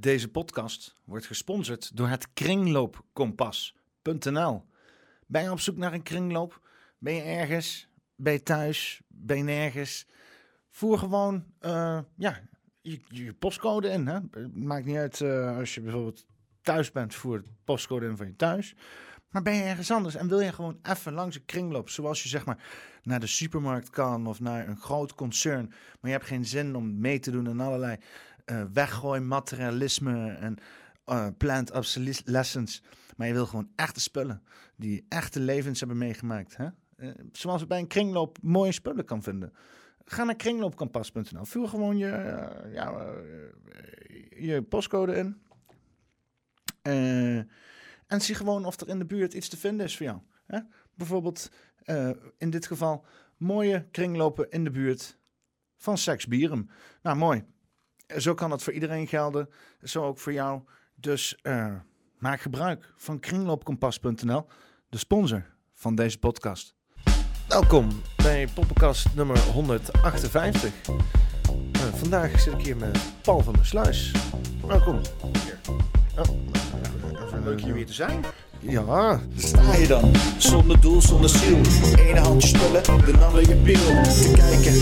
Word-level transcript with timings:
Deze 0.00 0.28
podcast 0.28 0.94
wordt 1.04 1.26
gesponsord 1.26 1.96
door 1.96 2.08
het 2.08 2.32
kringloopkompas.nl. 2.32 4.64
Ben 5.26 5.42
je 5.42 5.50
op 5.50 5.60
zoek 5.60 5.76
naar 5.76 5.92
een 5.92 6.02
kringloop? 6.02 6.60
Ben 6.98 7.14
je 7.14 7.22
ergens? 7.22 7.88
Ben 8.16 8.32
je 8.32 8.42
thuis? 8.42 9.00
Ben 9.08 9.36
je 9.36 9.42
nergens? 9.42 10.06
Voer 10.70 10.98
gewoon 10.98 11.44
uh, 11.60 11.98
ja, 12.16 12.40
je, 12.80 13.00
je, 13.08 13.34
postcode 13.34 13.88
in. 13.88 14.06
Hè? 14.06 14.18
Maakt 14.52 14.84
niet 14.84 14.96
uit 14.96 15.20
uh, 15.20 15.56
als 15.56 15.74
je 15.74 15.80
bijvoorbeeld 15.80 16.26
thuis 16.62 16.92
bent, 16.92 17.14
voer 17.14 17.36
het 17.36 17.46
postcode 17.64 18.06
in 18.06 18.16
van 18.16 18.26
je 18.26 18.36
thuis. 18.36 18.74
Maar 19.30 19.42
ben 19.42 19.54
je 19.54 19.62
ergens 19.62 19.90
anders 19.90 20.14
en 20.14 20.28
wil 20.28 20.40
je 20.40 20.52
gewoon 20.52 20.78
even 20.82 21.12
langs 21.12 21.36
een 21.36 21.44
kringloop, 21.44 21.88
zoals 21.88 22.22
je 22.22 22.28
zeg 22.28 22.44
maar 22.44 22.64
naar 23.02 23.20
de 23.20 23.26
supermarkt 23.26 23.90
kan 23.90 24.26
of 24.26 24.40
naar 24.40 24.68
een 24.68 24.76
groot 24.76 25.14
concern, 25.14 25.66
maar 25.68 26.10
je 26.10 26.16
hebt 26.16 26.26
geen 26.26 26.46
zin 26.46 26.76
om 26.76 27.00
mee 27.00 27.18
te 27.18 27.30
doen 27.30 27.48
aan 27.48 27.60
allerlei 27.60 27.96
uh, 28.50 28.62
weggooi 28.72 29.20
materialisme 29.20 30.32
en 30.32 30.56
uh, 31.06 31.26
plant 31.38 31.72
obsolescence. 31.72 32.82
Maar 33.16 33.26
je 33.26 33.32
wil 33.32 33.46
gewoon 33.46 33.70
echte 33.76 34.00
spullen 34.00 34.42
die 34.76 35.06
echte 35.08 35.40
levens 35.40 35.78
hebben 35.78 35.98
meegemaakt. 35.98 36.56
Hè? 36.56 36.68
Uh, 36.96 37.10
zoals 37.32 37.60
je 37.60 37.66
bij 37.66 37.78
een 37.78 37.86
kringloop 37.86 38.38
mooie 38.42 38.72
spullen 38.72 39.04
kan 39.04 39.22
vinden. 39.22 39.52
Ga 40.04 40.24
naar 40.24 40.36
kringloopkampas.nl. 40.36 41.44
Vul 41.44 41.66
gewoon 41.66 41.96
je, 41.96 42.06
ja, 42.72 43.14
je 44.38 44.62
postcode 44.62 45.14
in. 45.14 45.40
en 48.06 48.20
zie 48.20 48.34
gewoon 48.34 48.64
of 48.64 48.80
er 48.80 48.88
in 48.88 48.98
de 48.98 49.06
buurt 49.06 49.34
iets 49.34 49.48
te 49.48 49.56
vinden 49.56 49.86
is 49.86 49.96
voor 49.96 50.06
jou. 50.06 50.18
Hè? 50.46 50.58
Bijvoorbeeld 50.94 51.50
in 52.38 52.50
dit 52.50 52.66
geval 52.66 53.04
mooie 53.36 53.88
kringlopen 53.90 54.50
in 54.50 54.64
de 54.64 54.70
buurt 54.70 55.18
van 55.76 55.98
Sex 55.98 56.26
Bierum. 56.26 56.70
Nou, 57.02 57.16
mooi. 57.16 57.44
Zo 58.16 58.34
kan 58.34 58.50
het 58.50 58.62
voor 58.62 58.72
iedereen 58.72 59.06
gelden, 59.06 59.48
zo 59.82 60.04
ook 60.04 60.18
voor 60.18 60.32
jou. 60.32 60.60
Dus 60.94 61.38
uh, 61.42 61.74
maak 62.18 62.40
gebruik 62.40 62.92
van 62.96 63.18
kringloopkompas.nl, 63.18 64.46
de 64.88 64.98
sponsor 64.98 65.46
van 65.74 65.94
deze 65.94 66.18
podcast. 66.18 66.74
Welkom 67.48 67.88
bij 68.16 68.48
Poppenkast 68.54 69.14
nummer 69.14 69.38
158. 69.38 70.72
Uh, 70.88 70.96
eh, 71.72 71.94
vandaag 71.94 72.40
zit 72.40 72.52
ik 72.52 72.60
hier 72.60 72.76
met 72.76 73.12
Paul 73.22 73.40
van 73.40 73.52
der 73.52 73.66
Sluis. 73.66 74.14
Welkom. 74.66 75.00
Oh, 76.18 77.44
Leuk 77.44 77.60
hier 77.60 77.74
weer 77.74 77.86
te 77.86 77.92
zijn. 77.92 78.24
Ja. 78.60 79.20
Sta 79.36 79.74
je 79.74 79.86
dan, 79.86 80.10
zonder 80.38 80.80
doel, 80.80 81.02
zonder 81.02 81.30
ziel. 81.30 81.58
Ene 81.98 82.20
handje 82.20 82.48
spullen, 82.48 82.82
de 82.82 83.24
andere 83.24 83.48
je 83.48 83.54
piel. 83.54 84.02
Te 84.02 84.32
kijken 84.34 84.80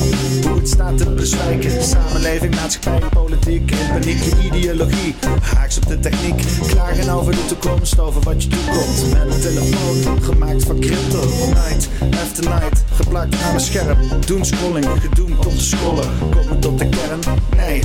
hoe 0.48 0.58
het 0.58 0.68
staat 0.68 0.98
te 0.98 1.10
bezwijken. 1.10 1.82
Samenleving, 1.82 2.54
maatschappij, 2.54 3.08
politiek 3.08 3.70
en 3.70 3.88
paniek, 3.88 4.24
ideologie. 4.42 5.14
Haaks 5.42 5.76
op 5.76 5.86
de 5.86 6.00
techniek, 6.00 6.42
klagen 6.66 7.08
over 7.08 7.32
de 7.32 7.44
toekomst, 7.46 7.98
over 7.98 8.22
wat 8.22 8.42
je 8.42 8.48
toekomt. 8.48 9.12
Met 9.12 9.34
een 9.34 9.40
telefoon, 9.40 10.22
gemaakt 10.22 10.64
van 10.64 10.80
crypto. 10.80 11.20
Night 11.46 11.88
after 12.22 12.44
night, 12.44 12.84
geplakt 12.94 13.42
aan 13.42 13.54
een 13.54 13.60
scherm. 13.60 13.98
Doen 14.26 14.44
scrolling, 14.44 14.86
gedoemd 15.00 15.42
tot 15.42 15.52
de 15.52 15.60
scrollen. 15.60 16.08
Komen 16.30 16.60
tot 16.60 16.78
de 16.78 16.88
kern? 16.88 17.20
Nee, 17.56 17.82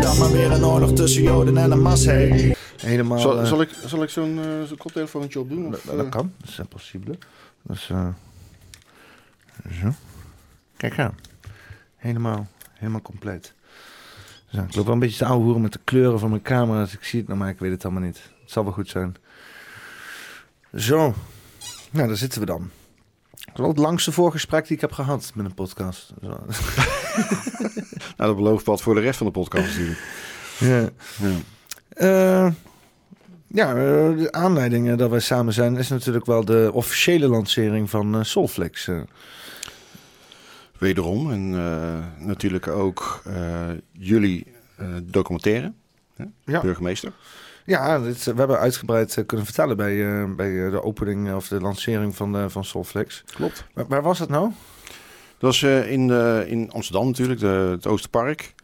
dan 0.00 0.18
maar 0.18 0.32
weer 0.32 0.50
een 0.50 0.64
oorlog 0.64 0.92
tussen 0.92 1.22
Joden 1.22 1.56
en 1.56 1.70
een 1.70 1.82
mas. 1.82 2.04
Hey 2.04 2.56
helemaal... 2.80 3.18
Zal, 3.18 3.46
zal 3.46 3.60
ik, 3.60 3.70
zal 3.86 4.02
ik 4.02 4.10
zo'n 4.10 4.38
uh, 4.38 4.62
zo'n 4.62 4.76
koptelefoontje 4.76 5.40
opdoen? 5.40 5.66
Of, 5.66 5.80
dat, 5.80 6.08
kan, 6.08 6.32
dat 6.40 6.48
is 6.48 6.60
possible. 6.68 7.18
Dus, 7.62 7.88
uh, 7.88 8.08
zo. 9.80 9.92
Kijk 10.76 10.98
aan. 10.98 11.14
Helemaal, 11.96 12.46
helemaal 12.72 13.02
compleet. 13.02 13.54
Zo, 14.52 14.62
ik 14.62 14.74
loop 14.74 14.84
wel 14.84 14.94
een 14.94 15.00
beetje 15.00 15.18
te 15.18 15.24
ouwe 15.24 15.42
hoeren 15.42 15.62
met 15.62 15.72
de 15.72 15.80
kleuren 15.84 16.18
van 16.18 16.30
mijn 16.30 16.42
camera. 16.42 16.80
Als 16.80 16.92
ik 16.92 17.04
zie 17.04 17.18
het 17.18 17.28
nou, 17.28 17.40
maar 17.40 17.48
ik 17.48 17.58
weet 17.58 17.70
het 17.70 17.84
allemaal 17.84 18.02
niet. 18.02 18.22
Het 18.40 18.50
zal 18.50 18.64
wel 18.64 18.72
goed 18.72 18.88
zijn. 18.88 19.16
Zo. 20.74 21.14
Nou, 21.90 22.08
daar 22.08 22.16
zitten 22.16 22.40
we 22.40 22.46
dan. 22.46 22.70
Dat 23.30 23.54
is 23.54 23.60
wel 23.60 23.68
het 23.68 23.78
langste 23.78 24.12
voorgesprek 24.12 24.66
die 24.66 24.74
ik 24.76 24.80
heb 24.80 24.92
gehad 24.92 25.32
met 25.34 25.46
een 25.46 25.54
podcast. 25.54 26.12
Zo. 26.22 26.28
nou, 28.16 28.28
dat 28.28 28.36
belooft 28.36 28.66
wat 28.66 28.82
voor 28.82 28.94
de 28.94 29.00
rest 29.00 29.16
van 29.18 29.26
de 29.26 29.32
podcast 29.32 29.66
natuurlijk. 29.66 30.00
Ja. 30.58 30.88
ja. 31.18 32.46
Uh, 32.46 32.52
ja, 33.48 33.68
eh, 33.68 34.18
de 34.18 34.32
aanleiding 34.32 34.94
dat 34.94 35.10
wij 35.10 35.20
samen 35.20 35.52
zijn 35.52 35.76
is 35.76 35.88
natuurlijk 35.88 36.26
wel 36.26 36.44
de 36.44 36.70
officiële 36.72 37.28
lancering 37.28 37.90
van 37.90 38.16
uh, 38.16 38.22
Solflex. 38.22 38.90
Wederom 40.78 41.30
en 41.30 41.52
uh, 41.52 42.26
natuurlijk 42.26 42.66
ook 42.66 43.22
jullie 43.92 44.46
documentaire, 45.02 45.72
ja. 46.44 46.60
burgemeester. 46.60 47.12
Ja, 47.64 47.98
dit, 47.98 48.24
we 48.24 48.34
hebben 48.34 48.58
uitgebreid 48.58 49.22
kunnen 49.26 49.46
vertellen 49.46 49.76
bij, 49.76 50.26
bij 50.34 50.70
de 50.70 50.82
opening 50.82 51.34
of 51.34 51.48
de 51.48 51.60
lancering 51.60 52.16
van, 52.16 52.50
van 52.50 52.64
Solflex. 52.64 53.24
Klopt. 53.34 53.64
Waar, 53.72 53.86
waar, 53.86 54.02
was 54.02 54.18
dat 54.18 54.28
nou? 54.28 54.50
Dat 55.38 55.60
was 55.60 55.62
in, 55.62 56.10
in 56.46 56.70
Amsterdam 56.70 57.06
natuurlijk, 57.06 57.40
de, 57.40 57.68
het 57.70 57.86
Oosterpark. 57.86 58.54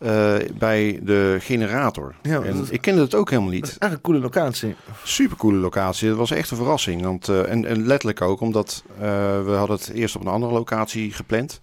Uh, 0.00 0.36
bij 0.58 1.00
de 1.02 1.36
generator. 1.40 2.14
Ja, 2.22 2.42
en 2.42 2.66
ik 2.70 2.80
kende 2.80 3.00
het 3.00 3.14
ook 3.14 3.30
helemaal 3.30 3.50
niet. 3.50 3.60
Dat 3.60 3.70
is 3.70 3.78
echt 3.78 3.92
een 3.92 4.00
coole 4.00 4.18
locatie. 4.18 4.74
Super 5.04 5.36
coole 5.36 5.58
locatie. 5.58 6.08
Het 6.08 6.16
was 6.16 6.30
echt 6.30 6.50
een 6.50 6.56
verrassing. 6.56 7.02
Want, 7.02 7.28
uh, 7.28 7.50
en, 7.50 7.64
en, 7.64 7.86
letterlijk 7.86 8.20
ook, 8.20 8.40
omdat 8.40 8.84
uh, 8.94 9.00
we 9.44 9.50
hadden 9.50 9.76
het 9.76 9.88
eerst 9.88 10.16
op 10.16 10.20
een 10.20 10.28
andere 10.28 10.52
locatie 10.52 11.12
gepland. 11.12 11.60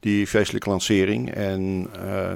Die 0.00 0.26
feestelijke 0.26 0.68
lancering. 0.68 1.30
En 1.30 1.82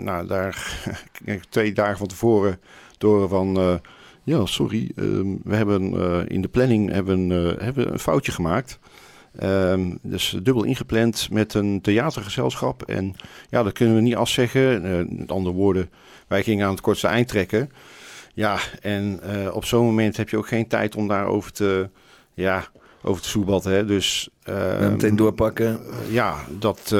nou, 0.04 0.26
daar 0.26 0.82
twee 1.48 1.72
dagen 1.72 1.98
van 1.98 2.06
tevoren 2.06 2.60
door 2.98 3.28
van... 3.28 3.80
ja, 4.22 4.46
sorry, 4.46 4.92
ehm, 4.96 5.36
we 5.42 5.56
hebben 5.56 5.92
in 6.28 6.42
de 6.42 6.48
planning 6.48 6.90
hebben, 6.90 7.30
hebben 7.58 7.92
een 7.92 7.98
foutje 7.98 8.32
gemaakt. 8.32 8.78
Um, 9.42 9.98
dus 10.02 10.36
dubbel 10.42 10.64
ingepland 10.64 11.28
met 11.30 11.54
een 11.54 11.80
theatergezelschap. 11.80 12.82
En 12.82 13.14
ja, 13.50 13.62
dat 13.62 13.72
kunnen 13.72 13.94
we 13.94 14.00
niet 14.00 14.16
afzeggen. 14.16 14.86
Uh, 14.86 15.18
met 15.18 15.30
andere 15.30 15.54
woorden, 15.54 15.90
wij 16.26 16.42
gingen 16.42 16.64
aan 16.64 16.72
het 16.72 16.80
kortste 16.80 17.06
eind 17.06 17.28
trekken. 17.28 17.70
Ja, 18.34 18.58
en 18.80 19.20
uh, 19.24 19.54
op 19.54 19.64
zo'n 19.64 19.84
moment 19.84 20.16
heb 20.16 20.28
je 20.28 20.36
ook 20.36 20.48
geen 20.48 20.68
tijd 20.68 20.96
om 20.96 21.08
daarover 21.08 21.52
te, 21.52 21.88
ja, 22.34 22.66
over 23.02 23.22
te 23.22 23.28
soebatten. 23.28 23.72
Hè. 23.72 23.84
Dus, 23.84 24.28
uh, 24.48 24.78
meteen 24.78 25.16
doorpakken. 25.16 25.80
Uh, 25.86 26.12
ja, 26.12 26.36
dat, 26.58 26.94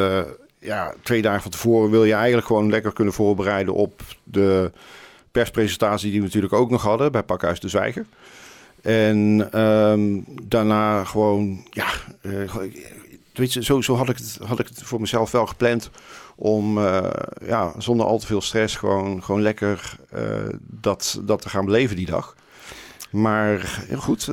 ja, 0.59 0.95
twee 1.03 1.23
dagen 1.23 1.43
van 1.43 1.51
tevoren 1.51 1.91
wil 1.91 2.05
je 2.05 2.15
eigenlijk 2.15 2.47
gewoon 2.47 2.71
lekker 2.71 2.93
kunnen 2.93 3.15
voorbereiden 3.15 3.75
op 3.75 4.03
de 4.25 4.73
perspresentatie 5.33 6.11
die 6.11 6.21
we 6.21 6.27
natuurlijk 6.27 6.53
ook 6.53 6.71
nog 6.71 6.83
hadden 6.83 7.13
bij 7.13 7.23
Pakhuis 7.23 7.61
de 7.61 7.69
Zwijger. 7.69 8.07
En 8.83 9.49
um, 9.61 10.25
daarna 10.43 11.05
gewoon, 11.05 11.67
ja, 11.71 11.89
uh, 12.23 12.53
weet 13.33 13.53
je, 13.53 13.65
zo, 13.65 13.81
zo 13.81 13.95
had, 13.95 14.09
ik 14.09 14.17
het, 14.17 14.39
had 14.45 14.59
ik 14.59 14.69
het 14.69 14.83
voor 14.83 15.01
mezelf 15.01 15.31
wel 15.31 15.47
gepland. 15.47 15.91
Om 16.37 16.79
uh, 16.79 17.11
ja, 17.47 17.73
zonder 17.79 18.07
al 18.07 18.19
te 18.19 18.27
veel 18.27 18.41
stress 18.41 18.77
gewoon, 18.77 19.25
gewoon 19.25 19.43
lekker 19.43 19.97
uh, 20.15 20.23
dat, 20.61 21.21
dat 21.23 21.43
te 21.43 21.49
gaan 21.49 21.65
beleven 21.65 21.97
die 21.97 22.07
dag. 22.07 22.37
Maar 23.11 23.83
goed, 23.97 24.27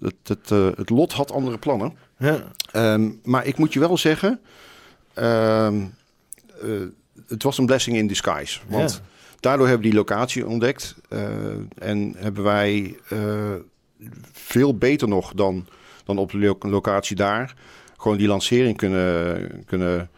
het, 0.00 0.14
het, 0.24 0.48
het 0.76 0.90
lot 0.90 1.12
had 1.12 1.32
andere 1.32 1.58
plannen. 1.58 1.96
Ja. 2.18 2.44
Um, 2.72 3.20
maar 3.24 3.46
ik 3.46 3.58
moet 3.58 3.72
je 3.72 3.80
wel 3.80 3.96
zeggen, 3.96 4.40
um, 5.14 5.94
het 7.26 7.42
was 7.42 7.58
een 7.58 7.66
blessing 7.66 7.96
in 7.96 8.06
disguise. 8.06 8.60
Want 8.68 8.92
ja. 8.92 8.98
daardoor 9.40 9.66
hebben 9.66 9.84
we 9.84 9.90
die 9.90 9.98
locatie 9.98 10.46
ontdekt. 10.46 10.94
en 11.78 12.14
hebben 12.16 12.44
wij 12.44 12.96
veel 14.32 14.76
beter 14.76 15.08
nog 15.08 15.32
dan, 15.34 15.66
dan 16.04 16.18
op 16.18 16.30
de 16.30 16.56
locatie 16.60 17.16
daar. 17.16 17.54
Gewoon 17.96 18.18
die 18.18 18.28
lancering 18.28 18.76
kunnen, 18.76 19.64
kunnen 19.66 20.08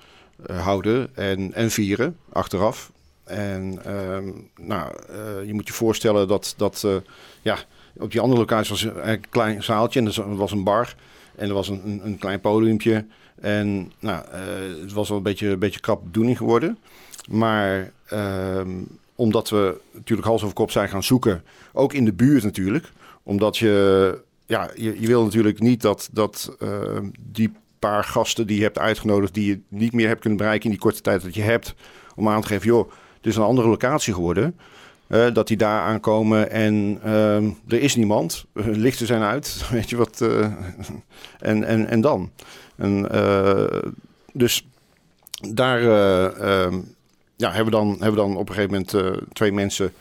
uh, 0.50 0.62
houden 0.62 1.16
en, 1.16 1.52
en 1.54 1.70
vieren 1.70 2.16
achteraf. 2.32 2.90
En 3.24 3.78
uh, 3.86 4.18
nou, 4.66 4.92
uh, 5.10 5.46
je 5.46 5.54
moet 5.54 5.66
je 5.66 5.72
voorstellen 5.72 6.28
dat, 6.28 6.54
dat 6.56 6.82
uh, 6.86 6.96
ja, 7.42 7.58
op 7.96 8.10
die 8.10 8.20
andere 8.20 8.40
locatie 8.40 8.70
was 8.70 8.82
een 8.82 9.28
klein 9.28 9.62
zaaltje 9.62 10.00
en 10.00 10.06
er 10.06 10.36
was 10.36 10.52
een 10.52 10.64
bar. 10.64 10.94
En 11.36 11.48
er 11.48 11.54
was 11.54 11.68
een, 11.68 11.80
een, 11.84 12.00
een 12.04 12.18
klein 12.18 12.40
podiumpje. 12.40 13.04
En 13.40 13.92
nou, 13.98 14.24
het 14.80 14.92
was 14.92 15.08
wel 15.08 15.16
een 15.16 15.22
beetje, 15.22 15.48
een 15.48 15.58
beetje 15.58 15.80
krap 15.80 16.04
bedoeling 16.04 16.36
geworden. 16.36 16.78
Maar 17.30 17.92
ehm, 18.06 18.70
omdat 19.14 19.48
we 19.48 19.80
natuurlijk 19.92 20.28
hals 20.28 20.42
over 20.42 20.54
kop 20.54 20.70
zijn 20.70 20.88
gaan 20.88 21.02
zoeken, 21.02 21.42
ook 21.72 21.92
in 21.92 22.04
de 22.04 22.12
buurt 22.12 22.42
natuurlijk 22.42 22.92
omdat 23.26 23.56
je, 23.58 24.18
ja, 24.46 24.70
je, 24.74 25.06
wil 25.06 25.24
natuurlijk 25.24 25.60
niet 25.60 25.82
dat, 25.82 26.08
dat 26.12 26.56
uh, 26.62 26.70
die 27.18 27.52
paar 27.78 28.04
gasten 28.04 28.46
die 28.46 28.56
je 28.56 28.62
hebt 28.62 28.78
uitgenodigd, 28.78 29.34
die 29.34 29.46
je 29.46 29.60
niet 29.68 29.92
meer 29.92 30.08
hebt 30.08 30.20
kunnen 30.20 30.38
bereiken 30.38 30.64
in 30.64 30.70
die 30.70 30.80
korte 30.80 31.00
tijd 31.00 31.22
dat 31.22 31.34
je 31.34 31.42
hebt, 31.42 31.74
om 32.14 32.28
aan 32.28 32.40
te 32.40 32.46
geven, 32.46 32.66
joh, 32.66 32.90
het 33.16 33.26
is 33.26 33.36
een 33.36 33.42
andere 33.42 33.68
locatie 33.68 34.14
geworden. 34.14 34.58
Uh, 35.08 35.26
dat 35.32 35.48
die 35.48 35.56
daar 35.56 35.80
aankomen 35.80 36.50
en 36.50 37.00
uh, 37.04 37.36
er 37.68 37.80
is 37.80 37.96
niemand, 37.96 38.44
lichten 38.54 39.06
zijn 39.06 39.22
uit, 39.22 39.62
weet 39.70 39.90
je 39.90 39.96
wat, 39.96 40.20
uh, 40.22 40.52
en, 41.38 41.64
en, 41.64 41.86
en 41.86 42.00
dan. 42.00 42.30
En, 42.76 43.08
dus 44.32 44.66
daar 45.52 45.80
ehm, 45.80 46.80
ja, 47.36 47.52
hebben, 47.52 47.64
we 47.64 47.70
dan, 47.70 47.88
hebben 47.88 48.10
we 48.10 48.28
dan 48.28 48.36
op 48.36 48.48
een 48.48 48.54
gegeven 48.54 48.86
moment 48.92 49.14
twee 49.32 49.52
mensen 49.52 49.92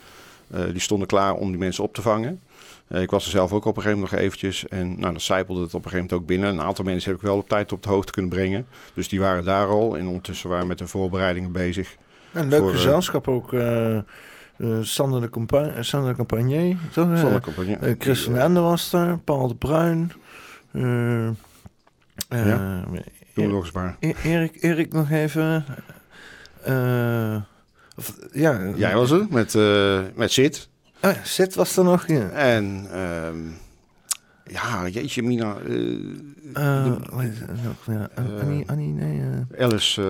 Eh, 0.47 0.63
die 0.71 0.79
stonden 0.79 1.07
klaar 1.07 1.33
om 1.33 1.49
die 1.49 1.57
mensen 1.57 1.83
op 1.83 1.93
te 1.93 2.01
vangen. 2.01 2.41
Eh, 2.87 3.01
ik 3.01 3.09
was 3.09 3.25
er 3.25 3.31
zelf 3.31 3.51
ook 3.53 3.65
op 3.65 3.75
een 3.77 3.81
gegeven 3.81 3.99
moment 3.99 4.11
nog 4.11 4.21
eventjes. 4.21 4.67
En 4.67 4.87
nou, 4.89 5.01
dan 5.11 5.19
zijpelde 5.21 5.61
het 5.61 5.73
op 5.73 5.85
een 5.85 5.89
gegeven 5.91 6.03
moment 6.03 6.21
ook 6.21 6.25
binnen. 6.27 6.49
Een 6.49 6.61
aantal 6.67 6.85
mensen 6.85 7.09
heb 7.11 7.19
ik 7.19 7.25
wel 7.25 7.37
op 7.37 7.49
tijd 7.49 7.71
op 7.71 7.83
de 7.83 7.89
hoogte 7.89 8.11
kunnen 8.11 8.31
brengen. 8.31 8.67
Dus 8.93 9.07
die 9.07 9.19
waren 9.19 9.43
daar 9.43 9.67
al. 9.67 9.97
En 9.97 10.07
ondertussen 10.07 10.47
waren 10.49 10.63
we 10.63 10.69
met 10.69 10.77
de 10.77 10.87
voorbereidingen 10.87 11.51
bezig. 11.51 11.95
Een 12.33 12.47
leuk 12.49 12.59
Voor, 12.59 12.69
eh, 12.69 12.75
gezelschap 12.75 13.27
ook. 13.27 13.53
eh 13.53 13.97
eh, 13.97 14.03
Sander 14.81 15.21
de, 15.21 15.29
Compa 15.29 15.63
eh, 15.67 15.81
Sander 15.81 16.09
de 16.09 16.15
Campagné. 16.15 16.77
Toch? 16.91 17.17
Zonder 17.17 17.41
campagne. 17.41 17.95
Chris 17.99 18.23
van 18.23 18.33
den 18.33 18.41
Ende 18.41 18.59
was 18.59 18.93
er. 18.93 19.17
Paul 19.17 19.47
de 19.47 19.55
Bruin. 19.55 20.11
Ja. 22.29 22.83
Doe 23.33 23.47
nog 23.47 23.63
eens 23.63 23.71
maar. 23.71 23.97
E- 23.99 24.13
Erik, 24.23 24.57
Erik 24.63 24.93
nog 24.93 25.09
even. 25.11 25.65
of, 27.97 28.15
ja, 28.31 28.71
Jij 28.75 28.95
was 28.95 29.11
er 29.11 29.25
met, 29.29 29.53
met 30.15 30.31
Sid. 30.31 30.69
Oh 31.05 31.11
ja, 31.11 31.23
Sid 31.23 31.55
was 31.55 31.77
er 31.77 31.83
nog. 31.83 32.07
Ja. 32.07 32.29
En 32.29 32.87
ehm, 32.91 33.37
ja, 34.53 34.87
jeetje 34.87 35.23
Mina. 35.23 35.53
de- 35.53 36.97
hoe 37.11 37.21
heet 37.21 37.39
het 37.39 37.63
nog? 37.63 37.75
Ja, 37.97 38.09
Eh, 38.15 38.39
Annie, 38.41 38.69
Annie, 38.69 38.87
nee. 38.93 39.21
Alice, 39.59 40.01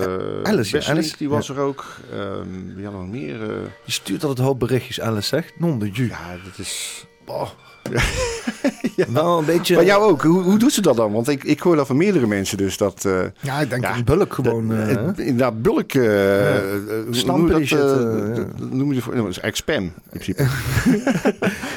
Alice, 0.44 0.44
ja, 0.44 0.56
Besselink, 0.56 0.88
Alice, 0.88 1.18
die 1.18 1.30
was 1.30 1.50
er 1.50 1.58
ook. 1.60 1.86
Ehm 2.12 2.76
wie 2.76 2.84
hadden 2.84 3.02
we 3.02 3.08
nog 3.08 3.10
meer? 3.24 3.40
die 3.86 3.94
stuurt 3.94 4.22
altijd 4.22 4.40
een 4.40 4.46
hoop 4.46 4.60
berichtjes, 4.60 5.02
Alice 5.02 5.28
zegt. 5.28 5.60
Non 5.60 5.80
de 5.80 5.90
ju. 5.92 6.08
ja, 6.08 6.32
dat 6.44 6.58
is... 6.58 7.06
Wel 9.08 9.38
een 9.40 9.46
beetje... 9.46 9.76
Maar 9.76 9.86
jou 9.86 10.04
ook. 10.04 10.22
Hoe, 10.22 10.42
hoe 10.44 10.58
doet 10.58 10.74
ze 10.74 10.82
dat 10.82 10.96
dan? 10.96 11.12
Want 11.12 11.28
ik, 11.28 11.44
ik 11.44 11.60
hoor 11.60 11.76
dat 11.76 11.88
van 11.88 11.98
meerdere 11.98 12.28
mensen 12.28 12.58
dus 12.58 12.78
dat... 12.78 13.06
eh, 13.06 13.20
ja, 13.42 13.60
ik 13.60 13.70
denk 13.70 13.84
Ja, 13.84 13.96
een 13.96 14.04
bulk 14.04 14.34
gewoon. 14.34 14.68
dat- 14.68 14.78
eh, 15.18 15.26
inderdaad, 15.28 15.62
bulk... 15.62 15.92
hoe 15.94 17.06
Stampen 17.12 17.46
noem 17.52 17.60
die 17.60 17.70
je 17.70 17.76
dat, 17.76 18.38
ja. 18.38 18.44
dat 18.58 18.72
noem 18.72 18.94
je 18.94 19.02
voor, 19.02 19.16
dat 19.16 19.28
is 19.28 19.40
eigenlijk 19.40 19.56
spam, 19.56 19.84
in 19.84 19.94
principe. 20.10 20.44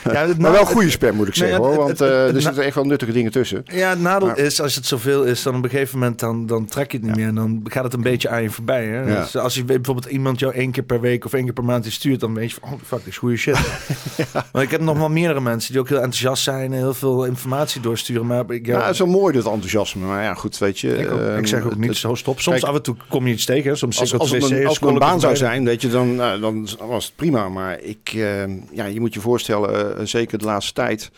ja, 0.14 0.26
het 0.26 0.38
maar 0.38 0.52
wel 0.52 0.64
goede 0.64 0.90
spam, 0.90 1.14
moet 1.14 1.28
ik 1.28 1.34
zeggen, 1.34 1.58
hoor. 1.58 1.76
Want 1.76 1.88
het- 1.88 2.00
eh, 2.00 2.24
het- 2.24 2.34
er 2.34 2.42
zitten 2.42 2.64
echt 2.64 2.74
wel 2.74 2.84
nuttige 2.84 3.12
dingen 3.12 3.32
tussen. 3.32 3.62
Ja, 3.64 3.90
het 3.90 4.00
nadeel 4.00 4.26
Maar- 4.28 4.38
is, 4.38 4.60
als 4.60 4.74
het 4.74 4.86
zoveel 4.86 5.24
is, 5.24 5.42
dan 5.42 5.56
op 5.56 5.64
een 5.64 5.70
gegeven 5.70 5.98
moment 5.98 6.20
dan, 6.20 6.46
dan 6.46 6.64
trek 6.66 6.90
je 6.92 6.96
het 6.98 7.06
niet 7.06 7.16
meer. 7.16 7.26
En 7.28 7.34
dan 7.34 7.60
gaat 7.64 7.84
het 7.84 7.92
een 7.94 8.00
beetje 8.02 8.28
aan 8.28 8.42
je 8.42 8.50
voorbij. 8.50 8.86
Hè? 8.86 9.00
Ja. 9.12 9.20
Dus 9.20 9.36
als 9.36 9.54
je 9.54 9.64
bijvoorbeeld 9.64 10.06
iemand 10.06 10.38
jou 10.38 10.54
één 10.54 10.70
keer 10.70 10.82
per 10.82 11.00
week 11.00 11.24
of 11.24 11.32
één 11.32 11.44
keer 11.44 11.52
per 11.52 11.64
maand 11.64 11.86
stuurt, 11.86 12.20
dan 12.20 12.34
weet 12.34 12.50
je 12.50 12.56
van, 12.60 12.72
oh 12.72 12.78
fuck, 12.86 12.98
dit 12.98 13.06
is 13.08 13.18
goede 13.18 13.36
shit. 13.36 13.58
Maar 14.52 14.62
ik 14.62 14.70
heb 14.70 14.80
nog 14.80 14.98
wel 14.98 15.08
meerdere 15.08 15.40
mensen 15.40 15.72
die 15.72 15.80
ook 15.80 15.88
heel 15.88 15.97
enthousiast 15.98 16.42
zijn 16.42 16.72
en 16.72 16.78
heel 16.78 16.94
veel 16.94 17.24
informatie 17.24 17.80
doorsturen. 17.80 18.26
Maar 18.26 18.50
ik, 18.50 18.66
Ja, 18.66 18.80
het 18.82 18.92
is 18.92 18.98
wel 18.98 19.06
mooi, 19.08 19.34
dat 19.34 19.44
enthousiasme. 19.46 20.06
Maar 20.06 20.22
ja, 20.22 20.34
goed, 20.34 20.58
weet 20.58 20.78
je... 20.80 20.96
ik, 20.98 21.10
ook. 21.10 21.18
ehm, 21.20 21.38
ik 21.38 21.46
zeg 21.46 21.64
ook 21.64 21.70
het- 21.70 21.78
niet 21.78 21.96
zo 21.96 22.14
stop. 22.14 22.40
Soms 22.40 22.56
Kijk, 22.60 22.68
af 22.70 22.76
en 22.76 22.82
toe 22.82 22.96
kom 23.08 23.26
je 23.26 23.32
iets 23.32 23.44
tegen. 23.44 23.78
Soms 23.78 24.00
Als, 24.00 24.18
als, 24.18 24.30
het 24.30 24.50
een, 24.50 24.66
als 24.66 24.80
het 24.80 24.88
een 24.88 24.98
baan 24.98 25.20
zou 25.20 25.36
zijn, 25.36 25.64
weet 25.64 25.82
je, 25.82 25.88
dan, 25.88 26.14
nou, 26.14 26.40
dan 26.40 26.68
was 26.78 27.04
het 27.04 27.16
prima. 27.16 27.48
Maar 27.48 27.80
ik, 27.80 28.12
ehm, 28.14 28.50
ja, 28.72 28.84
je 28.84 29.00
moet 29.00 29.14
je 29.14 29.20
voorstellen, 29.20 29.98
eh, 29.98 30.04
zeker 30.04 30.38
de 30.38 30.44
laatste 30.44 30.72
tijd, 30.72 31.10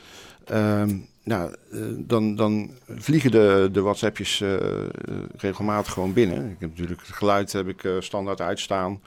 ehm, 0.46 0.96
nou, 1.24 1.54
eh, 1.72 1.78
dan, 1.98 2.36
dan 2.36 2.70
vliegen 2.88 3.30
de, 3.30 3.68
de 3.72 3.80
WhatsAppjes 3.80 4.40
eh, 4.40 4.54
eh, 4.54 4.60
regelmatig 5.36 5.92
gewoon 5.92 6.12
binnen. 6.12 6.36
Ik 6.50 6.56
heb 6.58 6.70
natuurlijk 6.70 7.00
het 7.06 7.16
geluid 7.16 7.52
heb 7.52 7.68
ik 7.68 7.84
eh, 7.84 7.92
standaard 7.98 8.40
uitstaan. 8.40 9.00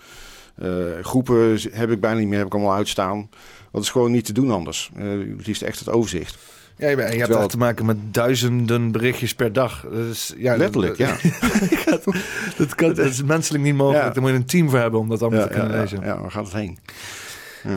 Eh, 0.55 0.69
groepen 1.01 1.59
heb 1.71 1.91
ik 1.91 1.99
bijna 1.99 2.19
niet 2.19 2.27
meer, 2.27 2.37
heb 2.37 2.47
ik 2.47 2.53
allemaal 2.53 2.73
uitstaan. 2.75 3.29
Dat 3.73 3.81
is 3.81 3.89
gewoon 3.89 4.11
niet 4.11 4.25
te 4.25 4.33
doen 4.33 4.51
anders. 4.51 4.91
Eh 4.97 5.05
het 5.37 5.47
is 5.47 5.63
echt 5.63 5.79
het 5.79 5.89
overzicht. 5.89 6.37
Ja, 6.77 6.89
je, 6.89 6.95
bent- 6.95 7.13
je 7.13 7.19
hebt 7.19 7.35
echt 7.35 7.49
te 7.49 7.57
maken 7.57 7.85
met 7.85 7.97
duizenden 8.13 8.91
berichtjes 8.91 9.33
per 9.35 9.53
dag. 9.53 9.85
Dus, 9.91 10.33
ja, 10.37 10.55
Letterlijk, 10.57 10.97
ja. 10.97 11.15
dat, 12.57 12.75
kan, 12.75 12.93
dat 12.93 13.05
is 13.05 13.23
menselijk 13.23 13.63
niet 13.63 13.75
mogelijk. 13.75 14.03
Ja. 14.05 14.09
Daar 14.11 14.21
moet 14.21 14.31
je 14.31 14.37
een 14.37 14.45
team 14.45 14.69
voor 14.69 14.79
hebben 14.79 14.99
om 14.99 15.09
dat 15.09 15.21
allemaal 15.21 15.39
Ja, 15.39 15.47
te 15.47 15.53
kunnen 15.53 15.71
ja, 15.71 15.81
lezen. 15.81 15.99
ja, 15.99 16.05
ja, 16.05 16.21
waar 16.21 16.31
gaat 16.31 16.43
het 16.45 16.53
heen? 16.53 16.77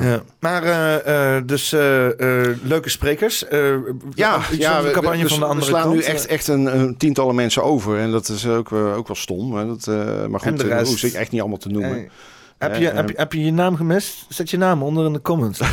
Ja. 0.00 0.22
Maar 0.40 0.62
eh, 0.62 1.36
eh, 1.36 1.42
dus 1.46 1.70
leuke 2.62 2.88
sprekers. 2.88 3.44
Ja, 4.14 4.40
ja 4.58 4.80
de 4.80 4.86
we- 4.86 4.90
campagne 4.92 5.22
we, 5.22 5.28
van 5.28 5.38
de 5.38 5.44
we 5.44 5.50
andere 5.50 5.70
slaan 5.70 5.82
kant. 5.82 5.94
nu 5.94 6.00
echt, 6.02 6.26
echt 6.26 6.48
een, 6.48 6.78
een 6.80 6.96
tientallen 6.96 7.34
mensen 7.34 7.62
over. 7.62 7.98
En 7.98 8.10
dat 8.10 8.28
is 8.28 8.46
ook, 8.46 8.72
ook 8.72 9.06
wel 9.06 9.16
stom. 9.16 9.54
Hè. 9.54 9.66
Dat, 9.66 9.86
maar 10.30 10.40
goed, 10.40 10.68
dat 10.68 10.86
hoef 10.88 11.02
ik 11.02 11.12
echt 11.12 11.30
niet 11.30 11.40
allemaal 11.40 11.58
te 11.58 11.68
noemen. 11.68 11.90
Hey, 11.90 12.08
heb, 12.58 12.72
Eh, 12.72 12.80
je, 12.80 12.88
eh, 12.88 12.96
heb, 12.96 13.08
je, 13.08 13.14
heb 13.16 13.32
je 13.32 13.44
je 13.44 13.52
naam 13.52 13.76
gemist? 13.76 14.26
Zet 14.28 14.50
je 14.50 14.56
naam 14.58 14.82
onder 14.82 15.06
in 15.06 15.12
de 15.12 15.20
comments. 15.22 15.60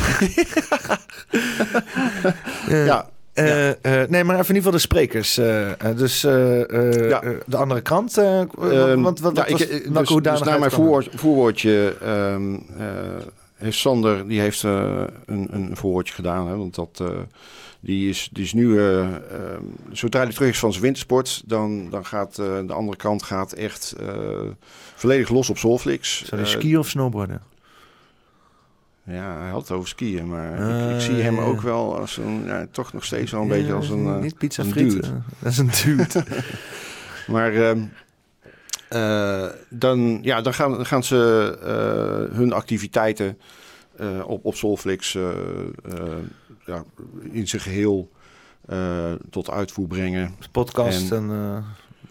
Eh, 2.68 2.86
Ja, 2.86 3.08
eh, 3.32 3.68
eh, 4.02 4.08
nee, 4.08 4.24
maar 4.24 4.38
even 4.38 4.54
in 4.54 4.54
ieder 4.54 4.54
geval 4.54 4.70
de 4.70 4.78
sprekers. 4.78 5.38
eh, 5.38 5.70
eh, 5.70 5.96
dus 5.96 6.24
eh, 6.24 6.70
eh, 6.70 7.08
Ja. 7.08 7.22
eh, 7.22 7.30
de 7.46 7.56
andere 7.56 7.80
kant. 7.80 8.18
eh, 8.18 8.40
Ehm, 8.40 9.00
want 9.00 9.20
wat, 9.20 9.36
ja, 9.36 9.46
was, 9.50 9.60
ik, 9.60 9.68
welke 9.92 10.20
dus, 10.20 10.32
dus 10.32 10.42
naar 10.42 10.58
mijn 10.58 10.70
voorwoord, 10.70 11.08
voorwoordje 11.14 11.96
ehm, 12.02 12.54
eh, 12.54 12.86
heeft 13.54 13.78
Sander 13.78 14.28
die 14.28 14.40
heeft, 14.40 14.64
eh, 14.64 15.02
een, 15.26 15.48
een 15.50 15.70
voorwoordje 15.76 16.14
gedaan. 16.14 16.48
Hè, 16.48 16.56
want 16.56 16.74
dat, 16.74 16.98
eh, 17.00 17.06
die, 17.84 18.08
is, 18.08 18.28
die 18.32 18.44
is 18.44 18.52
nu, 18.52 18.78
eh, 18.78 19.00
ehm, 19.04 19.62
zodra 19.92 20.22
hij 20.22 20.32
terug 20.32 20.48
is 20.48 20.58
van 20.58 20.70
zijn 20.70 20.82
wintersport, 20.82 21.42
dan, 21.46 21.90
dan 21.90 22.06
gaat 22.06 22.38
eh, 22.38 22.66
de 22.66 22.72
andere 22.72 22.96
kant 22.96 23.22
gaat 23.22 23.52
echt 23.52 23.94
eh, 24.00 24.06
volledig 24.94 25.28
los 25.28 25.50
op 25.50 25.58
Solflix. 25.58 26.24
Zou 26.24 26.40
Eh, 26.40 26.46
skiën 26.46 26.78
of 26.78 26.88
snowboarden? 26.88 27.42
Ja, 29.06 29.38
hij 29.38 29.50
had 29.50 29.60
het 29.60 29.70
over 29.70 29.88
skiën, 29.88 30.28
maar 30.28 30.54
ik, 30.54 30.60
Ah, 30.60 30.94
ik 30.94 31.00
zie 31.00 31.22
hem 31.22 31.38
ook 31.38 31.60
wel 31.60 31.98
als 31.98 32.16
een, 32.16 32.42
ja, 32.44 32.66
toch 32.70 32.92
nog 32.92 33.04
steeds 33.04 33.32
wel 33.32 33.42
een 33.42 33.48
beetje 33.48 33.72
als 33.72 33.88
een... 33.88 34.20
Niet 34.20 34.38
pizza 34.38 34.62
een 34.62 34.70
friet. 34.70 35.12
Dat 35.38 35.52
is 35.52 35.58
een 35.64 35.70
dude. 35.84 36.24
Maar 37.26 37.54
ehm, 37.54 37.82
eh, 38.88 39.46
dan, 39.68 40.18
ja, 40.22 40.40
dan, 40.40 40.54
gaan, 40.54 40.86
gaan 40.86 41.04
ze 41.04 41.16
hun 42.32 42.52
activiteiten 42.52 43.38
eh, 43.96 44.22
op, 44.26 44.44
op 44.44 44.54
Solflix 44.54 45.14
eh, 45.14 45.30
eh, 45.84 46.18
ja, 46.66 46.84
in 47.30 47.48
zijn 47.48 47.62
geheel 47.62 48.10
eh, 48.66 49.12
tot 49.30 49.50
uitvoer 49.50 49.86
brengen. 49.86 50.34
Podcast 50.52 51.10
en, 51.10 51.30
En- 51.30 51.64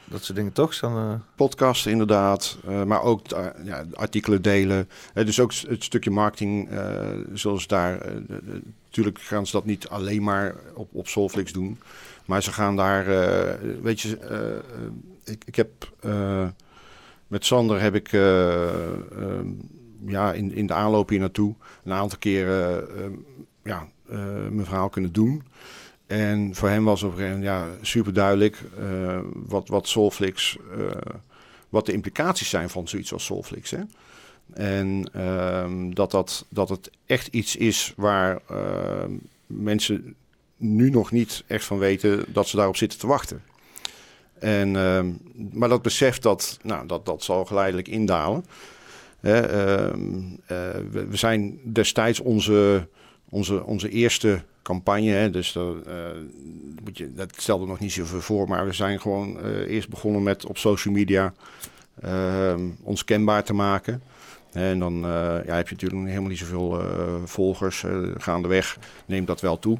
dat 0.06 0.24
soort 0.24 0.38
dingen 0.38 0.53
toch? 0.53 0.80
Dan, 0.80 0.97
eh, 0.97 1.13
Podcasten 1.35 1.91
inderdaad, 1.91 2.57
maar 2.85 3.01
ook 3.01 3.21
ja, 3.63 3.85
artikelen 3.94 4.41
delen. 4.41 4.89
Dus 5.13 5.39
ook 5.39 5.53
het 5.53 5.83
stukje 5.83 6.12
marketing, 6.12 6.69
zoals 7.33 7.68
daar. 7.68 8.06
natuurlijk 8.85 9.19
gaan 9.19 9.45
ze 9.45 9.51
dat 9.51 9.65
niet 9.65 9.88
alleen 9.88 10.24
maar 10.24 10.56
op, 10.74 10.89
op 10.91 11.07
Solflix 11.07 11.51
doen. 11.53 11.80
Maar 12.25 12.44
ze 12.44 12.51
gaan 12.51 12.75
daar, 12.75 13.06
weet 13.81 14.01
je, 14.01 14.18
ik, 15.24 15.44
ik 15.45 15.56
heb 15.56 15.69
met 17.33 17.45
Sander 17.45 17.81
heb 17.81 17.95
ik 17.95 18.13
eh, 18.13 18.63
ehm, 18.74 19.47
ja, 20.06 20.34
in, 20.34 20.54
in 20.54 20.68
de 20.68 20.74
aanloop 20.74 21.10
hier 21.10 21.20
naartoe 21.20 21.56
een 21.84 21.92
aantal 21.92 22.20
keren 22.20 22.90
eh, 22.98 23.04
ja, 23.64 23.88
eh, 24.10 24.18
mijn 24.50 24.66
verhaal 24.66 24.90
kunnen 24.90 25.14
doen. 25.14 25.44
En 26.07 26.56
voor 26.56 26.69
hem 26.69 26.83
was 26.83 27.04
op 27.04 27.12
een 27.12 27.18
gegeven 27.18 27.40
moment 27.40 27.56
ja, 27.56 27.86
super 27.86 28.14
duidelijk 28.14 28.57
wat, 29.33 29.68
wat 29.68 29.88
Solflix, 29.88 30.57
eh, 30.78 31.12
wat 31.69 31.86
de 31.86 31.94
implicaties 31.94 32.50
zijn 32.50 32.69
van 32.69 32.88
zoiets 32.88 33.14
als 33.14 33.26
Solflix. 33.26 33.72
Hè? 33.72 33.81
En 34.54 35.10
ehm, 35.14 35.94
dat, 35.94 36.12
dat, 36.12 36.45
dat 36.50 36.69
het 36.69 36.92
echt 37.06 37.28
iets 37.28 37.56
is 37.56 37.94
waar 37.95 38.40
ehm, 38.50 39.12
mensen 39.45 40.16
nu 40.57 40.90
nog 40.90 41.12
niet 41.12 41.44
echt 41.48 41.66
van 41.66 41.78
weten 41.78 42.26
dat 42.28 42.48
ze 42.48 42.56
daarop 42.56 42.76
zitten 42.76 43.00
te 43.00 43.07
wachten. 43.07 43.42
En, 44.40 44.76
ehm, 44.76 45.12
maar 45.52 45.69
dat 45.69 45.81
besef 45.81 46.19
dat, 46.19 46.60
nou, 46.62 46.88
dat, 46.88 47.06
dat 47.06 47.24
zal 47.24 47.45
geleidelijk 47.45 47.88
indalen. 47.88 48.45
Ehm, 49.23 50.21
eh, 50.45 50.57
we, 50.92 51.07
zijn 51.11 51.59
destijds 51.63 52.19
onze, 52.19 52.87
onze, 53.30 53.65
onze 53.65 53.89
eerste 53.89 54.42
campagne, 54.61 55.09
hè, 55.09 55.30
dus 55.30 55.51
dat, 55.51 55.75
eh, 55.85 55.94
moet 56.83 56.97
je, 56.97 57.13
dat 57.13 57.33
stelde 57.37 57.65
nog 57.65 57.80
niet 57.80 57.92
zoveel 57.92 58.21
voor, 58.21 58.47
maar 58.47 58.65
we 58.65 58.73
zijn 58.73 59.01
gewoon 59.01 59.39
eh, 59.39 59.69
eerst 59.69 59.89
begonnen 59.89 60.23
met 60.23 60.45
op 60.45 60.57
social 60.57 60.94
media 60.94 61.33
ehm, 62.01 62.69
ons 62.81 63.03
kenbaar 63.03 63.44
te 63.44 63.53
maken. 63.53 64.01
En 64.51 64.80
dan 64.80 64.99
ja, 65.45 65.56
heb 65.56 65.68
je 65.68 65.75
natuurlijk 65.75 66.07
helemaal 66.07 66.30
niet 66.30 66.37
zoveel 66.37 66.81
volgers. 67.25 67.83
gaandeweg 68.18 68.77
neemt 69.06 69.27
dat 69.27 69.42
wel 69.42 69.59
toe. 69.59 69.77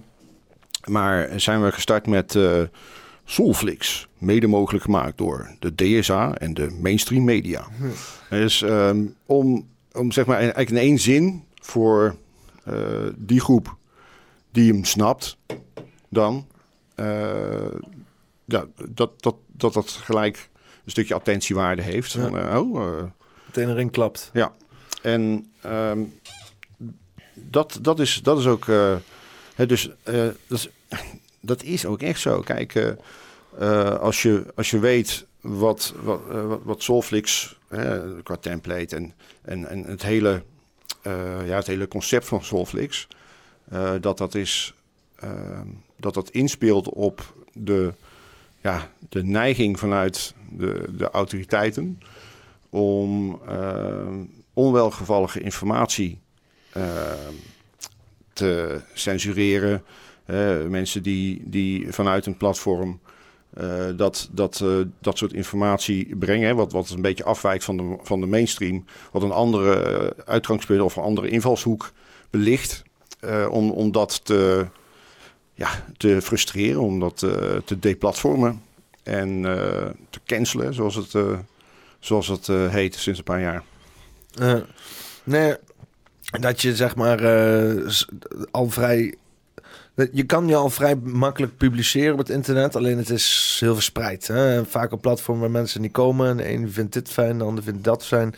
Maar 0.86 1.30
zijn 1.36 1.64
we 1.64 1.72
gestart 1.72 2.08
met 2.08 2.38
Solflix, 3.26 4.08
mede 4.18 4.48
mogelijk 4.48 4.84
gemaakt 4.84 5.18
door 5.18 5.56
de 5.60 5.76
DSA 5.76 6.36
en 6.36 6.54
de 6.54 6.78
mainstream 6.82 7.24
media. 7.24 7.68
Dus 8.30 8.62
ehm, 8.62 9.06
om, 9.26 9.68
om 9.92 10.12
zeg 10.12 10.26
maar 10.26 10.38
eigenlijk 10.38 10.70
in 10.70 10.78
één 10.78 11.00
zin 11.00 11.44
voor 11.62 12.16
eh, 12.64 13.08
die 13.16 13.40
groep 13.40 13.76
die 14.52 14.72
hem 14.72 14.84
snapt, 14.84 15.38
dan 16.10 16.48
eh, 16.96 17.76
ja, 18.46 18.66
dat, 18.90 19.22
dat, 19.22 19.36
dat 19.48 19.74
dat 19.74 19.92
gelijk 19.92 20.50
een 20.86 20.92
stukje 20.92 21.14
attentiewaarde 21.14 21.82
heeft. 21.82 22.12
Ja. 22.12 22.22
Van, 22.22 22.38
eh, 22.38 22.58
oh, 22.58 23.04
meteen 23.46 23.70
erin 23.70 23.90
klapt. 23.90 24.32
en 25.02 25.52
ehm, 25.62 26.04
dat, 27.34 27.80
dat, 27.82 28.00
is, 28.00 28.20
dat 28.24 28.40
is 28.40 28.46
ook. 28.46 28.66
hè, 29.56 29.66
dus 29.66 29.90
dat, 30.48 30.58
is, 30.58 30.70
dat 31.46 31.64
is 31.64 31.86
ook 31.86 32.02
echt 32.02 32.20
zo. 32.20 32.42
Kijk, 32.42 32.76
eh, 32.76 32.90
eh, 33.60 34.00
als, 34.00 34.22
je, 34.22 34.46
als 34.56 34.70
je 34.70 34.80
weet 34.80 35.26
wat, 35.42 35.94
wat, 36.02 36.22
eh, 36.30 36.48
wat, 36.48 36.60
wat 36.64 36.84
Solflix, 36.84 37.58
qua 38.24 38.36
template 38.36 38.96
en, 38.96 39.14
en, 39.42 39.70
en 39.70 39.84
het 39.84 40.02
hele 40.02 40.44
ja, 41.46 41.56
het 41.56 41.68
hele 41.68 41.88
concept 41.88 42.26
van 42.26 42.44
Solflix, 42.44 43.08
dat 44.02 44.18
dat 44.18 44.36
is 44.36 44.74
ehm, 45.16 45.68
dat 45.96 46.14
dat 46.14 46.30
inspeelt 46.30 46.90
op 46.90 47.34
de, 47.54 47.94
ja, 48.62 48.92
de 49.10 49.24
neiging 49.24 49.80
vanuit 49.80 50.34
de, 50.50 50.86
de 50.98 51.10
autoriteiten 51.10 52.00
om 52.70 53.40
onwelgevallige 54.54 55.40
informatie 55.40 56.20
ehm, 56.72 57.34
te 58.34 58.82
censureren. 58.94 59.84
Eh, 60.26 60.64
mensen 60.68 61.04
die, 61.04 61.42
die 61.46 61.92
vanuit 61.92 62.26
een 62.26 62.38
platform 62.38 63.00
eh, 63.54 63.86
dat, 63.96 64.30
dat, 64.32 64.60
eh, 64.64 64.78
dat 65.02 65.18
soort 65.18 65.34
informatie 65.34 66.16
brengen, 66.16 66.56
wat, 66.56 66.72
wat 66.72 66.90
een 66.90 67.02
beetje 67.02 67.24
afwijkt 67.24 67.64
van 67.64 67.78
de, 67.78 67.98
van 68.02 68.20
de 68.20 68.26
mainstream, 68.26 68.86
wat 69.12 69.24
een 69.24 69.32
andere 69.32 70.16
uitgangspunt 70.26 70.82
of 70.82 70.96
een 70.96 71.04
andere 71.04 71.30
invalshoek 71.30 71.92
belicht, 72.30 72.84
om, 73.50 73.72
om 73.72 73.92
dat 73.92 74.26
te, 74.26 74.68
ja, 75.54 75.70
te 75.98 76.22
frustreren, 76.22 76.82
om 76.82 77.00
dat 77.00 77.18
te 77.66 77.80
deplatformen 77.80 78.62
en 79.04 79.42
te 80.10 80.20
cancelen, 80.26 80.74
zoals 80.74 80.96
het, 80.96 81.16
zoals 82.00 82.28
het 82.28 82.48
heet 82.48 82.96
sinds 82.96 83.20
een 83.20 83.26
paar 83.26 83.42
jaar. 83.42 83.64
nee, 85.24 85.56
dat 86.40 86.62
je 86.62 86.76
zeg 86.76 86.96
maar 86.96 87.22
al 88.52 88.70
vrij 88.70 89.16
je 90.12 90.24
kan 90.24 90.48
je 90.48 90.56
al 90.56 90.70
vrij 90.70 90.96
makkelijk 90.96 91.58
publiceren 91.58 92.14
op 92.14 92.18
het 92.18 92.30
internet, 92.30 92.76
alleen 92.76 92.98
het 92.98 93.10
is 93.10 93.58
heel 93.60 93.74
verspreid. 93.74 94.28
Hè? 94.28 94.66
Vaak 94.66 94.92
op 94.92 95.02
platformen 95.02 95.44
waar 95.44 95.52
mensen 95.52 95.82
niet 95.82 95.92
komen. 95.92 96.38
De 96.38 96.50
een 96.50 96.72
vindt 96.72 96.94
dit 96.94 97.10
fijn, 97.10 97.38
de 97.38 97.44
ander 97.44 97.64
vindt 97.64 97.84
dat 97.84 98.06
fijn. 98.06 98.36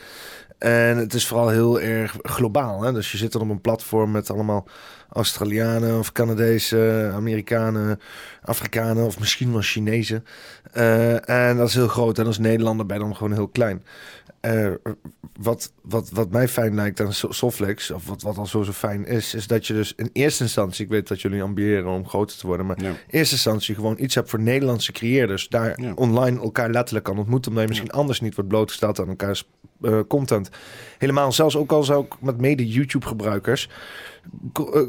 En 0.58 0.98
het 0.98 1.14
is 1.14 1.28
vooral 1.28 1.50
heel 1.50 1.82
erg 1.82 2.16
globaal. 2.22 2.82
Hè? 2.82 2.94
Dus 2.94 3.12
je 3.12 3.18
zit 3.18 3.32
dan 3.32 3.42
op 3.42 3.50
een 3.50 3.62
platform 3.62 4.12
met 4.12 4.30
allemaal 4.30 4.68
Australianen 5.10 6.00
of 6.00 6.12
Canadezen, 6.12 7.14
Amerikanen, 7.14 8.00
Afrikanen 8.42 9.06
of 9.06 9.20
misschien 9.20 9.52
wel 9.52 9.62
Chinezen. 9.62 10.26
Uh, 10.78 11.30
en 11.30 11.58
dat 11.58 11.68
is 11.68 11.74
heel 11.74 11.88
groot. 11.88 12.20
En 12.20 12.26
als 12.26 12.38
Nederlander 12.38 12.86
ben 12.86 13.00
dan 13.00 13.16
gewoon 13.16 13.34
heel 13.34 13.48
klein. 13.48 13.84
Uh, 14.46 14.72
wat, 15.42 15.74
wat, 15.82 16.10
wat 16.10 16.32
mij 16.32 16.48
fijn 16.48 16.76
lijkt 16.76 17.00
aan 17.00 17.14
Soflex, 17.14 17.92
of 17.92 18.08
wat, 18.08 18.22
wat 18.22 18.38
al 18.38 18.46
zo 18.46 18.64
zo 18.64 18.72
fijn 18.72 19.06
is, 19.06 19.34
is 19.34 19.48
dat 19.48 19.68
je 19.68 19.74
dus 19.74 19.94
in 19.96 20.10
eerste 20.14 20.44
instantie, 20.44 20.86
ik 20.86 20.92
weet 20.92 21.08
dat 21.08 21.22
jullie 21.22 21.44
ambiëren 21.44 21.88
om 21.88 22.08
groter 22.08 22.38
te 22.38 22.48
worden, 22.48 22.66
maar 22.66 22.78
in 22.78 22.96
eerste 23.10 23.34
instantie 23.34 23.76
gewoon 23.76 23.96
iets 24.00 24.16
hebt 24.16 24.30
voor 24.30 24.40
Nederlandse 24.42 24.92
creëerders. 24.92 25.48
Daar 25.48 25.78
online 25.96 26.40
elkaar 26.40 26.70
letterlijk 26.70 27.06
kan 27.06 27.18
ontmoeten, 27.18 27.50
omdat 27.50 27.64
je 27.64 27.70
misschien 27.70 27.92
anders 27.92 28.22
niet 28.22 28.36
wordt 28.36 28.50
blootgesteld 28.50 29.00
aan 29.00 29.08
elkaars 29.08 29.48
uh, 29.82 30.00
content. 30.08 30.50
Helemaal, 30.98 31.32
zelfs 31.32 31.56
ook 31.56 31.72
al 31.72 31.84
zou 31.84 32.06
ik 32.06 32.22
met 32.22 32.42
mede 32.42 32.68
YouTube-gebruikers 32.68 33.70
eh, 33.70 33.76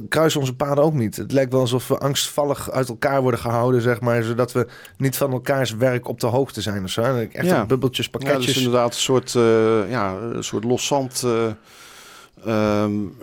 kruisen 0.09 0.41
onze 0.41 0.55
paden 0.55 0.85
ook 0.85 0.95
niet. 0.95 1.17
Het 1.17 1.33
lijkt 1.33 1.53
wel 1.53 1.61
alsof 1.61 1.89
we 1.89 1.99
angstvallig 1.99 2.71
uit 2.71 2.89
elkaar 2.89 3.23
worden 3.23 3.41
gehouden, 3.41 3.81
zeg 3.81 4.01
maar, 4.01 4.23
zodat 4.23 4.53
we 4.53 4.67
niet 4.97 5.17
van 5.17 5.33
elkaars 5.33 5.75
werk 5.75 6.09
op 6.09 6.21
de 6.21 6.27
hoogte 6.27 6.61
zijn 6.61 6.85
of 6.85 6.91
zo. 6.91 7.03
Echt 7.03 7.47
ja. 7.47 7.67
bubbeltjes, 7.67 8.09
pakketjes. 8.09 8.41
Ja, 8.41 8.47
dat 8.47 8.57
is 8.57 8.63
inderdaad 8.63 8.95
een 8.95 9.01
soort, 9.01 9.35
uh, 9.35 9.91
ja, 9.91 10.15
een 10.17 10.45
soort 10.45 10.65
loszand. 10.65 11.23
Uh, 11.25 12.83
um, 12.83 13.15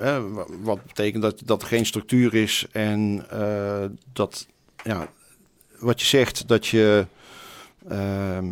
wat 0.61 0.85
betekent 0.85 1.23
dat, 1.23 1.41
dat 1.45 1.61
er 1.61 1.67
geen 1.67 1.85
structuur 1.85 2.33
is 2.33 2.65
en 2.71 3.25
uh, 3.33 3.85
dat, 4.13 4.47
ja, 4.83 5.07
wat 5.79 6.01
je 6.01 6.07
zegt, 6.07 6.47
dat 6.47 6.67
je. 6.67 7.05
Ehm, 7.89 8.45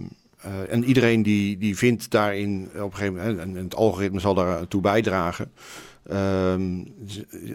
en 0.70 0.84
iedereen 0.84 1.24
die, 1.24 1.58
die 1.58 1.78
vindt 1.78 2.12
daarin 2.12 2.70
op 2.76 2.92
een 2.92 2.98
gegeven 2.98 3.16
moment, 3.16 3.40
en, 3.40 3.58
en 3.58 3.64
het 3.64 3.76
algoritme 3.76 4.20
zal 4.20 4.34
daartoe 4.34 4.82
bijdragen. 4.82 5.52
Um, 6.12 6.94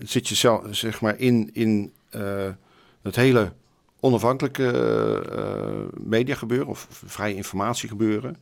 zit 0.03 0.29
je 0.29 0.35
zelf, 0.35 0.65
zeg 0.71 1.01
maar 1.01 1.19
in, 1.19 1.51
in 1.53 1.93
uh, 2.11 2.49
het 3.03 3.17
hele 3.17 3.53
onafhankelijke 4.01 4.73
uh, 5.37 6.01
media 6.07 6.35
gebeuren 6.35 6.67
of 6.67 6.87
vrije 6.91 7.35
informatie 7.35 7.89
gebeuren, 7.89 8.37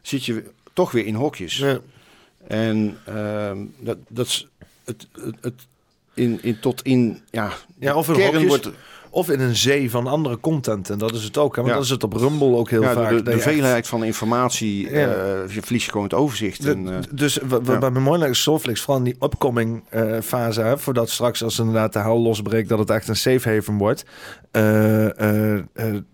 zit 0.00 0.24
je 0.24 0.44
toch 0.72 0.90
weer 0.92 1.06
in 1.06 1.14
hokjes. 1.14 1.56
Ja. 1.56 1.80
En 2.46 2.98
um, 3.08 3.74
dat, 3.78 3.98
dat 4.08 4.26
is 4.26 4.48
het, 4.84 5.08
het, 5.12 5.34
het, 5.40 5.66
in, 6.14 6.42
in, 6.42 6.60
tot 6.60 6.82
in 6.82 7.20
ja, 7.30 7.52
ja 7.78 7.94
of 7.94 8.06
kern 8.06 8.20
hokjes, 8.20 8.46
wordt 8.46 8.70
of 9.16 9.30
in 9.30 9.40
een 9.40 9.56
zee 9.56 9.90
van 9.90 10.06
andere 10.06 10.40
content. 10.40 10.90
En 10.90 10.98
dat 10.98 11.14
is 11.14 11.22
het 11.24 11.38
ook. 11.38 11.56
Hè? 11.56 11.62
Want 11.62 11.74
dat 11.74 11.84
is 11.84 11.90
het 11.90 12.04
op 12.04 12.12
Rumble 12.12 12.54
ook 12.54 12.70
heel 12.70 12.82
vaak. 12.82 13.10
De, 13.10 13.22
de 13.22 13.38
veelheid 13.38 13.86
van 13.86 14.04
informatie, 14.04 14.90
ja. 14.90 15.08
uh, 15.08 15.54
je 15.54 15.62
verlies 15.62 15.86
gewoon 15.86 16.02
het 16.02 16.14
overzicht. 16.14 16.62
De, 16.62 16.70
en, 16.70 16.86
uh, 16.86 16.96
dus 17.10 17.38
wat 17.48 17.80
bij 17.80 17.90
me 17.90 18.00
mooi 18.00 18.18
lijkt 18.18 18.36
Soulflix, 18.36 18.80
vooral 18.80 19.04
in 19.04 19.04
die 19.04 19.16
upcoming 19.22 19.82
uh, 19.94 20.20
fase, 20.20 20.60
hè, 20.60 20.78
voordat 20.78 21.10
straks 21.10 21.42
als 21.42 21.58
inderdaad 21.58 21.92
de 21.92 21.98
hel 21.98 22.18
losbreekt, 22.18 22.68
dat 22.68 22.78
het 22.78 22.90
echt 22.90 23.08
een 23.08 23.16
safe 23.16 23.48
haven 23.48 23.78
wordt. 23.78 24.04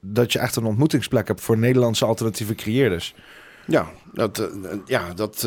dat 0.00 0.32
je 0.32 0.38
echt 0.38 0.56
een 0.56 0.64
ontmoetingsplek 0.64 1.28
hebt 1.28 1.40
voor 1.40 1.58
Nederlandse 1.58 2.04
alternatieve 2.04 2.54
creëerders. 2.54 3.14
Ja, 3.66 3.86
dat, 4.12 4.50
ja 4.86 5.14
dat, 5.14 5.46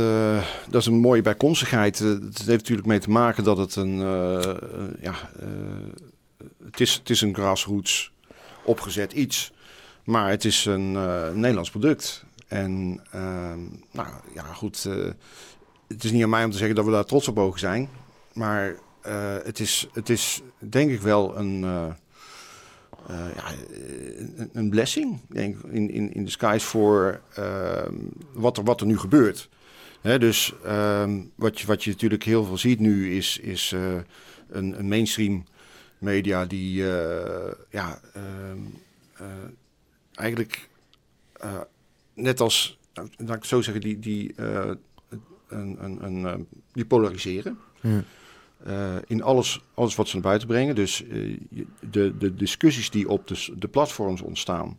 dat 0.70 0.82
is 0.82 0.88
een 0.88 1.00
mooie 1.00 1.22
bijkomstigheid. 1.22 2.00
het 2.00 2.38
heeft 2.38 2.48
natuurlijk 2.48 2.88
mee 2.88 3.00
te 3.00 3.10
maken 3.10 3.44
dat 3.44 3.58
het 3.58 3.76
een, 3.76 3.98
ja, 5.02 5.14
het, 6.66 6.80
is, 6.80 6.94
het 6.94 7.10
is 7.10 7.22
een 7.22 7.34
grassroots 7.34 8.12
opgezet 8.64 9.14
iets. 9.14 9.54
Maar 10.04 10.30
het 10.30 10.46
is 10.46 10.66
een 10.66 10.94
uh, 10.94 11.30
Nederlands 11.32 11.70
product. 11.70 12.26
En 12.48 13.02
uh, 13.16 13.22
nou 13.92 14.08
ja, 14.34 14.44
goed. 14.44 14.86
Uh, 14.88 15.12
het 15.88 16.04
is 16.04 16.12
niet 16.12 16.24
aan 16.24 16.30
mij 16.30 16.44
om 16.44 16.52
te 16.52 16.58
zeggen 16.58 16.76
dat 16.76 16.86
we 16.86 16.92
daar 16.92 17.06
trots 17.06 17.28
op 17.28 17.36
mogen 17.36 17.60
zijn. 17.60 17.90
Maar 18.34 18.76
uh, 19.08 19.36
het, 19.44 19.60
is, 19.60 19.88
het 19.94 20.10
is 20.10 20.42
denk 20.60 20.92
ik 20.92 21.02
wel 21.02 21.38
een, 21.38 21.60
ja, 23.10 23.54
een 24.54 24.70
blessing 24.70 25.22
denk 25.30 25.64
in, 25.64 25.90
in, 25.90 26.14
in 26.14 26.26
the 26.26 26.32
skies 26.32 26.64
voor 26.64 27.22
ehm, 27.34 27.94
wat, 28.34 28.58
er, 28.58 28.64
wat 28.64 28.82
er 28.82 28.88
nu 28.88 28.98
gebeurt. 28.98 29.50
Dus 30.02 30.54
ehm, 30.64 31.22
wat, 31.36 31.60
je, 31.60 31.68
wat 31.68 31.84
je 31.84 31.90
natuurlijk 31.92 32.24
heel 32.24 32.46
veel 32.46 32.58
ziet 32.58 32.80
nu 32.80 33.16
is, 33.16 33.38
is 33.38 33.74
een, 34.50 34.80
een 34.80 34.88
mainstream 34.88 35.46
media 36.06 36.46
die 36.46 36.82
uh, 36.82 37.52
ja, 37.70 38.00
uh, 38.18 38.24
uh, 39.22 39.28
eigenlijk 40.14 40.70
net 42.14 42.40
als, 42.40 42.80
nou, 42.94 43.10
laat 43.18 43.38
ik 43.38 43.44
zo 43.44 43.62
zeggen, 43.62 43.82
die, 43.82 44.00
die, 44.00 44.34
een, 45.48 45.78
een, 45.84 46.04
een, 46.04 46.48
die 46.74 46.86
polariseren. 46.86 47.58
Ja. 47.82 48.04
in 49.08 49.24
alles, 49.24 49.62
alles 49.74 49.96
wat 49.96 50.08
ze 50.08 50.14
naar 50.14 50.24
buiten 50.24 50.48
brengen. 50.48 50.76
Dus 50.76 51.04
de, 51.80 52.18
de 52.18 52.36
discussies 52.36 52.90
die 52.90 53.10
op 53.10 53.28
de, 53.28 53.54
de 53.58 53.68
platforms 53.68 54.22
ontstaan, 54.22 54.78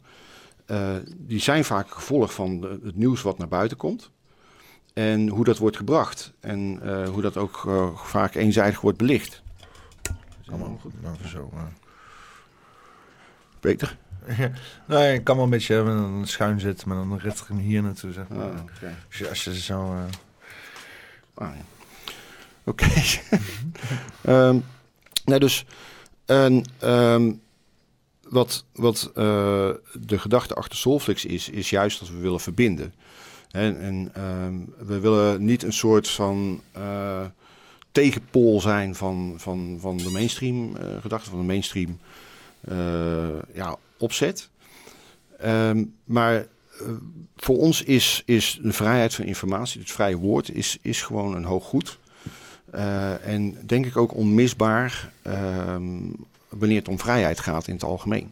die 1.16 1.40
zijn 1.40 1.64
vaak 1.64 1.90
gevolg 1.90 2.34
van 2.34 2.60
de, 2.60 2.78
het 2.84 2.96
nieuws 2.96 3.22
wat 3.22 3.38
naar 3.38 3.48
buiten 3.48 3.76
komt. 3.76 4.10
En 4.94 5.28
hoe 5.28 5.44
dat 5.44 5.58
wordt 5.58 5.76
gebracht. 5.76 6.32
En 6.40 6.80
hoe 7.06 7.22
dat 7.22 7.36
ook 7.36 7.68
vaak 7.94 8.34
eenzijdig 8.34 8.80
wordt 8.80 8.98
belicht. 8.98 9.44
Allemaal 10.50 10.78
goed. 10.80 10.92
Nou, 11.02 11.16
zo. 11.26 11.50
Maar... 11.52 11.72
Beter? 13.60 13.96
nee, 14.86 15.14
ik 15.14 15.24
kan 15.24 15.36
wel 15.36 15.44
een 15.44 15.50
beetje 15.50 15.82
met 15.82 15.94
een 15.94 16.26
schuin 16.26 16.60
zitten, 16.60 16.88
maar 16.88 16.96
dan 16.96 17.18
richt 17.18 17.40
ik 17.40 17.46
hem 17.48 17.58
hier 17.58 17.82
naartoe, 17.82 18.12
zeg 18.12 18.28
maar. 18.28 18.46
Oh, 18.46 18.54
als, 19.08 19.18
je, 19.18 19.28
als 19.28 19.44
je 19.44 19.60
zo... 19.60 19.94
Uh... 19.94 20.04
Ah, 21.34 21.48
ja. 21.56 21.64
Oké. 22.64 22.84
Okay. 22.84 24.48
um, 24.48 24.64
nou, 25.24 25.40
dus... 25.40 25.64
En, 26.24 26.64
um, 26.84 27.40
wat 28.28 28.64
wat 28.72 29.10
uh, 29.14 29.14
de 29.92 30.18
gedachte 30.18 30.54
achter 30.54 30.78
Solflix 30.78 31.24
is, 31.24 31.48
is 31.48 31.70
juist 31.70 31.98
dat 31.98 32.08
we 32.08 32.18
willen 32.18 32.40
verbinden. 32.40 32.94
En, 33.50 33.80
en 33.80 34.22
um, 34.24 34.74
we 34.78 35.00
willen 35.00 35.44
niet 35.44 35.62
een 35.62 35.72
soort 35.72 36.08
van... 36.08 36.60
Uh, 36.76 37.24
tegenpool 37.96 38.60
zijn 38.60 38.94
van, 38.94 39.34
van, 39.36 39.78
van 39.80 39.96
de 39.96 40.10
mainstream 40.10 40.68
uh, 40.68 41.00
gedachte, 41.00 41.30
van 41.30 41.38
de 41.38 41.44
mainstream 41.44 41.98
uh, 42.68 42.76
ja, 43.54 43.76
opzet. 43.98 44.48
Um, 45.44 45.94
maar 46.04 46.34
uh, 46.34 46.88
voor 47.36 47.58
ons 47.58 47.82
is, 47.82 48.22
is 48.24 48.58
de 48.62 48.72
vrijheid 48.72 49.14
van 49.14 49.24
informatie, 49.24 49.80
het 49.80 49.90
vrije 49.90 50.16
woord, 50.16 50.54
is, 50.54 50.78
is 50.82 51.02
gewoon 51.02 51.34
een 51.34 51.44
hoog 51.44 51.64
goed. 51.64 51.98
en 53.22 53.58
denk 53.66 53.86
ik 53.86 53.96
ook 53.96 54.14
onmisbaar 54.14 55.12
um, 55.26 56.14
wanneer 56.48 56.78
het 56.78 56.88
om 56.88 56.98
vrijheid 56.98 57.40
gaat 57.40 57.66
in 57.66 57.74
het 57.74 57.84
algemeen. 57.84 58.30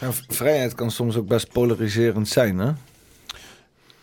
Ja, 0.00 0.12
vrijheid 0.28 0.74
kan 0.74 0.90
soms 0.90 1.16
ook 1.16 1.26
best 1.26 1.52
polariserend 1.52 2.28
zijn, 2.28 2.58
hè? 2.58 2.72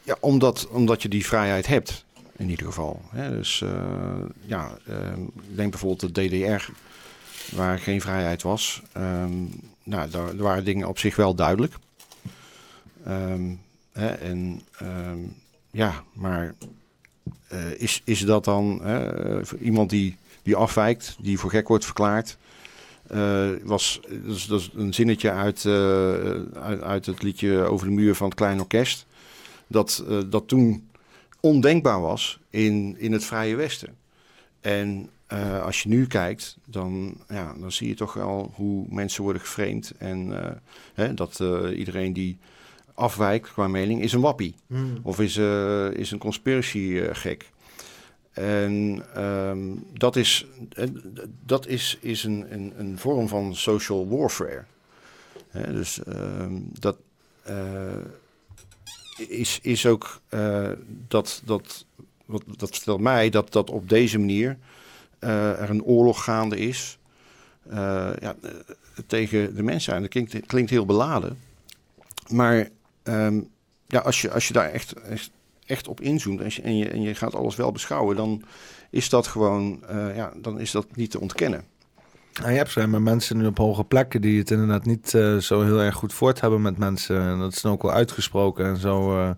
Ja, 0.03 0.17
omdat, 0.19 0.67
omdat 0.67 1.01
je 1.01 1.09
die 1.09 1.25
vrijheid 1.25 1.67
hebt 1.67 2.05
in 2.41 2.49
ieder 2.49 2.65
geval. 2.65 3.01
Hè. 3.09 3.29
Dus 3.29 3.61
uh, 3.61 3.71
ja, 4.45 4.77
uh, 4.89 4.95
denk 5.55 5.71
bijvoorbeeld 5.71 6.15
de 6.15 6.27
DDR, 6.27 6.71
waar 7.55 7.79
geen 7.79 8.01
vrijheid 8.01 8.41
was. 8.41 8.81
Um, 8.97 9.49
nou, 9.83 10.09
daar, 10.09 10.35
waren 10.35 10.65
dingen 10.65 10.87
op 10.87 10.99
zich 10.99 11.15
wel 11.15 11.35
duidelijk. 11.35 11.73
Um, 13.07 13.59
hè, 13.91 14.07
en 14.07 14.61
ja, 15.71 16.03
maar 16.13 16.53
eh, 17.47 17.71
is, 17.77 18.01
is 18.05 18.19
dat 18.19 18.45
dan 18.45 18.83
eh, 18.83 19.41
iemand 19.59 19.89
die, 19.89 20.17
die 20.43 20.55
afwijkt, 20.55 21.15
die 21.19 21.39
voor 21.39 21.49
gek 21.49 21.67
wordt 21.67 21.85
verklaard? 21.85 22.37
eh, 23.11 23.49
was, 23.63 23.99
dat, 24.47 24.59
is, 24.59 24.71
een 24.75 24.93
zinnetje 24.93 25.31
uit, 25.31 25.65
eh, 25.65 26.61
uit, 26.61 26.81
uit 26.81 27.05
het 27.05 27.23
liedje 27.23 27.57
Over 27.57 27.87
de 27.87 27.93
muur 27.93 28.15
van 28.15 28.27
het 28.27 28.35
Klein 28.35 28.59
Orkest. 28.59 29.05
Dat, 29.67 30.03
eh, 30.09 30.17
dat 30.29 30.47
toen 30.47 30.89
ondenkbaar 31.41 32.01
was 32.01 32.39
in, 32.49 32.95
in 32.97 33.11
het 33.11 33.25
Vrije 33.25 33.55
Westen. 33.55 33.97
En 34.61 35.09
eh, 35.31 35.63
als 35.63 35.83
je 35.83 35.89
nu 35.89 36.07
kijkt, 36.07 36.57
dan, 36.65 37.17
ja, 37.27 37.53
dan 37.59 37.71
zie 37.71 37.87
je 37.87 37.95
toch 37.95 38.13
wel 38.13 38.51
hoe 38.55 38.85
mensen 38.89 39.23
worden 39.23 39.41
geframed. 39.41 39.93
En 39.97 40.43
eh, 40.43 40.51
hè, 40.93 41.13
dat 41.13 41.39
eh, 41.39 41.77
iedereen 41.77 42.13
die 42.13 42.37
afwijkt 42.93 43.51
qua 43.51 43.67
mening 43.67 44.01
is 44.01 44.13
een 44.13 44.21
wappie. 44.21 44.55
Of 45.01 45.19
is, 45.19 45.37
is 45.97 46.11
een 46.11 46.17
conspiracy 46.17 46.99
gek. 47.11 47.49
En 48.31 49.03
ehm, 49.15 49.59
dat 49.93 50.15
is, 50.15 50.45
dat 51.45 51.67
is, 51.67 51.97
is 52.01 52.23
een, 52.23 52.45
een, 52.49 52.73
een 52.77 52.97
vorm 52.97 53.27
van 53.27 53.55
social 53.55 54.09
warfare. 54.09 54.63
Hè, 55.49 55.73
dus 55.73 56.03
ehm, 56.03 56.59
dat 56.79 56.97
is, 59.17 59.59
is 59.61 59.85
ook 59.85 60.21
eh, 60.29 60.69
dat, 61.07 61.41
dat, 61.45 61.85
wat, 62.25 62.43
dat 62.57 62.69
vertelt 62.69 62.99
mij 62.99 63.29
dat, 63.29 63.51
dat 63.51 63.69
op 63.69 63.89
deze 63.89 64.19
manier 64.19 64.57
eh, 65.19 65.61
er 65.61 65.69
een 65.69 65.83
oorlog 65.83 66.23
gaande 66.23 66.57
is 66.57 66.97
eh, 67.69 68.11
ja, 68.19 68.35
tegen 69.07 69.55
de 69.55 69.63
mensen. 69.63 70.01
Dat 70.01 70.09
klinkt, 70.09 70.45
klinkt 70.45 70.69
heel 70.69 70.85
beladen. 70.85 71.39
Maar 72.27 72.69
ehm, 73.03 73.41
ja, 73.87 73.99
als, 73.99 74.21
je, 74.21 74.31
als 74.31 74.47
je 74.47 74.53
daar 74.53 74.69
echt, 74.69 74.93
echt, 74.93 75.31
echt 75.65 75.87
op 75.87 76.01
inzoomt 76.01 76.41
en 76.41 76.49
je, 76.49 76.61
en, 76.61 76.77
je, 76.77 76.89
en 76.89 77.01
je 77.01 77.15
gaat 77.15 77.35
alles 77.35 77.55
wel 77.55 77.71
beschouwen, 77.71 78.15
dan 78.15 78.43
is 78.89 79.09
dat 79.09 79.27
gewoon 79.27 79.83
ja, 80.15 80.33
dan 80.35 80.59
is 80.59 80.71
dat 80.71 80.95
niet 80.95 81.11
te 81.11 81.19
ontkennen. 81.19 81.65
Nou, 82.39 82.51
je 82.51 82.57
hebt 82.57 82.69
schijnbaar 82.69 83.01
mensen 83.01 83.37
nu 83.37 83.45
op 83.45 83.57
hoge 83.57 83.83
plekken 83.83 84.21
die 84.21 84.39
het 84.39 84.51
inderdaad 84.51 84.85
niet 84.85 85.13
eh, 85.13 85.37
zo 85.37 85.63
heel 85.63 85.79
erg 85.81 85.95
goed 85.95 86.13
voort 86.13 86.41
hebben 86.41 86.61
met 86.61 86.77
mensen. 86.77 87.21
En 87.21 87.39
dat 87.39 87.53
is 87.53 87.61
dan 87.61 87.71
ook 87.71 87.81
wel 87.81 87.91
uitgesproken 87.91 88.65
en 88.65 88.77
zo. 88.77 89.17
eh 89.19 89.29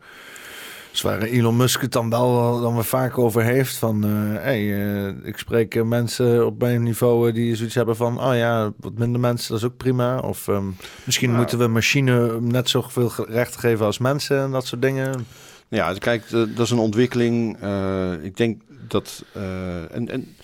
dus 0.91 1.01
waar 1.01 1.21
Elon 1.21 1.55
Musk 1.57 1.81
het 1.81 1.91
dan 1.91 2.09
wel 2.09 2.62
dan 2.62 2.73
weer 2.73 2.83
vaak 2.83 3.17
over 3.17 3.43
heeft. 3.43 3.75
Van, 3.75 4.03
eh, 4.03 4.41
hey, 4.41 4.73
eh, 5.05 5.07
ik 5.23 5.38
spreek 5.38 5.75
eh, 5.75 5.83
mensen 5.83 6.45
op 6.45 6.59
mijn 6.59 6.83
niveau 6.83 7.27
eh, 7.29 7.33
die 7.35 7.55
zoiets 7.55 7.75
hebben 7.75 7.95
van... 7.95 8.21
Oh 8.23 8.35
ja, 8.35 8.71
wat 8.79 8.97
minder 8.97 9.19
mensen, 9.21 9.50
dat 9.51 9.57
is 9.62 9.65
ook 9.65 9.77
prima. 9.77 10.19
Of 10.19 10.47
ehm, 10.47 10.65
misschien 11.03 11.29
Ja. 11.31 11.35
moeten 11.38 11.57
we 11.57 11.67
machine 11.67 12.41
net 12.41 12.69
zoveel 12.69 13.12
recht 13.27 13.57
geven 13.57 13.85
als 13.85 13.97
mensen 13.97 14.38
en 14.39 14.51
dat 14.51 14.65
soort 14.65 14.81
dingen. 14.81 15.25
Ja, 15.67 15.93
kijk, 15.93 16.23
eh, 16.25 16.31
dat 16.31 16.59
is 16.59 16.69
een 16.71 16.77
ontwikkeling. 16.77 17.57
eh, 17.62 18.12
ik 18.23 18.38
denk 18.38 18.62
dat. 18.88 19.23
eh, 19.33 19.95
en, 19.95 20.09
en 20.09 20.35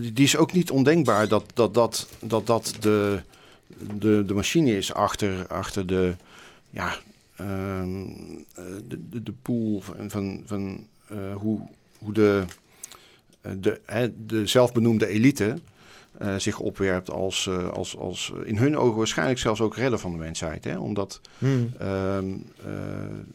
die 0.00 0.24
is 0.24 0.36
ook 0.36 0.52
niet 0.52 0.70
ondenkbaar 0.70 1.28
dat 1.28 1.44
dat, 1.54 1.74
dat, 1.74 2.08
dat, 2.20 2.46
dat 2.46 2.74
de, 2.80 3.20
de, 3.94 4.24
de 4.26 4.34
machine 4.34 4.76
is 4.76 4.92
achter, 4.94 5.46
achter 5.46 5.86
de. 5.86 6.14
Ja, 6.70 6.96
ehm, 7.36 8.00
eh, 8.54 8.64
de, 8.88 9.08
de, 9.10 9.22
de 9.22 9.32
pool 9.42 9.80
van, 9.80 10.10
van, 10.10 10.42
van 10.46 10.86
eh, 11.08 11.34
hoe, 11.36 11.60
hoe 11.98 12.12
de, 12.12 12.44
eh, 13.40 13.52
de, 13.58 13.80
hè, 13.84 14.26
de 14.26 14.46
zelfbenoemde 14.46 15.06
elite. 15.06 15.58
eh, 16.18 16.36
zich 16.36 16.58
opwerpt 16.58 17.10
als, 17.10 17.48
als, 17.72 17.96
als 17.96 18.32
in 18.44 18.56
hun 18.56 18.76
ogen 18.76 18.96
waarschijnlijk 18.96 19.38
zelfs 19.38 19.60
ook 19.60 19.76
redder 19.76 19.98
van 19.98 20.12
de 20.12 20.18
mensheid. 20.18 20.64
Hè? 20.64 20.78
Omdat 20.78 21.20
Ehm, 21.78 22.26
eh, 22.64 22.72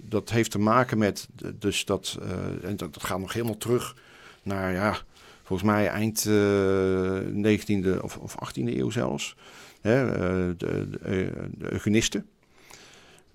dat 0.02 0.30
heeft 0.30 0.52
te 0.52 0.60
maken 0.60 0.98
met, 0.98 1.28
dus 1.60 1.86
dat, 1.86 2.18
en 2.64 2.76
dat, 2.78 2.94
dat 2.94 3.04
gaat 3.04 3.20
nog 3.20 3.34
helemaal 3.34 3.58
terug 3.58 3.96
naar, 4.44 4.74
ja, 4.74 4.98
volgens 5.44 5.70
mij 5.70 5.88
eind 5.88 6.26
eh 6.26 7.20
19e 7.56 8.02
of, 8.02 8.18
of 8.18 8.36
18e 8.36 8.78
eeuw 8.78 8.90
zelfs. 8.90 9.36
Hè, 9.82 10.12
eh, 10.12 10.54
de, 10.58 10.90
de, 10.90 10.98
eh, 11.00 11.44
de 11.58 11.72
eugenisten. 11.72 12.28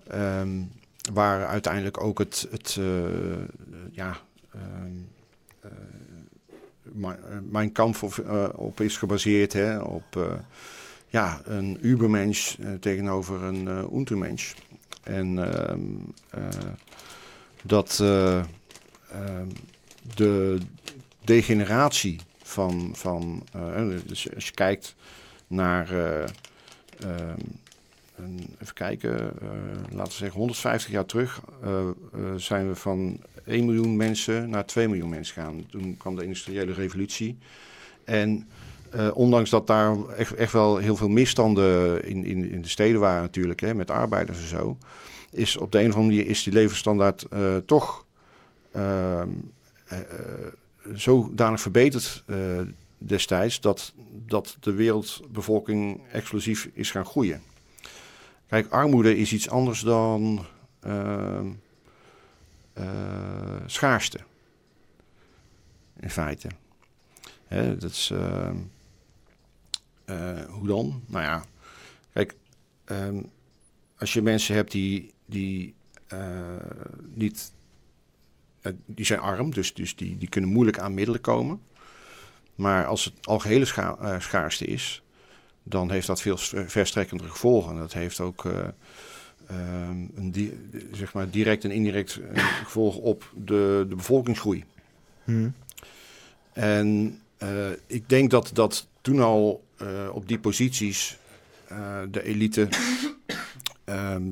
Ehm, 0.07 0.61
waar 1.13 1.45
uiteindelijk 1.45 2.03
ook 2.03 2.19
het, 2.19 2.47
het 2.51 2.77
eh, 2.79 2.85
ja, 3.91 4.17
eh, 4.51 4.61
mijn, 6.81 7.67
eh, 7.67 7.73
kamp 7.73 8.03
op, 8.03 8.17
eh, 8.17 8.49
op 8.55 8.81
is 8.81 8.97
gebaseerd, 8.97 9.53
hè, 9.53 9.79
op 9.79 10.15
eh, 10.15 10.33
ja, 11.07 11.41
een 11.43 11.77
Ubermensch 11.81 12.59
eh, 12.59 12.73
tegenover 12.73 13.43
een 13.43 13.67
eh 13.67 13.83
Untermensch. 13.93 14.53
En 15.03 15.53
ehm, 15.53 15.79
eh, 16.29 16.71
dat 17.61 17.99
eh, 18.01 18.37
ehm, 19.11 19.47
de 20.15 20.57
degeneratie 21.29 22.19
van, 22.43 22.91
van 22.93 23.43
eh, 23.51 23.87
dus 24.05 24.35
als 24.35 24.45
je 24.45 24.53
kijkt 24.53 24.95
naar, 25.47 25.91
eh, 25.91 26.23
ehm, 26.99 27.39
even 28.61 28.73
kijken, 28.73 29.19
eh, 29.19 29.47
laten 29.91 30.11
we 30.11 30.17
zeggen 30.17 30.39
150 30.39 30.91
jaar 30.91 31.05
terug, 31.05 31.41
zijn 32.35 32.67
we 32.67 32.75
van 32.75 33.19
1 33.45 33.65
miljoen 33.65 33.95
mensen 33.95 34.49
naar 34.49 34.65
2 34.65 34.87
miljoen 34.87 35.09
mensen 35.09 35.33
gegaan. 35.33 35.65
Toen 35.69 35.97
kwam 35.97 36.15
de 36.15 36.23
industriële 36.23 36.73
revolutie. 36.73 37.37
En 38.03 38.47
ondanks 39.13 39.49
dat 39.49 39.67
daar 39.67 40.09
echt, 40.09 40.33
echt 40.33 40.51
wel 40.51 40.77
heel 40.77 40.95
veel 40.95 41.09
misstanden 41.09 42.03
in, 42.05 42.25
in, 42.25 42.51
in 42.51 42.61
de 42.61 42.69
steden 42.69 42.99
waren 42.99 43.21
natuurlijk, 43.21 43.59
hè, 43.59 43.73
met 43.73 43.91
arbeiders 43.91 44.39
en 44.39 44.47
zo, 44.47 44.77
is 45.31 45.57
op 45.57 45.71
de 45.71 45.79
een 45.79 45.89
of 45.89 45.95
andere 45.95 46.13
manier 46.13 46.29
is 46.29 46.43
die 46.43 46.53
levensstandaard 46.53 47.25
toch 47.65 48.05
ehm, 48.71 49.29
eh, 49.89 49.99
eh, 49.99 50.05
zodanig 50.93 51.61
verbeterd 51.61 52.23
eh, 52.25 52.61
destijds 52.97 53.61
dat, 53.61 53.93
dat 54.25 54.57
de 54.59 54.71
wereldbevolking 54.71 56.01
explosief 56.11 56.69
is 56.73 56.91
gaan 56.91 57.05
groeien. 57.05 57.41
Kijk, 58.47 58.71
armoede 58.71 59.17
is 59.17 59.33
iets 59.33 59.49
anders 59.49 59.79
dan 59.79 60.45
ehm, 60.79 61.47
eh, 62.73 63.63
schaarste. 63.65 64.19
In 65.99 66.09
feite. 66.09 66.47
Hè, 67.47 67.77
dat 67.77 67.91
is, 67.91 68.09
ehm, 68.13 68.57
eh, 70.05 70.43
hoe 70.49 70.67
dan? 70.67 71.03
Nou 71.05 71.23
ja, 71.23 71.43
kijk, 72.13 72.35
ehm, 72.85 73.21
als 73.97 74.13
je 74.13 74.21
mensen 74.21 74.55
hebt 74.55 74.71
die, 74.71 75.13
die 75.25 75.75
niet, 77.13 77.51
die 78.85 79.05
zijn 79.05 79.19
arm, 79.19 79.51
dus, 79.53 79.73
dus 79.73 79.95
die, 79.95 80.17
die 80.17 80.29
kunnen 80.29 80.49
moeilijk 80.49 80.79
aan 80.79 80.93
middelen 80.93 81.21
komen. 81.21 81.61
Maar 82.55 82.85
als 82.85 83.05
het 83.05 83.13
algehele 83.27 83.65
scha 83.65 83.97
eh, 83.99 84.19
schaarste 84.19 84.65
is, 84.65 85.03
dan 85.63 85.91
heeft 85.91 86.07
dat 86.07 86.21
veel 86.21 86.37
ver- 86.37 86.69
verstrekkendere 86.69 87.29
gevolgen. 87.29 87.75
Dat 87.75 87.93
heeft 87.93 88.19
ook 88.19 88.45
eh, 88.45 88.67
ehm, 89.47 90.05
een 90.15 90.31
di- 90.31 90.57
zeg 90.91 91.13
maar 91.13 91.29
direct 91.29 91.63
en 91.63 91.71
indirect 91.71 92.19
eh, 92.33 92.45
gevolg 92.63 92.95
op 92.95 93.31
de, 93.35 93.85
de 93.89 93.95
bevolkingsgroei. 93.95 94.63
Hm. 95.23 95.49
En 96.53 97.19
eh, 97.37 97.69
ik 97.87 98.09
denk 98.09 98.31
dat, 98.31 98.49
dat 98.53 98.87
toen 99.01 99.19
al 99.19 99.63
eh, 99.77 100.09
op 100.13 100.27
die 100.27 100.39
posities 100.39 101.17
eh, 101.67 102.01
de 102.11 102.23
elite 102.23 102.67
ehm, 103.83 104.23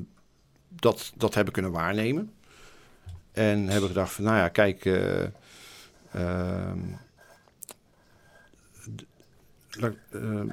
dat, 0.68 1.12
dat 1.16 1.34
hebben 1.34 1.52
kunnen 1.52 1.72
waarnemen. 1.72 2.32
En 3.38 3.68
hebben 3.68 3.88
gedacht 3.88 4.12
van, 4.12 4.24
nou 4.24 4.36
ja, 4.36 4.48
kijk, 4.48 4.84
eh, 4.84 5.22
ehm, 6.12 6.78
ehm, 10.10 10.48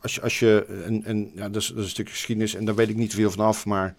als 0.00 0.14
je, 0.14 0.20
als 0.20 0.38
je 0.38 0.82
en, 0.84 1.04
en 1.04 1.30
ja, 1.34 1.48
dat 1.48 1.62
is, 1.62 1.68
dat 1.68 1.76
is 1.76 1.84
een 1.84 1.90
stukje 1.90 2.12
geschiedenis 2.12 2.54
en 2.54 2.64
daar 2.64 2.74
weet 2.74 2.88
ik 2.88 2.96
niet 2.96 3.14
veel 3.14 3.30
van 3.30 3.44
af, 3.44 3.66
maar 3.66 3.94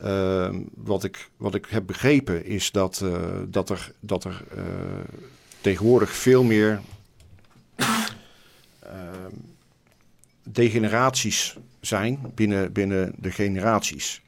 ehm, 0.00 0.62
wat, 0.74 1.04
ik, 1.04 1.30
wat 1.36 1.54
ik 1.54 1.66
heb 1.66 1.86
begrepen 1.86 2.44
is 2.44 2.70
dat, 2.70 3.00
eh, 3.00 3.38
dat 3.48 3.70
er, 3.70 3.92
dat 4.00 4.24
er 4.24 4.44
eh, 4.56 4.64
tegenwoordig 5.60 6.10
veel 6.10 6.42
meer 6.42 6.80
degeneraties 10.42 11.56
zijn 11.80 12.32
binnen, 12.34 12.72
binnen 12.72 13.14
de 13.18 13.30
generaties. 13.30 14.22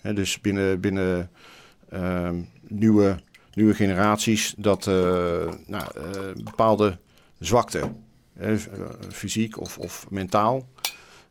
Hè, 0.00 0.12
dus 0.14 0.40
binnen, 0.40 0.80
binnen 0.80 1.30
nieuwe, 2.68 3.16
nieuwe 3.54 3.74
generaties 3.74 4.54
dat 4.56 4.86
eh, 4.86 4.94
nou, 5.66 5.84
eh, 5.94 6.42
bepaalde 6.44 6.98
zwakte, 7.38 7.92
eh, 8.36 8.54
fysiek 9.10 9.60
of, 9.60 9.78
of 9.78 10.06
mentaal, 10.10 10.66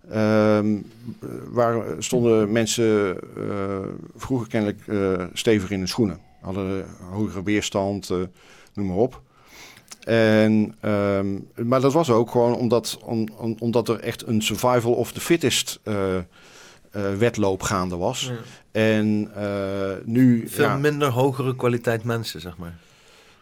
ehm, 0.09 0.77
waar 1.49 1.83
stonden 1.97 2.51
mensen 2.51 3.17
vroeger 4.15 4.47
kennelijk 4.47 4.87
eh, 4.87 5.25
stevig 5.33 5.69
in 5.71 5.79
de 5.79 5.87
schoenen. 5.87 6.19
Hadden 6.41 6.85
hogere 7.11 7.43
weerstand, 7.43 8.09
noem 8.73 8.87
maar 8.87 8.95
op. 8.97 9.21
En, 10.03 10.75
ehm, 10.79 11.27
maar 11.55 11.81
dat 11.81 11.93
was 11.93 12.09
ook 12.09 12.31
gewoon 12.31 12.55
omdat, 12.55 12.99
om, 13.03 13.27
om- 13.37 13.55
omdat 13.59 13.89
er 13.89 13.99
echt 13.99 14.27
een 14.27 14.41
survival 14.41 14.93
of 14.93 15.11
the 15.11 15.19
fittest 15.19 15.79
eh, 16.91 17.15
wedloop 17.15 17.61
gaande 17.61 17.97
was. 17.97 18.31
En 18.71 19.31
eh, 19.35 19.91
nu... 20.03 20.47
Veel 20.47 20.65
ja, 20.65 20.77
minder 20.77 21.09
hogere 21.09 21.55
kwaliteit 21.55 22.03
mensen, 22.03 22.41
zeg 22.41 22.57
maar. 22.57 22.77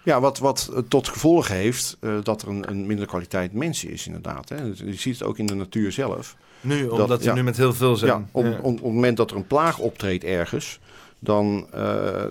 Ja, 0.04 0.20
wat, 0.20 0.38
wat 0.38 0.72
tot 0.88 1.08
gevolg 1.08 1.48
heeft 1.48 1.98
eh, 2.00 2.14
dat 2.24 2.42
er 2.42 2.48
een, 2.48 2.70
een 2.70 2.86
minder 2.86 3.08
kwaliteit 3.08 3.54
mens 3.54 3.84
is, 3.84 4.06
inderdaad. 4.06 4.50
Hè. 4.50 4.56
Je 4.76 4.94
ziet 4.94 5.20
het 5.20 5.28
ook 5.28 5.38
in 5.38 5.46
de 5.46 5.56
natuur 5.56 5.92
zelf. 5.92 6.36
Nu, 6.62 6.88
omdat 6.88 7.20
we 7.20 7.26
ja. 7.26 7.34
nu 7.34 7.44
met 7.44 7.58
heel 7.58 7.74
veel 7.74 7.96
zijn. 7.96 8.12
Ja, 8.12 8.28
op, 8.32 8.44
Ja. 8.44 8.52
op, 8.52 8.64
op 8.64 8.74
het 8.74 8.84
moment 8.84 9.18
dat 9.18 9.32
er 9.32 9.38
een 9.38 9.48
plaag 9.48 9.80
optreedt 9.80 10.24
ergens, 10.24 10.80
dan 11.20 11.68
eh, 11.72 12.24
eh, 12.24 12.30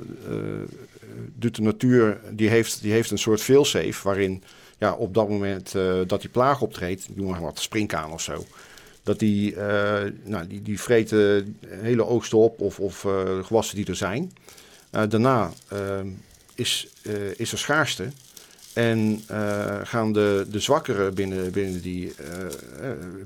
doet 1.35 1.57
de 1.57 1.63
natuur, 1.63 2.21
die 2.31 2.49
heeft, 2.49 2.83
die 2.83 2.93
heeft 2.93 3.11
een 3.11 3.19
soort 3.19 3.41
failsafe 3.41 4.01
waarin 4.03 4.43
ja, 4.79 4.93
op 4.93 5.15
dat 5.15 5.29
moment 5.29 5.75
eh, 5.75 5.95
dat 6.07 6.21
die 6.21 6.31
plaag 6.31 6.61
optreedt, 6.61 7.09
noem 7.15 7.31
maar 7.31 7.41
wat, 7.41 7.59
springkaan 7.59 8.13
of 8.13 8.21
zo, 8.21 8.45
dat 9.07 9.19
die, 9.19 9.55
eh, 9.55 10.13
nou, 10.25 10.47
die, 10.47 10.63
die 10.63 10.81
vreten 10.81 11.57
hele 11.69 12.05
oogsten 12.05 12.39
op 12.39 12.61
of, 12.61 12.81
of 12.81 13.05
eh, 13.05 13.45
gewassen 13.45 13.77
die 13.77 13.87
er 13.87 13.97
zijn. 13.97 14.33
Eh, 14.91 15.03
daarna 15.09 15.53
is, 16.55 16.89
is 17.37 17.53
er 17.53 17.59
schaarste. 17.59 18.09
En 18.73 19.23
gaan 19.83 20.13
de, 20.13 20.47
de 20.51 20.61
zwakkeren 20.61 21.15
binnen, 21.15 21.53
binnen, 21.53 21.83
die, 21.83 22.15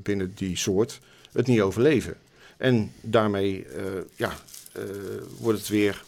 binnen 0.03 0.33
die 0.35 0.57
soort 0.57 1.01
het 1.33 1.47
niet 1.47 1.61
overleven. 1.61 2.15
En 2.57 2.93
daarmee 3.01 3.67
ja, 4.17 4.33
wordt 5.39 5.59
het 5.59 5.69
weer 5.69 6.03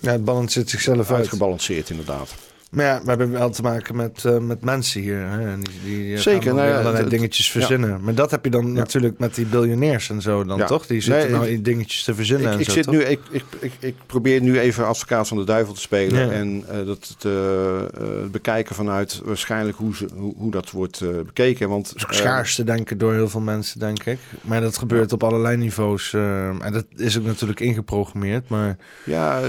ja, 0.00 0.12
het 0.12 0.24
balanceert 0.24 0.70
zichzelf 0.70 1.10
uit. 1.10 1.18
uitgebalanceerd 1.18 1.90
inderdaad. 1.90 2.34
Maar 2.70 2.84
ja, 2.84 3.00
we 3.02 3.08
hebben 3.08 3.30
wel 3.30 3.50
te 3.50 3.62
maken 3.62 3.96
met, 3.96 4.24
eh, 4.24 4.38
met 4.38 4.60
mensen 4.64 5.00
hier. 5.00 5.18
Hè? 5.18 5.48
En 5.50 5.60
Die, 5.60 5.96
die 5.96 6.18
Zeker, 6.18 6.54
nou 6.54 6.68
ja, 6.68 6.78
allerlei 6.78 7.02
het- 7.02 7.10
dingetjes 7.10 7.46
ja. 7.46 7.52
verzinnen. 7.52 8.00
Maar 8.02 8.14
dat 8.14 8.30
heb 8.30 8.44
je 8.44 8.50
dan 8.50 8.72
natuurlijk 8.72 9.18
met 9.18 9.34
die 9.34 9.46
biljonairs 9.46 10.10
en 10.10 10.22
zo 10.22 10.44
dan, 10.44 10.66
toch? 10.66 10.86
Die 10.86 11.00
zitten 11.00 11.22
Nee, 11.22 11.38
nou 11.38 11.48
in 11.48 11.62
dingetjes 11.62 12.02
te 12.04 12.14
verzinnen 12.14 12.46
Ik, 12.46 12.52
en 12.54 12.60
ik, 12.60 12.66
zo, 12.66 12.72
zit 12.72 12.84
toch? 12.84 12.94
nu, 12.94 13.00
ik, 13.02 13.20
ik, 13.30 13.44
ik, 13.60 13.72
ik 13.80 13.94
probeer 14.06 14.40
nu 14.40 14.58
even 14.58 14.86
advocaat 14.86 15.28
van 15.28 15.36
de 15.36 15.44
duivel 15.44 15.74
te 15.74 15.80
spelen. 15.80 16.32
En 16.32 16.64
eh, 16.68 16.86
dat 16.86 17.14
te 17.18 17.86
eh, 17.98 18.30
bekijken 18.30 18.74
vanuit 18.74 19.20
waarschijnlijk 19.24 19.76
hoe, 19.76 19.96
ze, 19.96 20.08
hoe, 20.14 20.34
hoe 20.36 20.50
dat 20.50 20.70
wordt 20.70 21.02
bekeken. 21.26 21.68
Want, 21.68 21.92
schaars 21.96 22.54
te 22.54 22.64
denken 22.64 22.98
door 22.98 23.12
heel 23.12 23.28
veel 23.28 23.40
mensen, 23.40 23.78
denk 23.78 24.04
ik. 24.04 24.18
Maar 24.42 24.60
dat 24.60 24.78
gebeurt 24.78 25.12
op 25.12 25.22
allerlei 25.22 25.56
niveaus. 25.56 26.12
en 26.12 26.72
dat 26.72 26.84
is 26.96 27.18
ook 27.18 27.24
natuurlijk 27.24 27.60
ingeprogrammeerd. 27.60 28.48
Maar 28.48 28.76
Ja, 29.04 29.40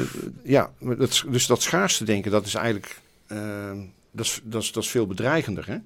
ja 0.43 0.69
dat, 0.97 1.23
dus 1.29 1.45
dat 1.47 1.61
schaarste 1.61 2.03
denken, 2.03 2.31
dat 2.31 2.45
is 2.45 2.53
eigenlijk 2.55 2.99
dat 4.11 4.25
is, 4.25 4.41
dat 4.43 4.61
is, 4.61 4.71
dat 4.71 4.83
is 4.83 4.89
veel 4.89 5.07
bedreigender, 5.07 5.67
hè? 5.67 5.77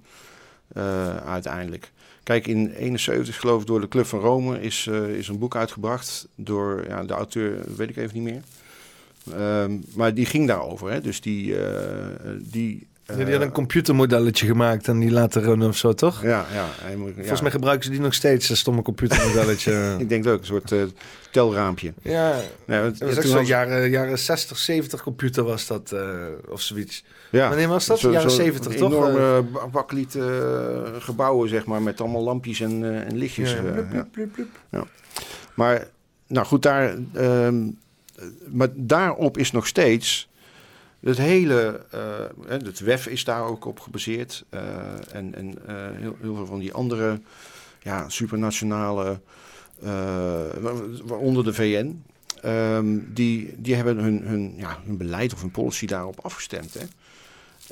Eh, 0.67 1.17
uiteindelijk. 1.17 1.91
Kijk, 2.23 2.47
in 2.47 2.69
71 2.71 3.39
geloof 3.39 3.61
ik 3.61 3.67
door 3.67 3.81
de 3.81 3.87
Club 3.87 4.05
van 4.05 4.19
Rome 4.19 4.61
is, 4.61 4.87
eh, 4.87 5.09
is 5.09 5.27
een 5.27 5.39
boek 5.39 5.55
uitgebracht 5.55 6.27
door 6.35 6.85
ja, 6.87 7.03
de 7.03 7.13
auteur, 7.13 7.75
weet 7.75 7.89
ik 7.89 7.97
even 7.97 8.23
niet 8.23 8.33
meer. 8.33 8.41
Ehm, 9.39 9.77
maar 9.95 10.13
die 10.13 10.25
ging 10.25 10.47
daarover, 10.47 10.91
hè? 10.91 11.01
Dus 11.01 11.21
die... 11.21 11.65
eh, 11.65 12.31
die 12.41 12.87
die 13.05 13.15
hadden 13.17 13.41
een 13.41 13.51
computermodelletje 13.51 14.45
gemaakt 14.45 14.87
en 14.87 14.99
die 14.99 15.11
laten 15.11 15.41
runnen 15.41 15.67
of 15.67 15.77
zo, 15.77 15.93
toch? 15.93 16.21
Ja, 16.21 16.45
ja, 16.53 16.65
ja. 16.89 17.13
Volgens 17.15 17.41
mij 17.41 17.51
gebruiken 17.51 17.85
ze 17.85 17.91
die 17.91 17.99
nog 17.99 18.13
steeds, 18.13 18.49
een 18.49 18.57
stomme 18.57 18.81
computermodelletje. 18.81 19.95
Ik 19.99 20.09
denk 20.09 20.23
dat 20.23 20.33
ook 20.33 20.39
een 20.39 20.45
soort 20.45 20.71
eh, 20.71 20.83
telraampje. 21.31 21.93
ja, 22.01 22.39
Nee, 22.65 22.81
dat 22.81 22.97
was 22.97 23.15
echt 23.17 23.27
zo'n 23.27 23.35
was- 23.37 23.47
jaren, 23.47 23.89
jaren 23.89 24.19
60, 24.19 24.57
70 24.57 25.01
computer 25.03 25.43
was 25.43 25.67
dat, 25.67 25.91
eh, 25.91 26.01
of 26.49 26.61
zoiets. 26.61 27.03
Ja. 27.31 27.47
Wanneer 27.49 27.67
was 27.67 27.85
dat? 27.85 27.99
Zo- 27.99 28.11
jaren 28.11 28.31
zo 28.31 28.35
70, 28.35 28.75
toch? 28.75 28.91
Enorme 28.91 29.43
eh, 30.19 31.01
gebouwen, 31.01 31.49
zeg 31.49 31.65
maar, 31.65 31.81
met 31.81 32.01
allemaal 32.01 32.23
lampjes 32.23 32.59
en, 32.59 33.05
en 33.07 33.17
lichtjes. 33.17 33.51
Ja, 33.53 33.61
blup, 33.61 33.75
ja. 33.93 34.07
blup, 34.11 34.31
blup, 34.33 34.47
blup. 34.69 34.87
Maar, 35.53 35.87
nou 36.27 36.45
goed, 36.45 36.61
daar, 36.61 36.95
ehm, 37.13 37.63
maar 38.47 38.67
daarop 38.73 39.37
is 39.37 39.51
nog 39.51 39.67
steeds 39.67 40.29
het 41.09 41.17
hele, 41.17 41.85
hè, 42.47 42.55
het 42.57 42.79
WEF 42.79 43.07
is 43.07 43.23
daar 43.23 43.43
ook 43.43 43.65
op 43.65 43.79
gebaseerd. 43.79 44.45
eh, 44.49 45.15
en 45.15 45.35
en 45.35 45.67
eh, 45.67 45.75
heel, 45.99 46.17
heel 46.21 46.35
veel 46.35 46.45
van 46.45 46.59
die 46.59 46.73
andere 46.73 47.21
ja, 47.81 48.09
supranationale, 48.09 49.19
wa- 49.79 50.73
waaronder 51.03 51.43
de 51.43 51.53
VN, 51.53 52.03
ehm, 52.41 52.99
die, 53.07 53.53
die 53.57 53.75
hebben 53.75 53.97
hun, 53.97 54.21
hun, 54.23 54.53
ja, 54.57 54.79
hun 54.85 54.97
beleid 54.97 55.33
of 55.33 55.41
hun 55.41 55.51
policy 55.51 55.85
daarop 55.85 56.19
afgestemd. 56.19 56.73
Hè? 56.73 56.85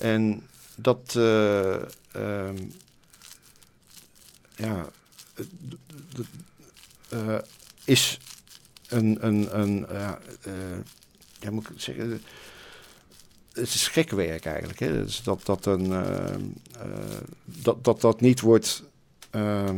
En 0.10 0.48
dat 0.76 1.14
ehm, 1.16 2.56
ja, 4.56 4.90
is 7.84 8.20
een, 8.88 9.18
een, 9.28 9.60
een 9.60 9.86
ja, 11.40 11.52
moet 11.52 11.70
ik 11.70 11.80
zeggen, 11.82 12.22
het 13.54 13.74
is 13.74 13.88
gekwerk 13.88 14.46
eigenlijk. 14.46 14.80
Hè? 14.80 15.04
Dus 15.04 15.24
dat, 15.24 15.46
dat, 15.46 15.66
een, 15.66 15.92
eh, 15.92 16.34
eh, 16.34 16.40
dat, 17.44 17.84
dat 17.84 18.02
dat 18.02 18.22
niet 18.22 18.40
wordt 18.40 18.84
eh, 19.30 19.70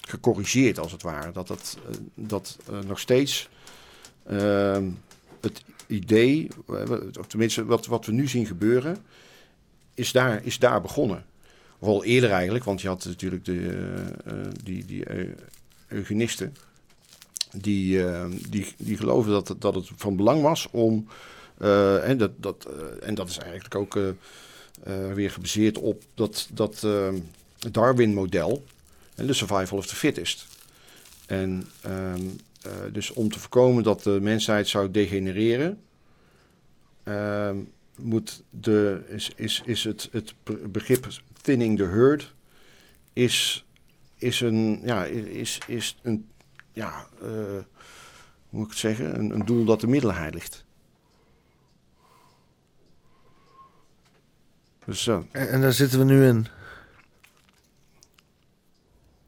gecorrigeerd 0.00 0.78
als 0.78 0.92
het 0.92 1.02
ware. 1.02 1.32
Dat, 1.32 1.46
dat, 1.46 1.78
eh, 1.88 1.96
dat 2.14 2.58
eh, 2.70 2.78
nog 2.78 2.98
steeds 2.98 3.48
eh, 4.22 4.82
het 5.40 5.62
idee, 5.86 6.48
of 7.18 7.26
tenminste 7.26 7.64
wat, 7.64 7.86
wat 7.86 8.06
we 8.06 8.12
nu 8.12 8.28
zien 8.28 8.46
gebeuren, 8.46 8.96
is 9.94 10.12
daar, 10.12 10.44
is 10.44 10.58
daar 10.58 10.80
begonnen. 10.80 11.24
Of 11.78 11.88
al 11.88 12.04
eerder 12.04 12.30
eigenlijk, 12.30 12.64
want 12.64 12.80
je 12.80 12.88
had 12.88 13.04
natuurlijk 13.04 13.44
de, 13.44 13.86
die, 14.62 14.84
die 14.84 15.04
eugenisten. 15.88 16.54
Die, 17.56 18.06
eh, 18.06 18.24
die, 18.48 18.66
die 18.76 18.96
geloofden 18.96 19.32
dat, 19.32 19.56
dat 19.58 19.74
het 19.74 19.90
van 19.96 20.16
belang 20.16 20.42
was 20.42 20.68
om. 20.70 21.08
Eh, 21.58 22.08
en, 22.08 22.18
dat, 22.18 22.30
dat, 22.36 22.66
eh, 22.66 23.08
en 23.08 23.14
dat 23.14 23.28
is 23.28 23.38
eigenlijk 23.38 23.74
ook 23.74 23.96
eh, 23.96 25.12
weer 25.12 25.30
gebaseerd 25.30 25.78
op 25.78 26.02
dat, 26.14 26.48
dat 26.52 26.86
Darwin-model. 27.70 28.64
En 29.14 29.26
de 29.26 29.32
survival 29.32 29.78
of 29.78 29.86
the 29.86 29.96
fittest. 29.96 30.46
En 31.26 31.66
ehm, 31.80 32.26
eh, 32.62 32.72
dus 32.92 33.10
om 33.10 33.30
te 33.30 33.38
voorkomen 33.38 33.82
dat 33.82 34.02
de 34.02 34.18
mensheid 34.22 34.68
zou 34.68 34.90
degenereren. 34.90 35.82
ehm, 37.02 37.56
moet 37.96 38.42
de, 38.50 39.04
is, 39.08 39.32
is, 39.36 39.62
is 39.64 39.84
het, 39.84 40.08
het 40.12 40.34
begrip 40.72 41.06
thinning 41.42 41.78
the 41.78 41.84
herd 41.84 42.34
is, 43.12 43.64
is 44.16 44.40
een, 44.40 44.80
ja, 44.84 45.04
is, 45.04 45.58
is 45.66 45.96
een, 46.02 46.28
ja, 46.72 47.08
hoe 47.18 47.64
moet 48.48 48.64
ik 48.64 48.70
het 48.70 48.78
zeggen, 48.78 49.18
een, 49.18 49.30
een 49.30 49.44
doel 49.44 49.64
dat 49.64 49.80
de 49.80 49.86
middelen 49.86 50.16
heiligt. 50.16 50.63
Dus 54.86 55.02
zo, 55.02 55.26
En, 55.32 55.48
en 55.48 55.60
daar 55.60 55.72
zitten 55.72 55.98
we 55.98 56.04
nu 56.04 56.26
in. 56.26 56.46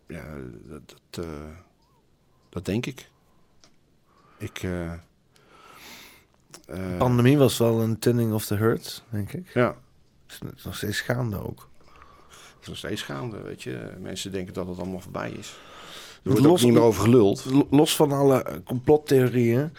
ja, 0.09 0.25
dat, 0.64 0.95
dat, 1.11 1.25
eh, 1.25 1.31
dat 2.49 2.64
denk 2.64 2.87
ik. 2.87 3.09
Ik, 4.38 4.62
eh, 4.62 4.92
eh, 4.92 4.99
pandemie 6.99 7.38
was 7.38 7.59
wel 7.59 7.81
een 7.81 7.99
thinning 7.99 8.33
of 8.33 8.47
the 8.47 8.55
herd, 8.57 9.03
denk 9.09 9.33
ik. 9.33 9.51
ja, 9.55 9.77
Het 10.27 10.40
is 10.57 10.64
nog 10.64 10.77
steeds 10.77 11.01
gaande 11.01 11.47
ook. 11.47 11.69
het 12.29 12.59
is 12.62 12.69
nog 12.69 12.77
steeds 12.77 13.03
gaande, 13.03 13.40
weet 13.42 13.62
je. 13.62 13.92
Mensen 14.01 14.33
denken 14.33 14.55
dat 14.55 14.66
het 14.66 14.79
allemaal 14.79 15.01
voorbij 15.01 15.31
is. 15.31 15.49
Er 16.23 16.33
wordt 16.33 16.40
ook 16.47 16.47
los- 16.53 16.62
niet 16.62 16.73
meer 16.73 16.83
over 16.83 17.03
geluld. 17.03 17.45
Lo- 17.45 17.66
Los 17.71 17.97
van 17.97 18.12
alle 18.12 18.62
complottheorieën. 18.64 19.73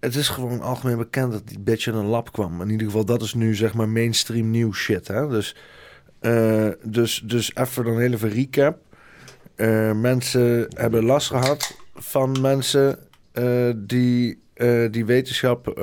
Het 0.00 0.14
is 0.14 0.28
gewoon 0.28 0.60
algemeen 0.60 0.96
bekend 0.96 1.32
dat 1.32 1.48
die 1.48 1.58
bitch 1.58 1.86
in 1.86 1.94
een 1.94 2.06
lab 2.06 2.32
kwam. 2.32 2.60
In 2.62 2.70
ieder 2.70 2.86
geval, 2.86 3.04
dat 3.04 3.22
is 3.22 3.34
nu 3.34 3.54
zeg 3.54 3.74
maar 3.74 3.88
mainstream 3.88 4.50
nieuws 4.50 4.78
shit. 4.78 5.08
Hè? 5.08 5.28
Dus, 5.28 5.56
eh, 6.18 6.68
dus, 6.82 7.22
dus 7.24 7.54
even 7.54 7.84
dan 7.84 7.98
heel 7.98 8.12
even 8.12 8.30
recap. 8.30 8.78
Eh, 9.54 9.92
mensen 9.92 10.66
hebben 10.68 11.04
last 11.04 11.26
gehad 11.26 11.76
van 11.94 12.40
mensen 12.40 12.98
eh, 13.32 13.70
die, 13.76 14.42
die 14.90 15.04
wetenschap 15.04 15.80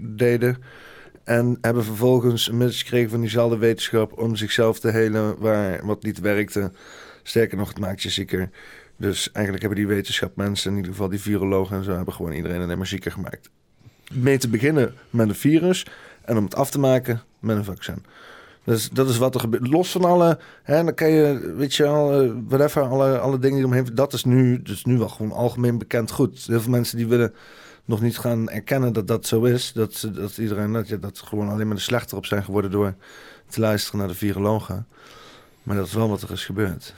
deden. 0.00 0.56
En 1.24 1.58
hebben 1.60 1.84
vervolgens 1.84 2.48
een 2.48 2.56
message 2.56 2.84
gekregen 2.84 3.10
van 3.10 3.20
diezelfde 3.20 3.58
wetenschap 3.58 4.18
om 4.18 4.36
zichzelf 4.36 4.80
te 4.80 4.90
helen 4.90 5.38
waar 5.38 5.86
wat 5.86 6.02
niet 6.02 6.20
werkte. 6.20 6.72
Sterker 7.22 7.56
nog, 7.56 7.68
het 7.68 7.78
maakt 7.78 8.02
je 8.02 8.10
zieker. 8.10 8.50
Dus 8.98 9.32
eigenlijk 9.32 9.64
hebben 9.64 9.84
die 9.86 9.94
wetenschapmensen, 9.96 10.70
in 10.70 10.76
ieder 10.76 10.92
geval 10.92 11.08
die 11.08 11.20
virologen 11.20 11.76
en 11.76 11.84
zo, 11.84 11.92
hebben 11.96 12.14
gewoon 12.14 12.32
iedereen 12.32 12.62
alleen 12.62 12.78
maar 12.78 12.86
zieker 12.86 13.12
gemaakt. 13.12 13.50
Mee 14.12 14.38
te 14.38 14.48
beginnen 14.48 14.94
met 15.10 15.28
een 15.28 15.34
virus 15.34 15.86
en 16.24 16.36
om 16.36 16.44
het 16.44 16.54
af 16.54 16.70
te 16.70 16.78
maken 16.78 17.22
met 17.38 17.56
een 17.56 17.64
vaccin. 17.64 18.04
Dus 18.64 18.90
dat 18.90 19.08
is 19.08 19.16
wat 19.16 19.34
er 19.34 19.40
gebeurt. 19.40 19.68
Los 19.68 19.90
van 19.90 20.04
alle, 20.04 20.38
hè, 20.62 20.84
dan 20.84 20.94
kan 20.94 21.10
je, 21.10 21.54
weet 21.56 21.74
je 21.74 21.82
wel, 21.82 22.22
eh, 22.22 22.30
whatever, 22.48 22.82
alle, 22.82 23.18
alle 23.18 23.38
dingen 23.38 23.56
die 23.56 23.66
omheen, 23.66 23.88
dat 23.92 24.12
is 24.12 24.24
nu, 24.24 24.60
is 24.64 24.84
nu 24.84 24.98
wel 24.98 25.08
gewoon 25.08 25.32
algemeen 25.32 25.78
bekend 25.78 26.10
goed. 26.10 26.44
Heel 26.46 26.60
veel 26.60 26.70
mensen 26.70 26.96
die 26.96 27.06
willen 27.06 27.34
nog 27.84 28.00
niet 28.00 28.18
gaan 28.18 28.50
erkennen 28.50 28.92
dat 28.92 29.06
dat 29.06 29.26
zo 29.26 29.44
is. 29.44 29.72
Dat, 29.72 30.08
dat 30.14 30.38
iedereen, 30.38 30.72
dat, 30.72 30.88
ja, 30.88 30.96
dat 30.96 31.18
gewoon 31.18 31.48
alleen 31.48 31.66
maar 31.66 31.76
de 31.76 31.82
slechter 31.82 32.16
op 32.16 32.26
zijn 32.26 32.44
geworden 32.44 32.70
door 32.70 32.94
te 33.46 33.60
luisteren 33.60 33.98
naar 33.98 34.08
de 34.08 34.14
virologen. 34.14 34.86
Maar 35.62 35.76
dat 35.76 35.86
is 35.86 35.92
wel 35.92 36.08
wat 36.08 36.22
er 36.22 36.30
is 36.30 36.44
gebeurd. 36.44 36.94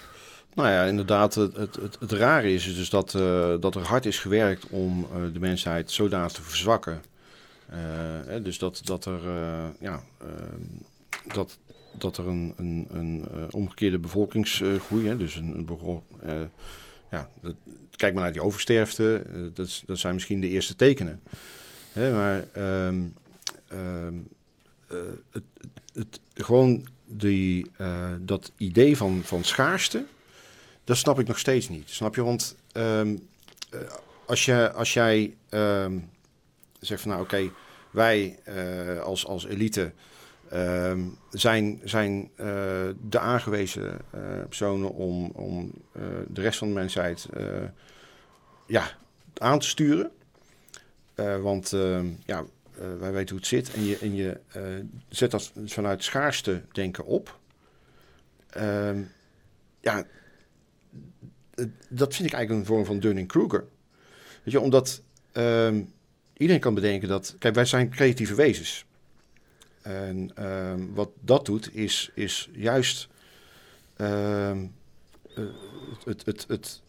Nou 0.54 0.68
ja, 0.68 0.84
inderdaad, 0.84 1.34
het, 1.34 1.56
het, 1.56 1.78
het, 2.00 2.12
rare 2.12 2.52
is 2.52 2.74
dus 2.74 2.90
dat, 2.90 3.14
eh, 3.14 3.54
dat 3.60 3.74
er 3.74 3.86
hard 3.86 4.06
is 4.06 4.18
gewerkt 4.18 4.66
om 4.66 5.06
eh, 5.12 5.22
de 5.32 5.38
mensheid 5.38 5.90
zodanig 5.90 6.32
te 6.32 6.42
verzwakken. 6.42 7.02
Eh, 7.68 8.42
dus 8.42 8.58
dat, 8.58 8.80
dat 8.84 9.04
er, 9.04 9.20
ja, 9.80 10.02
dat, 11.34 11.58
dat 11.98 12.16
er 12.16 12.28
een, 12.28 12.54
een, 12.56 12.86
een 12.90 13.26
omgekeerde 13.50 13.98
bevolkingsgroei, 13.98 15.06
hè, 15.06 15.16
dus 15.16 15.36
een, 15.36 15.68
ja, 17.10 17.30
kijk 17.96 18.14
maar 18.14 18.22
naar 18.22 18.32
die 18.32 18.42
oversterfte, 18.42 19.22
dat, 19.54 19.82
dat 19.86 19.98
zijn 19.98 20.14
misschien 20.14 20.40
de 20.40 20.48
eerste 20.48 20.76
tekenen. 20.76 21.20
Hè, 21.92 22.12
maar 22.12 22.44
ehm, 22.52 23.02
ehm, 23.68 24.14
eh, 24.86 24.96
het, 25.30 25.42
het, 25.94 26.20
gewoon 26.34 26.86
die, 27.06 27.70
dat 28.20 28.52
idee 28.56 28.96
van, 28.96 29.20
van 29.24 29.44
schaarste, 29.44 30.04
dat 30.90 30.98
snap 30.98 31.18
ik 31.18 31.26
nog 31.26 31.38
steeds 31.38 31.68
niet. 31.68 31.90
Snap 31.90 32.14
je? 32.14 32.24
Want 32.24 32.56
ehm, 32.72 33.16
eh, 33.70 33.80
als, 34.26 34.44
je, 34.44 34.72
als 34.72 34.92
jij 34.92 35.36
ehm, 35.48 35.98
zegt 36.80 37.00
van 37.00 37.10
nou 37.10 37.22
oké, 37.22 37.50
wij 37.90 38.38
eh, 38.44 39.00
als, 39.00 39.26
als 39.26 39.44
elite 39.44 39.92
ehm, 40.48 41.00
zijn, 41.30 41.80
zijn 41.84 42.30
eh, 42.36 42.46
de 43.00 43.18
aangewezen 43.18 43.98
personen 44.48 44.90
om, 44.90 45.30
om 45.30 45.72
de 46.28 46.40
rest 46.40 46.58
van 46.58 46.68
de 46.68 46.74
mensheid 46.74 47.28
ja, 48.66 48.90
aan 49.34 49.58
te 49.58 49.66
sturen. 49.66 50.10
Want 51.42 51.70
ja, 52.24 52.44
wij 52.98 53.12
weten 53.12 53.28
hoe 53.28 53.38
het 53.38 53.46
zit 53.46 53.74
en 53.74 53.84
je, 53.84 53.98
en 53.98 54.14
je 54.14 54.40
zet 55.08 55.30
dat 55.30 55.52
vanuit 55.66 56.04
schaarste 56.04 56.62
denken 56.72 57.04
op. 57.04 57.38
Ja, 59.80 60.04
dat 61.88 62.14
vind 62.14 62.28
ik 62.28 62.34
eigenlijk 62.34 62.50
een 62.50 62.74
vorm 62.74 62.84
van 62.84 63.00
Dunning-Kruger. 63.00 63.64
Weet 64.42 64.52
je, 64.52 64.60
omdat 64.60 65.02
ehm, 65.32 65.82
iedereen 66.36 66.60
kan 66.60 66.74
bedenken 66.74 67.08
dat... 67.08 67.36
Kijk, 67.38 67.54
wij 67.54 67.64
zijn 67.64 67.90
creatieve 67.90 68.34
wezens. 68.34 68.84
En 69.82 70.30
ehm, 70.34 70.86
wat 70.94 71.10
dat 71.20 71.46
doet, 71.46 71.74
is, 71.74 72.10
is 72.14 72.50
juist... 72.52 73.08
ehm, 73.96 74.66
eh, 75.34 75.44
het, 76.04 76.26
het, 76.26 76.44
het 76.48 76.82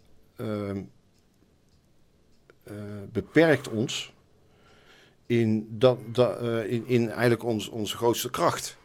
eh, 2.64 2.76
beperkt 3.12 3.70
ons 3.70 4.14
in, 5.26 5.68
dat, 5.70 6.00
dat, 6.06 6.42
eh, 6.42 6.72
in, 6.72 6.88
in 6.88 7.10
eigenlijk 7.10 7.44
ons, 7.44 7.70
onze 7.70 7.98
grootste 7.98 8.30
kracht. 8.30 8.78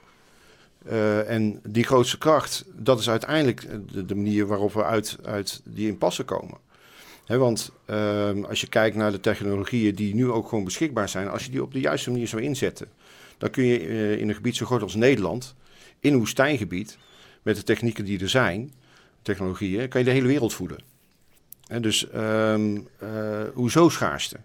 Eh, 0.88 1.30
en 1.30 1.60
die 1.68 1.84
grootste 1.84 2.18
kracht, 2.18 2.64
dat 2.74 2.98
is 2.98 3.10
uiteindelijk 3.10 3.68
de, 3.92 4.04
de 4.04 4.14
manier 4.14 4.46
waarop 4.46 4.72
we 4.72 4.84
uit, 4.84 5.18
uit 5.24 5.60
die 5.64 5.88
impasse 5.88 6.24
komen. 6.24 6.58
Want 7.26 7.70
ehm, 7.84 8.44
als 8.44 8.60
je 8.60 8.66
kijkt 8.66 8.96
naar 8.96 9.10
de 9.10 9.20
technologieën 9.20 9.94
die 9.94 10.14
nu 10.14 10.30
ook 10.30 10.48
gewoon 10.48 10.64
beschikbaar 10.64 11.08
zijn, 11.08 11.28
als 11.28 11.44
je 11.44 11.50
die 11.50 11.62
op 11.62 11.72
de 11.72 11.80
juiste 11.80 12.10
manier 12.10 12.28
zou 12.28 12.42
inzetten, 12.42 12.88
dan 13.38 13.50
kun 13.50 13.64
je 13.64 13.78
eh, 13.78 14.18
in 14.20 14.28
een 14.28 14.34
gebied 14.34 14.56
zo 14.56 14.66
groot 14.66 14.82
als 14.82 14.94
Nederland, 14.94 15.54
in 16.00 16.12
een 16.12 16.18
woestijngebied, 16.18 16.98
met 17.42 17.56
de 17.56 17.62
technieken 17.62 18.04
die 18.04 18.20
er 18.20 18.28
zijn, 18.28 18.72
technologieën, 19.22 19.88
kan 19.88 20.00
je 20.00 20.06
de 20.06 20.12
hele 20.12 20.26
wereld 20.26 20.54
voeden. 20.54 20.78
Dus 21.80 22.10
ehm 22.10 22.76
eh, 22.98 23.08
hoezo 23.54 23.88
schaarste? 23.88 24.36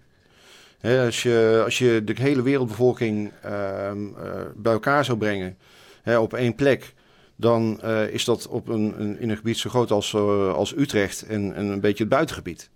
Als, 0.82 1.24
je, 1.24 1.62
als 1.64 1.78
je 1.78 2.02
de 2.04 2.16
hele 2.16 2.42
wereldbevolking 2.42 3.32
ehm, 3.42 4.08
eh, 4.18 4.32
bij 4.56 4.74
elkaar 4.74 5.06
zou 5.06 5.18
brengen 5.18 5.58
hè, 6.02 6.18
op 6.20 6.34
één 6.34 6.56
plek, 6.56 6.94
dan 7.36 7.82
eh, 7.82 8.08
is 8.08 8.26
dat 8.26 8.48
op 8.48 8.68
een, 8.68 8.94
een, 9.02 9.20
in 9.20 9.30
een 9.30 9.36
gebied 9.38 9.58
zo 9.58 9.70
groot 9.70 9.92
als, 9.92 10.14
eh, 10.14 10.54
als 10.54 10.78
Utrecht 10.78 11.22
en, 11.28 11.56
en 11.56 11.66
een 11.66 11.80
beetje 11.80 12.04
het 12.04 12.14
buitengebied. 12.14 12.70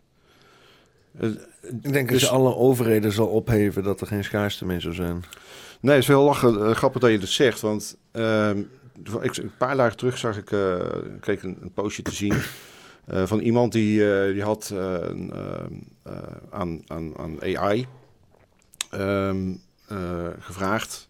Eh, 1.20 1.30
Ik 1.62 1.94
denk 1.94 2.10
Dus- 2.10 2.22
dat 2.22 2.30
je 2.30 2.36
alle 2.36 2.56
overheden 2.56 3.12
zal 3.12 3.28
opheven 3.28 3.84
dat 3.84 4.02
er 4.02 4.08
geen 4.08 4.24
schaarste 4.24 4.66
meer 4.66 4.82
zou 4.82 4.94
zijn. 4.94 5.24
Nee, 5.80 5.94
het 5.94 6.04
is 6.04 6.10
wel 6.10 6.24
lachen, 6.24 6.76
grappig 6.76 7.02
dat 7.02 7.12
je 7.12 7.20
dat 7.20 7.30
zegt. 7.30 7.62
Want 7.62 7.98
ehm, 8.12 8.60
ik, 9.22 9.38
een 9.38 9.52
paar 9.58 9.76
dagen 9.78 9.98
terug 9.98 10.18
zag 10.18 10.38
ik, 10.38 10.46
kreeg 11.20 11.44
een, 11.44 11.58
een 11.62 11.74
postje 11.74 12.02
te 12.02 12.12
zien 12.14 12.34
van 13.08 13.40
iemand 13.40 13.72
die, 13.72 13.98
die 14.34 14.44
had 14.44 14.74
aan, 16.50 16.84
aan, 16.88 17.18
aan 17.18 17.42
AI 17.42 17.88
ehm, 18.92 19.54
eh, 19.88 20.28
gevraagd 20.40 21.10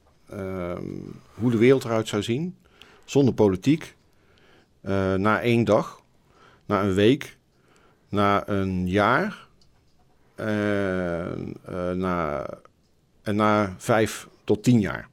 hoe 1.33 1.51
de 1.51 1.57
wereld 1.57 1.83
eruit 1.83 2.07
zou 2.07 2.23
zien 2.23 2.55
zonder 3.05 3.33
politiek. 3.33 3.95
eh, 4.81 5.13
na 5.13 5.41
één 5.41 5.63
dag, 5.63 6.01
na 6.65 6.83
een 6.83 6.93
week, 6.93 7.37
na 8.09 8.47
een 8.47 8.87
jaar, 8.87 9.47
eh, 10.35 11.31
na, 11.93 12.47
en 13.21 13.35
na 13.35 13.75
vijf 13.77 14.27
tot 14.43 14.63
tien 14.63 14.79
jaar. 14.79 15.09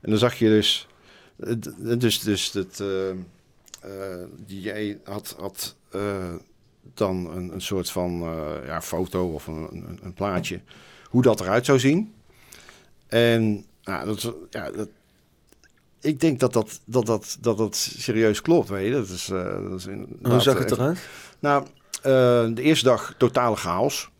En 0.00 0.10
dan 0.10 0.18
zag 0.18 0.34
je 0.34 0.48
dus, 0.48 0.88
dus, 1.76 2.20
dus 2.20 2.50
dat, 2.50 2.80
eh, 2.80 3.14
jij 4.46 4.98
had, 5.04 5.36
had 5.38 5.76
dan 6.94 7.30
een, 7.30 7.52
een 7.52 7.60
soort 7.60 7.90
van 7.90 8.12
ja, 8.64 8.82
foto 8.82 9.32
of 9.32 9.46
een, 9.46 9.98
een 10.02 10.14
plaatje, 10.14 10.60
hoe 11.04 11.22
dat 11.22 11.40
eruit 11.40 11.64
zou 11.64 11.78
zien. 11.78 12.14
En 13.06 13.64
nou, 13.86 14.06
dat, 14.06 14.34
ja, 14.50 14.70
dat, 14.70 14.88
ik 16.00 16.20
denk 16.20 16.40
dat 16.40 16.52
dat, 16.52 16.80
dat, 16.84 17.06
dat, 17.06 17.36
dat, 17.40 17.58
dat 17.58 17.76
serieus 17.76 18.42
klopt. 18.42 18.68
Weet 18.68 18.86
je? 18.86 18.92
Dat 18.92 19.08
is, 19.08 19.28
eh, 19.30 19.68
dat 19.70 19.78
is 19.78 19.84
Hoe 20.22 20.40
zag 20.40 20.58
het 20.58 20.72
eh, 20.72 20.78
eruit? 20.78 20.98
nou, 21.38 21.66
eh, 21.96 22.54
de 22.54 22.62
eerste 22.62 22.84
dag 22.84 23.14
totale 23.18 23.56
chaos. 23.56 24.10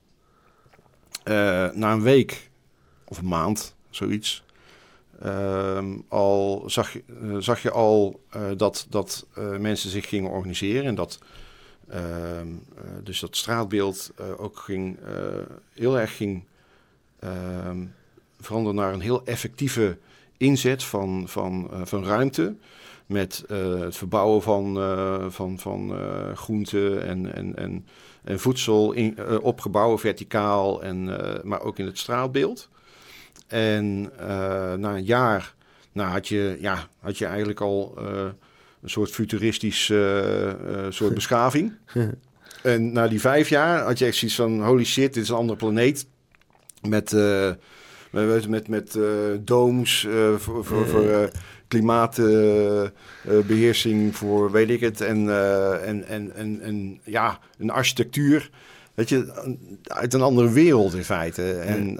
Na 1.24 1.92
een 1.92 2.02
week 2.02 2.50
of 3.05 3.18
een 3.18 3.29
maand, 3.29 3.74
zoiets, 3.90 4.44
ehm, 5.20 5.98
al 6.09 6.62
zag, 6.66 6.92
je- 6.92 7.02
zag 7.38 7.62
je 7.62 7.70
al 7.70 8.20
dat, 8.57 8.87
dat 8.90 9.26
mensen 9.59 9.90
zich 9.90 10.09
gingen 10.09 10.31
organiseren. 10.31 10.85
En 10.85 10.94
dat 10.94 11.18
ehm, 11.88 12.02
eh, 12.76 12.83
dus 13.02 13.20
dat 13.20 13.37
straatbeeld 13.37 14.12
ook 14.37 14.59
ging, 14.59 14.98
heel 15.74 15.98
erg 15.98 16.16
ging 16.16 16.44
veranderen 18.46 18.76
naar 18.76 18.92
een 18.92 19.00
heel 19.00 19.24
effectieve 19.24 19.98
inzet 20.37 20.85
van, 20.85 21.24
van, 21.28 21.68
eh, 21.72 21.80
van 21.85 22.04
ruimte. 22.04 22.56
Met 23.06 23.44
eh, 23.48 23.80
het 23.80 23.96
verbouwen 23.96 24.42
van, 24.42 24.76
eh, 24.76 25.24
van, 25.28 25.59
van 25.59 25.92
groenten 26.35 27.06
en, 27.06 27.35
en, 27.35 27.56
en, 27.56 27.87
en 28.24 28.40
voedsel 28.40 28.92
in, 28.92 29.16
eh, 29.16 29.37
op 29.40 29.61
gebouwen 29.61 29.98
verticaal, 29.98 30.82
en, 30.82 31.04
maar 31.44 31.61
ook 31.61 31.78
in 31.78 31.87
het 31.87 31.98
straatbeeld. 31.98 32.68
En 33.46 34.00
na 34.80 34.96
een 34.96 35.04
jaar 35.04 35.54
nou, 35.92 36.11
had, 36.11 36.28
je, 36.28 36.56
ja, 36.61 36.88
had 37.00 37.18
je 37.18 37.26
eigenlijk 37.26 37.61
al 37.61 37.94
een 38.82 38.90
soort 38.90 39.11
futuristisch 39.11 39.85
soort 40.88 41.14
beschaving. 41.20 41.72
en 42.62 42.92
na 42.92 43.09
die 43.09 43.20
vijf 43.20 43.48
jaar 43.48 43.82
had 43.82 43.98
je 43.98 44.04
echt 44.04 44.16
zoiets 44.16 44.37
van: 44.37 44.64
holy 44.64 44.85
shit, 44.85 45.14
dit 45.14 45.22
is 45.22 45.28
een 45.28 45.37
andere 45.37 45.59
planeet. 45.59 46.06
Met, 46.82 47.16
met, 48.11 48.49
met, 48.49 48.69
met 48.69 48.95
eh, 48.95 49.03
domes 49.40 50.07
eh, 50.07 50.35
voor, 50.37 50.64
voor, 50.64 50.88
voor 50.88 51.09
eh, 51.09 51.29
klimaatbeheersing, 51.69 54.16
voor 54.16 54.51
weet 54.51 54.71
ik 54.71 54.81
het. 54.81 55.01
En, 55.01 55.19
en, 55.85 56.07
en, 56.09 56.33
en, 56.35 56.61
en 56.61 57.01
ja, 57.05 57.38
een 57.59 57.71
architectuur. 57.71 58.51
Weet 58.95 59.09
je, 59.09 59.55
uit 59.85 60.14
een 60.14 60.23
andere 60.23 60.51
wereld 60.51 60.95
in 60.95 61.05
feite. 61.05 61.53
En 61.53 61.99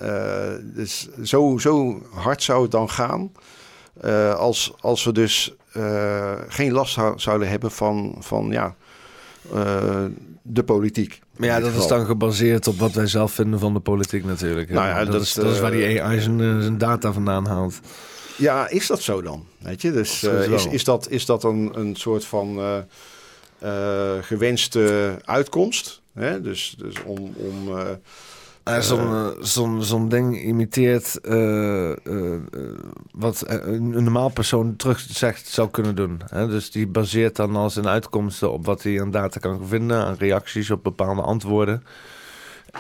dus 0.75 1.09
zo, 1.23 1.59
zo 1.59 2.03
hard 2.11 2.43
zou 2.43 2.63
het 2.63 2.71
dan 2.71 2.91
gaan. 2.91 3.33
als, 4.37 4.75
als 4.81 5.05
we 5.05 5.13
dus 5.13 5.55
geen 6.49 6.73
last 6.73 6.93
zou- 6.93 7.19
zouden 7.19 7.49
hebben 7.49 7.71
van, 7.71 8.17
van 8.19 8.49
ja, 8.51 8.75
de 10.43 10.65
politiek. 10.65 11.21
Maar 11.37 11.49
ja, 11.49 11.61
dat 11.61 11.75
is 11.75 11.87
dan 11.87 12.07
gebaseerd 12.07 12.67
op 12.67 12.79
wat 12.79 12.93
wij 12.93 13.07
zelf 13.07 13.33
vinden 13.33 13.59
van 13.61 13.75
de 13.75 13.81
politiek 13.81 14.25
natuurlijk. 14.25 14.71
Nou 14.71 14.87
ja, 14.87 15.05
dat, 15.05 15.13
dat, 15.13 15.23
is, 15.23 15.35
dat 15.35 15.53
is 15.53 15.61
waar 15.61 15.73
eh, 15.73 15.79
die 15.79 16.03
AI 16.03 16.21
zijn, 16.21 16.41
eh, 16.41 16.61
zijn 16.61 16.79
data 16.79 17.13
vandaan 17.13 17.47
haalt. 17.47 17.81
Ja, 18.37 18.69
is 18.69 18.87
dat 18.87 19.03
zo 19.03 19.23
dan? 19.23 19.45
Weet 19.59 19.83
je, 19.83 19.93
dus 19.93 20.23
is 20.23 20.29
eh, 20.65 20.73
is, 20.73 20.85
dat, 20.85 21.11
is 21.11 21.27
dat 21.27 21.45
een, 21.45 21.71
een 21.75 21.97
soort 21.97 22.25
van 22.25 22.59
eh, 22.59 22.79
eh, 23.59 24.23
gewenste 24.23 25.15
uitkomst? 25.25 26.01
Hè? 26.15 26.41
Dus, 26.41 26.75
dus 26.79 26.95
om. 27.05 27.35
om 27.37 27.79
eh, 27.79 27.85
Uh, 28.69 28.81
Zo'n 28.81 28.99
eh, 29.13 29.27
zo'n 29.41 29.83
zo'n 29.83 30.09
ding 30.09 30.43
imiteert 30.43 31.21
eh, 31.21 31.91
eh, 31.91 31.97
eh, 32.07 32.41
wat 33.13 33.43
eh, 33.43 33.55
een 33.55 33.95
een 33.97 34.03
normaal 34.05 34.29
persoon 34.29 34.77
terug 34.77 34.99
zegt 34.99 35.49
zou 35.49 35.71
kunnen 35.71 35.95
doen. 35.95 36.21
Hè? 36.27 36.49
Dus 36.49 36.71
die 36.71 36.87
baseert 36.87 37.37
dan 37.37 37.57
al 37.57 37.71
zijn 37.71 37.89
uitkomsten 37.89 38.53
op 38.53 38.65
wat 38.67 38.83
hij 38.83 39.01
aan 39.01 39.11
data 39.11 39.41
kan 39.41 39.67
vinden, 39.67 40.05
aan 40.05 40.17
reacties 40.19 40.71
op 40.71 40.83
bepaalde 40.83 41.23
antwoorden. 41.23 41.83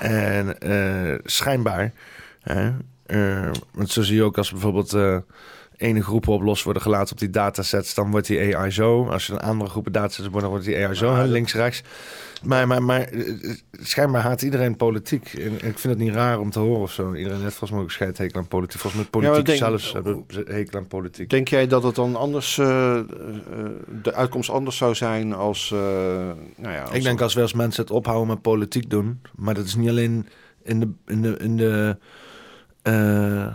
En 0.01 0.59
eh, 0.61 1.19
schijnbaar, 1.25 1.93
hè? 2.41 2.73
eh, 3.07 3.51
want 3.73 3.91
zo 3.91 4.03
zie 4.03 4.17
je 4.17 4.23
ook 4.23 4.39
als 4.39 4.51
bijvoorbeeld 4.51 4.93
eh, 4.93 5.17
ene 5.77 6.03
groepen 6.03 6.33
op 6.33 6.43
los 6.43 6.63
worden 6.63 6.83
gelaten 6.83 7.13
op 7.13 7.19
die 7.19 7.31
datasets, 7.31 7.95
dan 7.95 8.11
wordt 8.11 8.27
die 8.27 8.57
AI 8.57 8.71
zo. 8.71 9.07
Als 9.09 9.27
je 9.27 9.33
een 9.33 9.39
andere 9.41 9.71
groepen 9.71 9.93
datasets 9.93 10.27
wordt, 10.29 10.41
dan 10.41 10.51
wordt 10.51 10.65
die 10.65 10.77
AI 10.87 10.95
zo, 10.95 11.15
hè, 11.15 11.25
links, 11.27 11.55
rechts. 11.55 11.83
Maar, 12.43 12.67
maar, 12.67 12.83
maar 12.83 13.01
eh, 13.01 13.55
schijnbaar 13.73 14.23
haat 14.23 14.43
iedereen 14.43 14.77
politiek. 14.77 15.33
En, 15.35 15.43
en 15.61 15.69
ik 15.69 15.79
vind 15.79 15.83
het 15.83 15.99
niet 15.99 16.15
raar 16.15 16.39
om 16.41 16.51
te 16.51 16.59
horen 16.59 16.81
of 16.83 16.93
zo. 16.93 17.15
Iedereen 17.15 17.41
heeft 17.41 17.51
volgens 17.57 17.71
mij 17.71 17.81
ook 17.81 17.91
scheidt 17.91 18.19
hekel 18.19 18.41
aan 18.41 18.49
politiek. 18.49 18.81
Volgens 18.81 19.03
mij 19.03 19.23
Ja, 19.23 19.29
politiek 19.29 19.47
denk- 19.47 19.59
zelfs 19.59 19.93
hebben 19.93 20.25
ze 20.29 20.45
hekel 20.49 20.79
aan 20.79 20.87
politiek. 20.87 21.31
Denk 21.31 21.49
jij 21.49 21.67
dat 21.67 21.83
het 21.83 21.95
dan 21.95 22.17
anders, 22.17 22.59
eh, 22.59 22.99
eh, 22.99 23.05
de 24.03 24.15
uitkomst 24.15 24.51
anders 24.51 24.77
zou 24.77 24.95
zijn 24.95 25.33
als, 25.33 25.71
eh, 25.73 25.79
nou 26.57 26.75
ja, 26.75 26.83
als 26.83 26.95
Ik 26.95 27.03
denk 27.03 27.21
als 27.21 27.35
we 27.35 27.41
als 27.41 27.53
mensen 27.53 27.83
het 27.83 27.91
ophouden 27.93 28.27
met 28.29 28.43
politiek 28.43 28.91
doen, 28.91 29.21
maar 29.37 29.55
dat 29.55 29.65
is 29.65 29.75
niet 29.75 29.89
alleen 29.89 30.27
in 30.63 30.81
de, 30.81 30.89
in 31.07 31.23
de, 31.23 31.37
in 31.39 31.57
de 31.57 31.97
eh, 32.83 33.47
eh, 33.47 33.53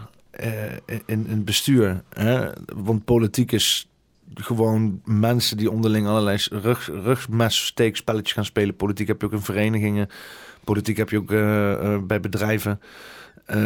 in, 0.86 1.02
in 1.06 1.26
het 1.28 1.46
bestuur. 1.46 2.02
Hè? 2.10 2.50
Want 2.76 3.06
politiek 3.06 3.52
is 3.52 3.90
gewoon 4.34 5.02
mensen 5.06 5.58
die 5.58 5.72
onderling 5.72 6.08
allerlei 6.08 6.38
rug, 6.50 6.86
rugmessteekspelletjes 6.88 8.34
gaan 8.34 8.46
spelen. 8.46 8.76
Politiek 8.76 9.08
heb 9.08 9.22
je 9.22 9.28
ook 9.28 9.34
in 9.34 9.42
verenigingen. 9.42 10.10
Politiek 10.64 10.98
heb 10.98 11.10
je 11.10 11.18
ook 11.18 11.32
eh, 11.32 11.94
eh, 11.94 12.02
bij 12.02 12.20
bedrijven. 12.20 12.82
Eh, 13.46 13.58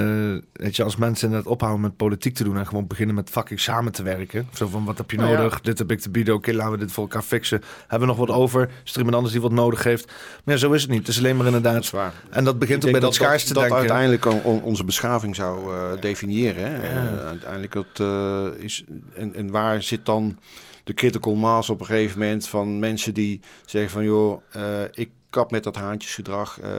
weet 0.53 0.75
je, 0.75 0.84
als 0.84 0.95
mensen 0.95 1.27
inderdaad 1.27 1.51
ophouden 1.51 1.81
met 1.81 1.95
politiek 1.97 2.36
te 2.36 2.43
doen 2.43 2.58
en 2.58 2.67
gewoon 2.67 2.88
beginnen 2.88 3.15
met 3.15 3.29
fucking 3.29 3.60
samen 3.60 3.91
te 3.91 4.03
werken. 4.03 4.47
Zo 4.53 4.67
van, 4.67 4.86
wat 4.86 4.97
heb 4.97 5.12
je 5.12 5.17
ja. 5.17 5.23
nodig? 5.23 5.62
Dit 5.62 5.77
heb 5.77 5.91
ik 5.91 5.99
te 5.99 6.10
bieden. 6.10 6.34
Oké, 6.34 6.53
laten 6.53 6.71
we 6.71 6.77
dit 6.77 6.91
voor 6.91 7.03
elkaar 7.03 7.21
fixen. 7.21 7.62
Hebben 7.79 7.99
we 7.99 8.15
nog 8.15 8.27
wat 8.27 8.36
over? 8.36 8.69
Is 8.84 8.91
er 8.91 8.97
iemand 8.97 9.15
anders 9.15 9.34
die 9.34 9.41
wat 9.41 9.51
nodig 9.51 9.84
heeft? 9.84 10.05
Maar 10.43 10.53
ja, 10.53 10.60
zo 10.60 10.71
is 10.71 10.81
het 10.81 10.91
niet. 10.91 10.99
Het 10.99 11.08
is 11.08 11.17
alleen 11.17 11.36
maar 11.36 11.45
dat 11.45 11.53
inderdaad... 11.53 11.84
is 11.84 11.89
waar. 11.89 12.13
En 12.29 12.43
dat 12.43 12.60
begint 12.60 12.84
Ik 12.84 12.86
ook 12.86 12.91
bij 12.91 13.01
denk 13.01 13.13
dat 13.13 13.23
schaarste 13.23 13.53
dat, 13.53 13.62
denken. 13.62 13.79
uiteindelijk 13.79 14.25
on- 14.25 14.43
on- 14.43 14.62
onze 14.62 14.84
beschaving 14.84 15.36
zou 15.36 15.69
definiëren. 15.99 16.63
Hè? 16.63 16.93
Ja. 16.93 17.08
Uiteindelijk 17.17 17.73
dat, 17.73 18.08
is. 18.58 18.84
En, 19.15 19.36
en 19.36 19.51
waar 19.51 19.84
zit 19.84 20.05
dan 20.05 20.39
de 20.84 20.93
critical 20.93 21.36
mass 21.36 21.69
op 21.69 21.79
een 21.79 21.86
gegeven 21.86 22.19
moment 22.19 22.47
van 22.47 22.79
mensen 22.79 23.13
die 23.13 23.39
zeggen 23.65 23.91
van 23.91 24.03
joh, 24.03 24.41
ik 24.91 25.10
kap 25.36 25.52
met 25.52 25.63
dat 25.63 25.76
haantjesgedrag, 25.76 26.60
eh, 26.60 26.69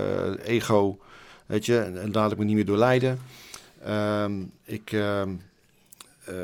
ego, 0.44 0.98
weet 1.46 1.66
je, 1.66 1.78
en, 1.78 2.00
en 2.02 2.12
laat 2.12 2.32
ik 2.32 2.38
me 2.38 2.44
niet 2.44 2.54
meer 2.54 2.64
door 2.64 2.76
leiden. 2.76 3.18
Ehm, 3.84 4.32
ik 4.64 4.92
ehm, 4.92 5.30
eh, 6.24 6.34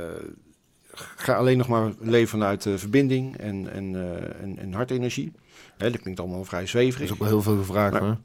ga 1.17 1.35
alleen 1.35 1.59
nog 1.59 1.69
maar 1.69 1.93
leven 2.01 2.29
vanuit 2.29 2.67
eh, 2.67 2.73
verbinding 2.77 3.37
en, 3.37 3.73
en, 3.73 3.95
en, 4.41 4.59
en 4.59 4.73
hartenergie. 4.73 5.33
Hè, 5.79 5.91
dat 5.91 6.01
klinkt 6.01 6.21
allemaal 6.21 6.45
vrij 6.45 6.61
Er 6.61 6.69
zweverig. 6.69 7.05
is 7.07 7.13
ook 7.13 7.19
wel 7.19 7.29
heel 7.29 7.43
veel 7.43 7.57
gevraagd. 7.57 8.01
Maar-. 8.01 8.19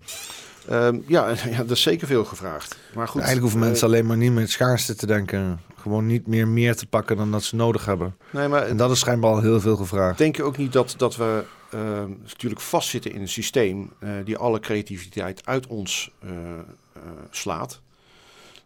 Ehm, 0.68 1.00
ja, 1.08 1.34
ja, 1.56 1.58
dat 1.58 1.72
is 1.72 1.82
zeker 1.82 2.08
veel 2.08 2.26
gevraagd. 2.26 2.78
Maar 2.94 3.08
goed, 3.08 3.22
Eigenlijk 3.22 3.52
hoeven 3.52 3.70
mensen 3.70 3.88
alleen 3.88 4.06
maar 4.06 4.18
niet 4.18 4.32
meer 4.32 4.42
het 4.42 4.52
schaarste 4.52 4.96
te 4.96 5.06
denken. 5.06 5.60
Gewoon 5.76 6.06
niet 6.06 6.28
meer 6.28 6.48
meer 6.48 6.76
te 6.76 6.88
pakken 6.88 7.18
dan 7.18 7.32
dat 7.32 7.44
ze 7.44 7.56
nodig 7.56 7.86
hebben. 7.86 8.16
Nee, 8.30 8.48
maar 8.48 8.68
En 8.68 8.78
dat 8.78 8.92
is 8.92 9.00
schijnbaar 9.00 9.32
al 9.32 9.42
heel 9.42 9.60
veel 9.60 9.76
gevraagd. 9.76 10.18
denk 10.18 10.36
je 10.36 10.44
ook 10.44 10.58
niet 10.58 10.74
dat, 10.74 10.94
dat 10.98 11.16
we 11.16 11.44
ehm, 11.72 12.10
natuurlijk 12.10 12.62
vastzitten 12.62 13.12
in 13.12 13.22
een 13.22 13.28
systeem 13.28 13.92
eh, 14.00 14.12
die 14.24 14.38
alle 14.38 14.60
creativiteit 14.60 15.46
uit 15.46 15.68
ons 15.68 16.12
eh, 16.20 16.60
eh, 16.60 17.02
slaat? 17.30 17.82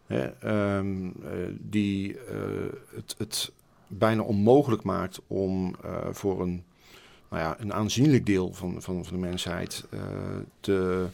Hè, 0.05 0.25
ehm, 0.25 1.05
eh, 1.05 1.31
die 1.59 2.17
het, 2.95 3.15
het 3.17 3.51
bijna 3.87 4.21
onmogelijk 4.21 4.83
maakt 4.83 5.19
om 5.27 5.75
voor 6.11 6.41
een, 6.41 6.63
nou 7.29 7.41
ja, 7.41 7.55
een 7.59 7.73
aanzienlijk 7.73 8.25
deel 8.25 8.53
van, 8.53 8.81
van, 8.81 9.05
van 9.05 9.13
de 9.13 9.27
mensheid 9.27 9.85
te 10.59 11.07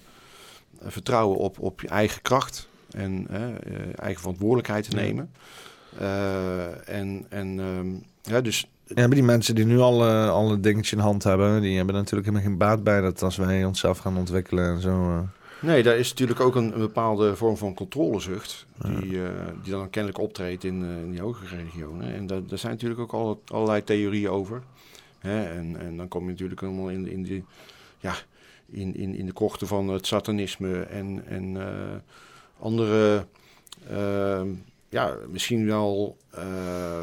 vertrouwen 0.82 1.38
op, 1.38 1.60
op 1.60 1.82
je 1.82 1.88
eigen 1.88 2.22
kracht 2.22 2.70
en 2.92 3.28
eigen 3.96 4.20
verantwoordelijkheid 4.20 4.90
te 4.90 4.96
nemen. 4.96 5.32
En 6.86 7.26
en 7.30 7.60
ehm, 7.60 7.94
ja, 8.22 8.42
dus 8.42 8.68
Ja, 8.96 9.08
maar 9.08 9.16
die 9.16 9.24
mensen 9.24 9.56
die 9.56 9.66
nu 9.66 9.80
al, 9.80 10.06
eh, 10.06 10.30
al 10.30 10.52
een 10.52 10.62
dingetje 10.62 10.96
in 10.96 11.02
hand 11.02 11.24
hebben, 11.24 11.62
die 11.62 11.78
hebben 11.78 11.96
natuurlijk 11.96 12.28
helemaal 12.30 12.50
geen 12.50 12.58
baat 12.58 12.84
bij 12.84 13.02
dat 13.02 13.22
als 13.22 13.36
wij 13.38 13.66
onszelf 13.66 13.98
gaan 13.98 14.18
ontwikkelen 14.18 14.66
en 14.76 14.82
zo. 14.82 15.10
eh. 15.10 15.20
Nee, 15.62 15.84
daar 15.84 15.98
is 15.98 16.10
natuurlijk 16.10 16.40
ook 16.40 16.56
een, 16.56 16.74
een 16.74 16.80
bepaalde 16.80 17.36
vorm 17.36 17.58
van 17.58 17.74
controlezucht. 17.74 18.66
Die, 19.00 19.24
eh, 19.24 19.30
die 19.64 19.72
dan 19.72 19.90
kennelijk 19.90 20.22
optreedt 20.22 20.64
in, 20.64 20.84
in 20.84 21.12
die 21.12 21.22
hogere 21.22 21.56
regionen. 21.56 22.14
En 22.14 22.28
daar, 22.28 22.46
daar 22.48 22.58
zijn 22.58 22.72
natuurlijk 22.72 23.00
ook 23.00 23.14
alle, 23.14 23.38
allerlei 23.48 23.84
theorieën 23.84 24.30
over. 24.30 24.62
Hè? 25.20 25.44
En, 25.44 25.78
en 25.80 25.98
dan 25.98 26.08
kom 26.08 26.24
je 26.24 26.30
natuurlijk 26.32 26.64
allemaal 26.64 26.90
in, 26.90 27.08
in, 27.08 27.24
die, 27.24 27.44
ja, 28.00 28.14
in, 28.66 28.96
in, 28.96 29.16
in 29.16 29.26
de 29.26 29.34
krochten 29.34 29.68
van 29.68 29.88
het 29.88 30.08
satanisme 30.08 30.80
en, 30.82 31.24
en 31.28 31.58
andere, 32.60 33.26
ja, 34.90 35.16
misschien 35.32 35.66
wel 35.66 36.18
ehm, 36.32 36.46
eh, 36.48 37.00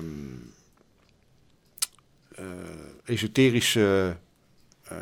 esoterische 3.04 4.16
eh, 4.82 4.96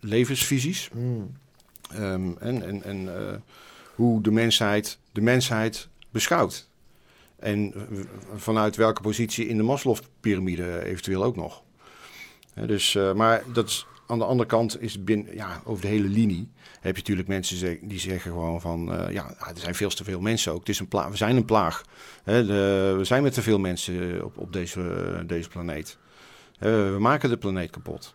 levensvisies. 0.00 0.90
Ehm, 1.90 2.30
en 2.38 2.62
en, 2.62 2.82
en 2.82 3.16
eh, 3.16 3.34
hoe 3.94 4.22
de 4.22 4.30
mensheid 4.30 4.98
de 5.12 5.20
mensheid 5.20 5.88
beschouwt. 6.10 6.68
En 7.38 7.74
vanuit 8.34 8.76
welke 8.76 9.00
positie 9.00 9.48
in 9.48 9.56
de 9.56 9.62
Maslow-pyramide 9.62 10.84
eventueel 10.84 11.24
ook 11.24 11.36
nog. 11.36 11.62
Dus, 12.64 12.94
eh, 12.94 13.12
maar 13.12 13.42
dat 13.52 13.68
is, 13.68 13.86
aan 14.06 14.18
de 14.18 14.24
andere 14.24 14.48
kant 14.48 14.82
is 14.82 15.04
binnen, 15.04 15.34
ja, 15.34 15.60
over 15.64 15.82
de 15.82 15.88
hele 15.88 16.08
linie 16.08 16.48
heb 16.80 16.94
je 16.94 17.00
natuurlijk 17.00 17.28
mensen 17.28 17.78
die 17.88 17.98
zeggen 17.98 18.30
gewoon 18.30 18.60
van 18.60 18.92
eh, 18.92 19.12
ja, 19.12 19.34
er 19.38 19.58
zijn 19.58 19.74
veel 19.74 19.88
te 19.88 20.04
veel 20.04 20.20
mensen 20.20 20.52
ook. 20.52 20.58
Het 20.58 20.68
is 20.68 20.78
een 20.78 20.88
pla 20.88 21.10
we 21.10 21.16
zijn 21.16 21.36
een 21.36 21.44
plaag. 21.44 21.84
Hè, 22.24 22.44
we 22.96 23.04
zijn 23.04 23.22
met 23.22 23.32
te 23.34 23.42
veel 23.42 23.58
mensen 23.58 24.24
op, 24.24 24.38
op 24.38 24.52
deze, 24.52 25.22
deze 25.26 25.48
planeet. 25.48 25.98
We 26.58 26.96
maken 26.98 27.28
de 27.28 27.36
planeet 27.36 27.70
kapot. 27.70 28.14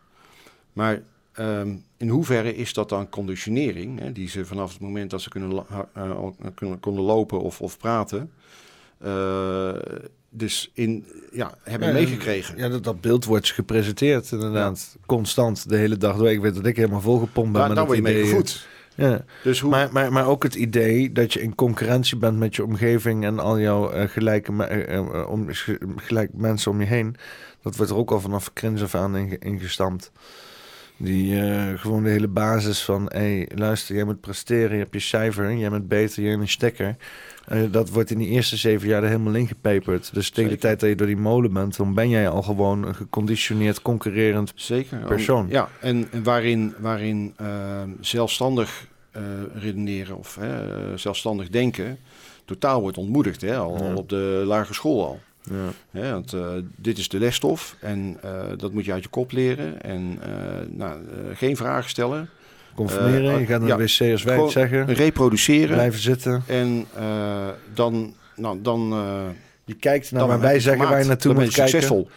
Maar 0.73 1.01
Ehm, 1.31 1.75
in 1.97 2.09
hoeverre 2.09 2.55
is 2.55 2.73
dat 2.73 2.89
dan 2.89 3.09
conditionering, 3.09 3.99
hè, 3.99 4.11
die 4.11 4.29
ze 4.29 4.45
vanaf 4.45 4.71
het 4.71 4.81
moment 4.81 5.09
dat 5.09 5.21
ze 5.21 5.29
kunnen, 5.29 5.65
eh, 5.93 6.27
kunnen, 6.55 6.79
konden 6.79 7.03
lopen 7.03 7.41
of, 7.41 7.61
of 7.61 7.77
praten, 7.77 8.31
eh, 8.97 9.75
dus 10.33 10.71
in, 10.73 11.05
ja, 11.31 11.53
hebben 11.63 11.87
Ja, 11.87 11.93
meegekregen? 11.93 12.57
Ja, 12.57 12.69
dat, 12.69 12.83
dat 12.83 13.01
beeld 13.01 13.25
wordt 13.25 13.51
gepresenteerd 13.51 14.31
inderdaad. 14.31 14.97
Constant, 15.05 15.69
de 15.69 15.77
hele 15.77 15.97
dag 15.97 16.17
door. 16.17 16.31
Ik 16.31 16.41
weet 16.41 16.55
dat 16.55 16.65
ik 16.65 16.75
helemaal 16.75 17.01
volgepompt 17.01 17.51
ben 17.51 17.59
Daar, 17.59 17.67
met 17.67 17.77
daar 17.77 17.85
het 17.87 17.95
word 17.95 18.07
je 18.07 18.13
idee. 18.19 18.29
gevoed. 18.29 18.67
Ja. 18.95 19.25
Dus 19.43 19.59
hoe, 19.59 19.69
Maar, 19.71 19.89
maar, 19.91 20.11
maar 20.11 20.27
ook 20.27 20.43
het 20.43 20.55
idee 20.55 21.11
dat 21.11 21.33
je 21.33 21.41
in 21.41 21.55
concurrentie 21.55 22.17
bent 22.17 22.37
met 22.37 22.55
je 22.55 22.63
omgeving 22.63 23.25
en 23.25 23.39
al 23.39 23.59
jouw 23.59 23.89
eh, 23.91 24.09
gelijke, 24.09 24.63
eh, 24.65 24.97
eh, 24.97 25.27
gelijk 25.95 26.29
mensen 26.33 26.71
om 26.71 26.79
je 26.79 26.85
heen. 26.87 27.15
Dat 27.61 27.75
wordt 27.75 27.91
er 27.91 27.97
ook 27.97 28.11
al 28.11 28.19
vanaf 28.19 28.53
kinds 28.53 28.81
af 28.83 28.95
aan 28.95 29.17
inge- 29.17 29.37
ingestampt. 29.39 30.11
Die 31.03 31.41
eh, 31.41 31.79
gewoon 31.79 32.03
de 32.03 32.09
hele 32.09 32.27
basis 32.27 32.83
van, 32.83 33.05
hé, 33.13 33.19
hey, 33.19 33.49
luister, 33.55 33.95
jij 33.95 34.03
moet 34.03 34.21
presteren, 34.21 34.71
je 34.71 34.81
hebt 34.81 34.93
je 34.93 34.99
cijfer, 34.99 35.53
jij 35.55 35.69
bent 35.69 35.87
beter, 35.87 36.23
je 36.23 36.29
hebt 36.29 36.41
een 36.41 36.47
stekker. 36.47 36.95
Eh, 37.47 37.61
dat 37.71 37.89
wordt 37.89 38.11
in 38.11 38.17
die 38.17 38.27
eerste 38.27 38.57
zeven 38.57 38.87
jaar 38.87 39.01
er 39.03 39.09
helemaal 39.09 39.33
ingepeperd. 39.33 40.13
Dus 40.13 40.29
tegen 40.29 40.51
de 40.51 40.57
tijd 40.57 40.79
dat 40.79 40.89
je 40.89 40.95
door 40.95 41.07
die 41.07 41.17
molen 41.17 41.53
bent, 41.53 41.77
dan 41.77 41.93
ben 41.93 42.09
jij 42.09 42.29
al 42.29 42.41
gewoon 42.41 42.83
een 42.87 42.95
geconditioneerd, 42.95 43.81
concurrerend 43.81 44.51
Zeker. 44.55 44.97
persoon. 44.97 45.47
Ja, 45.49 45.69
en, 45.79 46.07
en 46.11 46.23
waarin, 46.23 46.73
waarin 46.79 47.33
ehm, 47.37 47.89
zelfstandig 47.99 48.87
eh, 49.11 49.21
redeneren 49.53 50.17
of 50.17 50.39
zelfstandig 50.95 51.49
denken 51.49 51.97
totaal 52.45 52.81
wordt 52.81 52.97
ontmoedigd. 52.97 53.41
Hè, 53.41 53.57
al, 53.57 53.77
Ja. 53.77 53.89
al 53.89 53.95
op 53.97 54.09
de 54.09 54.43
lagere 54.45 54.73
school 54.73 55.05
al. 55.05 55.19
Ja. 55.91 56.11
Want 56.11 56.33
eh, 56.33 56.49
dit 56.75 56.97
is 56.97 57.09
de 57.09 57.19
lesstof 57.19 57.75
en 57.79 58.17
eh, 58.21 58.29
dat 58.57 58.73
moet 58.73 58.85
je 58.85 58.91
uit 58.91 59.03
je 59.03 59.09
kop 59.09 59.31
leren. 59.31 59.81
En 59.81 60.17
eh, 60.21 60.31
nou, 60.67 60.99
geen 61.33 61.55
vragen 61.57 61.89
stellen. 61.89 62.29
Conformeren, 62.75 63.39
je 63.39 63.45
gaat 63.45 63.59
naar 63.59 63.69
ja, 63.69 63.75
de 63.77 63.83
wc 63.83 64.11
als 64.11 64.23
wij 64.23 64.49
zeggen. 64.49 64.93
Reproduceren. 64.93 65.73
Blijven 65.73 65.99
zitten. 65.99 66.43
En 66.47 66.85
dan, 67.73 68.13
nou, 68.35 68.61
dan, 68.61 68.89
Je 69.65 69.73
kijkt 69.73 70.11
naar 70.11 70.27
waar 70.27 70.39
wij 70.39 70.59
zeggen 70.59 70.89
waar 70.89 70.99
je 70.99 71.05
naartoe 71.05 71.33
moet 71.33 71.43
kijken. 71.43 71.69
succesvol. 71.69 72.09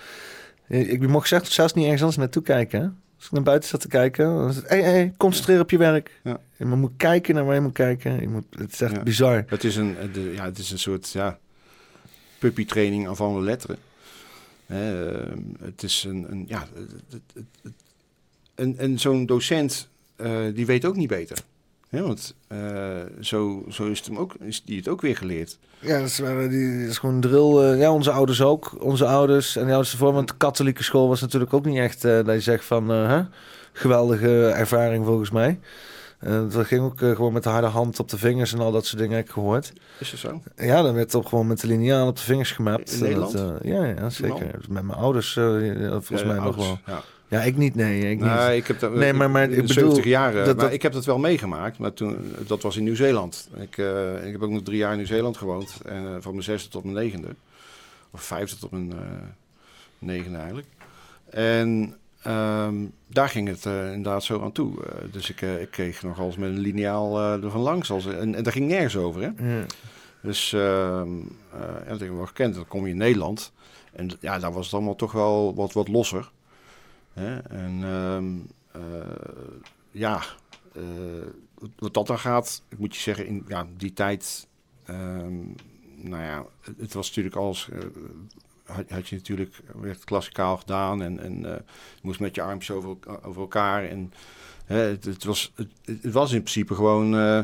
Ik 0.69 1.09
mocht 1.09 1.29
zelfs, 1.29 1.55
zelfs 1.55 1.73
niet 1.73 1.83
ergens 1.85 2.01
anders 2.03 2.21
naartoe 2.21 2.43
kijken. 2.43 2.81
hè. 2.81 2.87
Als 3.17 3.27
ik 3.27 3.33
naar 3.33 3.43
buiten 3.43 3.69
zat 3.69 3.81
te 3.81 3.89
kijken, 3.89 4.49
is 4.49 4.57
het, 4.57 4.69
hey, 4.69 4.83
hey, 4.83 5.13
concentreer 5.17 5.61
op 5.61 5.71
je 5.71 5.79
werk. 5.79 6.21
Ja. 6.23 6.39
Je 6.57 6.65
moet 6.65 6.93
kijken 6.97 7.35
naar 7.35 7.45
waar 7.45 7.55
je 7.55 7.61
moet 7.61 7.73
kijken. 7.73 8.21
Je 8.21 8.29
moet, 8.29 8.45
het 8.59 8.73
is 8.73 8.81
echt 8.81 8.93
Ja. 8.93 9.03
bizar. 9.03 9.45
Het 9.47 9.65
is 9.65 9.77
een, 9.77 9.97
de, 10.13 10.33
ja, 10.35 10.45
het 10.45 10.59
is 10.59 10.71
een 10.71 10.79
soort 10.79 11.11
ja, 11.13 11.39
puppytraining 12.45 13.09
aan 13.09 13.17
van 13.17 13.35
de 13.35 13.41
letteren. 13.41 13.77
Hè, 14.67 15.11
eh, 15.13 15.33
het 15.63 15.83
is 15.83 16.05
een, 16.09 16.27
een 16.31 16.45
ja, 16.49 16.67
en, 18.55 18.79
en 18.79 18.99
zo'n 18.99 19.27
docent 19.27 19.89
eh, 20.17 20.41
die 20.55 20.67
weet 20.67 20.85
ook 20.85 20.97
niet 20.97 21.09
beter. 21.09 21.39
Want 21.91 22.35
eh, 22.47 22.59
zo, 23.21 23.65
zo 23.71 23.87
is, 23.87 23.99
het 23.99 24.07
hem 24.07 24.19
ook, 24.19 24.35
is 24.41 24.63
die 24.65 24.77
het 24.77 24.89
ook 24.89 25.01
weer 25.01 25.17
geleerd. 25.17 25.59
Ja, 25.81 25.99
dat 25.99 26.09
is, 26.09 26.19
waar, 26.19 26.49
die, 26.49 26.81
dat 26.81 26.91
is 26.91 26.99
gewoon 26.99 27.21
drill. 27.21 27.57
eh, 27.57 27.79
ja, 27.81 27.93
onze 27.93 28.11
ouders 28.11 28.43
ook. 28.43 28.77
Onze 28.83 29.07
ouders 29.07 29.57
en 29.57 29.65
de 29.65 29.71
ouders 29.73 29.93
ervoor. 29.93 30.13
Want 30.13 30.29
de 30.29 30.37
katholieke 30.37 30.83
school 30.83 31.09
was 31.09 31.21
natuurlijk 31.21 31.53
ook 31.53 31.65
niet 31.65 31.79
echt... 31.79 32.05
eh, 32.05 32.25
dat 32.25 32.35
je 32.35 32.41
zegt 32.41 32.65
van... 32.65 32.91
eh, 32.93 33.21
geweldige 33.73 34.47
ervaring 34.47 35.05
volgens 35.05 35.31
mij. 35.31 35.59
Eh, 36.25 36.43
dat 36.51 36.67
ging 36.67 36.83
ook 36.83 37.01
eh, 37.01 37.11
gewoon 37.17 37.33
met 37.33 37.43
de 37.43 37.49
harde 37.49 37.67
hand 37.67 38.01
op 38.01 38.09
de 38.09 38.19
vingers 38.19 38.53
en 38.53 38.59
al 38.61 38.73
dat 38.73 38.87
soort 38.87 39.03
dingen 39.03 39.17
heb 39.17 39.25
ik 39.27 39.31
gehoord. 39.33 39.73
Is 39.99 40.11
dat 40.11 40.21
zo? 40.21 40.43
Ja, 40.57 40.83
dan 40.83 40.95
werd 40.95 41.15
ook 41.15 41.29
gewoon 41.29 41.47
met 41.47 41.61
de 41.61 41.67
lineaal 41.67 42.07
op 42.09 42.17
de 42.17 42.23
vingers 42.23 42.53
gemapt. 42.53 42.93
In 42.93 42.97
En 42.99 43.03
Nederland? 43.05 43.33
Dat, 43.33 43.61
eh, 43.63 43.71
ja, 43.73 43.85
ja, 43.85 44.11
zeker. 44.11 44.61
Met 44.69 44.83
mijn 44.83 44.99
ouders 44.99 45.37
eh, 45.37 45.45
volgens 45.91 46.25
mij 46.25 46.39
nog 46.39 46.57
wel. 46.57 46.79
Ja. 46.87 47.03
Ja, 47.29 47.43
ik 47.43 47.57
niet, 47.57 47.75
nee. 47.75 48.11
Ik 48.11 48.21
niet. 48.21 48.31
Nee, 48.35 48.57
ik 48.57 48.67
heb 48.67 48.79
dat, 48.81 48.95
Nee, 48.95 49.13
maar- 49.13 49.31
maar 49.31 49.43
ik 49.43 49.51
bedoel 49.51 49.69
70 49.69 50.05
jaar, 50.05 50.37
eh, 50.37 50.45
dat- 50.45 50.57
maar 50.57 50.65
dat- 50.65 50.75
ik 50.75 50.83
heb 50.83 50.93
dat 50.93 51.05
wel 51.05 51.19
meegemaakt, 51.19 51.79
maar 51.79 51.93
toen, 51.93 52.35
dat 52.47 52.63
was 52.63 52.77
in 52.77 52.85
Nieuw-Zeeland. 52.85 53.49
Ik, 53.57 53.79
eh, 53.79 54.27
ik 54.27 54.33
heb 54.33 54.43
ook 54.43 54.51
nog 54.51 54.63
drie 54.63 54.77
jaar 54.79 54.91
in 54.91 54.97
Nieuw-Zeeland 54.97 55.37
gewoond, 55.37 55.81
en, 55.87 56.07
eh, 56.07 56.13
van 56.21 56.33
mijn 56.33 56.45
zesde 56.45 56.69
tot 56.69 56.85
mijn 56.85 56.97
negende. 56.97 57.29
Of 58.11 58.23
vijfde 58.23 58.57
tot 58.59 58.71
mijn 58.71 58.93
eh, 58.93 58.99
negende 59.99 60.39
eigenlijk. 60.39 60.67
En 61.31 61.95
ehm, 62.25 62.75
daar 63.07 63.29
ging 63.29 63.49
het 63.49 63.67
eh, 63.67 63.93
inderdaad 63.93 64.25
zo 64.25 64.43
aan 64.43 64.53
toe. 64.53 64.85
Eh, 64.85 65.13
dus 65.13 65.31
ik, 65.31 65.43
eh, 65.43 65.61
ik 65.61 65.71
kreeg 65.71 66.03
nogal 66.03 66.27
eens 66.27 66.37
met 66.37 66.49
een 66.49 66.59
lineaal 66.59 67.19
eh 67.19 67.45
ervan 67.45 67.61
langs. 67.61 67.91
Als, 67.91 68.07
en, 68.07 68.35
en 68.35 68.43
daar 68.43 68.53
ging 68.53 68.69
nergens 68.69 68.97
over, 68.97 69.23
hè. 69.23 69.31
Dus 70.21 70.53
ehm 70.53 71.09
eh, 71.53 71.61
ja, 71.61 71.89
dat 71.89 72.01
heb 72.01 72.09
ik 72.09 72.17
wel 72.17 72.27
gekend. 72.27 72.55
Dan 72.55 72.67
kom 72.67 72.85
je 72.85 72.91
in 72.91 72.97
Nederland. 72.97 73.53
En 73.93 74.11
ja, 74.21 74.39
daar 74.39 74.53
was 74.53 74.65
het 74.65 74.75
allemaal 74.75 74.97
toch 74.97 75.13
wel 75.13 75.55
wat, 75.55 75.73
wat 75.73 75.89
losser. 75.89 76.31
Hè? 77.13 77.39
En 77.39 77.85
ehm, 77.85 78.35
eh, 78.73 78.83
ja, 79.91 80.23
wat 81.79 81.95
dat 81.95 82.07
dan 82.07 82.19
gaat, 82.19 82.63
ik 82.69 82.79
moet 82.79 82.95
je 82.95 83.01
zeggen, 83.01 83.27
in 83.27 83.45
ja, 83.49 83.67
die 83.77 83.93
tijd, 83.93 84.49
nou 85.97 86.23
ja, 86.23 86.45
het, 86.61 86.75
het 86.79 86.93
was 86.93 87.09
natuurlijk 87.09 87.37
alles, 87.37 87.69
had, 88.65 88.91
had 88.91 89.09
je 89.09 89.17
natuurlijk, 89.17 89.61
werd 89.81 90.05
klassikaal 90.05 90.57
gedaan 90.57 91.03
en, 91.03 91.21
en 91.21 91.45
eh, 91.45 91.57
je 91.95 92.01
moest 92.03 92.21
met 92.21 92.35
je 92.35 92.43
armpjes 92.43 92.71
over, 92.71 92.97
over 93.23 93.41
elkaar. 93.41 93.85
En 93.85 94.13
het, 94.65 95.05
het, 95.05 95.25
was, 95.25 95.53
het, 95.55 95.69
het 96.03 96.13
was 96.13 96.33
in 96.33 96.41
principe 96.43 96.75
gewoon 96.75 97.15
eh, 97.15 97.39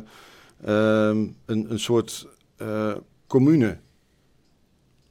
ehm, 0.65 1.27
een, 1.45 1.71
een 1.71 1.81
soort 1.81 2.27
eh, 2.57 2.95
commune. 3.27 3.79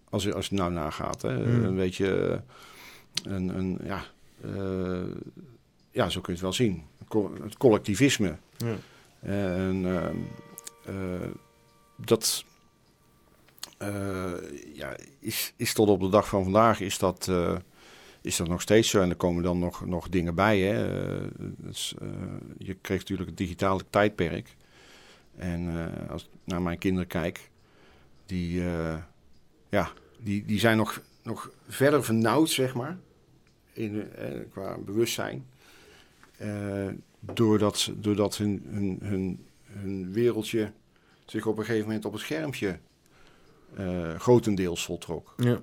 Als 0.09 0.23
je, 0.23 0.33
als 0.33 0.47
je 0.47 0.55
nou 0.55 0.71
nagaat, 0.71 1.21
hè? 1.21 1.43
Hmm. 1.43 1.63
een 1.63 1.75
beetje 1.75 2.41
een, 3.23 3.57
een 3.57 3.79
ja, 3.83 4.03
ja, 5.91 6.09
zo 6.09 6.21
kun 6.21 6.33
je 6.33 6.39
het 6.39 6.41
wel 6.41 6.53
zien. 6.53 6.83
Co- 7.07 7.33
Het 7.43 7.57
collectivisme. 7.57 8.35
Ja. 8.57 8.75
En 9.19 9.85
ehm, 9.85 10.15
eh, 10.85 11.27
dat 11.95 12.45
ja, 14.73 14.95
is, 15.19 15.53
is 15.55 15.73
tot 15.73 15.89
op 15.89 15.99
de 15.99 16.09
dag 16.09 16.27
van 16.27 16.43
vandaag 16.43 16.79
is 16.79 16.97
dat, 16.97 17.27
eh, 17.27 17.55
is 18.21 18.35
dat 18.35 18.47
nog 18.47 18.61
steeds 18.61 18.89
zo. 18.89 19.01
En 19.01 19.09
er 19.09 19.15
komen 19.15 19.43
dan 19.43 19.59
nog, 19.59 19.85
nog 19.85 20.09
dingen 20.09 20.35
bij. 20.35 20.59
Hè. 20.59 21.07
Eh, 21.07 21.27
dus, 21.57 21.95
eh, 22.01 22.07
je 22.57 22.73
kreeg 22.73 22.99
natuurlijk 22.99 23.29
het 23.29 23.37
digitale 23.37 23.83
tijdperk. 23.89 24.55
En 25.37 25.69
eh, 25.69 26.09
als 26.09 26.23
ik 26.23 26.29
naar 26.43 26.61
mijn 26.61 26.77
kinderen 26.77 27.07
kijk, 27.07 27.49
die, 28.25 28.61
eh, 28.61 28.97
ja, 29.69 29.91
die, 30.17 30.45
die 30.45 30.59
zijn 30.59 30.77
nog, 30.77 31.01
nog 31.23 31.51
verder 31.67 32.03
vernauwd, 32.03 32.49
zeg 32.49 32.73
maar, 32.73 32.97
in, 33.73 34.11
eh, 34.11 34.31
qua 34.51 34.77
bewustzijn. 34.77 35.45
Eh, 36.37 36.87
doordat, 37.19 37.91
doordat 37.95 38.37
hun, 38.37 38.63
hun, 38.69 38.99
hun, 39.01 39.45
hun 39.65 40.11
wereldje 40.13 40.71
zich 41.25 41.45
op 41.45 41.57
een 41.57 41.65
gegeven 41.65 41.87
moment 41.87 42.05
op 42.05 42.13
het 42.13 42.21
schermpje 42.21 42.67
eh, 42.69 42.73
grotendeels 44.17 44.85
voltrok. 44.85 45.33
Ja. 45.37 45.59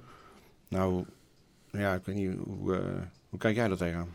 Nou, 0.68 1.04
ja, 1.70 1.94
ik 1.94 2.04
weet 2.04 2.16
niet, 2.16 2.36
hoe, 2.44 2.74
eh, 2.74 2.80
hoe 3.28 3.38
kijk 3.38 3.56
jij 3.56 3.68
dat 3.68 3.78
tegenaan? 3.78 4.08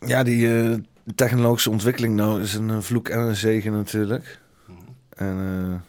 Ja, 0.00 0.22
die 0.22 0.60
eh, 0.60 0.76
technologische 1.14 1.70
ontwikkeling 1.70 2.14
nou 2.14 2.42
is 2.42 2.54
een 2.54 2.70
eh, 2.70 2.80
vloek 2.80 3.08
en 3.08 3.18
een 3.18 3.36
zegen 3.36 3.72
natuurlijk. 3.72 4.40
En 5.08 5.38
eh, 5.38 5.80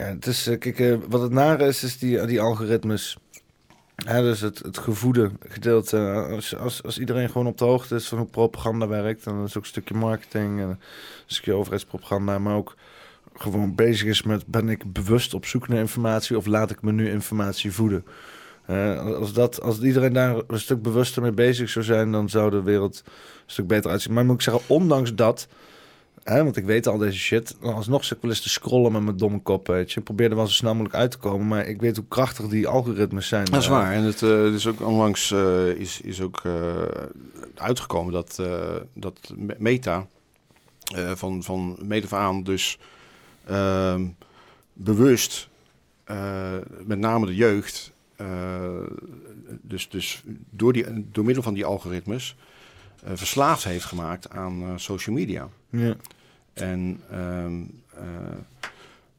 ja, 0.00 0.06
het 0.06 0.26
is, 0.26 0.46
eh, 0.46 0.58
kijk, 0.58 0.78
eh, 0.78 0.96
wat 1.08 1.20
het 1.20 1.32
nare 1.32 1.66
is, 1.66 1.82
is 1.82 1.98
die, 1.98 2.26
die 2.26 2.40
algoritmes. 2.40 3.16
Ja, 3.96 4.20
dus 4.20 4.40
het, 4.40 4.58
het 4.58 4.78
gevoede 4.78 5.30
gedeelte. 5.48 6.26
Als, 6.30 6.56
als, 6.56 6.82
als 6.82 6.98
iedereen 6.98 7.30
gewoon 7.30 7.46
op 7.46 7.58
de 7.58 7.64
hoogte 7.64 7.94
is 7.94 8.08
van 8.08 8.18
hoe 8.18 8.26
propaganda 8.26 8.88
werkt, 8.88 9.24
dan 9.24 9.44
is 9.44 9.56
ook 9.56 9.62
een 9.62 9.68
stukje 9.68 9.94
marketing, 9.94 10.60
en 10.60 10.68
een 10.68 10.78
stukje 11.26 11.52
overheidspropaganda, 11.52 12.38
maar 12.38 12.56
ook 12.56 12.76
gewoon 13.34 13.74
bezig 13.74 14.06
is 14.08 14.22
met 14.22 14.46
ben 14.46 14.68
ik 14.68 14.92
bewust 14.92 15.34
op 15.34 15.46
zoek 15.46 15.68
naar 15.68 15.78
informatie 15.78 16.36
of 16.36 16.46
laat 16.46 16.70
ik 16.70 16.82
me 16.82 16.92
nu 16.92 17.10
informatie 17.10 17.72
voeden. 17.72 18.04
Eh, 18.66 19.00
als, 19.04 19.32
dat, 19.32 19.60
als 19.62 19.80
iedereen 19.80 20.12
daar 20.12 20.36
een 20.46 20.60
stuk 20.60 20.82
bewuster 20.82 21.22
mee 21.22 21.32
bezig 21.32 21.68
zou 21.68 21.84
zijn, 21.84 22.12
dan 22.12 22.28
zou 22.28 22.50
de 22.50 22.62
wereld 22.62 23.02
een 23.06 23.12
stuk 23.46 23.66
beter 23.66 23.90
uitzien. 23.90 24.12
Maar 24.12 24.24
moet 24.24 24.34
ik 24.34 24.40
zeggen, 24.40 24.62
ondanks 24.66 25.14
dat, 25.14 25.48
hè, 26.22 26.44
want 26.44 26.56
ik 26.56 26.64
weet 26.64 26.86
al 26.86 26.98
deze 26.98 27.18
shit, 27.18 27.56
dan 27.60 27.74
alsnog 27.74 28.04
zit 28.04 28.16
ik 28.16 28.22
wel 28.22 28.30
eens 28.30 28.40
te 28.40 28.48
scrollen 28.48 28.92
met 28.92 29.02
mijn 29.02 29.16
domme 29.16 29.40
kop. 29.40 29.66
Weet 29.66 29.92
je. 29.92 29.98
Ik 29.98 30.04
probeer 30.04 30.30
er 30.30 30.36
wel 30.36 30.46
zo 30.46 30.52
snel 30.52 30.72
mogelijk 30.74 30.94
uit 30.94 31.10
te 31.10 31.18
komen, 31.18 31.46
maar 31.48 31.66
ik 31.66 31.80
weet 31.80 31.96
hoe 31.96 32.04
krachtig 32.08 32.46
die 32.48 32.68
algoritmes 32.68 33.28
zijn. 33.28 33.44
Dat 33.44 33.60
is 33.60 33.66
Eh, 33.66 33.72
waar. 33.72 33.92
En 33.92 34.02
het, 34.02 34.22
eh, 34.22 34.42
het 34.42 34.54
is 34.54 34.66
ook 34.66 34.80
onlangs 34.80 35.32
is, 35.76 36.00
is 36.00 36.20
ook 36.20 36.42
uitgekomen 37.54 38.12
dat, 38.12 38.42
dat 38.94 39.32
Me- 39.36 39.56
Meta 39.58 40.06
van, 41.14 41.42
van 41.42 41.78
aan 42.10 42.42
dus 42.42 42.78
bewust, 44.72 45.48
eh, 46.04 46.56
met 46.84 46.98
name 46.98 47.26
de 47.26 47.34
jeugd, 47.34 47.92
eh, 48.16 48.80
dus, 49.62 49.88
dus 49.88 50.22
door, 50.50 50.72
die, 50.72 51.10
door 51.10 51.24
middel 51.24 51.42
van 51.42 51.54
die 51.54 51.64
algoritmes, 51.64 52.36
eh, 53.04 53.12
verslaafd 53.14 53.64
heeft 53.64 53.84
gemaakt 53.84 54.30
aan 54.30 54.80
social 54.80 55.16
media. 55.16 55.48
Ja. 55.70 55.96
En 56.52 57.00
ehm, 57.10 57.62
eh, 57.94 58.36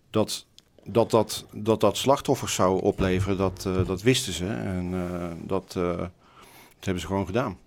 dat, 0.10 0.46
dat, 0.84 1.12
dat, 1.12 1.46
dat 1.54 1.80
dat 1.80 1.98
slachtoffers 1.98 2.54
zou 2.54 2.82
opleveren, 2.82 3.38
dat, 3.38 3.62
dat 3.86 4.02
wisten 4.02 4.34
ze. 4.34 4.48
En 4.48 4.92
dat, 5.44 5.72
dat 5.74 6.10
hebben 6.80 7.02
ze 7.02 7.08
gewoon 7.08 7.26
gedaan. 7.26 7.58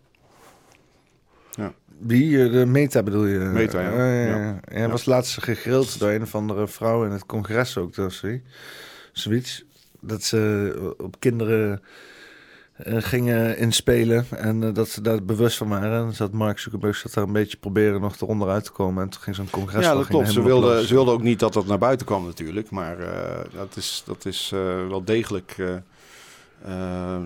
Wie? 1.98 2.44
eh, 2.44 2.52
De 2.52 2.66
Meta 2.66 3.02
bedoel 3.02 3.26
je? 3.26 3.38
Meta, 3.38 3.80
ja. 3.80 3.90
Eh, 3.92 4.26
ja. 4.28 4.36
Ja. 4.36 4.60
Hij 4.64 4.88
was 4.88 5.04
laatst 5.04 5.42
gegrild 5.42 5.98
door 5.98 6.10
een 6.10 6.22
of 6.22 6.34
andere 6.34 6.68
vrouw 6.68 7.04
in 7.04 7.10
het 7.10 7.26
congres 7.26 7.76
ook. 7.76 7.94
Dat 7.94 8.18
die. 8.22 8.42
zoiets. 9.12 9.64
Dat 10.00 10.22
ze 10.22 10.94
op 10.98 11.20
kinderen 11.20 11.82
eh, 12.76 12.96
gingen 12.98 13.58
inspelen 13.58 14.26
en 14.30 14.62
eh, 14.62 14.74
dat 14.74 14.88
ze 14.88 15.00
daar 15.00 15.24
bewust 15.24 15.56
van 15.56 15.68
waren. 15.68 16.06
En 16.06 16.14
zat 16.14 16.32
Mark 16.32 16.58
Zuckerberg 16.58 16.96
zat 16.96 17.14
daar 17.14 17.24
een 17.24 17.32
beetje 17.32 17.56
proberen 17.56 18.00
nog 18.00 18.20
eronder 18.20 18.48
uit 18.48 18.64
te 18.64 18.72
komen. 18.72 19.02
En 19.02 19.08
toen 19.08 19.20
ging 19.20 19.36
zo'n 19.36 19.50
congres 19.50 19.84
ja, 19.84 19.94
dat 19.94 20.06
klopt. 20.06 20.32
Ze 20.32 20.42
wilden, 20.42 20.86
ze 20.86 20.94
wilden 20.94 21.14
ook 21.14 21.22
niet 21.22 21.38
dat 21.38 21.52
dat 21.52 21.66
naar 21.66 21.78
buiten 21.78 22.06
kwam 22.06 22.24
natuurlijk. 22.24 22.70
Maar 22.70 22.98
eh, 22.98 23.44
dat 23.54 23.76
is, 23.76 24.02
dat 24.06 24.24
is 24.24 24.50
eh, 24.54 24.60
wel 24.88 25.04
degelijk 25.04 25.54
eh, 25.58 25.74
eh, 26.64 27.22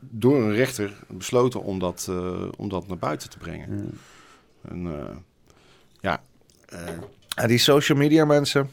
door 0.00 0.36
een 0.36 0.54
rechter 0.54 0.92
besloten 1.08 1.62
om 1.62 1.78
dat, 1.78 2.06
eh, 2.10 2.48
om 2.56 2.68
dat 2.68 2.88
naar 2.88 2.98
buiten 2.98 3.30
te 3.30 3.38
brengen. 3.38 3.98
En, 4.68 4.86
eh, 4.86 5.16
ja, 6.00 6.22
Ja, 7.28 7.46
die 7.46 7.58
social 7.58 7.98
media 7.98 8.24
mensen, 8.24 8.70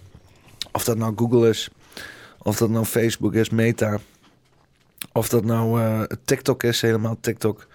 of 0.72 0.84
dat 0.84 0.97
nou 0.97 1.14
Google 1.16 1.49
is, 1.49 1.70
of 2.38 2.58
dat 2.58 2.70
nou 2.70 2.86
Facebook 2.86 3.34
is, 3.34 3.49
Meta, 3.49 3.99
of 5.12 5.30
dat 5.30 5.45
nou 5.45 5.82
eh, 5.82 6.01
TikTok 6.26 6.64
is, 6.64 6.82
helemaal 6.82 7.18
TikTok. 7.20 7.68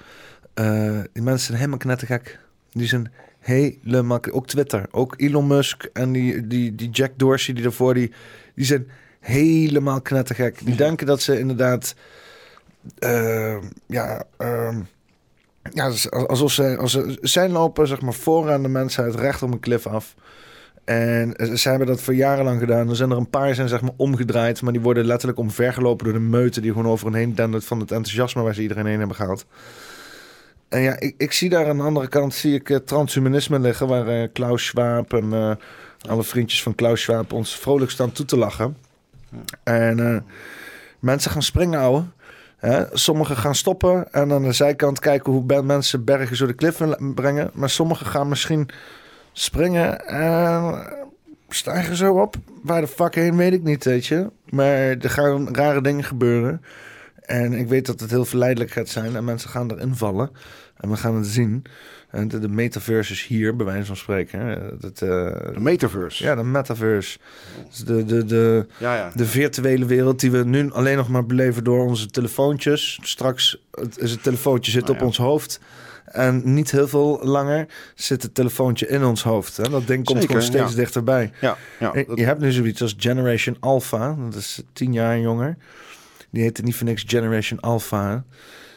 Die 1.13 1.23
mensen 1.23 1.47
zijn 1.47 1.59
helemaal 1.59 1.79
knettergek. 1.79 2.39
Die 2.73 2.87
zijn 2.87 3.13
helemaal, 3.41 4.21
ook 4.31 4.47
Twitter, 4.47 4.87
ook 4.91 5.15
Elon 5.17 5.47
Musk 5.47 5.85
en 5.85 6.13
die, 6.13 6.47
die, 6.47 6.75
die 6.75 6.91
Jack 6.91 7.13
Dorsey 7.17 7.55
die 7.55 7.63
daarvoor, 7.63 7.95
die, 7.95 8.13
die 8.55 8.65
zijn 8.65 8.89
helemaal 9.21 10.01
knettergek. 10.01 10.65
Die 10.65 10.75
denken 10.75 11.07
dat 11.07 11.23
ze 11.23 11.39
inderdaad, 11.39 11.95
ja, 13.87 14.23
ehm, 14.37 14.81
ja, 15.73 15.89
dus 15.89 16.11
alsof 16.11 16.53
ze, 16.53 16.77
als 16.77 16.93
ze, 16.93 17.19
zij 17.21 17.49
lopen 17.49 17.87
zeg 17.87 18.01
maar 18.01 18.15
vooraan 18.15 18.63
de 18.63 18.69
mensheid 18.69 19.15
recht 19.15 19.43
op 19.43 19.53
een 19.53 19.61
klif 19.61 19.87
af. 19.87 20.15
En 20.85 21.37
eh, 21.37 21.55
ze 21.55 21.69
hebben 21.69 21.87
dat 21.87 22.01
voor 22.01 22.15
jarenlang 22.15 22.61
gedaan. 22.61 22.89
Er 22.89 22.97
zijn 22.97 23.11
er 23.11 23.17
een 23.17 23.31
paar 23.31 23.55
zijn 23.55 23.69
zeg 23.69 23.81
maar 23.81 23.93
omgedraaid, 23.97 24.63
maar 24.63 24.73
die 24.73 24.83
worden 24.83 25.05
letterlijk 25.05 25.39
omvergelopen 25.39 26.05
door 26.05 26.15
de 26.15 26.21
meute 26.21 26.61
die 26.61 26.73
gewoon 26.73 26.93
over 26.93 27.07
hen 27.07 27.15
heen 27.15 27.35
dendert 27.35 27.65
van 27.65 27.81
het 27.81 27.91
enthousiasme 27.91 28.43
waar 28.43 28.55
ze 28.55 28.63
iedereen 28.63 28.87
heen 28.87 28.99
hebben 28.99 29.17
gehaald. 29.17 29.47
En 30.69 30.81
ja, 30.81 30.99
ik, 30.99 31.15
ik 31.19 31.33
zie 31.33 31.49
daar 31.49 31.69
aan 31.69 31.77
de 31.77 31.83
andere 31.83 32.09
kant 32.09 32.35
zie 32.35 32.55
ik 32.55 32.71
eh, 32.71 32.77
transhumanisme 32.77 33.59
liggen, 33.59 33.87
waar 33.87 34.09
eh, 34.09 34.29
Klaus 34.33 34.65
Schwab 34.65 35.13
en 35.13 35.33
eh, 35.33 35.53
alle 36.09 36.25
vriendjes 36.25 36.63
van 36.63 36.75
Klaus 36.75 37.01
Schwab 37.03 37.33
ons 37.33 37.57
vrolijk 37.57 37.91
staan 37.91 38.13
toe 38.13 38.27
te 38.27 38.37
lachen. 38.37 38.77
En 39.63 40.15
eh, 40.15 40.21
mensen 40.99 41.31
gaan 41.31 41.43
springen, 41.43 41.81
ouwe. 41.81 42.05
Hè, 42.61 42.85
sommigen 42.93 43.37
gaan 43.37 43.55
stoppen 43.55 44.13
en 44.13 44.33
aan 44.33 44.43
de 44.43 44.53
zijkant 44.53 44.99
kijken 44.99 45.33
hoe 45.33 45.63
mensen 45.63 46.05
bergen 46.05 46.37
zo 46.37 46.47
de 46.47 46.53
klif 46.53 46.77
willen 46.77 47.15
brengen. 47.15 47.51
Maar 47.55 47.71
sommigen 47.71 48.07
gaan 48.07 48.29
misschien 48.29 48.69
springen 49.33 50.07
en 50.07 50.87
stijgen 51.49 51.97
zo 51.97 52.15
op. 52.15 52.37
Waar 52.63 52.81
de 52.81 52.87
fuck 52.87 53.15
heen 53.15 53.37
weet 53.37 53.53
ik 53.53 53.63
niet, 53.63 53.85
weet 53.85 54.07
je. 54.07 54.31
Maar 54.49 54.69
er 54.75 55.11
gaan 55.11 55.55
rare 55.55 55.83
dingen 55.83 56.05
gebeuren. 56.05 56.63
En 57.21 57.53
ik 57.53 57.69
weet 57.69 57.87
dat 57.87 58.01
het 58.01 58.11
heel 58.11 58.25
verleidelijk 58.25 58.71
gaat 58.71 58.89
zijn 58.89 59.17
en 59.17 59.25
mensen 59.25 59.51
gaan 59.51 59.71
erin 59.71 59.95
vallen. 59.95 60.31
En 60.77 60.91
we 60.91 60.97
gaan 60.97 61.17
het 61.17 61.27
zien. 61.27 61.65
En 62.11 62.29
de, 62.29 62.39
de 62.39 62.49
metaverse 62.49 63.13
is 63.13 63.27
hier, 63.27 63.57
bij 63.57 63.67
wijze 63.67 63.87
van 63.87 63.97
spreken. 63.97 64.41
hè. 64.41 64.77
Dat, 64.79 65.03
eh, 65.03 65.09
De 65.55 65.61
metaverse. 65.61 66.25
ja, 66.25 66.35
de 66.35 66.43
metaverse. 66.43 67.19
Dus 67.69 67.79
de, 67.79 68.05
de, 68.05 68.25
de, 68.25 68.67
ja. 68.79 68.95
ja. 68.97 69.11
de 69.15 69.27
virtuele 69.27 69.85
wereld 69.87 70.21
die 70.21 70.31
we 70.31 70.45
nu 70.45 70.73
alleen 70.73 70.97
nog 70.97 71.09
maar 71.09 71.27
beleven 71.27 71.65
door 71.65 71.85
onze 71.87 72.07
telefoontjes. 72.07 72.99
Straks 73.03 73.63
het- 73.71 73.99
is 73.99 74.11
het 74.11 74.23
telefoontje 74.23 74.71
zit 74.73 74.81
Nou 74.81 74.93
op 74.93 74.99
ja. 75.01 75.07
ons 75.07 75.17
hoofd. 75.17 75.61
En 76.05 76.55
niet 76.55 76.71
heel 76.71 76.89
veel 76.89 77.21
langer 77.23 77.67
zit 77.95 78.23
het 78.23 78.35
telefoontje 78.35 78.87
in 78.89 79.05
ons 79.05 79.23
hoofd. 79.23 79.57
Hè? 79.57 79.69
Dat 79.69 79.87
ding 79.87 80.05
komt 80.05 80.21
Zeker, 80.21 80.35
gewoon 80.37 80.43
steeds 80.53 80.71
ja. 80.71 80.77
dichterbij. 80.77 81.31
ja, 81.41 81.57
ja, 81.81 81.93
dat- 81.93 82.19
Je 82.19 82.25
hebt 82.25 82.41
nu 82.41 82.53
zoiets 82.53 82.83
als 82.83 82.95
Generation 82.99 83.57
Alpha. 83.61 84.17
Dat 84.25 84.35
is 84.35 84.63
tien 84.73 84.93
jaar 84.93 85.19
jonger. 85.21 85.57
Die 86.31 86.43
heette 86.43 86.63
niet 86.63 86.77
voor 86.77 86.87
niks 86.87 87.05
Generation 87.07 87.61
Alpha. 87.61 88.11
hè. 88.11 88.17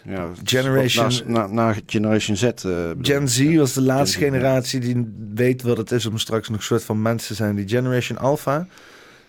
Ja, 0.06 0.30
Generation- 0.43 1.12
Na, 1.26 1.47
na, 1.47 1.54
na 1.54 1.76
Generation 1.86 2.38
Z. 2.38 2.43
eh, 2.43 2.89
Gen. 3.01 3.30
Z 3.30 3.56
was 3.56 3.74
de 3.74 3.82
laatste 3.82 4.18
Gen 4.18 4.28
Z, 4.30 4.34
ja. 4.34 4.38
generatie 4.39 4.80
die 4.80 5.14
weet 5.34 5.62
wat 5.62 5.78
het 5.78 5.91
is 5.91 6.06
om 6.06 6.18
straks 6.18 6.47
nog 6.49 6.58
een 6.58 6.64
soort 6.64 6.84
van 6.84 7.01
mensen 7.01 7.28
te 7.28 7.34
zijn. 7.34 7.56
Die 7.56 7.68
Generation 7.68 8.18
Alpha 8.18 8.68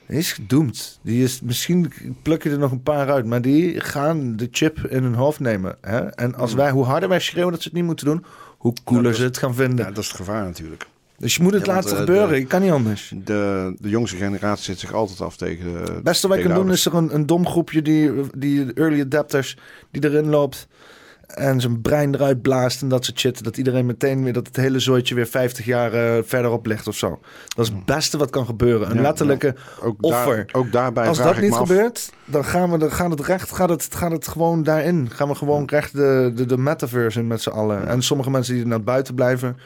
is 0.07 0.33
gedoemd. 0.33 0.99
Die 1.03 1.23
is, 1.23 1.41
misschien 1.41 1.93
pluk 2.23 2.43
je 2.43 2.51
er 2.51 2.59
nog 2.59 2.71
een 2.71 2.83
paar 2.83 3.11
uit, 3.11 3.27
maar 3.27 3.43
die 3.43 3.81
gaan 3.81 4.37
de 4.37 4.49
chip 4.51 4.79
in 4.79 5.03
hun 5.03 5.15
hoofd 5.15 5.41
nemen. 5.41 5.77
Hè? 5.81 5.99
En 5.99 6.35
als 6.35 6.55
wij, 6.55 6.71
hoe 6.71 6.85
harder 6.85 7.09
wij 7.09 7.21
schreeuwen 7.21 7.53
dat 7.53 7.63
ze 7.63 7.69
het 7.69 7.77
niet 7.77 7.87
moeten 7.87 8.07
doen, 8.07 8.25
hoe 8.59 8.75
cooler 8.85 9.03
dat 9.05 9.17
ze 9.17 9.23
het 9.23 9.39
gaan 9.39 9.55
vinden. 9.55 9.85
Ja, 9.85 9.91
dat 9.91 9.99
is 10.03 10.07
het 10.09 10.17
gevaar 10.17 10.45
natuurlijk. 10.45 10.87
Dus 11.25 11.35
je 11.35 11.43
moet 11.43 11.53
het 11.53 11.67
Ja, 11.67 11.73
laten 11.75 11.91
eh, 11.91 11.97
gebeuren. 11.97 12.29
de- 12.29 12.39
Je 12.39 12.47
kan 12.47 12.63
niet 12.63 12.71
anders. 12.71 13.13
De, 13.25 13.75
de 13.79 13.89
jongste 13.89 14.17
generatie 14.17 14.65
zet 14.65 14.79
zich 14.79 14.93
altijd 14.93 15.21
af 15.21 15.37
tegen 15.37 15.73
de. 15.73 15.93
Het 15.93 16.03
beste 16.03 16.29
wat 16.29 16.39
je 16.39 16.45
kan 16.45 16.55
doen 16.55 16.71
is 16.71 16.87
er 16.87 16.95
een, 16.95 17.15
een 17.15 17.27
dom 17.27 17.47
groepje 17.47 17.83
die, 17.83 18.13
die 18.37 18.73
early 18.75 19.01
adapters 19.01 19.57
die 19.91 20.05
erin 20.05 20.29
loopt 20.29 20.67
en 21.27 21.61
zijn 21.61 21.81
brein 21.81 22.15
eruit 22.15 22.43
blaast 22.43 22.83
en 22.83 22.89
dat 22.89 23.05
soort 23.05 23.19
shit. 23.19 23.45
Dat 23.45 23.57
iedereen 23.57 23.87
meteen 23.87 24.25
weer 24.25 24.33
dat 24.33 24.47
het 24.47 24.57
hele 24.57 24.79
zooitje 24.79 25.15
weer 25.15 25.27
50 25.27 25.65
jaar 25.65 25.93
eh, 25.93 26.23
verderop 26.25 26.67
ligt 26.67 26.87
of 26.89 26.97
zo. 26.97 27.21
Dat 27.57 27.67
is 27.67 27.73
het 27.73 27.85
beste 27.85 28.19
wat 28.19 28.31
kan 28.31 28.47
gebeuren. 28.47 28.91
Een 28.91 28.97
Ja, 28.97 29.03
letterlijke 29.03 29.55
Ook, 29.83 29.97
offer. 30.01 30.37
daar, 30.37 30.47
ook 30.53 30.73
daarbij 30.73 31.07
Als 31.09 31.19
dat 31.19 31.37
ik 31.37 31.43
niet 31.43 31.53
af. 31.53 31.59
gebeurt, 31.69 32.11
dan 32.25 32.45
gaan 32.45 32.71
we, 32.71 32.79
dan 32.79 32.93
gaat 32.93 33.11
het 33.11 33.21
recht, 33.21 33.53
gaat 33.53 33.69
het, 33.69 33.89
gaat 33.95 34.11
het 34.11 34.29
gewoon 34.29 34.63
daarin. 34.63 35.09
Gaan 35.13 35.29
we 35.29 35.35
gewoon 35.35 35.65
recht 35.67 35.93
de, 35.93 36.33
de, 36.35 36.47
de 36.47 36.59
metaverse 36.59 37.19
in 37.21 37.27
met 37.27 37.43
z'n 37.43 37.51
allen. 37.51 37.87
En 37.87 38.03
sommige 38.03 38.31
mensen 38.31 38.55
die 38.55 38.63
er 38.63 38.69
naar 38.69 38.83
buiten 38.83 39.15
blijven, 39.15 39.57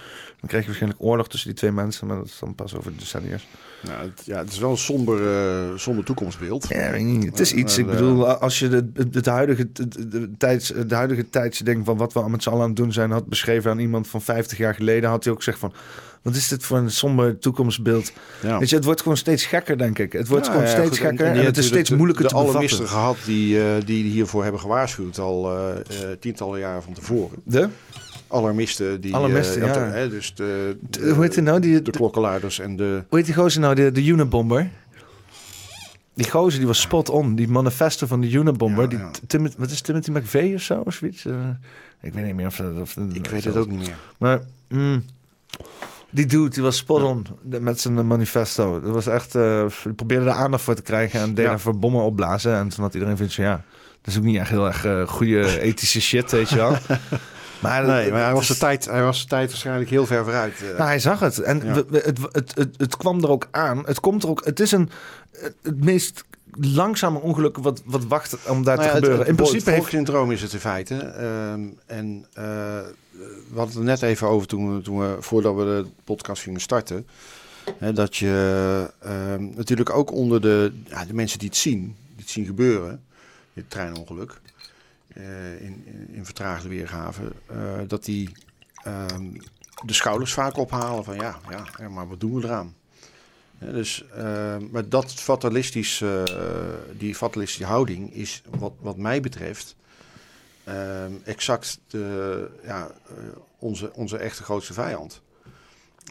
dan 0.41 0.49
krijg 0.49 0.63
je 0.63 0.69
waarschijnlijk 0.69 1.03
oorlog 1.03 1.29
tussen 1.29 1.49
die 1.49 1.59
twee 1.59 1.73
mensen, 1.73 2.07
maar 2.07 2.17
dat 2.17 2.27
is 2.27 2.39
dan 2.41 2.55
pas 2.55 2.75
over 2.77 2.93
decennia's. 2.97 3.47
Nou, 3.83 4.03
het, 4.03 4.23
ja, 4.25 4.39
het 4.39 4.51
is 4.53 4.59
wel 4.59 4.71
een 4.71 4.77
somber, 4.77 5.27
eh, 5.37 5.77
somber 5.77 6.05
toekomstbeeld. 6.05 6.67
Ja. 6.69 6.77
Het 6.77 7.41
is 7.41 7.53
iets. 7.53 7.79
Ik 7.79 7.87
bedoel, 7.87 8.27
als 8.29 8.59
je 8.59 8.69
de, 8.69 8.93
de, 8.93 9.21
de 9.21 9.31
huidige, 9.31 9.73
de, 9.73 10.09
de, 10.09 10.31
tijds, 10.39 10.73
de 10.87 10.95
huidige 10.95 11.25
van 11.85 11.97
wat 11.97 12.13
we 12.13 12.29
met 12.31 12.43
z'n 12.43 12.49
allen 12.49 12.63
aan 12.63 12.69
het 12.69 12.77
doen 12.77 12.93
zijn, 12.93 13.11
had 13.11 13.27
beschreven 13.27 13.71
aan 13.71 13.79
iemand 13.79 14.09
van 14.09 14.23
50 14.23 14.59
jaar 14.59 14.75
geleden, 14.75 15.11
had 15.11 15.25
hij 15.25 15.33
ook 15.33 15.39
gezegd 15.39 15.59
van. 15.59 15.73
Wat 16.23 16.35
is 16.35 16.49
dit 16.49 16.63
voor 16.65 16.79
een 16.79 16.91
somber 16.91 17.39
toekomstbeeld? 17.39 18.13
Ja. 18.43 18.59
Weet 18.59 18.69
je, 18.69 18.77
het 18.77 18.85
wordt 18.85 19.03
gewoon 19.03 19.17
steeds 19.17 19.45
gekker, 19.47 19.79
denk 19.79 19.99
ik. 19.99 20.13
Het 20.13 20.29
wordt 20.29 20.47
Ja, 20.47 20.53
gewoon 20.53 20.67
ja, 20.67 20.73
steeds 20.73 20.99
goed, 20.99 21.09
gekker 21.09 21.27
en, 21.27 21.45
het 21.45 21.57
is 21.57 21.67
steeds 21.67 21.89
de- 21.89 21.97
moeilijker 21.97 22.25
de, 22.29 22.31
te 22.35 22.37
de 22.41 22.45
bevatten. 22.53 22.89
gehad 22.89 23.17
die, 23.25 23.63
eh, 23.63 23.85
die 23.85 24.05
hiervoor 24.05 24.43
hebben 24.43 24.61
gewaarschuwd 24.61 25.19
al 25.19 25.51
eh, 25.57 25.71
eh, 25.79 26.19
tientallen 26.21 26.59
jaren 26.59 26.83
van 26.83 26.93
tevoren. 26.93 27.39
De? 27.45 27.69
Alarmisten 28.29 29.01
die... 29.01 29.15
Alarmisten, 29.17 29.63
eh, 29.63 29.75
ja. 29.75 29.81
hè, 29.81 30.09
dus 30.09 30.35
de, 30.35 30.77
de- 30.91 31.11
hoe 31.11 31.23
heet 31.23 31.35
die 31.35 31.43
nou? 31.43 31.61
Die, 31.61 31.73
de 31.75 31.83
de- 31.83 31.91
klokkenluiders 31.91 32.59
en 32.59 32.77
de... 32.77 33.05
hoe 33.09 33.19
heet 33.19 33.27
die 33.27 33.35
gozer 33.35 33.61
nou? 33.61 33.75
De, 33.75 33.93
de 33.93 34.07
Unabomber? 34.07 34.71
Die 36.15 36.31
gozer 36.31 36.59
die 36.59 36.67
was 36.67 36.81
spot 36.81 37.09
on. 37.09 37.35
Die 37.35 37.49
manifesto 37.49 38.07
van 38.07 38.21
de 38.21 38.31
Unabomber. 38.31 38.83
Ja, 38.83 38.89
die, 38.89 38.99
ja. 38.99 39.11
Timothy, 39.27 39.55
wat 39.59 39.71
is 39.71 39.81
Timothy 39.81 40.11
McVeigh 40.11 40.55
of 40.55 40.61
zo? 40.63 40.83
Of 40.85 40.95
zoiets? 40.95 41.25
Eh, 41.25 41.35
ik 42.03 42.13
weet 42.13 42.25
niet 42.25 42.35
meer 42.35 42.47
of 42.47 42.57
dat... 42.57 42.81
Of, 42.81 42.97
Ik 43.13 43.27
weet 43.27 43.45
het 43.45 43.57
ook 43.57 43.69
niet 43.69 43.79
meer. 43.79 43.97
Maar 44.19 44.41
mm, 44.69 45.05
die 46.11 46.27
dude, 46.27 46.49
die 46.49 46.63
was 46.63 46.77
spot 46.77 47.03
on 47.03 47.27
met 47.43 47.81
zijn 47.81 48.07
manifesto. 48.07 48.81
Dat 48.81 48.95
was 48.95 49.07
echt, 49.07 49.33
die 49.33 49.93
probeerde 49.97 50.25
er 50.25 50.31
aandacht 50.33 50.63
voor 50.63 50.75
te 50.75 50.83
krijgen 50.83 51.21
en 51.21 51.35
deed 51.35 51.45
Ja. 51.47 51.59
voor 51.59 51.79
bommen 51.79 52.03
opblazen. 52.03 52.55
En 52.55 52.69
toen 52.69 52.85
had 52.85 52.95
iedereen 52.95 53.17
vindt 53.17 53.35
van 53.35 53.45
ja, 53.45 53.65
dat 54.03 54.13
is 54.15 54.19
ook 54.19 54.25
niet 54.25 54.37
echt 54.37 54.51
heel 54.51 54.67
erg 54.73 55.09
goede 55.11 55.61
ethische 55.61 56.01
shit, 56.01 56.31
weet 56.31 56.49
je 56.49 56.57
wel. 56.57 56.77
Maar, 57.61 57.87
Nee, 57.87 58.11
maar 58.11 58.23
hij 58.25 58.33
was, 58.33 58.49
de 58.49 58.57
tijd, 58.57 58.85
hij 58.85 59.03
was 59.03 59.21
de 59.23 59.29
tijd 59.29 59.49
waarschijnlijk 59.51 59.91
heel 59.91 60.07
ver 60.07 60.25
vooruit. 60.25 60.55
eh. 60.55 60.63
nou, 60.69 60.83
hij 60.83 60.99
zag 60.99 61.21
het. 61.21 61.39
En 61.39 61.61
Ja. 61.65 61.73
we- 61.75 61.85
we- 61.89 62.03
het, 62.05 62.19
het, 62.33 62.53
het, 62.55 62.75
het 62.77 62.97
kwam 62.97 63.23
er 63.23 63.31
ook 63.31 63.49
aan. 63.51 63.83
Het 63.87 64.01
komt 64.01 64.23
er 64.23 64.29
ook. 64.29 64.45
Het 64.45 64.61
is 64.61 64.73
een 64.73 64.91
het 65.63 65.85
meest 65.85 66.25
langzame 66.61 67.19
ongeluk 67.19 67.57
wat, 67.59 67.83
wat 67.85 68.05
wacht 68.05 68.37
om 68.49 68.65
daar 68.65 68.77
Nou 68.77 68.77
te 68.77 68.83
ja, 68.83 68.83
het- 68.83 68.93
gebeuren. 68.95 69.19
Het, 69.19 69.29
In 69.29 69.35
het 69.35 69.43
principe 69.43 69.71
heeft 69.71 69.83
volkssyndroom 69.83 70.31
is 70.33 70.43
het 70.43 70.53
in 70.53 70.59
feite. 70.59 70.95
Ehm, 70.97 71.61
en 71.87 72.27
eh, 72.33 72.45
we 73.53 73.57
hadden 73.57 73.77
het 73.77 73.85
net 73.85 74.03
even 74.03 74.29
over 74.29 74.49
toen 74.49 74.75
we, 74.77 74.83
toen 74.83 74.99
we 74.99 75.17
voordat 75.21 75.55
we 75.57 75.63
de 75.65 75.87
podcast 76.05 76.43
gingen 76.43 76.61
starten. 76.61 77.07
Hè, 77.79 77.93
dat 77.93 78.17
je 78.17 78.87
ehm, 79.03 79.45
natuurlijk 79.57 79.91
ook 79.91 80.13
onder 80.13 80.41
de, 80.41 80.73
ja, 80.85 81.05
de 81.05 81.15
mensen 81.15 81.39
die 81.39 81.49
het 81.49 81.57
zien, 81.57 81.81
die 81.83 82.17
het 82.17 82.31
zien 82.31 82.47
gebeuren, 82.47 83.03
dit 83.55 83.65
treinongeluk, 83.71 84.41
in, 85.61 85.83
in, 85.87 86.09
in 86.13 86.25
vertraagde 86.25 86.69
weergave, 86.69 87.33
eh, 87.47 87.57
dat 87.87 88.05
die 88.05 88.33
ehm, 88.83 89.33
de 89.85 89.93
schouders 89.93 90.33
vaak 90.33 90.57
ophalen 90.57 91.05
van 91.05 91.17
ja, 91.17 91.39
ja, 91.79 91.89
maar 91.89 92.09
wat 92.09 92.21
doen 92.21 92.35
we 92.35 92.45
eraan? 92.45 92.75
Dus, 93.59 94.05
eh, 94.15 94.57
maar 94.71 94.89
dat 94.89 95.13
fatalistisch, 95.13 96.01
eh, 96.01 96.23
die 96.99 97.15
fatalistische 97.15 97.65
houding 97.65 98.15
is 98.15 98.43
wat, 98.49 98.73
wat 98.81 98.97
mij 98.97 99.21
betreft 99.21 99.77
eh, 100.65 101.27
exact 101.27 101.81
de, 101.87 102.49
ja, 102.65 102.91
eh, 103.09 103.15
onze, 103.59 103.91
onze 103.95 104.17
echte 104.17 104.43
grootste 104.43 104.73
vijand 104.73 105.21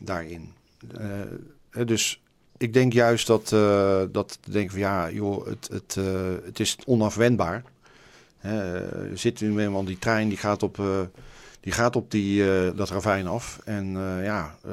daarin. 0.03 0.53
Eh, 0.97 1.85
dus 1.85 2.21
ik 2.57 2.73
denk 2.73 2.93
juist 2.93 3.27
dat, 3.27 3.51
eh, 3.51 4.01
dat 4.11 4.39
denken 4.49 4.71
van 4.71 4.79
ja, 4.79 5.11
joh, 5.11 5.45
het, 5.45 5.69
het, 5.71 5.95
eh, 5.97 6.05
het 6.45 6.59
is 6.59 6.77
onafwendbaar. 6.85 7.63
Hè, 8.47 8.79
er 9.09 9.17
zit 9.17 9.41
nu 9.41 9.59
eenmaal 9.59 9.83
die 9.83 9.99
trein 9.99 10.29
die 10.29 10.37
gaat 10.37 10.63
op, 10.63 10.79
eh, 10.79 11.01
die 11.59 11.71
gaat 11.73 11.95
op 11.95 12.11
die, 12.11 12.51
eh, 12.51 12.77
dat 12.77 12.89
ravijn 12.89 13.27
af. 13.27 13.59
En 13.65 13.95
eh, 13.95 14.23
ja, 14.23 14.55
eh, 14.65 14.71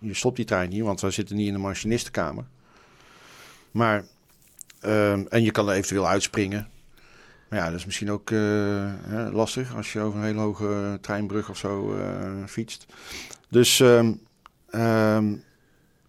je 0.00 0.14
stopt 0.14 0.36
die 0.36 0.44
trein 0.44 0.68
niet, 0.68 0.82
want 0.82 1.00
we 1.00 1.10
zitten 1.10 1.36
niet 1.36 1.46
in 1.46 1.52
de 1.52 1.58
machinistenkamer. 1.58 2.44
Maar, 3.70 4.04
en 4.80 5.42
je 5.42 5.50
kan 5.50 5.68
er 5.68 5.74
eventueel 5.74 6.08
uitspringen. 6.08 6.68
Maar 7.52 7.60
ja, 7.60 7.66
dat 7.70 7.78
is 7.78 7.84
misschien 7.84 8.10
ook 8.10 8.30
eh, 8.30 9.28
lastig 9.32 9.74
als 9.74 9.92
je 9.92 10.00
over 10.00 10.18
een 10.18 10.24
hele 10.24 10.40
hoge 10.40 10.98
treinbrug 11.00 11.48
of 11.50 11.56
zo 11.56 11.94
eh, 11.94 12.46
fietst. 12.46 12.86
Dus 13.48 13.80
ehm, 13.80 15.34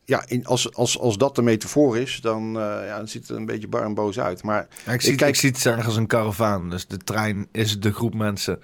ja, 0.06 0.24
in, 0.28 0.46
als, 0.46 0.74
als, 0.74 1.00
als 1.00 1.18
dat 1.18 1.36
de 1.36 1.42
metafoor 1.42 1.98
is, 1.98 2.20
dan, 2.22 2.60
eh, 2.60 2.88
ja, 2.88 2.98
dan 2.98 3.08
ziet 3.08 3.22
het 3.22 3.30
er 3.32 3.36
een 3.38 3.46
beetje 3.46 3.68
bar 3.68 3.84
en 3.84 3.94
boos 3.94 4.20
uit. 4.20 4.44
Maar 4.44 4.68
Ja, 4.86 4.92
ik, 4.94 5.02
zie, 5.02 5.12
Ik 5.12 5.18
kijk- 5.18 5.30
ik 5.30 5.40
zie 5.40 5.50
het 5.50 5.66
erg 5.66 5.86
als 5.86 5.96
een 5.96 6.08
karavaan. 6.08 6.70
Dus 6.70 6.88
de 6.88 6.98
trein 6.98 7.48
is 7.52 7.80
de 7.80 7.92
groep 7.94 8.14
mensen. 8.14 8.60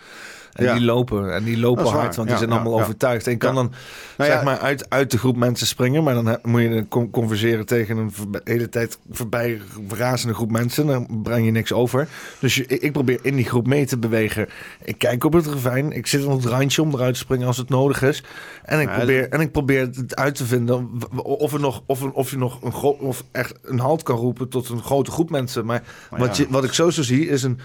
En 0.59 0.65
Ja. 0.65 0.73
die 0.73 0.83
lopen. 0.85 1.33
En 1.35 1.43
die 1.43 1.57
lopen 1.59 1.85
hard, 1.85 2.15
want 2.15 2.27
die 2.27 2.37
zijn 2.37 2.51
allemaal 2.51 2.79
overtuigd. 2.81 3.27
En 3.27 3.37
kan 3.37 3.55
dan 3.55 3.71
Nou 4.17 4.29
zeg 4.31 4.43
maar 4.43 4.57
uit, 4.59 4.89
uit 4.89 5.11
de 5.11 5.17
groep 5.17 5.35
mensen 5.37 5.67
springen. 5.67 6.03
Maar 6.03 6.13
dan 6.13 6.37
moet 6.43 6.61
je 6.61 6.85
con- 6.89 7.09
converseren 7.09 7.65
tegen 7.65 7.97
een 7.97 8.11
hele 8.43 8.69
tijd 8.69 8.99
voorbij 9.11 9.61
razende 9.89 10.33
groep 10.33 10.51
mensen. 10.51 10.87
Dan 10.87 11.19
breng 11.23 11.45
je 11.45 11.51
niks 11.51 11.73
over. 11.73 12.07
Dus 12.39 12.55
je, 12.55 12.65
ik 12.67 12.91
probeer 12.91 13.19
in 13.21 13.35
die 13.35 13.45
groep 13.45 13.67
mee 13.67 13.85
te 13.85 13.97
bewegen. 13.97 14.47
Ik 14.83 14.97
kijk 14.97 15.23
op 15.23 15.33
het 15.33 15.45
ravijn. 15.47 15.91
Ik 15.91 16.07
zit 16.07 16.25
op 16.25 16.41
het 16.41 16.45
randje 16.51 16.81
om 16.81 16.93
eruit 16.93 17.13
te 17.13 17.19
springen 17.19 17.47
als 17.47 17.57
het 17.57 17.69
nodig 17.69 18.01
is. 18.01 18.23
En 18.63 18.79
ik, 18.79 18.89
probeer, 18.91 19.29
en 19.29 19.39
ik 19.41 19.51
probeer 19.51 19.81
het 19.81 20.15
uit 20.15 20.35
te 20.35 20.45
vinden 20.45 20.89
of, 21.15 21.53
er 21.53 21.59
nog, 21.59 21.83
of, 21.85 22.03
of 22.03 22.29
je 22.31 22.37
nog 22.37 22.61
een, 22.63 22.73
of 22.99 23.23
echt 23.31 23.53
een 23.63 23.79
halt 23.79 24.03
kan 24.03 24.15
roepen 24.17 24.49
tot 24.49 24.69
een 24.69 24.81
grote 24.81 25.11
groep 25.11 25.29
mensen. 25.29 25.65
Maar 25.65 25.83
Maar 26.09 26.19
wat, 26.19 26.37
je, 26.37 26.45
wat 26.49 26.63
ik 26.63 26.73
zo 26.73 26.89
zo 26.89 27.01
zie 27.01 27.27
is 27.29 27.43
een, 27.43 27.59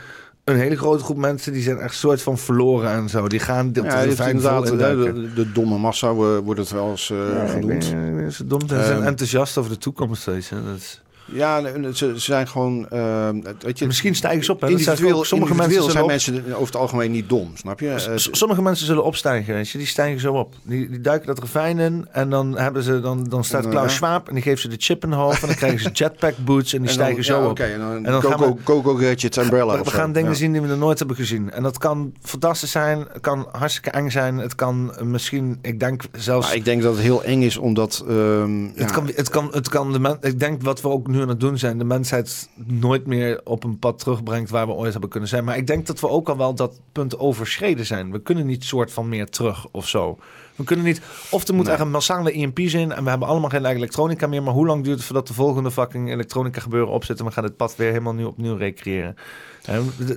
een 0.45 0.57
hele 0.57 0.77
grote 0.77 1.05
groep 1.05 1.17
mensen 1.17 1.53
die 1.53 1.63
zijn 1.63 1.79
echt 1.79 1.95
soort 1.95 2.23
van 2.23 2.39
verloren 2.39 2.91
en 2.91 3.09
zo. 3.09 3.29
Die 3.29 3.39
gaan 3.41 3.71
ja, 3.73 4.01
inderdaad 4.03 4.65
eh, 4.67 4.71
induiken. 4.73 5.15
de, 5.15 5.33
de 5.33 5.53
domme 5.53 5.79
massa 5.79 6.13
wordt 6.15 6.61
het 6.61 6.71
wel 6.71 6.91
eens 6.91 7.11
eh, 7.11 7.17
Ja, 7.19 7.43
ik 7.43 7.51
genoemd. 7.51 7.91
ben, 7.91 8.09
ik 8.09 8.17
ben 8.17 8.33
zo 8.33 8.47
dom. 8.47 8.61
Ze 8.61 8.67
zijn 8.85 8.99
Ehm, 8.99 9.03
enthousiast 9.07 9.57
over 9.59 9.71
de 9.71 9.79
toekomst. 9.79 10.25
Weet 10.25 10.47
je. 10.47 10.55
Dat 10.55 10.77
is, 10.77 11.03
Ja, 11.27 11.63
ze, 11.93 12.13
zijn 12.19 12.49
gewoon. 12.49 12.89
eh, 12.89 13.29
weet 13.59 13.79
je, 13.79 13.87
misschien 13.87 14.15
stijgen 14.15 14.45
ze 14.45 14.53
op. 14.53 14.61
Hè. 14.61 14.69
Individueel, 14.69 15.25
sommige 15.25 15.55
mensen 15.55 15.75
individueel 15.77 15.91
zijn 15.91 16.05
op, 16.05 16.11
mensen 16.11 16.55
over 16.55 16.67
het 16.67 16.77
algemeen 16.77 17.11
niet 17.11 17.29
dom, 17.29 17.51
snap 17.55 17.81
je? 17.81 17.89
Eh, 17.91 18.13
S- 18.17 18.29
Sommige 18.33 18.63
mensen 18.63 18.87
zullen 18.87 19.05
opstijgen, 19.05 19.55
weet 19.55 19.69
je. 19.69 19.79
Die 19.79 19.87
stijgen 19.87 20.21
zo 20.21 20.35
op. 20.35 20.55
Die, 20.63 20.89
die 20.91 21.01
duiken 21.01 21.27
dat 21.27 21.39
ravijn 21.39 21.79
in 21.79 22.07
en 22.13 22.31
dan, 22.31 22.59
hebben 22.59 22.83
ze, 22.83 23.01
dan, 23.01 23.25
dan 23.25 23.45
staat. 23.45 23.69
Klaus 23.69 23.95
Schwab 23.95 24.29
en 24.29 24.35
die 24.35 24.43
geeft 24.43 24.61
ze 24.61 24.69
de 24.69 24.77
chip 24.79 25.05
in 25.05 25.11
de 25.11 25.17
hoofd 25.17 25.41
en 25.43 25.47
dan 25.49 25.57
krijgen 25.57 25.81
ze 25.81 25.91
jetpack 26.05 26.35
boots 26.45 26.73
en 26.73 26.83
die 26.83 26.91
en 26.91 26.97
dan- 26.97 27.05
stijgen 27.05 27.25
zo 27.25 27.41
ja, 27.43 27.49
op. 27.49 27.59
en 27.59 27.79
dan, 27.79 27.97
En 27.97 28.03
dan 28.03 28.23
gaan 28.23 28.31
Coco, 28.39 28.55
we- 28.55 28.63
Coco 28.63 28.95
Gadget 28.95 29.37
Umbrella 29.37 29.79
We, 29.79 29.85
we 29.85 29.91
gaan 29.91 30.13
dingen 30.13 30.31
Ja. 30.31 30.37
zien 30.37 30.53
die 30.53 30.61
we 30.61 30.67
nog 30.67 30.79
nooit 30.79 30.99
hebben 30.99 31.17
gezien. 31.17 31.51
En 31.51 31.63
dat 31.63 31.79
kan 31.79 32.13
fantastisch 32.23 32.71
zijn. 32.71 32.99
Het 33.13 33.21
kan 33.21 33.49
hartstikke 33.53 33.91
eng 33.91 34.11
zijn. 34.11 34.39
Het 34.39 34.55
kan 34.55 34.95
misschien, 35.03 35.59
ik 35.63 35.81
denk 35.81 36.03
zelfs... 36.13 36.47
Maar 36.47 36.57
ik 36.57 36.65
denk 36.65 36.83
dat 36.83 36.93
het 36.95 37.03
heel 37.03 37.25
eng 37.25 37.43
is 37.43 37.57
omdat... 37.57 38.05
ehm, 38.09 38.63
het, 38.65 38.73
ja, 38.77 38.87
kan, 38.87 39.11
het 39.15 39.29
kan, 39.29 39.49
het 39.53 39.69
kan 39.69 39.93
de 39.93 39.99
men, 39.99 40.17
ik 40.21 40.41
denk 40.41 40.63
wat 40.63 40.81
we 40.81 40.89
ook 40.89 41.09
nu 41.15 41.23
aan 41.23 41.29
het 41.29 41.41
doen 41.41 41.59
zijn, 41.59 41.79
de 41.79 41.85
mensheid 41.85 42.49
nooit 42.65 43.07
meer 43.07 43.41
op 43.45 43.65
een 43.65 43.79
pad 43.79 43.99
terugbrengt 43.99 44.51
waar 44.51 44.67
we 44.67 44.73
ooit 44.73 44.93
hebben 44.93 45.11
kunnen 45.11 45.29
zijn. 45.29 45.45
Maar 45.45 45.57
ik 45.57 45.67
denk 45.67 45.87
dat 45.87 46.01
we 46.01 46.09
ook 46.09 46.29
al 46.29 46.37
wel 46.37 46.55
dat 46.55 46.81
punt 46.93 47.19
overschreden 47.19 47.87
zijn. 47.87 48.11
We 48.13 48.21
kunnen 48.23 48.47
niet 48.47 48.65
soort 48.65 48.93
van 48.93 49.09
meer 49.09 49.31
terug 49.31 49.67
of 49.71 49.89
zo. 49.89 50.19
We 50.57 50.65
kunnen 50.65 50.85
niet, 50.85 51.01
of 51.31 51.49
er 51.49 51.55
moet 51.55 51.65
Nee. 51.67 51.75
er 51.75 51.81
een 51.81 51.91
massale 51.91 52.33
EMP's 52.33 52.73
in 52.75 52.93
en 52.93 53.05
we 53.05 53.11
hebben 53.11 53.29
allemaal 53.29 53.51
geen 53.51 53.65
elektronica 53.65 54.27
meer. 54.27 54.43
Maar 54.43 54.55
hoe 54.55 54.67
lang 54.67 54.85
duurt 54.85 54.97
het 54.97 55.07
voordat 55.07 55.27
de 55.27 55.35
volgende 55.35 55.71
fucking 55.71 56.11
elektronica 56.11 56.61
gebeuren 56.61 56.93
opzet 56.93 57.19
en 57.19 57.25
we 57.25 57.31
gaan 57.31 57.45
het 57.45 57.57
pad 57.57 57.77
weer 57.77 57.89
helemaal 57.89 58.15
nu 58.15 58.25
opnieuw 58.25 58.57
recreëren? 58.57 59.17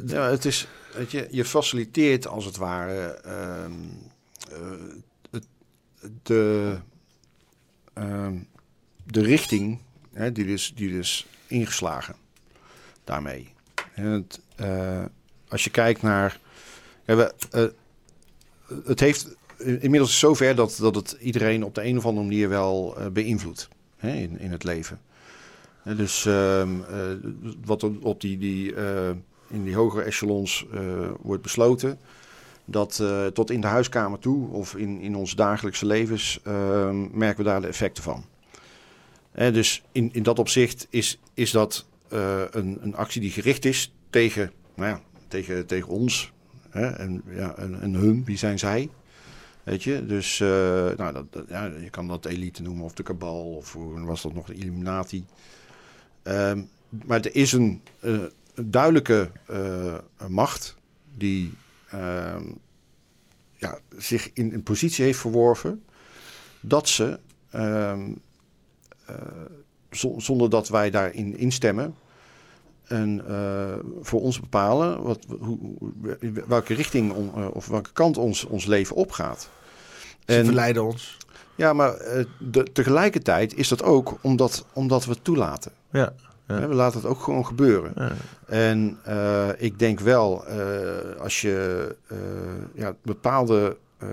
Ja, 0.05 0.29
het 0.29 0.45
is, 0.45 0.67
weet 0.93 1.11
je, 1.11 1.27
je 1.31 1.45
faciliteert 1.45 2.27
als 2.27 2.45
het 2.45 2.57
ware 2.57 3.07
ehm, 3.07 3.71
eh, 4.51 5.39
de, 6.23 6.75
ehm, 7.93 8.35
de 9.03 9.21
richting 9.21 9.79
hè, 10.17 10.31
die, 10.31 10.45
dus, 10.45 10.73
die 10.75 10.91
dus 10.91 11.25
ingeslagen 11.47 12.15
daarmee. 13.03 13.53
En 13.93 14.05
het, 14.05 14.39
eh, 14.55 15.05
als 15.47 15.63
je 15.63 15.69
kijkt 15.69 16.01
naar. 16.01 16.39
we, 17.05 17.33
eh, 17.51 17.65
het 18.85 18.99
heeft 18.99 19.35
inmiddels 19.57 20.09
is 20.09 20.19
zover 20.19 20.55
dat, 20.55 20.77
dat 20.81 20.95
het 20.95 21.17
iedereen 21.19 21.63
op 21.63 21.75
de 21.75 21.85
een 21.85 21.97
of 21.97 22.05
andere 22.05 22.25
manier 22.25 22.49
wel 22.49 22.97
eh, 22.97 23.07
beïnvloedt 23.07 23.67
in, 24.01 24.39
in 24.39 24.51
het 24.51 24.63
leven. 24.63 24.99
Hè, 25.81 25.95
dus 25.95 26.25
ehm, 26.25 26.81
eh, 26.81 26.97
wat 27.65 27.83
op 27.83 28.21
die, 28.21 28.37
die, 28.37 28.73
in 29.47 29.63
die 29.63 29.75
hogere 29.75 30.03
echelons 30.03 30.65
wordt 31.21 31.41
besloten, 31.41 31.99
dat 32.65 33.03
tot 33.33 33.51
in 33.51 33.61
de 33.61 33.67
huiskamer 33.67 34.19
toe 34.19 34.49
of 34.49 34.75
in, 34.75 34.99
in 34.99 35.15
ons 35.15 35.35
dagelijkse 35.35 35.85
levens 35.85 36.39
ehm, 36.43 37.17
merken 37.17 37.43
we 37.43 37.49
daar 37.49 37.61
de 37.61 37.67
effecten 37.67 38.03
van. 38.03 38.25
Dus 39.37 39.83
in, 39.91 40.09
in 40.13 40.23
dat 40.23 40.39
opzicht 40.39 40.87
is, 40.89 41.19
is 41.33 41.51
dat 41.51 41.85
eh, 42.09 42.43
een, 42.51 42.77
een 42.81 42.95
actie 42.95 43.21
die 43.21 43.31
gericht 43.31 43.65
is 43.65 43.93
tegen, 44.09 44.51
nou 44.75 44.89
ja, 44.89 45.01
tegen, 45.27 45.65
tegen 45.65 45.87
ons. 45.87 46.31
Hè, 46.69 46.87
en, 46.87 47.23
ja, 47.29 47.55
en, 47.55 47.81
en 47.81 47.93
hun, 47.93 48.25
wie 48.25 48.37
zijn 48.37 48.59
zij? 48.59 48.89
Weet 49.63 49.83
je, 49.83 50.05
dus 50.05 50.39
eh, 50.39 50.47
nou, 50.97 51.13
dat, 51.13 51.45
ja, 51.47 51.65
je 51.65 51.89
kan 51.89 52.07
dat 52.07 52.25
elite 52.25 52.61
noemen 52.61 52.83
of 52.83 52.93
de 52.93 53.03
kabal 53.03 53.55
of 53.55 53.73
hoe 53.73 54.05
was 54.05 54.21
dat 54.21 54.33
nog, 54.33 54.47
de 54.47 54.53
Illuminati. 54.53 55.25
Ehm, 56.23 56.63
maar 57.05 57.19
er 57.19 57.35
is 57.35 57.51
een, 57.51 57.81
eh, 57.99 58.19
duidelijke 58.55 59.31
macht 60.27 60.75
die 61.15 61.53
ehm, 61.89 62.43
ja, 63.57 63.79
zich 63.97 64.29
in 64.33 64.53
een 64.53 64.63
positie 64.63 65.05
heeft 65.05 65.19
verworven 65.19 65.83
dat 66.61 66.89
ze, 66.89 67.19
ehm, 67.49 68.01
eh, 68.01 68.15
zonder 70.17 70.49
dat 70.49 70.67
wij 70.69 70.89
daarin 70.89 71.37
instemmen, 71.37 71.95
en, 72.83 73.23
eh, 73.27 73.73
voor 74.01 74.21
ons 74.21 74.39
bepalen 74.39 75.01
wat, 75.01 75.25
hoe, 75.39 75.57
welke 76.47 76.73
richting 76.73 77.11
on- 77.13 77.31
eh, 77.35 77.47
of 77.53 77.67
welke 77.67 77.91
kant 77.93 78.17
ons, 78.17 78.45
ons 78.45 78.65
leven 78.65 78.95
opgaat. 78.95 79.49
Ze 80.25 80.45
verleiden 80.45 80.83
ons. 80.85 81.17
Ja, 81.55 81.73
maar 81.73 81.93
eh, 81.93 82.25
de, 82.39 82.63
tegelijkertijd 82.73 83.55
is 83.57 83.67
dat 83.67 83.83
ook 83.83 84.17
omdat, 84.21 84.65
omdat 84.73 85.05
we 85.05 85.11
het 85.11 85.23
toelaten. 85.23 85.71
Ja. 85.91 86.13
Ja. 86.47 86.67
We 86.67 86.75
laten 86.75 86.99
het 86.99 87.09
ook 87.09 87.21
gewoon 87.21 87.45
gebeuren. 87.45 87.91
Ja. 87.95 88.11
En 88.45 88.97
eh, 89.03 89.47
ik 89.57 89.79
denk 89.79 89.99
wel, 89.99 90.45
eh, 90.45 91.19
als 91.21 91.41
je 91.41 91.95
eh, 92.07 92.17
ja, 92.73 92.95
bepaalde. 93.01 93.77
eh, 93.97 94.07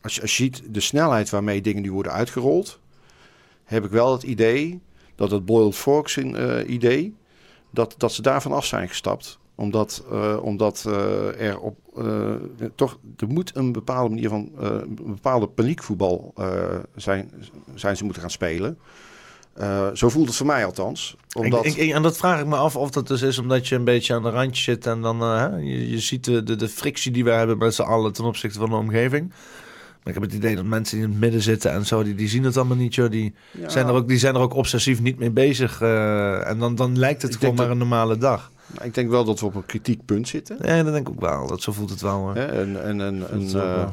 als, 0.00 0.14
je, 0.14 0.20
als 0.22 0.36
je 0.36 0.42
ziet 0.42 0.62
de 0.74 0.80
snelheid 0.80 1.30
waarmee 1.30 1.60
dingen 1.60 1.82
nu 1.82 1.92
worden 1.92 2.12
uitgerold, 2.12 2.78
heb 3.66 3.84
ik 3.84 3.90
wel 3.90 4.12
het 4.12 4.22
idee 4.22 4.80
dat 5.14 5.30
het 5.30 5.44
boiled 5.44 5.74
forks 5.76 6.16
in, 6.16 6.36
eh, 6.36 6.68
idee, 6.68 7.14
dat, 7.70 7.94
dat 7.98 8.12
ze 8.12 8.22
daarvan 8.22 8.52
af 8.52 8.64
zijn 8.66 8.88
gestapt. 8.88 9.38
Omdat, 9.54 10.04
eh, 10.10 10.36
omdat 10.42 10.84
eh, 10.88 11.40
er 11.48 11.58
op 11.60 11.76
toch, 12.74 12.98
er 13.16 13.28
moet 13.28 13.56
een 13.56 13.72
bepaalde 13.72 14.08
manier 14.14 14.28
van 14.28 14.50
een 14.58 14.98
bepaalde 15.04 15.46
paniekvoetbal 15.46 16.34
zijn, 16.96 17.30
zijn 17.74 17.96
ze 17.96 18.04
moeten 18.04 18.22
gaan 18.22 18.30
spelen. 18.30 18.78
Zo 19.94 20.08
voelt 20.08 20.26
het 20.26 20.36
voor 20.36 20.46
mij 20.46 20.64
althans. 20.64 21.16
Omdat, 21.36 21.64
Ik, 21.64 21.74
ik- 21.76 21.92
en 21.92 22.02
dat 22.02 22.16
vraag 22.16 22.40
ik 22.40 22.46
me 22.46 22.56
af 22.56 22.76
of 22.76 22.90
dat 22.90 23.06
dus 23.08 23.22
is 23.22 23.38
omdat 23.38 23.68
je 23.68 23.74
een 23.74 23.84
beetje 23.84 24.14
aan 24.14 24.22
de 24.22 24.30
randje 24.30 24.62
zit 24.62 24.86
en 24.86 25.00
dan 25.00 25.16
je, 25.64 25.90
je 25.90 25.98
ziet 26.00 26.24
de, 26.24 26.42
de, 26.42 26.56
de 26.56 26.68
frictie 26.68 27.12
die 27.12 27.24
we 27.24 27.30
hebben 27.30 27.58
met 27.58 27.74
z'n 27.74 27.82
allen 27.82 28.12
ten 28.12 28.24
opzichte 28.24 28.58
van 28.58 28.70
de 28.70 28.76
omgeving. 28.76 29.32
Maar 30.06 30.14
ik 30.14 30.20
heb 30.20 30.30
het 30.30 30.38
idee 30.40 30.56
dat 30.56 30.64
mensen 30.64 30.96
die 30.96 31.04
in 31.06 31.10
het 31.12 31.20
midden 31.20 31.42
zitten 31.42 31.70
en 31.72 31.86
zo, 31.86 32.02
die, 32.02 32.14
die 32.14 32.28
zien 32.28 32.44
het 32.44 32.56
allemaal 32.56 32.76
niet, 32.76 32.94
joh. 32.94 33.10
Die, 33.10 33.34
Ja. 33.50 33.68
zijn 33.68 33.86
er 33.86 33.92
ook, 33.92 34.08
die 34.08 34.18
zijn 34.18 34.34
er 34.34 34.40
ook 34.40 34.54
obsessief 34.54 35.00
niet 35.00 35.18
mee 35.18 35.30
bezig. 35.30 35.80
eh, 35.80 36.48
en 36.48 36.58
dan, 36.58 36.74
dan 36.74 36.98
lijkt 36.98 37.22
het 37.22 37.32
Ik 37.34 37.38
gewoon 37.38 37.54
maar 37.54 37.70
een 37.70 37.78
normale 37.78 38.18
dag. 38.18 38.50
Ik 38.82 38.94
denk 38.94 39.10
wel 39.10 39.24
dat 39.24 39.40
we 39.40 39.46
op 39.46 39.54
een 39.54 39.66
kritiek 39.66 40.04
punt 40.04 40.28
zitten. 40.28 40.58
Ja, 40.62 40.82
dat 40.82 40.92
denk 40.92 41.08
ik 41.08 41.14
ook 41.14 41.20
wel. 41.20 41.46
Dat, 41.46 41.62
zo 41.62 41.72
voelt 41.72 41.90
het 41.90 42.00
wel. 42.00 42.16
hoor. 42.18 42.34
Hè? 42.34 42.44
En, 42.46 42.82
en, 42.82 43.00
eh, 43.54 43.86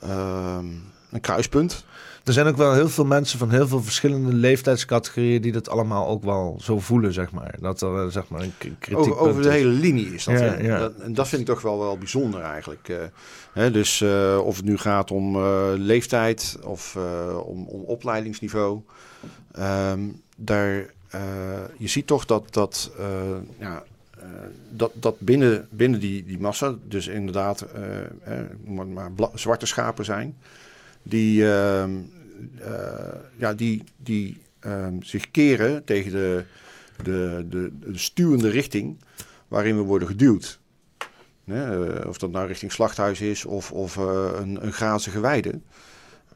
ehm, 0.00 0.66
een 1.10 1.20
kruispunt. 1.20 1.84
Er 2.28 2.34
zijn 2.34 2.46
ook 2.46 2.56
wel 2.56 2.72
heel 2.72 2.88
veel 2.88 3.04
mensen 3.04 3.38
van 3.38 3.50
heel 3.50 3.68
veel 3.68 3.82
verschillende 3.82 4.32
leeftijdscategorieën 4.32 5.42
die 5.42 5.52
dat 5.52 5.68
allemaal 5.68 6.08
ook 6.08 6.24
wel 6.24 6.58
zo 6.62 6.80
voelen, 6.80 7.12
zeg 7.12 7.30
maar. 7.32 7.54
Dat 7.60 7.80
er 7.80 8.02
eh, 8.04 8.06
zeg 8.06 8.28
maar 8.28 8.40
een 8.40 8.52
kritiek 8.58 8.96
Over, 8.96 9.18
over 9.18 9.42
de 9.42 9.50
hele 9.50 9.68
linie 9.68 10.14
is 10.14 10.24
dat. 10.24 10.38
Ja, 10.38 10.44
hè? 10.44 10.56
ja. 10.56 10.78
Dat, 10.78 10.94
en 10.94 11.14
dat 11.14 11.28
vind 11.28 11.40
ik 11.40 11.46
toch 11.46 11.62
wel, 11.62 11.78
wel 11.78 11.98
bijzonder 11.98 12.40
eigenlijk. 12.40 12.88
eh. 12.88 12.96
hè? 13.52 13.70
Dus 13.70 14.00
eh, 14.00 14.40
of 14.44 14.56
het 14.56 14.64
nu 14.64 14.78
gaat 14.78 15.10
om 15.10 15.38
leeftijd 15.74 16.58
of 16.62 16.96
om, 17.44 17.66
om 17.66 17.82
opleidingsniveau. 17.82 18.80
Ehm, 19.52 20.00
daar, 20.36 20.86
je 21.76 21.88
ziet 21.88 22.06
toch 22.06 22.24
dat, 22.24 22.44
dat, 22.50 22.90
ja, 23.58 23.82
dat, 24.70 24.92
dat 24.94 25.20
binnen, 25.20 25.68
binnen 25.70 26.00
die, 26.00 26.24
die 26.24 26.38
massa, 26.38 26.74
dus 26.88 27.06
inderdaad, 27.06 27.60
eh, 27.60 28.00
eh, 28.38 28.46
maar, 28.66 29.10
zwarte 29.34 29.66
schapen 29.66 30.04
zijn, 30.04 30.36
die, 31.02 31.52
ehm, 31.52 31.90
eh, 31.90 32.17
ja, 33.36 33.54
die, 33.54 33.84
die 33.96 34.42
ehm, 34.60 35.02
zich 35.02 35.30
keren 35.30 35.84
tegen 35.84 36.10
de, 36.10 36.44
de, 37.02 37.46
de, 37.48 37.72
de 37.80 37.98
stuwende 37.98 38.50
richting 38.50 38.98
waarin 39.48 39.76
we 39.76 39.82
worden 39.82 40.08
geduwd. 40.08 40.60
Eh, 41.48 42.06
of 42.06 42.18
dat 42.18 42.30
nou 42.30 42.46
richting 42.46 42.72
slachthuis 42.72 43.20
is 43.20 43.44
of, 43.44 43.72
of 43.72 43.96
eh, 43.96 44.30
een, 44.34 44.64
een 44.64 44.72
grazige 44.72 45.20
weide. 45.20 45.60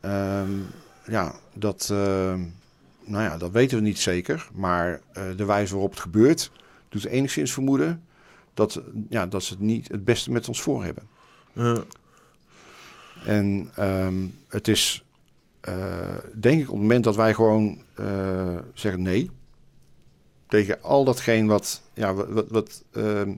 Ehm, 0.01 0.51
ja, 1.07 1.35
dat, 1.55 1.89
ehm, 1.91 2.41
nou 3.05 3.23
ja, 3.23 3.39
dat 3.39 3.51
weten 3.51 3.77
we 3.77 3.83
niet 3.83 3.99
zeker. 3.99 4.49
Maar 4.55 5.01
eh, 5.13 5.23
de 5.37 5.45
wijze 5.45 5.73
waarop 5.73 5.91
het 5.91 6.01
gebeurt 6.01 6.51
doet 6.89 7.05
enigszins 7.05 7.53
vermoeden 7.53 8.03
dat, 8.55 8.83
ja, 9.09 9.27
dat 9.27 9.43
ze 9.43 9.53
het 9.53 9.63
niet 9.63 9.89
het 9.89 10.05
beste 10.05 10.31
met 10.31 10.49
ons 10.49 10.63
voor 10.63 10.85
hebben. 10.85 11.09
Ja. 11.53 11.85
En 13.25 13.71
het 14.49 14.69
is, 14.69 15.05
eh, 15.05 15.12
denk 16.35 16.61
ik, 16.61 16.67
op 16.69 16.73
het 16.73 16.81
moment 16.81 17.05
dat 17.05 17.17
wij 17.17 17.35
gewoon 17.35 17.83
eh, 17.95 18.59
zeggen 18.75 19.03
nee. 19.03 19.31
Tegen 20.49 20.83
al 20.83 21.05
datgene 21.05 21.47
wat, 21.49 21.83
ja, 21.95 22.15
wat, 22.15 22.49
wat, 22.49 22.85
ehm, 22.93 23.35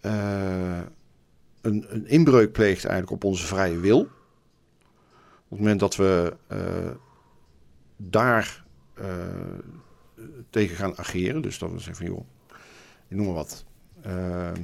eh, 0.00 0.80
een, 1.60 1.86
een 1.88 2.06
inbreuk 2.06 2.52
pleegt 2.52 2.84
eigenlijk 2.84 3.10
op 3.10 3.24
onze 3.24 3.46
vrije 3.46 3.78
wil. 3.80 4.00
Op 4.00 5.50
het 5.50 5.58
moment 5.58 5.80
dat 5.80 5.96
we 5.96 6.36
eh, 6.46 6.90
daar 7.96 8.64
eh, 8.94 9.06
tegen 10.50 10.76
gaan 10.76 10.98
ageren, 10.98 11.42
dus 11.42 11.58
dat 11.58 11.70
we 11.70 11.78
zeggen 11.78 12.06
van 12.06 12.14
joh, 12.14 12.26
ik 13.08 13.16
noem 13.16 13.26
maar 13.26 13.34
wat. 13.34 13.64
Ehm, 14.02 14.62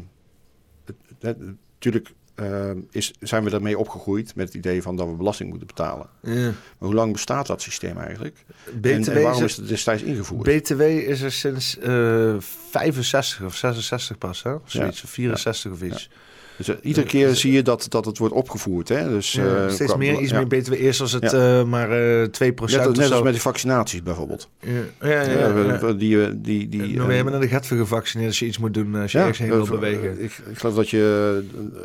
het- 1.18 1.38
natuurlijk 1.38 2.12
eh, 2.34 2.70
is, 2.90 3.12
zijn 3.20 3.44
we 3.44 3.50
daarmee 3.50 3.78
opgegroeid 3.78 4.34
met 4.34 4.46
het 4.46 4.56
idee 4.56 4.82
van 4.82 4.96
dat 4.96 5.06
we 5.08 5.14
belasting 5.14 5.48
moeten 5.48 5.66
betalen. 5.66 6.06
Ja. 6.22 6.44
Maar 6.44 6.54
hoe 6.78 6.94
lang 6.94 7.12
bestaat 7.12 7.46
dat 7.46 7.62
systeem 7.62 7.98
eigenlijk? 7.98 8.44
BTW, 8.80 8.86
en, 8.86 9.04
en 9.04 9.22
waarom 9.22 9.44
is, 9.44 9.56
het 9.56 9.68
destijds 9.68 10.02
ingevoerd? 10.02 10.42
BTW 10.42 10.80
is 10.80 11.20
er 11.20 11.32
sinds 11.32 11.78
eh 11.78 12.34
65 12.38 13.42
of 13.42 13.54
66 13.56 14.18
pas, 14.18 14.42
hè? 14.42 14.52
Of 14.52 14.62
zoiets, 14.64 15.02
of 15.02 15.10
64 15.10 15.72
of 15.72 15.82
iets. 15.82 16.10
Dus, 16.66 16.68
eh, 16.68 16.76
iedere 16.82 17.06
keer 17.06 17.34
zie 17.34 17.52
je 17.52 17.62
dat, 17.62 17.86
dat 17.88 18.04
het 18.04 18.18
wordt 18.18 18.34
opgevoerd. 18.34 18.88
Hè? 18.88 19.08
Dus, 19.08 19.32
Ja, 19.32 19.56
eh, 19.64 19.70
steeds 19.70 19.90
qua- 19.90 19.98
meer, 19.98 20.18
iets 20.20 20.32
meer 20.32 20.46
BTW. 20.46 20.72
Eerst 20.72 20.98
was 21.00 21.12
het 21.12 21.32
eh, 21.32 21.64
maar 21.64 21.90
eh 21.90 22.24
2 22.24 22.48
Net, 22.48 22.54
procent 22.54 22.80
als- 22.80 22.90
of 22.90 22.96
net 22.96 23.06
zo. 23.06 23.14
als 23.14 23.22
met 23.22 23.32
die 23.32 23.42
vaccinaties 23.42 24.02
bijvoorbeeld. 24.02 24.48
Ja, 24.61 24.70
ja, 25.00 25.92
Die, 25.92 26.22
eh, 26.24 26.30
die, 26.36 26.68
die, 26.68 26.80
Nou, 26.80 26.98
eh, 27.00 27.06
we 27.06 27.12
hebben 27.14 27.32
naar 27.32 27.42
de 27.42 27.48
Getver 27.48 27.76
gevaccineerd 27.76 28.28
als 28.28 28.38
je 28.38 28.46
iets 28.46 28.58
moet 28.58 28.74
doen, 28.74 28.94
als 28.94 29.12
je 29.12 29.18
ergens 29.18 29.38
heen 29.38 29.48
wil 29.48 29.64
eh, 29.64 29.70
bewegen. 29.70 30.22
Ik, 30.22 30.32
ik 30.50 30.58
geloof 30.58 30.74
dat 30.74 30.90
je, 30.90 31.42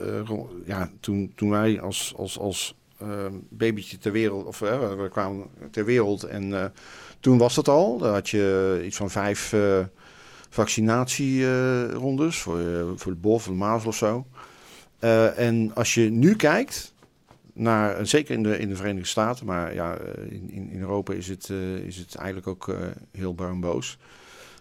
eh, 0.10 0.20
eh, 0.20 0.40
ja, 0.66 0.90
toen, 1.00 1.32
toen 1.36 1.50
wij 1.50 1.82
als, 1.82 2.14
als, 2.18 2.40
als 2.40 2.76
eh, 3.00 3.08
babytje 3.50 3.98
ter 3.98 4.12
wereld, 4.12 4.46
of 4.46 4.62
eh, 4.62 4.80
we 5.02 5.10
kwamen 5.10 5.46
ter 5.72 5.86
wereld 5.86 6.24
en 6.24 6.54
eh, 6.54 6.66
toen 7.20 7.38
was 7.38 7.56
dat 7.56 7.68
al. 7.68 7.98
Dan 7.98 8.14
had 8.14 8.30
je 8.30 8.82
iets 8.86 8.98
van 8.98 9.10
vijf 9.12 9.54
eh 9.54 9.78
vaccinatierondes 10.50 12.38
voor, 12.38 12.60
eh, 12.60 12.66
voor 12.96 13.12
de 13.12 13.18
bol, 13.18 13.40
voor 13.40 13.54
de 13.54 13.60
mazelen 13.60 13.88
of 13.88 13.96
zo. 13.96 14.26
Eh, 15.06 15.40
en 15.40 15.72
als 15.76 15.94
je 15.94 16.10
nu 16.10 16.36
kijkt, 16.36 16.94
naar, 17.54 18.08
zeker 18.08 18.36
in 18.36 18.44
de, 18.44 18.58
in 18.58 18.70
de 18.70 18.76
Verenigde 18.76 19.08
Staten, 19.08 19.46
maar 19.46 19.74
ja, 19.74 19.96
eh, 19.96 20.32
in, 20.32 20.50
in 20.52 20.70
in 20.72 20.80
Europa 20.80 21.14
is 21.14 21.28
het, 21.28 21.50
eh, 21.50 21.76
is 21.76 21.98
het 21.98 22.16
eigenlijk 22.16 22.48
ook 22.48 22.76
heel. 23.12 23.36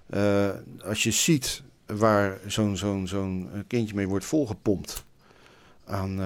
Eh 0.07 0.51
als 0.85 1.03
je 1.03 1.11
ziet 1.11 1.63
waar 1.87 2.39
zo'n 2.47 2.77
zo'n 2.77 3.07
zo'n 3.07 3.49
kindje 3.67 3.95
mee 3.95 4.09
wordt 4.09 4.25
volgepompt. 4.25 5.05
Aan, 5.87 6.21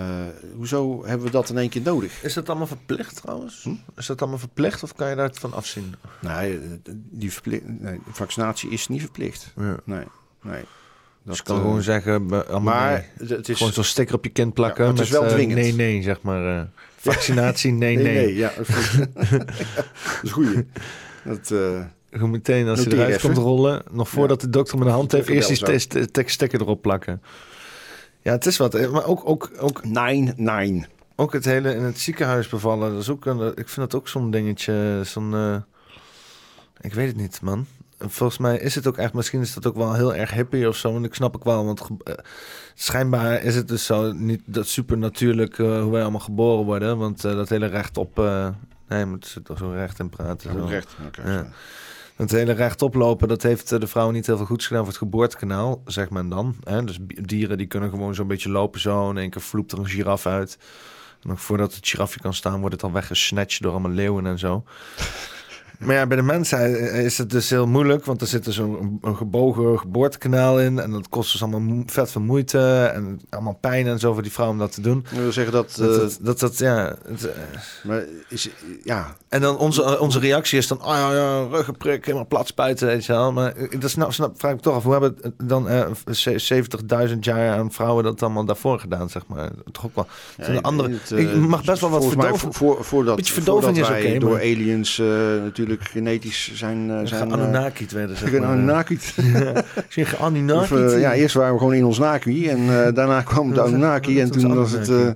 hoezo 0.56 1.04
hebben 1.06 1.26
we 1.26 1.32
dat 1.32 1.50
in 1.50 1.58
één 1.58 1.68
keer 1.68 1.82
nodig? 1.82 2.22
Is 2.22 2.34
dat 2.34 2.48
allemaal 2.48 2.66
verplicht 2.66 3.16
trouwens? 3.16 3.62
Hm? 3.62 3.74
Is 3.96 4.06
dat 4.06 4.20
allemaal 4.20 4.38
verplicht 4.38 4.82
of 4.82 4.94
kan 4.94 5.08
je 5.08 5.16
daarvan 5.16 5.52
afzien? 5.52 5.94
Nee, 6.20 6.60
die 6.92 7.32
nee, 7.62 8.00
vaccinatie 8.10 8.70
is 8.70 8.88
niet 8.88 9.00
verplicht. 9.00 9.52
Ja. 9.56 9.76
Nee, 9.84 10.04
nee. 10.42 10.64
Dus 11.28 11.36
je 11.38 11.42
Dat, 11.44 11.52
kan 11.52 11.56
eh, 11.56 11.62
gewoon 11.62 11.82
zeggen, 11.82 12.26
maar 12.62 12.92
nee. 13.18 13.28
het- 13.28 13.48
is 13.48 13.56
Gewoon 13.56 13.72
zo'n 13.72 13.84
sticker 13.84 14.14
op 14.14 14.24
je 14.24 14.30
kind 14.30 14.54
plakken. 14.54 14.84
Ja, 14.84 14.90
maar 14.90 14.98
het 15.00 15.06
is 15.08 15.12
met, 15.12 15.20
wel 15.20 15.28
eh, 15.30 15.34
dwingend. 15.36 15.60
nee, 15.60 15.72
nee, 15.74 16.02
zeg 16.02 16.22
maar. 16.22 16.58
eh, 16.58 16.62
vaccinatie, 16.96 17.72
nee, 17.72 17.96
nee. 17.96 18.34
ja, 18.36 18.52
dat 18.56 18.68
is 18.68 18.90
dat 19.30 19.44
is 20.22 20.30
goed. 20.30 20.64
Dat, 21.24 21.46
Gewoon 22.10 22.30
meteen 22.30 22.68
als 22.68 22.78
Noteer 22.78 22.92
eruit 22.94 23.08
even. 23.14 23.20
komt 23.20 23.36
rollen, 23.36 23.82
nog 23.90 24.08
voordat 24.08 24.40
de 24.40 24.50
dokter 24.50 24.78
met 24.78 24.86
de 24.86 24.92
hand 24.92 25.12
heeft, 25.12 25.28
eerst 25.28 25.48
die 25.48 25.58
bel 25.58 25.68
zo. 25.68 25.78
st- 25.78 25.92
st- 25.92 26.08
st- 26.18 26.30
sticker 26.30 26.60
erop 26.60 26.82
plakken. 26.82 27.22
Ja, 28.22 28.32
het 28.32 28.46
is 28.46 28.56
wat. 28.56 28.90
Maar 28.90 29.04
ook, 29.06 29.20
ook, 29.24 29.50
ook, 29.58 29.84
nine, 29.84 30.32
nine. 30.36 30.86
ook 31.16 31.32
het 31.32 31.44
hele 31.44 31.74
in 31.74 31.82
het 31.82 31.98
ziekenhuis 31.98 32.48
bevallen, 32.48 32.92
dat 32.92 33.00
is 33.02 33.08
ook 33.10 33.26
een, 33.26 33.40
ik 33.48 33.68
vind 33.68 33.76
dat 33.90 33.94
ook 33.94 34.08
zo'n 34.08 34.30
dingetje, 34.30 35.00
zo'n, 35.04 35.34
ik 36.80 36.94
weet 36.94 37.06
het 37.08 37.16
niet, 37.16 37.40
man. 37.42 37.66
Volgens 37.98 38.38
mij 38.38 38.58
is 38.58 38.74
het 38.74 38.86
ook 38.86 38.96
echt, 38.96 39.12
misschien 39.12 39.40
is 39.40 39.54
dat 39.54 39.66
ook 39.66 39.76
wel 39.76 39.94
heel 39.94 40.14
erg 40.14 40.30
hippie 40.30 40.68
of 40.68 40.76
zo. 40.76 40.96
En 40.96 41.04
ik 41.04 41.14
snap 41.14 41.34
ook 41.34 41.44
wel, 41.44 41.64
want 41.64 41.80
eh, 42.04 42.14
schijnbaar 42.74 43.42
is 43.42 43.54
het 43.54 43.68
dus 43.68 43.86
zo 43.86 44.12
niet 44.12 44.42
dat 44.44 44.66
supernatuurlijk 44.66 45.58
eh 45.58 45.80
hoe 45.82 45.92
wij 45.92 46.02
allemaal 46.02 46.20
geboren 46.20 46.64
worden. 46.64 46.98
Want 46.98 47.24
eh, 47.24 47.32
dat 47.32 47.48
hele 47.48 47.66
recht 47.66 47.96
op, 47.96 48.16
nee, 48.88 49.04
moet 49.06 49.32
er 49.34 49.42
toch 49.42 49.58
zo 49.58 49.70
recht 49.70 49.98
in 49.98 50.08
praten. 50.08 50.52
Zo. 50.52 50.64
Recht. 50.64 50.96
Ja. 51.24 51.46
Het 52.18 52.30
hele 52.30 52.52
rechtop 52.52 52.94
lopen, 52.94 53.28
dat 53.28 53.42
heeft 53.42 53.68
de 53.80 53.86
vrouw 53.86 54.10
niet 54.10 54.26
heel 54.26 54.36
veel 54.36 54.46
goeds 54.46 54.66
gedaan 54.66 54.82
voor 54.82 54.92
het 54.92 55.02
geboortekanaal, 55.02 55.82
zegt 55.84 56.10
men 56.10 56.28
dan. 56.28 56.56
Hè? 56.64 56.84
Dus 56.84 56.98
dieren 57.22 57.58
die 57.58 57.66
kunnen 57.66 57.90
gewoon 57.90 58.14
zo'n 58.14 58.26
beetje 58.26 58.50
lopen 58.50 58.80
zo. 58.80 59.10
In 59.10 59.18
één 59.18 59.30
keer 59.30 59.42
vloept 59.42 59.72
er 59.72 59.78
een 59.78 59.86
giraf 59.86 60.26
uit. 60.26 60.58
En 61.22 61.28
nog 61.28 61.40
voordat 61.40 61.74
het 61.74 61.88
girafje 61.88 62.20
kan 62.20 62.34
staan, 62.34 62.60
wordt 62.60 62.74
het 62.74 62.84
al 62.84 62.92
weggesnatcht 62.92 63.62
door 63.62 63.70
allemaal 63.70 63.90
leeuwen 63.90 64.26
en 64.26 64.38
zo. 64.38 64.64
Maar 65.78 65.96
ja, 65.96 66.06
bij 66.06 66.16
de 66.16 66.22
mensen 66.22 66.58
eh, 66.58 67.04
is 67.04 67.18
het 67.18 67.30
dus 67.30 67.50
heel 67.50 67.66
moeilijk, 67.66 68.04
want 68.04 68.20
er 68.20 68.26
zit 68.26 68.44
dus 68.44 68.56
een, 68.56 68.98
een 69.02 69.16
gebogen 69.16 69.78
geboortekanaal 69.78 70.60
in. 70.60 70.78
En 70.78 70.90
dat 70.90 71.08
kost 71.08 71.32
dus 71.32 71.42
allemaal 71.42 71.82
vet 71.86 72.10
veel 72.10 72.20
moeite 72.20 72.90
en 72.94 73.20
allemaal 73.30 73.58
pijn 73.60 73.86
en 73.86 73.98
zo 73.98 74.12
voor 74.12 74.22
die 74.22 74.32
vrouw 74.32 74.48
om 74.48 74.58
dat 74.58 74.72
te 74.72 74.80
doen. 74.80 75.04
Dat 75.10 75.18
wil 75.20 75.32
zeggen 75.32 75.52
dat... 75.52 75.74
Dat, 75.78 75.90
eh, 75.94 75.98
dat, 76.00 76.18
dat, 76.22 76.38
dat, 76.40 76.58
ja, 76.58 76.96
het, 77.08 77.26
eh, 77.28 77.34
maar 77.84 78.02
is, 78.28 78.48
ja, 78.84 79.16
en 79.28 79.40
dan 79.40 79.58
onze, 79.58 79.82
eh, 79.84 80.00
onze 80.00 80.18
reactie 80.18 80.58
is 80.58 80.66
dan, 80.66 80.80
ah 80.80 80.96
ja, 80.96 81.12
ja, 81.14 81.46
ruggenprik, 81.50 82.04
helemaal 82.04 82.26
plat 82.26 82.46
spuiten, 82.46 82.86
weet 82.86 83.04
je 83.06 83.12
wel. 83.12 83.32
Maar 83.32 83.52
eh, 83.56 83.80
dat 83.80 83.90
snap, 83.90 84.12
snap, 84.12 84.38
vraag 84.40 84.52
ik 84.52 84.60
toch 84.60 84.74
af, 84.74 84.82
hoe 84.82 84.92
hebben 84.92 85.16
dan 85.44 85.68
eh, 85.68 85.86
ze- 86.10 86.64
70.000 87.08 87.18
jaar 87.20 87.58
aan 87.58 87.72
vrouwen 87.72 88.04
dat 88.04 88.22
allemaal 88.22 88.44
daarvoor 88.44 88.78
gedaan, 88.80 89.08
zeg 89.10 89.26
maar. 89.26 89.50
Toch 89.72 89.84
ook 89.84 89.94
wel. 89.94 90.06
ja, 90.36 90.44
er 90.44 90.60
andere, 90.60 90.90
het, 90.90 91.10
eh, 91.12 91.18
ik 91.20 91.34
mag 91.36 91.64
best 91.64 91.80
wel 91.80 91.90
wat 91.90 91.98
volgens 92.04 92.22
mij 92.22 92.30
verdoven. 92.32 92.52
voor, 92.54 92.74
voor, 92.76 92.84
voordat, 92.84 93.28
voordat 93.28 93.76
is 93.76 93.88
wij 93.88 94.18
door 94.18 94.30
maar- 94.30 94.40
aliens 94.40 94.98
eh, 94.98 95.06
natuurlijk 95.06 95.66
genetisch 95.80 96.52
zijn... 96.54 96.90
eh, 96.90 97.00
zijn 97.06 97.30
eh, 97.54 97.72
werden, 97.88 98.16
zeg 98.16 98.28
Geen 98.30 98.40
maar. 98.40 98.50
Anunnaki. 98.50 98.94
Ik 98.94 99.84
zeg 99.88 100.20
Anunnaki. 100.20 100.74
Of, 100.74 100.92
eh, 100.92 101.00
ja, 101.00 101.14
eerst 101.14 101.34
waren 101.34 101.52
we 101.52 101.58
gewoon 101.58 101.74
in 101.74 101.84
ons 101.84 101.98
Naki 101.98 102.48
en 102.48 102.58
eh, 102.58 102.92
daarna 102.94 103.22
kwam 103.22 103.54
de 103.54 103.60
Anunnaki 103.60 104.20
en 104.20 104.30
toen 104.30 104.54
was 104.54 104.72
het 104.72 104.88
eh, 104.88 105.10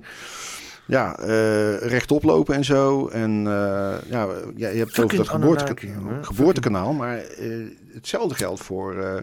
ja, 0.85 1.17
eh, 1.19 1.77
rechtop 1.77 2.23
lopen 2.23 2.55
en 2.55 2.65
zo. 2.65 3.07
En 3.07 3.31
eh, 3.47 3.93
ja, 4.09 4.27
ja, 4.55 4.69
je 4.69 4.77
hebt 4.77 4.95
het 4.95 5.05
over 5.05 5.17
Fucking 5.17 5.17
dat 5.17 5.27
geboorte, 5.29 5.73
geboortekanaal, 6.21 6.93
maar 6.93 7.17
eh, 7.17 7.47
hetzelfde 7.93 8.35
geldt 8.35 8.61
voor 8.61 8.95
eh, 8.97 9.13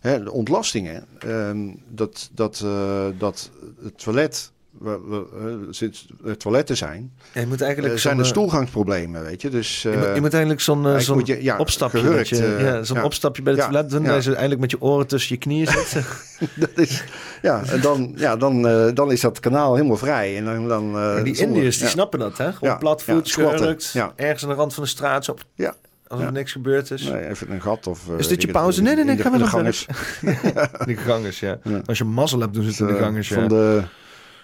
hè, 0.00 0.22
de 0.22 0.32
ontlastingen. 0.32 1.04
Ehm, 1.18 1.68
dat, 1.88 2.30
dat, 2.34 2.62
eh, 2.64 3.06
dat 3.18 3.50
het 3.82 3.98
toilet, 3.98 4.52
we, 4.80 4.98
we, 5.08 5.26
eh, 5.40 5.66
sinds 5.70 6.06
er 6.26 6.36
toiletten 6.36 6.76
zijn, 6.76 7.12
Ja, 7.32 7.40
je 7.40 7.46
moet 7.46 7.60
eh, 7.60 7.66
eigenlijk 7.66 7.98
zijn 7.98 8.16
er 8.18 8.22
eh, 8.22 8.28
stoelgangsproblemen, 8.28 9.22
weet 9.22 9.42
je. 9.42 9.48
Dus 9.48 9.82
je, 9.82 9.88
moet, 9.96 10.04
eh, 10.06 10.14
je 10.14 10.20
moet 10.20 10.30
eigenlijk 10.32 10.62
zo'n 10.62 10.86
eh, 10.86 10.96
zo'n 10.98 11.22
ja, 11.24 11.56
opstapje, 11.58 11.98
gehurkt, 11.98 12.28
je, 12.28 12.44
eh, 12.56 12.60
ja, 12.64 12.82
zo'n 12.82 12.96
ja. 12.96 13.04
opstapje 13.04 13.42
bij 13.42 13.52
het 13.52 13.62
toilet 13.62 13.90
doen, 13.90 14.02
ja. 14.02 14.08
dat 14.08 14.22
je 14.22 14.30
eigenlijk 14.30 14.60
met 14.60 14.70
je 14.70 14.80
oren 14.80 15.06
tussen 15.06 15.34
je 15.34 15.40
knieën 15.40 15.66
zit. 15.66 16.02
Dat 16.56 16.70
is, 16.74 17.04
ja, 17.42 17.62
en 17.66 17.80
dan, 17.80 18.12
ja, 18.16 18.36
dan, 18.36 18.68
eh, 18.68 18.86
dan 18.94 19.12
is 19.12 19.20
dat 19.20 19.40
kanaal 19.40 19.74
helemaal 19.74 19.96
vrij. 19.96 20.36
En 20.36 20.44
dan, 20.44 20.68
dan, 20.68 20.94
eh, 20.96 21.16
En 21.16 21.24
die 21.24 21.34
zonder- 21.34 21.54
Indiërs, 21.56 21.78
die 21.78 21.88
snappen 21.88 22.18
dat, 22.18 22.38
hè? 22.38 22.52
Gewoon 22.52 22.78
platvoet, 22.78 23.28
ja, 23.30 23.48
gehurkt, 23.50 23.94
ergens 24.16 24.42
aan 24.42 24.48
de 24.48 24.54
rand 24.54 24.74
van 24.74 24.82
de 24.82 24.88
straat, 24.88 25.24
zo, 25.24 25.34
Ja. 25.54 25.74
als 26.06 26.20
er 26.20 26.26
Ja. 26.26 26.32
niks 26.32 26.52
gebeurd 26.52 26.90
is. 26.90 27.02
Nee, 27.02 27.28
even 27.28 27.50
een 27.50 27.62
gat 27.62 27.86
of... 27.86 28.08
eh, 28.10 28.18
Is 28.18 28.28
dit 28.28 28.42
je 28.42 28.48
pauze? 28.50 28.82
Nee, 28.82 28.94
nee, 28.94 29.04
nee, 29.04 29.12
in 29.12 29.18
ik 29.18 29.24
ga 29.24 29.30
weer 29.30 29.38
in 29.40 29.44
de 29.44 29.50
gangers. 29.50 29.86
In 30.86 30.94
de 30.94 30.96
gangers, 30.96 31.40
ja. 31.40 31.58
Ja. 31.64 31.80
Als 31.86 31.98
je 31.98 32.04
mazzel 32.04 32.40
hebt, 32.40 32.54
doen 32.54 32.62
ze 32.62 32.68
het 32.70 32.78
in 32.80 32.86
de 32.86 32.92
Eh, 32.92 32.98
gangers, 32.98 33.28
ja. 33.28 33.34
Van 33.34 33.48
de... 33.48 33.82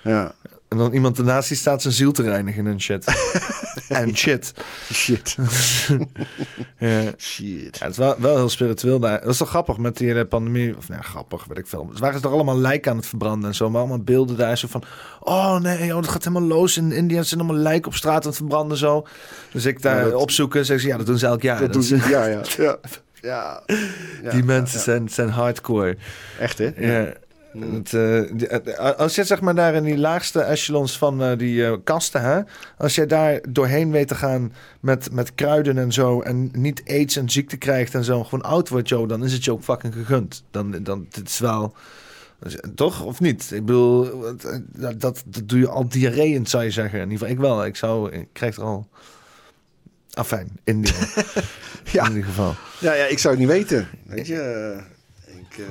Ja, 0.04 0.34
En 0.68 0.78
dan 0.78 0.92
iemand 0.92 1.18
ernaast 1.18 1.48
die 1.48 1.56
staat 1.56 1.82
zijn 1.82 1.94
ziel 1.94 2.12
te 2.12 2.22
reinigen 2.22 2.66
en 2.66 2.80
shit. 2.80 3.04
en 3.88 4.16
shit. 4.16 4.52
shit. 4.92 5.36
Ja. 6.78 7.02
Shit. 7.18 7.78
Ja, 7.78 7.82
het 7.84 7.90
is 7.90 7.96
wel, 7.96 8.14
wel 8.18 8.36
heel 8.36 8.48
spiritueel 8.48 8.98
daar. 9.00 9.20
Dat 9.20 9.28
is 9.30 9.36
toch 9.36 9.48
grappig 9.48 9.76
met 9.78 9.96
die 9.96 10.06
hele 10.08 10.24
pandemie. 10.24 10.76
Of 10.76 10.88
nou, 10.88 11.00
ja, 11.02 11.08
grappig, 11.08 11.44
weet 11.44 11.58
ik 11.58 11.66
veel. 11.66 11.90
Ze 11.94 12.00
waren 12.00 12.20
toch 12.20 12.32
allemaal 12.32 12.58
lijken 12.58 12.90
aan 12.90 12.96
het 12.96 13.06
verbranden 13.06 13.48
en 13.48 13.54
zo. 13.54 13.70
Maar 13.70 13.80
allemaal 13.80 14.02
beelden 14.02 14.36
daar 14.36 14.58
zo 14.58 14.68
van... 14.70 14.82
Oh 15.20 15.58
nee, 15.60 15.94
oh, 15.94 16.02
dat 16.02 16.08
gaat 16.10 16.24
helemaal 16.24 16.48
los. 16.48 16.76
In 16.76 16.92
India 16.92 17.22
zijn 17.22 17.40
allemaal 17.40 17.62
lijken 17.62 17.86
op 17.90 17.94
straat 17.96 18.22
aan 18.22 18.28
het 18.28 18.36
verbranden 18.36 18.76
zo. 18.78 19.06
Dus 19.52 19.64
ik 19.64 19.82
daar 19.82 19.96
Ja, 20.04 20.10
dat- 20.10 20.20
opzoeken. 20.20 20.64
Zeg 20.64 20.80
ze, 20.80 20.86
ja, 20.86 20.96
dat 20.96 21.06
doen 21.06 21.18
ze 21.18 21.26
elk 21.26 21.42
jaar. 21.42 21.60
Dat 21.60 21.72
doen 21.72 21.82
is- 21.82 21.88
ze, 21.88 21.96
ja, 22.08 22.24
ja. 22.26 22.40
ja. 22.56 22.76
Ja. 23.20 23.62
Ja, 24.22 24.30
die 24.30 24.42
mensen. 24.44 24.80
Zijn, 24.80 25.08
zijn 25.08 25.28
hardcore. 25.28 25.96
Echt, 26.38 26.58
hè? 26.58 26.70
Ja. 26.76 27.12
Het, 27.58 27.94
eh, 27.94 28.20
die- 28.32 28.46
eh, 28.48 28.98
als 28.98 29.14
je 29.14 29.24
zeg 29.24 29.40
maar 29.40 29.54
daar 29.54 29.74
in 29.74 29.82
die 29.82 29.98
laagste 29.98 30.40
echelons 30.40 30.98
van 30.98 31.22
eh, 31.22 31.38
die 31.38 31.66
eh, 31.66 31.76
kasten, 31.84 32.20
hè, 32.22 32.40
als 32.78 32.94
je 32.94 33.06
daar 33.06 33.40
doorheen 33.48 33.90
weet 33.90 34.08
te 34.08 34.14
gaan 34.14 34.52
met, 34.80 35.12
met 35.12 35.34
kruiden 35.34 35.78
en 35.78 35.92
zo 35.92 36.20
en 36.20 36.50
niet 36.52 36.82
aids 36.86 37.16
en 37.16 37.30
ziekte 37.30 37.56
krijgt 37.56 37.94
en 37.94 38.04
zo, 38.04 38.24
gewoon 38.24 38.44
oud 38.44 38.68
wordt, 38.68 38.88
joh, 38.88 39.08
dan 39.08 39.24
is 39.24 39.32
het 39.32 39.44
je 39.44 39.52
ook 39.52 39.62
fucking 39.62 39.94
gegund. 39.94 40.44
Dan, 40.50 40.82
dan 40.82 41.06
het 41.10 41.28
is 41.28 41.38
wel, 41.38 41.74
toch 42.74 43.02
of 43.04 43.20
niet? 43.20 43.50
Ik 43.52 43.64
bedoel, 43.64 44.26
eh, 44.26 44.32
dat, 44.72 45.00
dat, 45.00 45.22
dat 45.26 45.48
doe 45.48 45.58
je 45.58 45.68
al 45.68 45.88
diarreeën, 45.88 46.46
zou 46.46 46.64
je 46.64 46.70
zeggen. 46.70 47.00
In 47.00 47.10
ieder 47.10 47.18
geval, 47.28 47.34
ik 47.34 47.40
wel. 47.50 47.64
Ik 47.64 47.76
zou, 47.76 48.10
ik 48.12 48.28
krijg 48.32 48.56
er 48.56 48.62
al. 48.62 48.88
Afijn, 50.10 50.48
in 50.64 50.76
ieder, 50.76 50.94
Ja. 51.92 52.02
in 52.04 52.08
ieder 52.10 52.24
geval. 52.24 52.54
Ja, 52.80 52.92
ja, 52.94 53.04
ik 53.04 53.18
zou 53.18 53.34
het 53.34 53.42
niet 53.42 53.52
weten. 53.52 53.88
Weet 54.06 54.26
je, 54.26 54.40
eh, 54.40 55.36
ik 55.36 55.58
eh, 55.58 55.64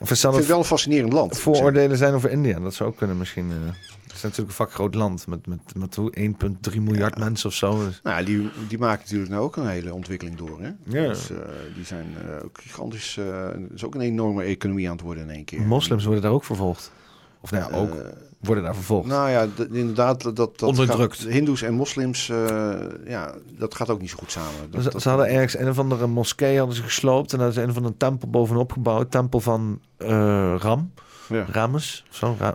Of 0.00 0.06
vind 0.06 0.18
zal 0.18 0.30
het 0.30 0.40
het 0.40 0.48
wel 0.48 0.58
een 0.58 0.64
fascinerend 0.64 1.12
land. 1.12 1.38
vooroordelen 1.38 1.96
zijn 1.96 2.14
over 2.14 2.30
India. 2.30 2.60
Dat 2.60 2.74
zou 2.74 2.88
ook 2.90 2.96
kunnen 2.96 3.18
misschien. 3.18 3.50
eh. 3.50 3.56
het 4.02 4.12
is 4.14 4.22
natuurlijk 4.22 4.48
een 4.48 4.54
vak 4.54 4.72
groot 4.72 4.94
land 4.94 5.26
met, 5.26 5.46
met, 5.46 5.60
met 5.76 5.94
hoe 5.94 6.34
1,3 6.72 6.80
miljard 6.80 7.18
mensen 7.18 7.48
of 7.48 7.54
zo. 7.54 7.84
Dus, 7.86 8.00
Nou, 8.02 8.24
die, 8.24 8.50
die 8.68 8.78
maken 8.78 9.00
natuurlijk 9.02 9.30
nou 9.30 9.42
ook 9.42 9.56
een 9.56 9.68
hele 9.68 9.94
ontwikkeling 9.94 10.36
door. 10.36 10.60
Hè? 10.60 10.70
Ja. 10.84 11.08
Dus, 11.08 11.30
eh, 11.30 11.36
die 11.74 11.84
zijn 11.84 12.14
eh, 12.26 12.44
ook 12.44 12.58
gigantisch. 12.62 13.14
Het 13.14 13.70
is 13.74 13.84
ook 13.84 13.94
een 13.94 14.00
enorme 14.00 14.42
economie 14.42 14.86
aan 14.86 14.96
het 14.96 15.04
worden 15.04 15.22
in 15.22 15.30
één 15.30 15.44
keer. 15.44 15.60
moslims 15.60 16.04
worden 16.04 16.22
daar 16.22 16.32
ook 16.32 16.44
vervolgd. 16.44 16.92
Of 17.40 17.50
nou 17.50 17.72
ja, 17.72 17.78
ook 17.78 17.96
worden 18.40 18.64
daar 18.64 18.74
vervolgd. 18.74 19.06
nou 19.08 19.30
ja, 19.30 19.46
inderdaad, 19.72 20.22
dat, 20.22 20.36
dat 20.36 20.62
Onderdrukt. 20.62 21.20
Gaat, 21.20 21.30
Hindoes 21.32 21.62
en 21.62 21.74
moslims, 21.74 22.28
eh, 22.28 22.70
ja, 23.06 23.34
dat 23.58 23.74
gaat 23.74 23.88
ook 23.90 24.00
niet 24.00 24.10
zo 24.10 24.16
goed 24.18 24.30
samen. 24.30 24.70
Dat, 24.70 24.82
ze, 24.82 24.90
dat- 24.90 25.02
ze 25.02 25.08
hadden 25.08 25.26
ergens 25.28 25.58
een 25.58 25.68
of 25.68 25.78
andere 25.78 26.06
moskee 26.06 26.58
hadden 26.58 26.76
ze 26.76 26.82
gesloopt 26.82 27.32
en 27.32 27.38
daar 27.38 27.48
is 27.48 27.56
een 27.56 27.68
of 27.70 27.76
andere 27.76 27.96
tempel 27.96 28.28
bovenop 28.30 28.72
gebouwd. 28.72 29.10
Tempel 29.10 29.40
van 29.40 29.80
eh, 29.96 30.54
Ram, 30.58 30.92
ja, 31.28 31.46
Rames. 31.50 32.04
of 32.10 32.16
Zo, 32.16 32.36
Ra- 32.38 32.54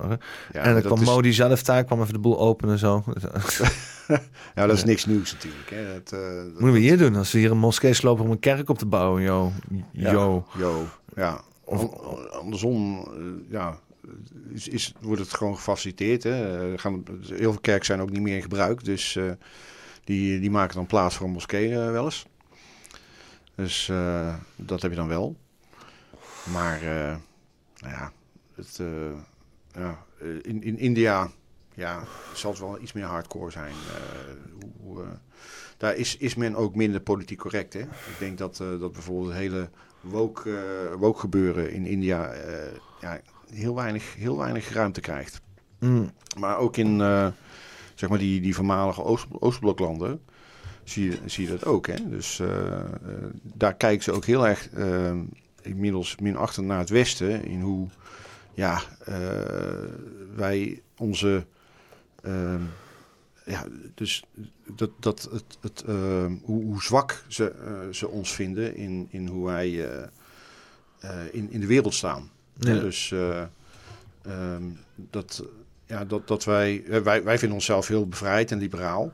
ja, 0.54 0.60
en 0.60 0.74
dan 0.74 0.82
kwam 0.82 1.02
is, 1.02 1.06
Modi 1.08 1.34
zelf 1.34 1.64
daar, 1.64 1.84
kwam 1.84 2.02
even 2.02 2.14
de 2.14 2.20
boel 2.20 2.40
openen 2.40 2.74
en 2.74 2.80
zo. 2.80 3.04
ja, 4.56 4.66
dat 4.68 4.72
is 4.78 4.84
niks 4.84 5.06
nieuws 5.06 5.34
natuurlijk. 5.34 5.70
Hè. 5.70 5.94
Dat, 5.94 6.20
eh, 6.20 6.36
dat- 6.36 6.46
Moeten 6.46 6.72
we 6.72 6.80
hier 6.80 6.98
doen 6.98 7.16
als 7.16 7.32
we 7.32 7.40
hier 7.40 7.52
een 7.52 7.58
moskee 7.58 7.94
slopen 7.94 8.24
om 8.26 8.32
een 8.32 8.40
kerk 8.40 8.70
op 8.70 8.78
te 8.78 8.86
bouwen. 8.86 9.22
Ja. 9.22 9.50
Yo. 9.92 10.46
Jo, 10.58 10.84
ja. 11.16 11.42
Of- 11.64 11.82
An- 11.82 12.32
andersom, 12.32 13.08
ja, 13.50 13.78
is, 14.50 14.68
is, 14.68 14.94
wordt 15.02 15.22
het 15.22 15.34
gewoon 15.34 15.56
gefaciliteerd. 15.56 16.24
Hè. 16.24 16.78
Gaan, 16.78 17.04
heel 17.22 17.52
veel 17.52 17.62
kerken 17.62 17.86
zijn 17.86 18.02
ook 18.02 18.10
niet 18.10 18.22
meer 18.22 18.36
in 18.36 18.42
gebruik, 18.42 18.84
dus 18.84 19.16
eh, 19.16 19.32
die, 20.04 20.40
die 20.40 20.52
maken 20.52 20.76
dan 20.76 20.86
plaats 20.86 21.16
voor 21.16 21.26
een 21.26 21.34
moskee 21.34 21.72
eh, 21.72 21.92
wel 21.92 22.06
eens. 22.06 22.26
Dus 23.56 23.90
eh, 23.90 24.36
dat 24.56 24.82
heb 24.82 24.92
je 24.92 24.98
dan 24.98 25.08
wel. 25.08 25.36
Maar, 26.52 26.82
nou 27.80 27.94
ja, 27.94 28.12
het, 28.56 28.82
ja 29.74 30.06
in, 30.42 30.64
in 30.64 30.78
India 30.78 31.32
ja, 31.74 32.04
zal 32.34 32.52
het 32.52 32.60
wel 32.60 32.82
iets 32.82 32.94
meer 32.94 33.04
hardcore 33.04 33.52
zijn. 33.52 33.74
Hoe, 34.82 35.06
daar 35.78 35.96
is, 35.96 36.18
is 36.18 36.36
men 36.36 36.56
ook 36.56 36.76
minder 36.76 37.02
politiek 37.02 37.38
correct. 37.38 37.74
Hè? 37.74 37.80
Ik 37.80 38.16
denk 38.20 38.38
dat, 38.38 38.58
dat 38.58 38.92
bijvoorbeeld 38.92 39.28
het 39.28 39.38
hele 39.38 39.70
woke, 40.02 40.96
woke 40.98 41.20
gebeuren 41.20 41.72
in 41.72 41.86
India 41.86 42.34
ja, 43.02 43.22
heel, 43.50 43.76
weinig, 43.76 44.16
heel 44.16 44.38
weinig 44.38 44.74
ruimte 44.74 45.02
krijgt. 45.02 45.42
Mm. 45.80 46.12
Maar 46.38 46.58
ook 46.58 46.78
in, 46.78 47.02
eh, 47.02 47.28
zeg 47.96 48.10
maar 48.10 48.20
die, 48.20 48.42
die 48.42 48.56
voormalige 48.56 49.04
Oost, 49.04 49.28
Oostbloklanden, 49.40 50.22
zie 50.84 51.10
je, 51.10 51.18
zie 51.26 51.46
je 51.46 51.52
dat 51.52 51.66
ook. 51.66 51.88
Hè? 51.88 52.10
Dus 52.10 52.40
eh, 52.40 52.80
eh, 52.80 52.88
daar 53.44 53.76
kijken 53.76 54.04
ze 54.04 54.12
ook 54.12 54.26
heel 54.26 54.48
erg 54.48 54.70
inmiddels 55.62 56.16
minachtend 56.18 56.68
naar 56.68 56.80
het 56.80 56.90
Westen. 56.90 57.46
In 57.46 57.62
hoe 57.62 57.88
ja, 58.54 58.82
wij 60.36 60.82
onze. 60.98 61.46
ja, 63.46 63.66
dus 63.96 64.24
dat, 64.76 64.90
dat 65.00 65.30
het, 65.32 65.58
het, 65.62 65.84
hoe, 66.44 66.64
hoe 66.64 66.82
zwak 66.82 67.24
ze, 67.28 67.54
ze 67.92 68.08
ons 68.08 68.34
vinden 68.34 68.76
in, 68.76 69.08
in 69.10 69.28
hoe 69.28 69.46
wij 69.46 69.70
in, 71.32 71.52
in 71.52 71.60
de 71.60 71.68
wereld 71.68 71.94
staan. 71.94 72.30
Ja. 72.60 72.74
Dus 72.74 73.12
eh, 73.12 73.42
ehm, 74.22 74.64
dat, 74.96 75.44
ja, 75.86 76.06
dat, 76.06 76.28
dat 76.28 76.44
wij, 76.44 76.84
eh, 76.84 77.02
wij, 77.02 77.24
wij 77.24 77.38
vinden 77.38 77.58
onszelf 77.58 77.88
heel 77.88 78.08
bevrijd 78.08 78.52
en 78.52 78.58
liberaal. 78.58 79.14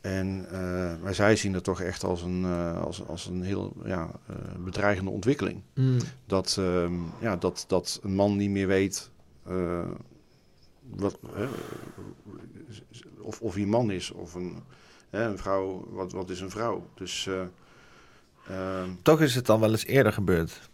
En 0.00 0.46
eh, 0.50 1.02
maar 1.02 1.14
zij 1.14 1.36
zien 1.36 1.52
dat 1.52 1.64
toch 1.64 1.80
echt 1.80 2.04
als 2.04 2.22
een, 2.22 2.44
als, 2.84 3.06
als 3.06 3.26
een 3.26 3.42
heel 3.42 3.76
ja, 3.84 4.10
bedreigende 4.64 5.10
ontwikkeling. 5.10 5.62
Mm. 5.74 5.98
Dat, 6.26 6.56
ehm, 6.58 6.94
ja, 7.20 7.36
dat, 7.36 7.64
dat 7.68 8.00
een 8.02 8.14
man 8.14 8.36
niet 8.36 8.50
meer 8.50 8.66
weet 8.66 9.10
wat, 10.90 11.18
of, 13.20 13.40
of 13.40 13.54
hij 13.54 13.62
een 13.62 13.68
man 13.68 13.90
is 13.90 14.10
of 14.10 14.34
een, 14.34 14.62
een 15.10 15.38
vrouw. 15.38 15.88
Wat, 15.90 16.12
wat 16.12 16.30
is 16.30 16.40
een 16.40 16.50
vrouw? 16.50 16.86
Dus 16.94 17.26
eh, 17.26 17.40
ehm, 18.48 18.90
Toch 19.02 19.20
is 19.20 19.34
het 19.34 19.46
dan 19.46 19.60
wel 19.60 19.70
eens 19.70 19.84
eerder 19.84 20.12
gebeurd. 20.12 20.70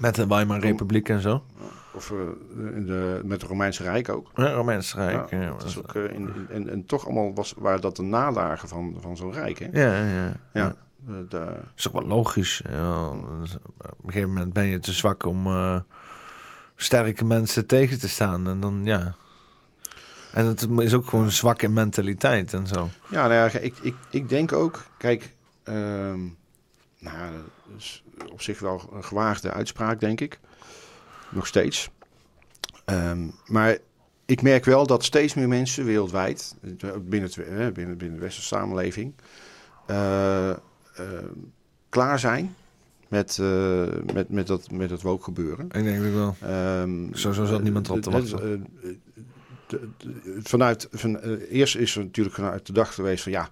Met 0.00 0.14
de 0.14 0.26
Weimar 0.26 0.60
Republiek 0.60 1.08
en 1.08 1.20
zo. 1.20 1.44
of 1.92 2.10
eh, 2.10 2.16
in 2.76 2.86
de, 2.86 3.20
met 3.24 3.40
het 3.40 3.50
Romeinse 3.50 3.82
Rijk 3.82 4.08
ook. 4.08 4.30
Ja, 4.34 4.52
Romeinse 4.52 4.96
Rijk. 4.96 5.30
Ja, 5.30 5.40
Ja, 5.40 5.48
dat 5.50 5.64
is 5.64 5.78
ook, 5.78 5.94
eh, 5.94 6.02
in, 6.04 6.10
in- 6.34 6.46
en, 6.50 6.68
en 6.70 6.86
toch 6.86 7.04
allemaal 7.04 7.34
was, 7.34 7.54
waren 7.58 7.80
dat 7.80 7.96
de 7.96 8.02
nalagen 8.02 8.68
van, 8.68 8.96
van 9.00 9.16
zo'n 9.16 9.32
rijk. 9.32 9.58
Hè? 9.58 9.68
ja, 9.72 10.04
ja, 10.06 10.32
ja. 10.52 10.66
Eh, 11.08 11.14
de- 11.14 11.26
Dat 11.28 11.48
is 11.76 11.86
ook 11.88 11.92
wel 11.92 12.06
logisch. 12.06 12.62
Ja, 12.70 13.10
dus 13.40 13.56
op 13.56 13.82
een 14.04 14.10
gegeven 14.12 14.28
moment 14.32 14.52
ben 14.52 14.64
je 14.66 14.78
te 14.78 14.92
zwak 14.92 15.24
om 15.26 15.46
sterke 16.76 17.24
mensen 17.24 17.66
tegen 17.66 17.98
te 17.98 18.08
staan. 18.08 18.48
En 18.48 18.60
dan, 18.60 18.80
ja... 18.84 19.14
En 20.32 20.46
het 20.46 20.68
is 20.78 20.94
ook 20.94 21.06
gewoon 21.08 21.30
zwak 21.30 21.62
in 21.62 21.72
mentaliteit 21.72 22.52
en 22.52 22.66
zo. 22.66 22.88
Ja, 23.08 23.20
nou 23.28 23.32
ja, 23.32 23.58
ik, 23.58 23.74
ik, 23.82 23.94
ik 24.10 24.28
denk 24.28 24.52
ook, 24.52 24.82
kijk, 24.98 25.34
ehm, 25.62 26.18
nou, 26.98 27.32
is 27.76 28.03
op 28.32 28.42
zich 28.42 28.58
wel 28.58 28.90
een 28.92 29.04
gewaagde 29.04 29.50
uitspraak, 29.50 30.00
denk 30.00 30.20
ik. 30.20 30.38
Nog 31.30 31.46
steeds. 31.46 31.90
Ehm, 32.84 33.26
maar 33.46 33.78
ik 34.26 34.42
merk 34.42 34.64
wel 34.64 34.86
dat 34.86 35.04
steeds 35.04 35.34
meer 35.34 35.48
mensen 35.48 35.84
wereldwijd, 35.84 36.54
binnen, 37.00 37.30
het, 37.34 37.74
binnen, 37.74 37.96
binnen 37.96 38.14
de 38.14 38.22
westerse 38.22 38.48
samenleving, 38.48 39.14
eh, 39.86 40.50
eh, 40.50 40.56
klaar 41.88 42.18
zijn 42.18 42.54
met, 43.08 43.38
eh, 43.40 43.82
met, 44.14 44.28
met, 44.28 44.46
dat, 44.46 44.70
met 44.70 44.88
dat 44.88 45.02
woke 45.02 45.24
gebeuren. 45.24 45.64
Ik 45.64 45.84
denk 45.84 46.02
dat 46.02 46.12
wel. 46.12 46.36
Ehm, 46.40 47.14
Zo- 47.14 47.32
zo 47.32 47.44
zat 47.44 47.62
niemand 47.62 47.90
op 47.90 48.00
te 48.00 48.10
wachten. 48.10 48.66
vanuit, 50.42 50.88
van, 50.92 51.18
eerst 51.50 51.76
is 51.76 51.96
er 51.96 52.04
natuurlijk 52.04 52.34
vanuit 52.34 52.66
de 52.66 52.72
dag 52.72 52.94
geweest 52.94 53.22
van 53.22 53.32
ja, 53.32 53.48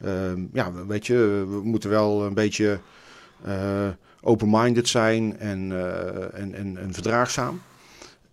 ehm, 0.00 0.44
ja, 0.52 0.86
weet 0.86 1.06
je, 1.06 1.44
we 1.48 1.60
moeten 1.62 1.90
wel 1.90 2.24
een 2.24 2.34
beetje 2.34 2.80
open-minded 4.24 4.88
zijn 4.88 5.38
en, 5.38 5.72
eh, 5.72 6.40
en, 6.40 6.54
en, 6.54 6.78
en 6.78 6.92
verdraagzaam. 6.92 7.62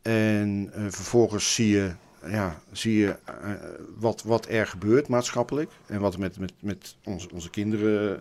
En 0.01 0.69
eh, 0.73 0.83
vervolgens 0.89 1.53
zie 1.53 1.67
je, 1.67 1.91
ja, 2.27 2.61
zie 2.71 2.97
je 2.97 3.15
eh, 3.25 3.51
wat, 3.97 4.23
wat 4.23 4.47
er 4.49 4.67
gebeurt 4.67 5.07
maatschappelijk 5.07 5.71
en 5.85 5.99
wat 5.99 6.13
er 6.13 6.19
met, 6.19 6.39
met, 6.39 6.53
met 6.59 6.95
onze, 7.03 7.29
onze 7.33 7.49
kinderen 7.49 8.19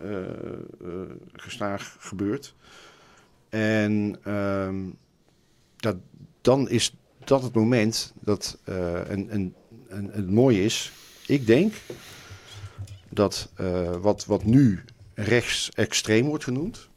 gestaag 1.33 1.95
gebeurt. 1.99 2.53
En 3.49 4.17
ehm, 4.23 4.79
dat, 5.75 5.95
dan 6.41 6.69
is 6.69 6.95
dat 7.23 7.43
het 7.43 7.53
moment 7.53 8.13
dat, 8.19 8.57
en, 9.07 9.29
en, 9.29 9.55
en 9.89 10.09
het 10.11 10.29
mooie 10.29 10.63
is, 10.63 10.91
ik 11.27 11.45
denk 11.47 11.73
dat 13.09 13.49
wat, 14.01 14.25
wat 14.25 14.43
nu 14.43 14.83
rechtsextreem 15.13 16.25
wordt 16.25 16.43
genoemd, 16.43 16.89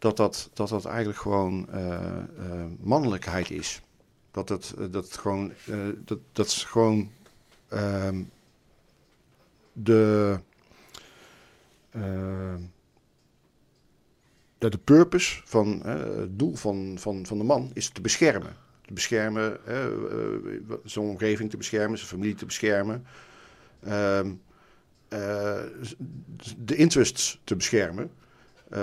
dat 0.00 0.16
dat, 0.16 0.50
dat, 0.52 0.68
dat 0.68 0.84
eigenlijk 0.84 1.18
gewoon 1.18 1.68
eh, 1.68 2.16
eh, 2.16 2.66
mannelijkheid 2.80 3.50
is. 3.50 3.82
Dat 4.30 4.48
het, 4.48 4.74
eh, 4.78 4.84
dat 4.90 5.16
gewoon, 5.16 5.52
dat, 6.04 6.18
dat 6.32 6.46
is 6.46 6.64
gewoon 6.64 7.10
ehm, 7.68 8.22
de, 9.72 10.38
ehm, 11.90 12.60
dat 14.58 14.72
de 14.72 14.78
purpose 14.78 15.40
van 15.44 15.80
het 15.86 16.38
doel 16.38 16.54
van, 16.54 16.96
van, 16.98 17.26
van 17.26 17.38
de 17.38 17.44
man 17.44 17.70
is 17.74 17.88
te 17.88 18.00
beschermen. 18.00 18.56
Te 18.86 18.92
beschermen, 18.92 19.58
zijn 20.84 21.06
omgeving 21.06 21.50
te 21.50 21.56
beschermen, 21.56 21.98
zijn 21.98 22.10
familie 22.10 22.34
te 22.34 22.46
beschermen. 22.46 23.06
Ehm, 23.80 24.32
eh, 25.08 25.62
de 26.58 26.76
interests 26.76 27.40
te 27.44 27.56
beschermen 27.56 28.10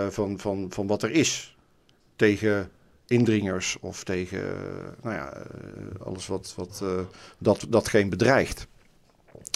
van, 0.09 0.39
van, 0.39 0.67
van 0.69 0.87
wat 0.87 1.03
er 1.03 1.11
is. 1.11 1.55
Tegen 2.15 2.69
indringers 3.07 3.77
of 3.79 4.03
tegen 4.03 4.39
eh, 4.43 5.03
nou 5.03 5.15
ja, 5.15 5.33
eh, 5.33 6.05
alles 6.05 6.27
wat, 6.27 6.53
wat 6.55 6.79
eh, 6.83 6.99
dat, 7.37 7.65
datgene 7.69 8.09
bedreigt. 8.09 8.67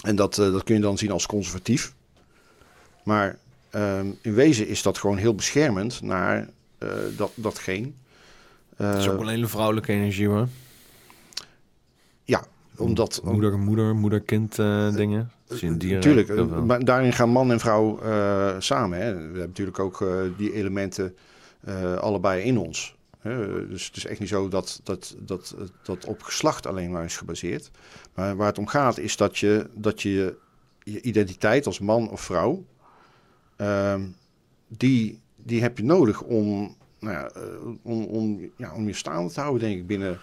En 0.04 0.16
dat, 0.16 0.38
eh, 0.38 0.52
dat 0.52 0.62
kun 0.64 0.74
je 0.74 0.80
dan 0.80 0.98
zien 0.98 1.10
als 1.10 1.26
conservatief. 1.26 1.94
Maar 3.04 3.38
ehm, 3.70 4.06
in 4.20 4.34
wezen 4.34 4.68
is 4.68 4.82
dat 4.82 4.98
gewoon 4.98 5.16
heel 5.16 5.34
beschermend 5.34 6.02
naar 6.02 6.48
eh, 6.78 6.88
dat, 7.16 7.30
datgene. 7.34 7.90
Het 8.76 8.98
is 8.98 9.04
ook 9.06 9.12
Eh, 9.12 9.18
wel 9.18 9.28
een 9.28 9.34
hele 9.34 9.46
vrouwelijke 9.46 9.92
energie 9.92 10.28
hoor. 10.28 10.48
Omdat, 12.76 13.20
Moeder, 13.24 13.58
moeder, 13.58 13.94
moeder-kind 13.96 14.58
eh, 14.58 14.94
dingen. 14.94 15.30
Dat 15.46 15.58
zie 15.58 15.66
je 15.66 15.72
in 15.72 15.78
dieren 15.78 16.16
Natuurlijk, 16.16 16.66
maar 16.66 16.84
daarin 16.84 17.12
gaan 17.12 17.28
man 17.28 17.50
en 17.50 17.60
vrouw 17.60 17.98
eh, 18.00 18.54
samen. 18.58 18.98
Hè. 18.98 19.14
We 19.14 19.20
hebben 19.20 19.38
natuurlijk 19.38 19.78
ook 19.78 20.00
eh, 20.00 20.08
die 20.36 20.52
elementen 20.52 21.16
eh, 21.60 21.94
allebei 21.94 22.42
in 22.42 22.58
ons. 22.58 22.96
Hè. 23.18 23.68
Dus 23.68 23.86
het 23.86 23.96
is 23.96 24.06
echt 24.06 24.20
niet 24.20 24.28
zo 24.28 24.48
dat, 24.48 24.80
dat, 24.84 25.16
dat, 25.18 25.54
dat 25.82 26.04
op 26.04 26.22
geslacht 26.22 26.66
alleen 26.66 26.90
maar 26.90 27.04
is 27.04 27.16
gebaseerd. 27.16 27.70
Maar 28.14 28.36
waar 28.36 28.46
het 28.46 28.58
om 28.58 28.66
gaat 28.66 28.98
is 28.98 29.16
dat 29.16 29.38
je 29.38 29.66
dat 29.74 30.02
je, 30.02 30.36
je 30.82 31.00
identiteit 31.00 31.66
als 31.66 31.78
man 31.78 32.10
of 32.10 32.20
vrouw... 32.20 32.64
ehm, 33.56 34.02
die, 34.68 35.20
die 35.36 35.62
heb 35.62 35.78
je 35.78 35.84
nodig 35.84 36.22
om, 36.22 36.76
nou 36.98 37.14
ja, 37.14 37.30
eh, 37.30 37.42
om, 37.82 38.04
om, 38.04 38.50
ja, 38.56 38.74
om 38.74 38.86
je 38.86 38.92
staande 38.92 39.32
te 39.32 39.40
houden, 39.40 39.68
denk 39.68 39.80
ik, 39.80 39.86
binnen... 39.86 40.18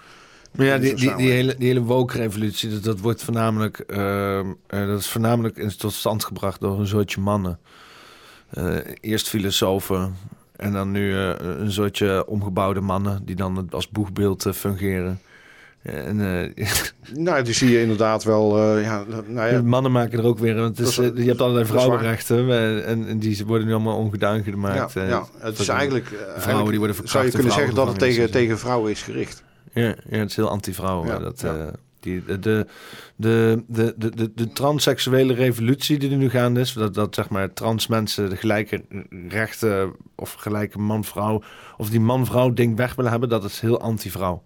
Maar 0.51 0.65
ja, 0.65 0.77
die, 0.77 0.95
die, 0.95 1.11
hele, 1.11 1.55
die 1.57 1.67
hele 1.67 1.81
woke-revolutie, 1.81 2.69
dat, 2.69 2.83
dat 2.83 2.99
wordt 2.99 3.23
voornamelijk, 3.23 3.79
ehm, 3.79 4.45
eh, 4.67 4.87
dat 4.87 4.99
is 4.99 5.07
voornamelijk 5.07 5.57
in 5.57 5.77
tot 5.77 5.93
stand 5.93 6.23
gebracht 6.23 6.59
door 6.59 6.79
een 6.79 6.87
soortje 6.87 7.21
mannen. 7.21 7.59
Eh, 8.49 8.75
eerst 8.99 9.29
filosofen 9.29 10.15
en 10.55 10.71
dan 10.73 10.91
nu 10.91 11.13
eh, 11.15 11.31
een 11.39 11.71
soortje 11.71 12.27
omgebouwde 12.27 12.81
mannen 12.81 13.21
die 13.25 13.35
dan 13.35 13.67
als 13.69 13.89
boegbeeld 13.89 14.45
eh, 14.45 14.53
fungeren. 14.53 15.19
En, 15.81 16.51
eh, 16.55 16.67
Nou, 17.13 17.43
die 17.43 17.53
zie 17.53 17.69
je 17.69 17.81
inderdaad 17.81 18.23
wel... 18.23 18.57
eh, 18.57 18.83
ja, 18.83 19.03
nou 19.27 19.53
ja, 19.53 19.61
mannen 19.75 19.91
maken 19.91 20.19
er 20.19 20.25
ook 20.25 20.39
weer, 20.39 20.55
want 20.55 20.77
het 20.77 20.87
is, 20.87 20.97
eh, 20.97 21.09
je 21.15 21.23
hebt 21.23 21.41
allerlei 21.41 21.65
vrouwenrechten 21.65 22.49
eh, 22.49 22.89
en, 22.89 23.07
en 23.07 23.19
die 23.19 23.45
worden 23.45 23.67
nu 23.67 23.73
allemaal 23.73 23.97
ongedaan 23.97 24.43
gemaakt. 24.43 24.93
ja, 24.93 25.01
eh, 25.01 25.09
ja, 25.09 25.25
het 25.37 25.59
is 25.59 25.67
eigenlijk, 25.67 26.11
eh, 26.11 26.41
vrouwen 26.41 26.69
die 26.69 26.77
worden 26.77 26.95
verkracht 26.95 27.17
zou 27.17 27.25
je 27.25 27.31
kunnen 27.31 27.51
zeggen 27.53 27.75
dat 27.75 27.87
het 27.87 27.99
tegen, 27.99 28.31
tegen 28.31 28.59
vrouwen 28.59 28.91
is 28.91 29.01
gericht. 29.01 29.43
Ja, 29.73 29.95
ja 30.09 30.17
het 30.17 30.29
is 30.29 30.35
heel 30.35 30.49
anti-vrouw. 30.49 31.05
Ja, 31.05 31.19
dat, 31.19 31.41
ja. 31.41 31.55
eh, 31.55 31.67
die, 31.99 32.23
de, 32.25 32.39
de, 32.39 32.65
de, 33.15 33.63
de, 33.67 33.93
de, 34.15 34.31
de, 34.35 34.51
transseksuele 34.53 35.33
revolutie 35.33 35.99
die 35.99 36.11
er 36.11 36.17
nu 36.17 36.29
gaande 36.29 36.59
is, 36.59 36.73
dat, 36.73 36.93
dat 36.93 37.15
zeg 37.15 37.29
maar 37.29 37.53
trans 37.53 37.87
mensen 37.87 38.29
de 38.29 38.35
gelijke 38.35 38.83
rechten 39.29 39.95
of 40.15 40.33
gelijke 40.33 40.79
man-vrouw, 40.79 41.41
of 41.77 41.89
die 41.89 41.99
man-vrouw 41.99 42.53
ding 42.53 42.77
weg 42.77 42.95
willen 42.95 43.11
hebben, 43.11 43.29
dat 43.29 43.43
is 43.43 43.59
heel 43.59 43.81
anti-vrouw. 43.81 44.43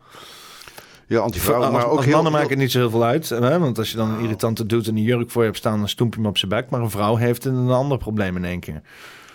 Ja, 1.08 1.20
anti-vrouw, 1.20 1.62
Als- 1.62 1.72
maar 1.72 1.86
ook 1.88 1.96
als 1.96 2.06
heel... 2.06 2.14
mannen 2.14 2.32
maken 2.32 2.50
het 2.50 2.58
niet 2.58 2.72
zo 2.72 2.80
heel 2.80 2.90
veel 2.90 3.04
uit, 3.04 3.30
hè? 3.30 3.60
want 3.60 3.78
als 3.78 3.92
je 3.92 3.98
dan 3.98 4.10
een 4.10 4.22
irritante 4.24 4.66
doet 4.66 4.88
en 4.88 4.96
een 4.96 5.02
jurk 5.02 5.32
voor 5.32 5.42
je 5.42 5.48
hebt 5.48 5.60
staan, 5.60 5.80
dan 5.80 5.90
stoemp 5.90 6.14
je 6.14 6.20
hem 6.20 6.30
op 6.30 6.38
zijn 6.38 6.52
bek. 6.52 6.70
Maar 6.70 6.82
een 6.82 6.90
vrouw 6.90 7.16
heeft 7.16 7.46
een 7.46 7.70
ander 7.70 7.98
probleem 7.98 8.36
in 8.36 8.46
één 8.46 8.60
keer. 8.60 8.82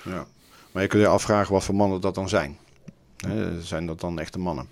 ja. 0.05 0.27
Maar 0.73 0.83
je 0.83 0.89
kunt 0.89 1.03
je 1.03 1.09
afvragen 1.09 1.53
wat 1.53 1.65
voor 1.65 1.75
mannen 1.75 2.01
dat 2.01 2.15
dan 2.15 2.29
zijn. 2.29 2.59
Hè, 3.17 3.63
zijn 3.63 3.87
dat 3.87 4.01
dan 4.01 4.19
echte 4.19 4.39
mannen? 4.39 4.69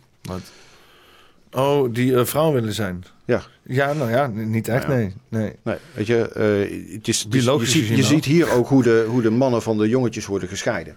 Oh, 1.57 1.93
die 1.95 2.17
eh, 2.17 2.25
vrouw 2.25 2.53
willen 2.53 2.73
zijn. 2.73 3.05
Ja. 3.25 3.43
Ja, 3.63 3.93
nou 3.93 4.11
ja, 4.11 4.27
niet 4.27 4.69
echt, 4.69 4.83
Ja. 4.83 4.89
nee. 4.89 5.15
nee. 5.29 5.53
Nee, 5.63 5.77
weet 5.95 6.07
je, 6.07 6.29
eh, 6.29 6.93
het 6.95 7.09
is, 7.09 7.23
het 7.23 7.35
is- 7.35 7.45
Biologisch 7.45 7.73
je, 7.73 8.03
ziet, 8.03 8.25
je 8.25 8.31
hier 8.31 8.51
ook 8.51 8.69
hoe 8.69 8.83
de, 8.83 9.07
hoe 9.09 9.23
de 9.23 9.31
mannen 9.31 9.63
van 9.63 9.79
de 9.79 9.89
jongetjes 9.89 10.27
worden 10.27 10.49
gescheiden. 10.49 10.97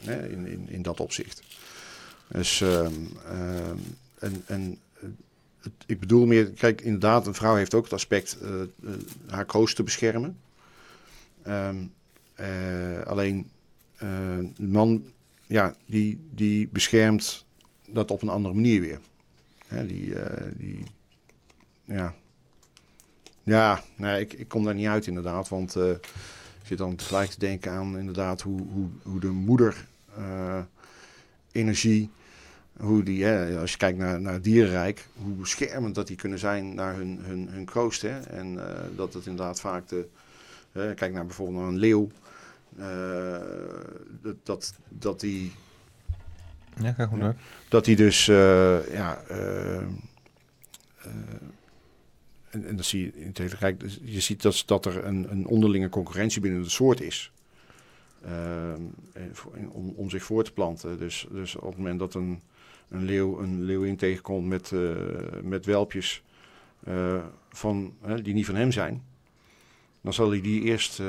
Hè, 0.00 0.28
in, 0.28 0.46
in, 0.46 0.66
in 0.68 0.82
dat 0.82 1.00
opzicht. 1.00 1.42
Dus, 2.28 2.60
ehm, 2.60 2.92
ehm, 3.26 3.76
en, 4.18 4.42
en, 4.46 4.78
eh, 4.94 5.02
het- 5.60 5.72
ik 5.86 6.00
bedoel 6.00 6.26
meer, 6.26 6.50
kijk, 6.50 6.80
inderdaad, 6.80 7.26
een 7.26 7.34
vrouw 7.34 7.54
heeft 7.54 7.74
ook 7.74 7.84
het 7.84 7.92
aspect 7.92 8.36
haar 9.28 9.44
kroost 9.44 9.76
te 9.76 9.82
beschermen. 9.82 10.38
Ehm, 11.42 11.76
eh, 12.34 12.46
alleen 13.06 13.50
de 14.56 14.66
man, 14.66 15.04
ja, 15.46 15.74
die, 15.86 16.18
die 16.34 16.68
beschermt 16.72 17.44
dat 17.88 18.10
op 18.10 18.22
een 18.22 18.28
andere 18.28 18.54
manier 18.54 18.80
weer. 18.80 18.98
Die, 19.70 20.14
eh, 20.14 20.46
die, 20.56 20.84
ja. 21.84 22.14
Ja, 23.42 23.82
nee, 23.96 24.20
ik, 24.20 24.32
ik 24.32 24.48
kom 24.48 24.64
daar 24.64 24.74
niet 24.74 24.86
uit 24.86 25.06
inderdaad, 25.06 25.48
want 25.48 25.76
eh, 25.76 25.90
ik 25.90 26.08
zit 26.62 26.78
dan 26.78 26.96
tegelijk 26.96 27.30
te 27.30 27.38
denken 27.38 27.72
aan 27.72 27.98
inderdaad 27.98 28.40
hoe, 28.40 28.60
hoe, 28.60 28.88
hoe 29.02 29.20
de 29.20 29.30
moeder 29.30 29.86
eh, 30.16 30.60
energie, 31.52 32.10
hoe 32.76 33.02
die, 33.02 33.24
hè, 33.24 33.58
als 33.58 33.70
je 33.70 33.76
kijkt 33.76 33.98
naar, 33.98 34.20
naar 34.20 34.32
het 34.32 34.44
dierenrijk, 34.44 35.08
hoe 35.22 35.34
beschermend 35.34 35.94
dat 35.94 36.06
die 36.06 36.16
kunnen 36.16 36.38
zijn 36.38 36.74
naar 36.74 36.94
hun, 36.94 37.18
hun, 37.22 37.48
hun 37.48 37.64
kroost. 37.64 38.02
Hè? 38.02 38.20
En 38.20 38.68
eh, 38.68 38.80
dat 38.96 39.14
het 39.14 39.26
inderdaad 39.26 39.60
vaak 39.60 39.88
de, 39.88 40.06
kijk 40.72 41.12
naar 41.12 41.26
bijvoorbeeld 41.26 41.58
naar 41.58 41.68
een 41.68 41.78
leeuw, 41.78 42.08
dat, 44.22 44.36
dat, 44.42 44.74
dat 44.88 45.20
die 45.20 45.52
Ja, 46.82 46.92
ga 46.92 47.06
goed 47.06 47.20
door. 47.20 47.34
dat 47.68 47.86
hij 47.86 47.94
dus, 47.94 48.28
eh, 48.28 48.92
ja, 48.92 49.22
eh, 49.28 49.76
eh, 49.76 49.84
en, 52.50 52.66
en 52.66 52.76
dat 52.76 52.84
zie 52.84 53.00
je 53.04 53.12
in 53.20 53.26
het 53.26 53.38
hele 53.38 53.56
rijk. 53.58 53.80
Dus 53.80 53.98
je 54.02 54.20
ziet 54.20 54.42
dat, 54.42 54.62
dat 54.66 54.86
er 54.86 55.04
een, 55.04 55.30
een 55.30 55.46
onderlinge 55.46 55.88
concurrentie 55.88 56.40
binnen 56.40 56.62
de 56.62 56.68
soort 56.68 57.00
is. 57.00 57.32
En 59.12 59.70
om, 59.70 59.92
om 59.96 60.10
zich 60.10 60.22
voor 60.22 60.44
te 60.44 60.52
planten. 60.52 60.98
Dus, 60.98 61.26
dus 61.30 61.56
op 61.56 61.68
het 61.68 61.76
moment 61.76 61.98
dat 61.98 62.14
een, 62.14 62.40
een 62.90 63.04
leeuw 63.04 63.38
een 63.38 63.62
leeuwin 63.62 63.96
tegenkomt 63.96 64.46
met, 64.46 64.72
eh, 64.72 64.90
met 65.42 65.66
welpjes 65.66 66.22
eh, 66.84 67.24
van, 67.48 67.94
die 68.22 68.34
niet 68.34 68.46
van 68.46 68.54
hem 68.54 68.72
zijn, 68.72 69.02
dan 70.00 70.12
zal 70.12 70.30
hij 70.30 70.40
die 70.40 70.62
eerst, 70.62 71.02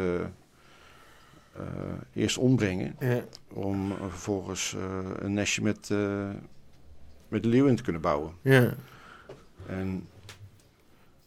eh, 1.54 1.64
eerst 2.14 2.38
ombrengen 2.38 2.96
Ja. 3.00 3.22
om 3.54 3.94
vervolgens 4.10 4.76
eh, 4.76 5.10
een 5.20 5.34
nestje 5.34 5.62
met, 5.62 5.90
eh, 5.92 6.30
met 7.28 7.44
de 7.44 7.50
leeuw 7.50 7.68
in 7.68 7.76
te 7.76 7.84
kunnen 7.84 8.02
bouwen. 8.02 8.32
Ja. 8.42 8.74
En 9.66 10.08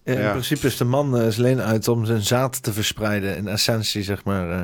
in 0.04 0.18
Ja. 0.18 0.30
principe 0.30 0.66
is 0.66 0.76
de 0.76 0.84
man 0.84 1.18
eh, 1.18 1.26
is 1.26 1.38
alleen 1.38 1.60
uit 1.60 1.88
om 1.88 2.04
zijn 2.04 2.22
zaad 2.22 2.62
te 2.62 2.72
verspreiden. 2.72 3.36
In 3.36 3.48
essentie, 3.48 4.02
zeg 4.02 4.24
maar. 4.24 4.50
eh. 4.50 4.58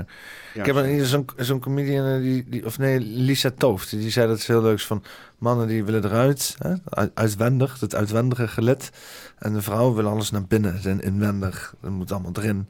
ja, 0.55 0.61
ik 0.61 0.67
heb 0.67 0.77
een, 0.77 1.05
zo'n 1.05 1.27
zo'n 1.37 1.61
comedian, 1.61 2.07
eh, 2.07 2.21
die, 2.21 2.45
die, 2.49 2.67
of 2.67 2.79
nee, 2.79 3.01
Lisa 3.01 3.51
Tooft. 3.57 3.91
Die 3.91 4.11
zei 4.11 4.27
dat 4.29 4.39
is 4.39 4.47
heel 4.47 4.63
leuks 4.63 4.87
van 4.87 5.03
mannen 5.39 5.67
die 5.67 5.85
willen 5.85 6.05
eruit, 6.05 6.57
hè, 6.59 6.75
uit- 6.89 7.11
uitwendig, 7.15 7.81
het 7.81 7.95
uitwendige 7.95 8.49
gelid. 8.49 8.91
En 9.39 9.53
de 9.53 9.63
vrouwen 9.63 9.95
willen 9.97 10.11
alles 10.11 10.31
naar 10.31 10.45
binnen, 10.47 10.83
zijn 10.83 11.01
inwendig. 11.01 11.75
Dat 11.81 11.91
moet 11.91 12.13
allemaal 12.13 12.33
erin. 12.37 12.69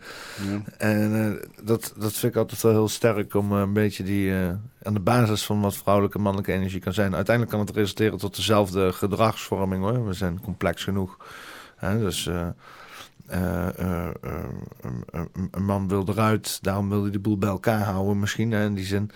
ja, 0.51 0.62
En 0.79 1.41
dat, 1.62 1.93
dat 1.99 2.12
vind 2.12 2.33
ik 2.33 2.39
altijd 2.39 2.62
wel 2.62 2.73
heel 2.73 2.89
sterk 2.89 3.35
om 3.35 3.53
een 3.53 3.73
beetje 3.73 4.03
die 4.03 4.33
aan 4.83 4.95
de 4.95 5.01
basis 5.01 5.45
van 5.45 5.61
wat 5.61 5.77
vrouwelijke 5.77 6.16
en 6.16 6.23
mannelijke 6.23 6.53
energie 6.53 6.81
kan 6.81 6.93
zijn. 6.95 7.14
Uiteindelijk 7.14 7.57
kan 7.57 7.66
het 7.66 7.77
resulteren 7.77 8.18
tot 8.18 8.37
dezelfde 8.37 8.93
gedragsvorming 8.93 9.83
hoor. 9.83 10.07
We 10.07 10.12
zijn 10.12 10.41
complex 10.41 10.85
genoeg. 10.85 11.16
Dus 11.81 12.26
eh, 12.26 12.49
eh, 13.26 13.68
eh, 13.78 14.12
een- 15.51 15.64
man 15.64 15.89
wil 15.89 16.05
eruit, 16.09 16.59
daarom 16.62 16.89
wil 16.89 17.03
hij 17.03 17.11
de 17.11 17.18
boel 17.18 17.39
bij 17.39 17.49
elkaar 17.49 17.83
houden 17.83 18.18
misschien. 18.18 18.53
In 18.53 18.74
die 18.74 18.85
zin. 18.85 19.11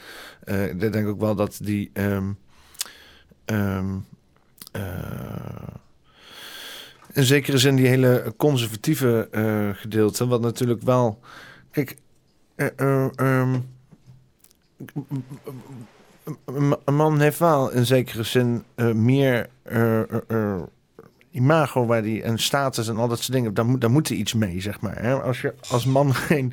Ik 0.44 0.92
denk 0.92 1.08
ook 1.08 1.20
wel 1.20 1.34
dat 1.34 1.58
die. 1.62 1.90
ehm, 1.92 2.32
eh, 3.44 3.82
in 7.12 7.24
zekere 7.24 7.58
zin 7.58 7.76
die 7.76 7.86
hele 7.86 8.34
conservatieve 8.36 9.28
gedeelte, 9.76 10.26
wat 10.26 10.40
natuurlijk 10.40 10.82
wel. 10.82 11.20
Kijk, 11.70 11.96
ehm, 12.56 13.08
een- 16.44 16.76
man 16.92 17.20
heeft 17.20 17.38
wel 17.38 17.70
in 17.70 17.86
zekere 17.86 18.22
zin 18.22 18.64
meer 18.94 19.48
imago 21.34 21.86
waar 21.86 22.02
die 22.02 22.22
en 22.22 22.38
status 22.38 22.88
en 22.88 22.96
al 22.96 23.08
dat 23.08 23.18
soort 23.18 23.32
dingen. 23.32 23.54
Daar 23.54 23.66
moet, 23.66 23.80
daar 23.80 23.90
moet 23.90 24.08
er 24.08 24.16
iets 24.16 24.34
mee, 24.34 24.60
zeg 24.60 24.80
maar. 24.80 25.02
Hè? 25.02 25.22
Als 25.22 25.40
je 25.40 25.54
als 25.68 25.84
man 25.84 26.14
geen 26.28 26.52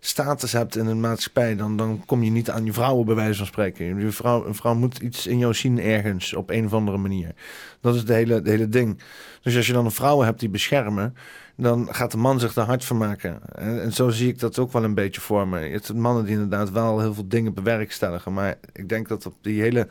status 0.00 0.52
hebt 0.52 0.76
in 0.76 0.86
een 0.86 1.00
maatschappij, 1.00 1.56
dan, 1.56 1.76
dan 1.76 2.02
kom 2.06 2.22
je 2.22 2.30
niet 2.30 2.50
aan 2.50 2.64
je 2.64 2.72
vrouwen, 2.72 3.06
bij 3.06 3.14
wijze 3.14 3.38
van 3.38 3.46
spreken. 3.46 4.00
Je 4.00 4.10
vrouw, 4.10 4.46
een 4.46 4.54
vrouw 4.54 4.74
moet 4.74 4.98
iets 4.98 5.26
in 5.26 5.38
jou 5.38 5.54
zien 5.54 5.80
ergens, 5.80 6.34
op 6.34 6.50
een 6.50 6.64
of 6.64 6.72
andere 6.72 6.96
manier. 6.96 7.34
Dat 7.80 7.94
is 7.94 8.00
het 8.00 8.08
hele, 8.08 8.42
de 8.42 8.50
hele 8.50 8.68
ding. 8.68 9.00
Dus 9.42 9.56
als 9.56 9.66
je 9.66 9.72
dan 9.72 9.84
een 9.84 9.90
vrouw 9.90 10.20
hebt 10.20 10.40
die 10.40 10.48
beschermen, 10.48 11.16
dan 11.56 11.88
gaat 11.90 12.10
de 12.10 12.16
man 12.16 12.40
zich 12.40 12.54
er 12.54 12.62
hard 12.62 12.84
van 12.84 12.96
maken. 12.96 13.40
En, 13.54 13.82
en 13.82 13.92
zo 13.92 14.08
zie 14.08 14.28
ik 14.28 14.38
dat 14.38 14.58
ook 14.58 14.72
wel 14.72 14.84
een 14.84 14.94
beetje 14.94 15.20
voor 15.20 15.48
me. 15.48 15.58
Het 15.58 15.86
zijn 15.86 16.00
mannen 16.00 16.24
die 16.24 16.34
inderdaad 16.34 16.70
wel 16.70 17.00
heel 17.00 17.14
veel 17.14 17.28
dingen 17.28 17.54
bewerkstelligen. 17.54 18.32
Maar 18.32 18.58
ik 18.72 18.88
denk 18.88 19.08
dat 19.08 19.26
op 19.26 19.34
die 19.40 19.60
hele, 19.60 19.88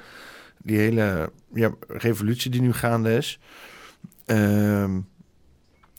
die 0.58 0.78
hele 0.78 1.32
ja, 1.54 1.72
revolutie 1.88 2.52
die 2.52 2.62
nu 2.62 2.74
gaande 2.74 3.16
is... 3.16 3.40
ehm, 4.30 5.00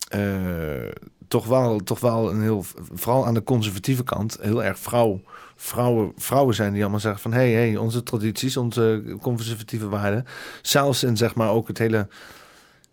eh, 0.09 0.93
toch, 1.29 1.47
wel, 1.47 1.79
toch 1.79 2.01
wel 2.01 2.31
een 2.31 2.43
heel... 2.43 2.65
Vooral 2.93 3.27
aan 3.27 3.35
de 3.35 3.43
conservatieve 3.43 4.05
kant 4.05 4.39
heel 4.41 4.65
erg 4.65 4.79
vrouw, 4.79 5.21
vrouwen, 5.57 6.13
vrouwen 6.17 6.55
zijn 6.55 6.73
die 6.73 6.83
allemaal 6.83 7.01
zeggen 7.01 7.21
van... 7.21 7.33
hé, 7.33 7.53
hey, 7.53 7.53
hey, 7.53 7.77
onze 7.77 8.03
tradities, 8.03 8.57
onze 8.57 9.17
conservatieve 9.21 9.89
waarden... 9.89 10.25
zelfs 10.63 11.05
in 11.05 11.17
zeg 11.17 11.35
maar 11.35 11.51
ook 11.51 11.69
het 11.69 11.79
hele 11.79 12.09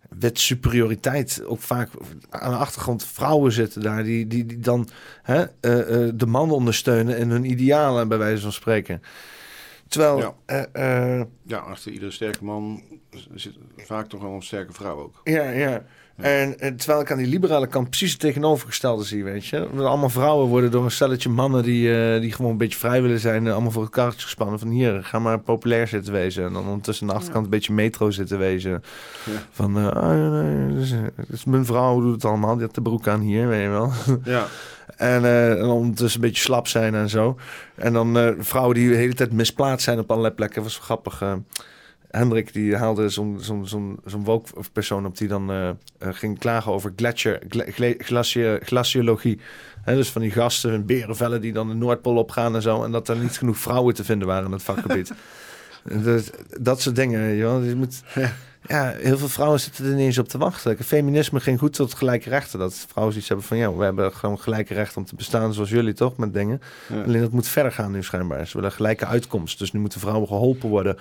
wet 0.08 0.38
superioriteit 0.38 1.44
ook 1.44 1.60
vaak 1.60 1.90
aan 2.30 2.50
de 2.50 2.56
achtergrond 2.56 3.04
vrouwen 3.04 3.52
zitten 3.52 3.82
daar 3.82 4.02
die, 4.02 4.26
die, 4.26 4.46
die 4.46 4.58
dan 4.58 4.88
hè, 5.22 5.44
eh, 5.60 6.06
eh, 6.06 6.12
de 6.14 6.26
mannen 6.26 6.56
ondersteunen 6.56 7.18
in 7.18 7.30
hun 7.30 7.44
idealen 7.44 8.08
bij 8.08 8.18
wijze 8.18 8.42
van 8.42 8.52
spreken. 8.52 9.02
Terwijl, 9.88 10.36
Ja. 10.46 11.26
ja, 11.42 11.58
achter 11.58 11.92
iedere 11.92 12.10
sterke 12.10 12.44
man 12.44 12.82
zit 13.34 13.54
vaak 13.76 14.08
toch 14.08 14.22
wel 14.22 14.32
een 14.32 14.42
sterke 14.42 14.72
vrouw 14.72 14.98
ook. 14.98 15.20
ja, 15.24 15.50
ja. 15.50 15.84
En, 16.16 16.60
en 16.60 16.76
terwijl 16.76 17.00
ik 17.00 17.10
aan 17.10 17.18
die 17.18 17.26
liberale 17.26 17.66
kant 17.66 17.88
precies 17.88 18.10
het 18.10 18.20
tegenovergestelde 18.20 19.04
zie, 19.04 19.24
weet 19.24 19.46
je. 19.46 19.68
We 19.72 19.82
allemaal 19.82 20.08
vrouwen 20.08 20.48
worden 20.48 20.70
door 20.70 20.84
een 20.84 20.90
stelletje 20.90 21.28
mannen 21.28 21.62
die, 21.62 21.94
eh, 21.94 22.20
die 22.20 22.32
gewoon 22.32 22.50
een 22.50 22.56
beetje 22.56 22.78
vrij 22.78 23.02
willen 23.02 23.18
zijn, 23.20 23.46
eh, 23.46 23.52
allemaal 23.52 23.70
voor 23.70 23.82
het 23.82 23.90
karretje 23.90 24.22
gespannen. 24.22 24.58
Van 24.58 24.68
hier, 24.68 25.04
ga 25.04 25.18
maar 25.18 25.40
populair 25.40 25.88
zitten 25.88 26.12
wezen. 26.12 26.44
En 26.44 26.52
dan 26.52 26.66
ondertussen 26.66 27.06
aan 27.06 27.12
de 27.12 27.18
achterkant 27.18 27.44
een 27.44 27.50
beetje 27.50 27.72
metro 27.72 28.10
zitten 28.10 28.38
wezen. 28.38 28.82
Ja. 29.24 29.42
Van, 29.50 29.78
eh, 29.78 29.88
ah, 29.88 30.32
nee, 30.32 30.86
dus, 31.28 31.44
mijn 31.44 31.64
vrouw 31.64 32.00
doet 32.00 32.14
het 32.14 32.24
allemaal, 32.24 32.54
die 32.54 32.66
had 32.66 32.74
de 32.74 32.82
broek 32.82 33.08
aan 33.08 33.20
hier, 33.20 33.48
weet 33.48 33.62
je 33.62 33.68
wel. 33.68 33.92
Ja, 34.24 34.46
En, 34.98 35.24
eh, 35.24 35.50
en 35.50 35.64
ondertussen 35.64 36.20
een 36.20 36.26
beetje 36.26 36.42
slap 36.42 36.68
zijn 36.68 36.94
en 36.94 37.08
zo. 37.08 37.36
En 37.74 37.92
dan 37.92 38.18
eh, 38.18 38.30
vrouwen 38.38 38.74
die 38.74 38.88
de 38.88 38.96
hele 38.96 39.14
tijd 39.14 39.32
misplaatst 39.32 39.84
zijn 39.84 39.98
op 39.98 40.10
allerlei 40.10 40.34
plekken. 40.34 40.62
was 40.62 40.78
grappig. 40.78 41.22
Hendrik 42.10 42.52
die 42.52 42.76
haalde 42.76 43.08
zo'n 43.08 43.38
zo'n 43.40 43.66
zo'n 43.66 43.98
zo'n 44.04 44.24
woke 44.24 44.50
persoon 44.72 45.06
op 45.06 45.18
die 45.18 45.28
dan 45.28 45.50
eh, 45.50 45.70
ging 45.98 46.38
klagen 46.38 46.72
over 46.72 46.92
glacier, 46.96 47.40
gla, 47.48 47.64
gla- 47.68 47.94
glacier, 47.98 48.60
glaciologie. 48.64 49.40
Hè, 49.82 49.94
dus 49.94 50.10
van 50.10 50.22
die 50.22 50.30
gasten 50.30 50.72
en 50.72 50.86
berenvellen 50.86 51.40
die 51.40 51.52
dan 51.52 51.68
de 51.68 51.74
Noordpool 51.74 52.16
opgaan 52.16 52.54
en 52.54 52.62
zo. 52.62 52.84
En 52.84 52.92
dat 52.92 53.08
er 53.08 53.16
niet 53.16 53.38
genoeg 53.38 53.56
vrouwen 53.56 53.94
te 53.94 54.04
vinden 54.04 54.28
waren 54.28 54.46
in 54.46 54.52
het 54.52 54.62
vakgebied. 54.62 55.12
Dus, 56.02 56.30
dat 56.60 56.80
soort 56.80 56.96
dingen, 56.96 57.36
joh. 57.36 57.64
Je 57.64 57.74
moet, 57.74 58.02
ja, 58.66 58.94
heel 58.96 59.18
veel 59.18 59.28
vrouwen 59.28 59.60
zitten 59.60 59.84
er 59.84 59.94
niet 59.94 60.04
eens 60.04 60.18
op 60.18 60.28
te 60.28 60.38
wachten. 60.38 60.76
Feminisme 60.78 61.40
ging 61.40 61.58
goed 61.58 61.72
tot 61.72 61.94
gelijke 61.94 62.28
rechten. 62.28 62.58
Dat 62.58 62.74
vrouwen 62.88 63.12
zoiets 63.12 63.28
hebben 63.28 63.46
van, 63.46 63.56
ja, 63.56 63.74
we 63.74 63.84
hebben 63.84 64.12
gewoon 64.12 64.40
gelijke 64.40 64.74
rechten 64.74 64.96
om 64.96 65.04
te 65.04 65.14
bestaan 65.14 65.54
zoals 65.54 65.70
jullie 65.70 65.92
toch, 65.92 66.16
met 66.16 66.32
dingen. 66.32 66.60
Ja. 66.88 67.02
Alleen 67.02 67.20
dat 67.20 67.30
moet 67.30 67.48
verder 67.48 67.72
gaan 67.72 67.92
nu 67.92 68.02
schijnbaar. 68.02 68.46
Ze 68.46 68.56
willen 68.56 68.72
gelijke 68.72 69.06
uitkomst. 69.06 69.58
Dus 69.58 69.72
nu 69.72 69.80
moeten 69.80 70.00
vrouwen 70.00 70.28
geholpen 70.28 70.68
worden 70.68 70.96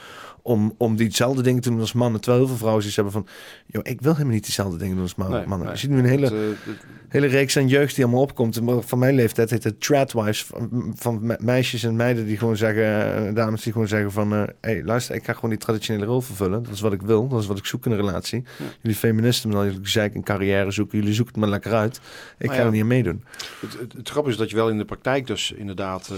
om, 0.47 0.73
om 0.77 0.95
diezelfde 0.95 1.41
dingen 1.41 1.61
te 1.61 1.69
doen 1.69 1.79
als 1.79 1.93
mannen. 1.93 2.21
Terwijl 2.21 2.41
heel 2.41 2.49
veel 2.49 2.57
vrouwen 2.59 2.83
zoiets 2.83 3.01
hebben 3.11 3.25
van, 3.25 3.27
joh, 3.65 3.81
ik 3.85 4.01
wil 4.01 4.11
helemaal 4.13 4.33
niet 4.33 4.43
diezelfde 4.43 4.77
dingen 4.77 4.93
doen 4.93 5.03
als 5.03 5.15
Nee, 5.15 5.27
mannen. 5.29 5.59
nee. 5.59 5.69
Je 5.69 5.77
ziet 5.77 5.89
nu 5.89 5.97
een 5.97 6.05
hele 6.05 6.25
het, 6.25 6.33
eh, 6.33 6.73
hele 7.09 7.27
reeks 7.27 7.57
aan 7.57 7.67
jeugd 7.67 7.95
die 7.95 8.03
allemaal 8.03 8.21
opkomt. 8.23 8.59
Van 8.79 8.99
mijn 8.99 9.15
leeftijd 9.15 9.49
heet 9.49 9.63
het 9.63 9.81
tradwives. 9.81 10.43
Van, 10.43 10.93
van 10.97 11.25
me- 11.25 11.37
meisjes 11.41 11.83
en 11.83 11.95
meiden 11.95 12.25
die 12.25 12.37
gewoon 12.37 12.57
zeggen, 12.57 13.15
eh, 13.27 13.33
dames 13.35 13.63
die 13.63 13.71
gewoon 13.71 13.87
zeggen 13.87 14.11
van... 14.11 14.33
eh 14.33 14.43
hey, 14.61 14.83
luister, 14.83 15.15
ik 15.15 15.25
ga 15.25 15.33
gewoon 15.33 15.49
die 15.49 15.59
traditionele 15.59 16.05
rol 16.05 16.21
vervullen. 16.21 16.63
Dat 16.63 16.73
is 16.73 16.79
wat 16.81 16.93
ik 16.93 17.01
wil, 17.01 17.27
dat 17.27 17.39
is 17.41 17.47
wat 17.47 17.57
ik 17.57 17.65
zoek 17.65 17.85
in 17.85 17.91
een 17.91 17.97
relatie. 17.97 18.43
Jullie 18.81 18.97
feministen 18.97 19.53
al 19.53 19.65
jullie 19.65 19.79
zeik 19.87 20.15
een 20.15 20.23
carrière 20.23 20.71
zoeken. 20.71 20.97
Jullie 20.99 21.13
zoeken 21.13 21.33
het 21.33 21.43
maar 21.43 21.51
lekker 21.53 21.73
uit. 21.73 21.95
Ik 22.37 22.45
Maar 22.45 22.55
ga 22.55 22.61
ja. 22.61 22.67
er 22.67 22.71
niet 22.73 22.81
aan 22.81 22.87
meedoen. 22.87 23.23
Het, 23.61 23.79
het, 23.79 23.93
het 23.93 24.09
grappige 24.09 24.33
is 24.33 24.39
dat 24.39 24.49
je 24.49 24.55
wel 24.55 24.69
in 24.69 24.77
de 24.77 24.85
praktijk 24.85 25.27
dus 25.27 25.51
inderdaad 25.51 26.11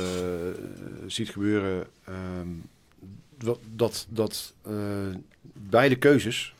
ziet 1.07 1.29
gebeuren 1.29 1.83
ehm, 2.05 2.47
dat, 3.75 4.07
dat, 4.09 4.53
eh, 4.61 4.73
beide 5.53 5.95
keuzes, 5.95 6.53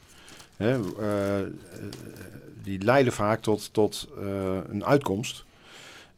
hè, 0.55 0.80
eh, 0.99 1.47
die 2.63 2.84
leiden 2.84 3.13
vaak 3.13 3.41
tot, 3.41 3.73
tot 3.73 4.07
eh, 4.17 4.57
een 4.69 4.86
uitkomst. 4.86 5.45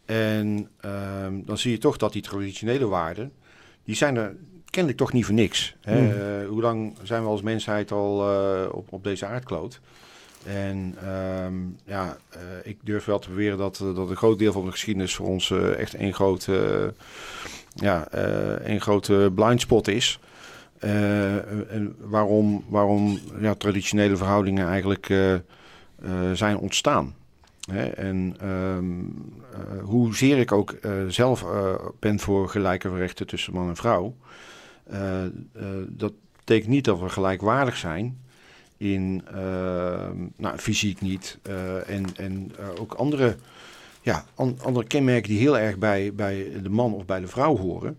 En 0.06 0.70
ehm, 0.80 1.34
dan 1.46 1.58
zie 1.58 1.72
je 1.72 1.78
toch 1.78 1.98
dat 1.98 2.14
die 2.14 2.22
traditionele 2.22 2.88
waarden, 2.88 3.32
die 3.84 3.96
zijn 3.96 4.16
er 4.16 4.36
kennelijk 4.70 5.00
toch 5.00 5.14
niet 5.14 5.26
voor 5.26 5.34
niks. 5.34 5.76
Hè? 5.82 5.98
Hmm. 5.98 6.48
Hoe 6.48 6.62
lang 6.62 6.98
zijn 7.04 7.24
we 7.24 7.30
als 7.30 7.42
mensheid 7.42 7.92
al 7.92 8.18
op, 8.72 8.92
op 8.92 9.04
deze 9.04 9.26
aardkloot? 9.26 9.80
En 10.46 10.96
ehm, 11.04 11.54
ja, 11.86 12.18
ik 12.64 12.78
durf 12.84 13.06
wel 13.06 13.20
te 13.20 13.30
beweren 13.30 13.58
dat, 13.58 13.78
dat 13.78 14.10
een 14.10 14.16
groot 14.16 14.40
deel 14.40 14.52
van 14.52 14.66
de 14.66 14.72
geschiedenis 14.72 15.16
voor 15.16 15.28
ons 15.28 15.52
echt 15.78 15.94
een 15.94 16.14
grote, 16.14 16.94
ja, 17.74 18.08
een 18.64 18.82
grote 18.82 19.32
blindspot 19.36 19.88
is. 19.88 20.20
Eh, 20.82 21.36
waarom 22.00 22.64
waarom 22.68 23.20
ja, 23.40 23.54
traditionele 23.56 24.18
verhoudingen 24.18 24.68
eigenlijk 24.68 25.10
eh, 25.10 25.34
eh, 25.34 25.42
zijn 26.34 26.58
ontstaan. 26.58 27.16
Hè? 27.72 27.86
En 27.86 28.36
eh, 28.40 29.84
hoezeer 29.84 30.38
ik 30.38 30.52
ook 30.52 30.76
zelf 31.08 31.46
ben 32.00 32.20
voor 32.20 32.50
gelijke 32.50 32.96
rechten 32.96 33.28
tussen 33.28 33.54
man 33.54 33.70
en 33.70 33.76
vrouw, 33.76 34.16
dat 35.88 36.14
betekent 36.38 36.70
niet 36.70 36.86
dat 36.86 37.00
we 37.00 37.10
gelijkwaardig 37.10 37.78
zijn 37.78 38.22
in 38.78 39.24
ehm, 39.34 40.16
nou, 40.36 40.58
fysiek 40.58 41.02
niet 41.02 41.38
en, 41.88 42.06
en 42.16 42.52
ook 42.80 42.94
andere, 42.94 43.36
ja, 44.02 44.26
an- 44.36 44.58
andere 44.62 44.88
kenmerken 44.88 45.30
die 45.30 45.40
heel 45.40 45.58
erg 45.58 45.78
bij, 45.78 46.14
bij 46.14 46.52
de 46.64 46.70
man 46.70 46.94
of 46.94 47.06
bij 47.06 47.20
de 47.20 47.28
vrouw 47.28 47.58
horen. 47.58 47.98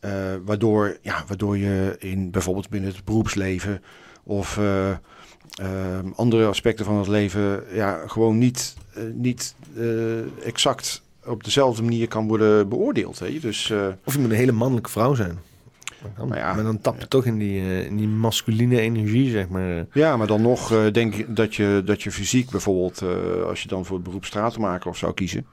Eh, 0.00 0.12
waardoor, 0.44 0.96
ja, 1.02 1.24
waardoor 1.26 1.58
je 1.58 1.96
in 1.98 2.30
bijvoorbeeld 2.30 2.68
binnen 2.68 2.90
het 2.90 3.04
beroepsleven 3.04 3.82
of 4.24 4.58
eh, 4.58 4.90
ehm, 4.90 6.10
andere 6.14 6.46
aspecten 6.46 6.84
van 6.84 6.96
het 6.96 7.08
leven 7.08 7.64
ja, 7.72 8.02
gewoon 8.06 8.38
niet, 8.38 8.76
eh, 8.94 9.02
niet 9.14 9.54
exact 10.44 11.02
op 11.24 11.44
dezelfde 11.44 11.82
manier 11.82 12.08
kan 12.08 12.28
worden 12.28 12.68
beoordeeld. 12.68 13.18
Je? 13.18 13.40
Dus 13.40 13.72
Of 14.04 14.12
je 14.12 14.18
moet 14.18 14.30
een 14.30 14.36
hele 14.36 14.52
mannelijke 14.52 14.90
vrouw 14.90 15.14
zijn. 15.14 15.38
Maar 16.28 16.38
ja, 16.38 16.54
maar 16.54 16.64
dan 16.64 16.80
tap 16.80 17.00
je 17.00 17.08
toch 17.08 17.24
in 17.24 17.38
die, 17.38 17.84
in 17.86 17.96
die 17.96 18.08
masculine 18.08 18.80
energie, 18.80 19.30
zeg 19.30 19.48
maar. 19.48 19.86
ja, 19.92 20.16
maar 20.16 20.26
dan 20.26 20.42
nog 20.42 20.90
denk 20.92 21.14
ik 21.14 21.36
dat 21.36 21.54
je, 21.54 21.82
dat 21.84 22.02
je 22.02 22.10
fysiek 22.10 22.50
bijvoorbeeld, 22.50 23.02
als 23.46 23.62
je 23.62 23.68
dan 23.68 23.84
voor 23.84 23.96
het 23.96 24.04
beroep 24.04 24.24
stratenmaker 24.24 24.90
of 24.90 24.96
zou 24.96 25.14
kiezen, 25.14 25.46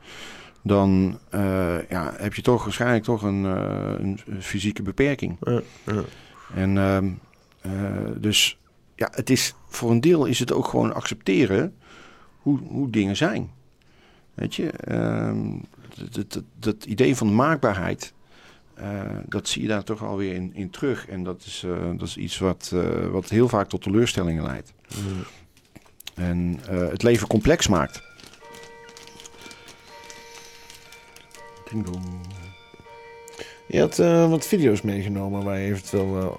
dan 0.68 1.20
eh, 1.30 1.89
ja, 1.89 2.13
heb 2.18 2.34
je 2.34 2.41
toch 2.41 2.63
waarschijnlijk 2.63 3.03
toch 3.03 3.22
een, 3.22 3.45
eh, 3.45 3.93
een 3.99 4.20
fysieke 4.39 4.82
beperking. 4.82 5.38
En 6.53 6.78
ehm, 6.78 7.09
eh, 7.61 7.72
dus 8.18 8.57
ja, 8.95 9.07
het 9.11 9.30
is 9.30 9.53
voor 9.68 9.91
een 9.91 10.01
deel 10.01 10.26
is 10.26 10.39
het 10.39 10.53
ook 10.53 10.68
gewoon 10.68 10.93
accepteren 10.93 11.76
hoe, 12.38 12.59
hoe 12.68 12.89
dingen 12.89 13.15
zijn. 13.15 13.49
Weet 14.34 14.55
je, 14.55 14.72
ehm, 14.72 15.51
dat, 16.11 16.43
dat, 16.59 16.86
idee 16.86 17.15
van 17.15 17.36
maakbaarheid, 17.36 18.13
dat 19.26 19.47
zie 19.47 19.61
je 19.61 19.68
daar 19.68 19.84
toch 19.84 20.03
alweer 20.03 20.34
in, 20.34 20.51
in 20.53 20.70
terug. 20.70 21.07
En 21.07 21.24
dat 21.24 21.43
is, 21.45 21.65
dat 21.97 22.07
is 22.07 22.18
iets 22.18 22.38
wat, 22.38 22.74
wat 23.11 23.30
heel 23.30 23.47
vaak 23.47 23.70
tot 23.70 23.82
teleurstellingen 23.82 24.43
leidt. 24.43 24.74
En 26.15 26.59
het 26.65 27.03
leven 27.03 27.28
complex 27.28 27.68
maakt. 27.68 28.07
Ding 31.70 31.86
dong. 31.86 32.03
Je 33.68 33.80
had 33.80 33.99
eh, 33.99 34.30
wat 34.30 34.45
video's 34.45 34.82
meegenomen 34.82 35.43
waar 35.43 35.59
je 35.59 35.65
eventueel 35.70 36.18
eh, 36.18 36.32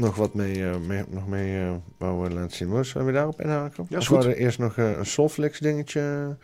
nog 0.00 0.14
wat 0.16 0.34
mee, 0.34 0.64
eh, 0.68 0.76
mee, 0.86 1.02
nog 1.08 1.26
mee 1.28 1.60
eh, 1.62 1.72
wou 1.98 2.30
laten 2.30 2.56
zien. 2.56 2.68
Was, 2.68 2.88
zullen 2.88 3.06
we 3.06 3.12
daarop 3.12 3.40
inhaken? 3.40 3.86
Ja, 3.88 3.98
is 3.98 4.06
goed. 4.06 4.24
we 4.24 4.36
eerst 4.36 4.58
nog 4.58 4.76
eh, 4.78 4.96
een 4.96 5.06
Soulflex 5.06 5.58
dingetje? 5.58 6.36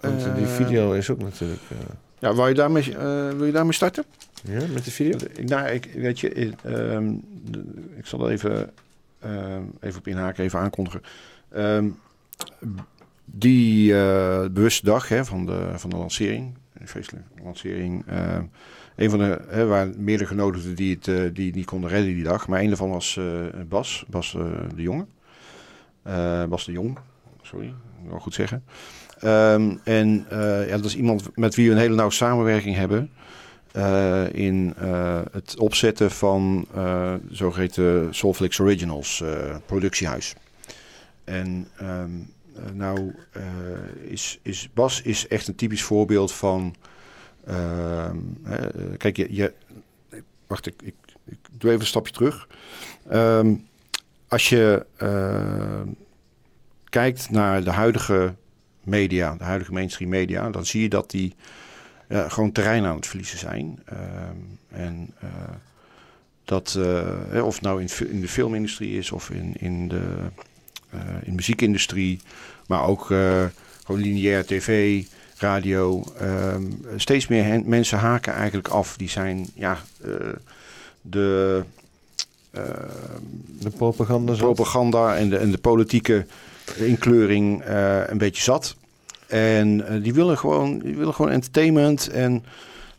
Want 0.00 0.24
eh, 0.26 0.34
die 0.34 0.44
Eh, 0.44 0.50
video 0.50 0.92
is 0.92 1.10
ook 1.10 1.22
natuurlijk... 1.22 1.60
eh, 1.70 1.76
Ja, 2.18 2.34
wil 2.34 2.48
je 2.48 2.54
daarmee, 2.54 2.96
eh, 2.96 3.28
wil 3.30 3.44
je 3.46 3.52
daarmee 3.52 3.72
starten? 3.72 4.04
ja, 4.42 4.60
met 4.72 4.84
de 4.84 4.90
video? 4.90 5.18
Nou, 5.44 5.68
ik, 5.68 5.90
weet 5.94 6.20
je, 6.20 6.28
ik, 6.30 6.54
ehm, 6.64 7.10
ik 7.96 8.06
zal 8.06 8.24
er 8.26 8.30
even, 8.32 8.70
ehm, 9.20 9.62
even 9.80 9.98
op 9.98 10.06
inhaken, 10.06 10.44
even 10.44 10.58
aankondigen. 10.58 11.02
Ehm, 11.52 11.88
die 13.24 13.94
eh, 13.94 14.46
bewuste 14.50 14.84
dag 14.84 15.08
hè, 15.08 15.24
van, 15.24 15.46
de, 15.46 15.68
van 15.74 15.90
de 15.90 15.96
lancering, 15.96 16.54
de 16.82 16.88
feestelijke 16.88 17.28
lancering, 17.44 18.04
ehm, 18.06 18.42
een 18.96 19.10
van 19.10 19.18
de, 19.18 19.40
hè, 19.48 19.66
waren 19.66 19.94
meerdere 19.98 20.28
genodigden 20.28 20.74
die 20.74 20.94
het 20.94 21.08
eh, 21.08 21.24
die 21.32 21.54
niet 21.54 21.66
konden 21.66 21.90
redden 21.90 22.14
die 22.14 22.24
dag, 22.24 22.48
maar 22.48 22.60
een 22.60 22.68
daarvan 22.68 22.90
was 22.90 23.16
eh, 23.16 23.24
Bas, 23.68 24.04
Bas 24.08 24.34
eh, 24.34 24.44
de 24.74 24.82
Jonge. 24.82 25.06
Eh, 26.02 26.44
Bas 26.44 26.64
de 26.64 26.72
Jong, 26.72 26.98
sorry, 27.42 27.74
wil 28.08 28.18
goed 28.18 28.34
zeggen. 28.34 28.64
Ehm, 29.18 29.76
en 29.84 30.26
eh, 30.28 30.68
ja, 30.68 30.76
dat 30.76 30.84
is 30.84 30.96
iemand 30.96 31.36
met 31.36 31.54
wie 31.54 31.66
we 31.68 31.74
een 31.74 31.80
hele 31.80 31.94
nauwe 31.94 32.12
samenwerking 32.12 32.76
hebben 32.76 33.10
eh, 33.72 34.32
in 34.32 34.74
eh, 34.78 35.20
het 35.32 35.58
opzetten 35.58 36.10
van 36.10 36.66
eh 36.74 37.14
zogeheten 37.30 38.14
Soulflix 38.14 38.60
Originals 38.60 39.20
eh, 39.20 39.56
productiehuis. 39.66 40.34
En 41.24 41.68
eh, 41.76 42.04
nou 42.72 43.14
eh, 43.32 43.42
is, 44.10 44.38
is 44.42 44.68
Bas 44.74 45.02
is 45.02 45.28
echt 45.28 45.48
een 45.48 45.54
typisch 45.54 45.82
voorbeeld 45.82 46.32
van. 46.32 46.74
ehm, 47.46 48.16
eh, 48.44 48.96
kijk, 48.96 49.16
je, 49.16 49.34
je, 49.34 49.52
wacht, 50.46 50.66
ik, 50.66 50.82
ik, 50.82 50.94
doe 51.50 51.70
even 51.70 51.80
een 51.80 51.86
stapje 51.86 52.12
terug. 52.12 52.48
Ehm, 53.08 53.54
als 54.28 54.48
je 54.48 54.86
ehm, 54.96 55.88
kijkt 56.88 57.30
naar 57.30 57.64
de 57.64 57.70
huidige 57.70 58.34
media, 58.80 59.34
de 59.34 59.44
huidige 59.44 59.72
mainstream 59.72 60.10
media, 60.10 60.50
dan 60.50 60.66
zie 60.66 60.82
je 60.82 60.88
dat 60.88 61.10
die 61.10 61.34
gewoon 62.08 62.52
terrein 62.52 62.84
aan 62.84 62.96
het 62.96 63.06
verliezen 63.06 63.38
zijn. 63.38 63.82
En 64.72 65.14
eh, 65.20 65.28
dat, 66.44 66.78
eh, 67.32 67.44
of 67.44 67.54
het 67.54 67.62
nou 67.62 67.80
in, 67.80 67.88
in 68.08 68.20
de 68.20 68.28
filmindustrie 68.28 68.98
is 68.98 69.12
of 69.12 69.30
in, 69.30 69.54
in, 69.58 69.88
de, 69.88 69.96
eh, 69.96 70.44
in 71.00 71.24
de 71.24 71.30
muziekindustrie, 71.32 72.20
maar 72.66 72.86
ook 72.86 73.10
eh, 73.10 73.44
gewoon 73.84 74.00
lineair 74.00 74.44
tv, 74.46 75.02
radio. 75.36 76.04
ehm, 76.18 76.62
steeds 76.96 77.26
meer 77.26 77.44
hen- 77.44 77.62
mensen 77.66 77.98
haken 77.98 78.32
eigenlijk 78.32 78.68
af. 78.68 78.96
Die 78.96 79.08
zijn 79.08 79.46
ja, 79.54 79.78
eh, 80.04 80.10
de 81.00 81.62
ehm, 82.50 82.64
De 83.60 83.70
propaganda. 83.70 84.32
propaganda 84.34 85.16
en 85.16 85.28
de, 85.30 85.36
en 85.36 85.50
de 85.50 85.58
politieke 85.58 86.26
inkleuring 86.76 87.62
eh, 87.62 88.00
een 88.06 88.18
beetje 88.18 88.42
zat. 88.42 88.76
En 89.26 89.86
eh, 89.86 90.02
die 90.02 90.14
willen 90.14 90.38
gewoon, 90.38 90.78
die 90.78 90.96
willen 90.96 91.14
gewoon 91.14 91.30
entertainment 91.30 92.08
en, 92.08 92.44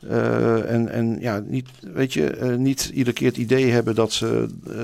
eh, 0.10 0.72
en, 0.72 0.90
en 0.90 1.18
ja, 1.20 1.44
niet, 1.48 1.70
weet 1.94 2.14
je, 2.14 2.30
eh, 2.30 2.56
niet 2.56 2.92
iedere 2.94 3.16
keer 3.16 3.28
het 3.28 3.38
idee 3.38 3.72
hebben 3.72 3.96
dat 3.96 4.12
ze 4.12 4.48
eh, 4.68 4.76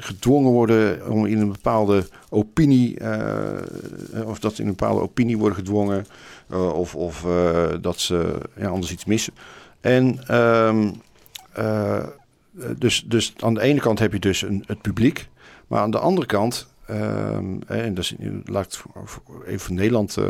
gedwongen 0.00 0.50
worden 0.50 1.10
om 1.10 1.26
in 1.26 1.40
een 1.40 1.52
bepaalde 1.52 2.08
opinie, 2.28 2.98
eh, 2.98 4.28
of 4.28 4.38
dat 4.38 4.54
ze 4.54 4.62
in 4.62 4.68
een 4.68 4.76
bepaalde 4.76 5.00
opinie 5.00 5.38
worden 5.38 5.56
gedwongen, 5.58 6.06
eh, 6.48 6.72
of, 6.72 6.94
of 6.94 7.24
eh, 7.24 7.68
dat 7.80 8.00
ze 8.00 8.38
ja, 8.56 8.68
anders 8.68 8.92
iets 8.92 9.04
missen. 9.04 9.32
En 9.80 10.18
ehm, 10.26 10.90
eh, 11.52 12.06
dus, 12.78 13.04
dus 13.06 13.34
aan 13.38 13.54
de 13.54 13.60
ene 13.60 13.80
kant 13.80 13.98
heb 13.98 14.12
je 14.12 14.18
dus 14.18 14.42
een, 14.42 14.64
het 14.66 14.80
publiek, 14.80 15.28
maar 15.66 15.80
aan 15.80 15.90
de 15.90 15.98
andere 15.98 16.26
kant, 16.26 16.68
ehm, 16.86 17.60
en 17.66 17.94
dat 17.94 18.14
laat 18.44 18.84
ik 18.84 19.44
even 19.46 19.60
van 19.60 19.74
Nederland 19.74 20.16
eh, 20.16 20.24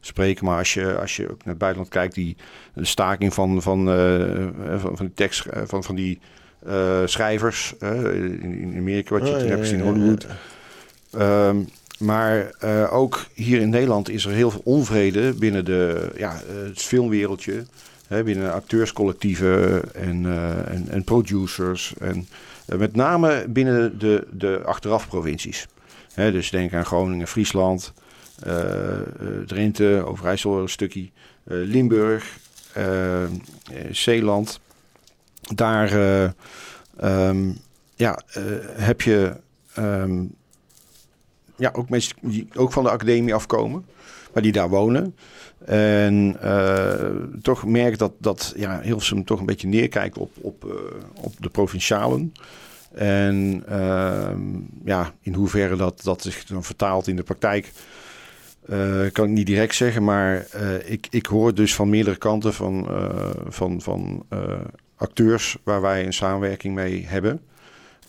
spreken, 0.00 0.44
maar 0.44 0.58
als 0.58 0.74
je, 0.74 0.98
als 0.98 1.16
je 1.16 1.30
ook 1.30 1.38
naar 1.38 1.48
het 1.48 1.58
buitenland 1.58 1.92
kijkt, 1.92 2.14
die 2.14 2.36
de 2.74 2.84
staking 2.84 3.34
van, 3.34 3.62
van, 3.62 3.88
eh, 3.88 4.42
eh, 4.42 4.80
van, 4.80 4.96
van 4.96 5.06
die 5.06 5.14
tekst, 5.14 5.46
eh, 5.46 5.62
van, 5.66 5.84
van 5.84 5.94
die 5.94 6.18
eh, 6.66 7.02
schrijvers 7.04 7.74
in, 7.80 8.42
in 8.42 8.74
Amerika, 8.76 9.18
wat 9.18 9.28
je 9.28 9.34
Oh, 9.34 9.38
toen 9.38 9.48
hebt 9.48 9.60
gezien 9.60 9.80
Hollywood. 9.80 10.26
Ehm, 11.10 11.56
maar 11.98 12.50
eh, 12.58 12.92
ook 12.92 13.26
hier 13.34 13.60
in 13.60 13.70
Nederland 13.70 14.08
is 14.08 14.24
er 14.24 14.32
heel 14.32 14.50
veel 14.50 14.60
onvrede 14.64 15.32
binnen 15.32 15.64
de, 15.64 16.10
ja, 16.16 16.40
het 16.46 16.82
filmwereldje. 16.82 17.64
Hè, 18.06 18.22
binnen 18.22 18.52
acteurscollectieven 18.52 19.82
en, 19.94 20.26
eh, 20.26 20.74
en, 20.74 20.88
en 20.88 21.04
producers. 21.04 21.94
En 21.98 22.28
met 22.76 22.96
name 22.96 23.44
binnen 23.48 23.98
de, 23.98 24.26
de 24.30 24.62
achterafprovincies. 24.64 25.66
Hè, 26.14 26.32
dus 26.32 26.50
denk 26.50 26.74
aan 26.74 26.86
Groningen, 26.86 27.26
Friesland, 27.26 27.92
eh, 28.42 28.54
Drenthe, 29.46 30.02
Overijssel 30.06 30.60
een 30.60 30.68
stukje, 30.68 31.08
Limburg, 31.44 32.38
Zeeland. 33.90 34.60
Daar 35.54 35.92
eh, 35.92 36.30
ehm, 36.96 37.50
ja, 37.94 38.20
eh, 38.32 38.42
heb 38.72 39.00
je 39.00 39.36
ehm, 39.74 40.24
ja, 41.56 41.70
ook 41.72 41.88
mensen 41.88 42.16
die 42.20 42.48
ook 42.54 42.72
van 42.72 42.82
de 42.82 42.90
academie 42.90 43.34
afkomen, 43.34 43.86
maar 44.32 44.42
die 44.42 44.52
daar 44.52 44.68
wonen. 44.68 45.16
En 45.64 46.36
eh, 46.40 47.10
toch 47.42 47.66
merk 47.66 47.98
dat, 47.98 48.12
dat 48.18 48.52
ja, 48.56 48.80
Hilversum 48.80 49.24
toch 49.24 49.40
een 49.40 49.46
beetje 49.46 49.68
neerkijkt 49.68 50.18
op, 50.18 50.30
op, 50.40 50.64
op 51.20 51.32
de 51.38 51.48
provincialen. 51.48 52.32
En 52.94 53.62
ehm, 53.68 54.40
ja, 54.84 55.12
in 55.20 55.34
hoeverre 55.34 55.76
dat, 55.76 56.00
dat 56.02 56.22
zich 56.22 56.44
dan 56.44 56.64
vertaalt 56.64 57.06
in 57.06 57.16
de 57.16 57.22
praktijk, 57.22 57.72
kan 59.12 59.24
ik 59.24 59.30
niet 59.30 59.46
direct 59.46 59.74
zeggen. 59.74 60.04
Maar 60.04 60.46
ik, 60.84 61.06
ik 61.10 61.26
hoor 61.26 61.54
dus 61.54 61.74
van 61.74 61.88
meerdere 61.88 62.16
kanten 62.16 62.54
van, 62.54 62.88
van, 63.48 63.80
van 63.80 64.26
acteurs 64.96 65.56
waar 65.62 65.80
wij 65.80 66.06
een 66.06 66.12
samenwerking 66.14 66.74
mee 66.74 67.06
hebben. 67.06 67.40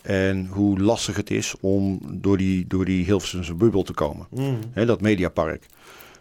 En 0.02 0.48
hoe 0.50 0.80
lastig 0.80 1.16
het 1.16 1.32
is 1.32 1.56
om 1.60 2.00
door 2.12 2.38
die, 2.38 2.66
door 2.68 2.86
die 2.86 3.06
Hilversumse 3.06 3.54
bubbel 3.54 3.84
te 3.84 3.94
komen. 3.94 4.28
Mm. 4.30 4.60
Dat 4.86 5.02
Mediapark. 5.02 5.66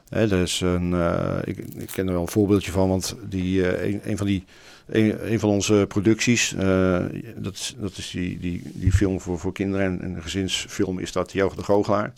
Hè, 0.08 0.28
dat 0.28 0.40
is 0.40 0.60
een, 0.60 0.92
eh, 0.94 1.38
ik, 1.44 1.58
ik 1.58 1.86
ken 1.92 2.06
er 2.06 2.12
wel 2.12 2.22
een 2.22 2.28
voorbeeldje 2.28 2.70
van, 2.70 2.88
want 2.88 3.16
die, 3.28 3.68
eh, 3.70 3.90
een, 3.92 4.00
een 4.04 4.16
van 4.16 4.26
die, 4.26 4.44
een, 4.86 5.32
een 5.32 5.40
van 5.40 5.50
onze 5.50 5.84
producties, 5.88 6.54
eh, 6.54 7.04
dat, 7.36 7.54
is, 7.54 7.74
dat 7.78 7.96
is 7.96 8.10
die, 8.10 8.38
die, 8.38 8.62
die 8.64 8.92
film 8.92 9.20
voor, 9.20 9.38
voor 9.38 9.52
kinderen 9.52 9.86
en, 9.86 10.00
en 10.02 10.14
een 10.16 10.22
gezinsfilm, 10.22 10.98
is 10.98 11.12
dat 11.12 11.32
Joog 11.32 11.54
de 11.54 11.62
Goochelaar. 11.62 12.12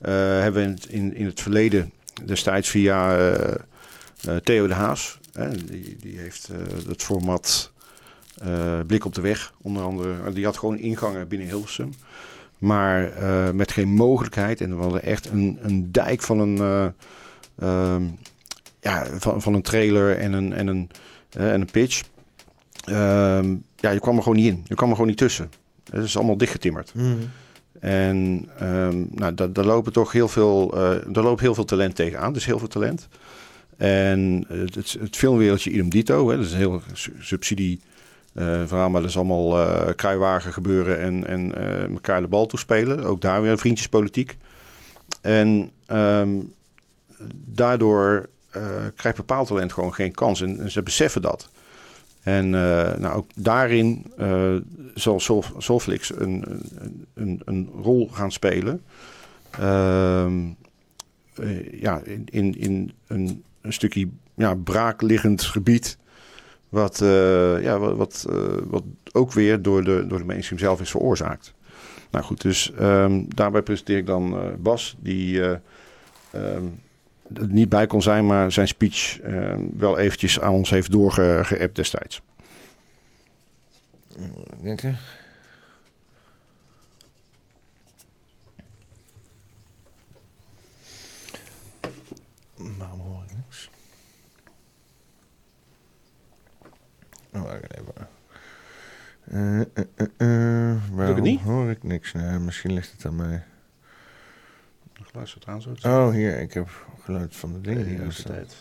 Hebben 0.00 0.62
we 0.62 0.68
in, 0.68 0.74
het- 0.74 0.86
in, 0.88 1.14
in 1.14 1.24
het 1.26 1.40
verleden 1.40 1.90
destijds 2.24 2.68
via 2.68 3.16
Theo 4.42 4.66
de 4.66 4.74
Haas, 4.74 5.18
hè, 5.32 5.50
die, 5.64 5.96
die 6.00 6.18
heeft 6.18 6.48
het 6.88 7.02
format 7.02 7.72
Blik 8.86 9.04
op 9.04 9.14
de 9.14 9.20
Weg, 9.20 9.52
onder 9.62 9.82
andere, 9.82 10.32
die 10.32 10.44
had 10.44 10.56
gewoon 10.58 10.78
ingangen 10.78 11.28
binnen 11.28 11.48
Hilversum. 11.48 11.90
Maar 12.58 13.12
eh, 13.12 13.50
met 13.50 13.72
geen 13.72 13.88
mogelijkheid. 13.88 14.60
En 14.60 14.76
we 14.76 14.82
hadden 14.82 15.02
echt 15.02 15.30
een, 15.30 15.58
een 15.62 15.92
dijk 15.92 16.22
van 16.22 16.38
een, 16.38 16.58
eh, 16.58 16.86
ehm, 17.58 18.02
ja, 18.80 19.06
van, 19.18 19.42
van 19.42 19.54
een 19.54 19.62
trailer 19.62 20.18
en 20.18 20.32
een, 20.32 20.52
en 20.52 20.66
een, 20.66 20.90
eh, 21.30 21.52
en 21.52 21.60
een 21.60 21.70
pitch. 21.70 22.02
Ehm, 22.84 23.54
ja, 23.76 23.90
je 23.90 24.00
kwam 24.00 24.16
er 24.16 24.22
gewoon 24.22 24.38
niet 24.38 24.52
in. 24.52 24.64
Je 24.66 24.74
kwam 24.74 24.88
er 24.88 24.94
gewoon 24.94 25.10
niet 25.10 25.18
tussen. 25.18 25.50
Het 25.90 26.04
is 26.04 26.16
allemaal 26.16 26.36
dichtgetimmerd. 26.36 26.92
Mm. 26.94 27.18
En 27.80 28.48
ehm, 28.58 29.04
nou, 29.10 29.34
daar, 29.34 29.52
daar 29.52 29.64
lopen 29.64 29.92
toch 29.92 30.12
heel 30.12 30.28
veel, 30.28 30.72
eh 30.74 31.12
daar 31.12 31.24
loopt 31.24 31.40
heel 31.40 31.54
veel 31.54 31.64
talent 31.64 31.94
tegenaan. 31.94 32.32
Dus 32.32 32.44
heel 32.44 32.58
veel 32.58 32.68
talent. 32.68 33.08
En 33.76 34.44
het, 34.48 34.74
het, 34.74 34.96
het 35.00 35.16
filmwereldje 35.16 35.70
idem 35.70 35.88
dito. 35.88 36.28
Hè, 36.30 36.36
dat 36.36 36.44
is 36.44 36.52
een 36.52 36.58
heel 36.58 36.82
su- 36.92 37.16
subsidie 37.20 37.80
eh, 38.38 38.62
verhaal, 38.66 38.90
maar 38.90 39.04
is 39.04 39.16
allemaal 39.16 39.60
eh 39.60 39.94
kruiwagen 39.94 40.52
gebeuren 40.52 41.00
en, 41.00 41.26
en 41.26 41.54
eh, 41.54 41.82
elkaar 41.82 42.20
de 42.20 42.28
bal 42.28 42.46
toespelen. 42.46 43.04
Ook 43.04 43.20
daar 43.20 43.42
weer 43.42 43.58
vriendjespolitiek. 43.58 44.36
En 45.20 45.70
ehm, 45.86 46.40
daardoor 47.44 48.28
eh, 48.50 48.62
krijgt 48.96 49.18
bepaald 49.18 49.48
talent 49.48 49.72
gewoon 49.72 49.94
geen 49.94 50.12
kans. 50.12 50.40
En, 50.40 50.70
ze 50.70 50.82
beseffen 50.82 51.22
dat. 51.22 51.50
En 52.22 52.50
nou, 52.50 53.08
ook 53.16 53.30
daarin 53.34 54.12
zal 54.94 55.20
Sol- 55.20 55.44
Solflix 55.58 56.10
een, 56.16 56.44
een, 56.74 57.06
een, 57.14 57.42
een 57.44 57.70
rol 57.82 58.08
gaan 58.12 58.32
spelen. 58.32 58.82
Ehm, 59.50 60.40
eh, 61.38 61.80
ja, 61.80 62.00
in, 62.04 62.24
in, 62.30 62.58
in 62.58 62.92
een, 63.06 63.44
een 63.60 63.72
stukje 63.72 64.08
ja, 64.34 64.54
braakliggend 64.54 65.42
gebied. 65.42 65.98
Wat, 66.68 67.00
eh, 67.00 67.62
ja, 67.62 67.78
wat, 67.78 67.96
wat, 67.96 68.26
eh, 68.30 68.56
wat 68.64 68.82
ook 69.12 69.32
weer 69.32 69.62
door 69.62 69.84
de, 69.84 70.04
door 70.06 70.18
de 70.18 70.24
mainstream 70.24 70.60
zelf 70.60 70.80
is 70.80 70.90
veroorzaakt. 70.90 71.54
Nou 72.10 72.24
goed, 72.24 72.40
dus 72.40 72.72
ehm, 72.72 73.22
daarbij 73.28 73.62
presenteer 73.62 73.96
ik 73.96 74.06
dan 74.06 74.38
eh, 74.38 74.54
Bas, 74.58 74.96
die 74.98 75.42
eh, 75.42 75.56
ehm, 76.30 76.64
er 77.34 77.48
niet 77.48 77.68
bij 77.68 77.86
kon 77.86 78.02
zijn, 78.02 78.26
maar 78.26 78.52
zijn 78.52 78.68
speech 78.68 79.20
ehm, 79.20 79.62
wel 79.76 79.98
eventjes 79.98 80.40
aan 80.40 80.52
ons 80.52 80.70
heeft 80.70 80.90
doorgeappt 80.90 81.76
destijds. 81.76 82.22
Denk 84.62 84.80
je? 84.80 84.92
Waarom 92.78 93.00
hoor 93.00 93.22
ik 93.28 93.36
niks? 93.36 93.70
Oh, 96.62 97.16
wacht 97.30 97.60
even. 97.78 98.08
Eh, 99.30 99.60
eh, 99.60 99.66
eh, 100.16 100.70
eh, 100.72 100.76
waarom 100.92 101.20
niet? 101.22 101.40
hoor 101.40 101.70
ik 101.70 101.82
niks? 101.82 102.12
Nee, 102.12 102.38
misschien 102.38 102.72
ligt 102.72 102.92
het 102.92 103.04
aan 103.04 103.16
mij. 103.16 103.42
Geluisterd 105.02 105.46
aan 105.46 105.62
zo. 105.62 105.74
Oh, 105.82 106.10
hier, 106.10 106.38
ik 106.40 106.52
heb 106.54 106.68
geluid 107.04 107.36
van 107.36 107.52
de 107.52 107.60
dingen 107.60 107.86
hier 107.86 108.02
aanstaan. 108.02 108.32
tijd. 108.32 108.54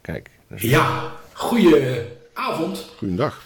Kijk. 0.00 0.30
dat 0.48 0.58
is- 0.58 0.70
Ja, 0.70 1.12
goeie 1.32 2.02
avond. 2.34 2.90
Goedendag. 2.98 3.42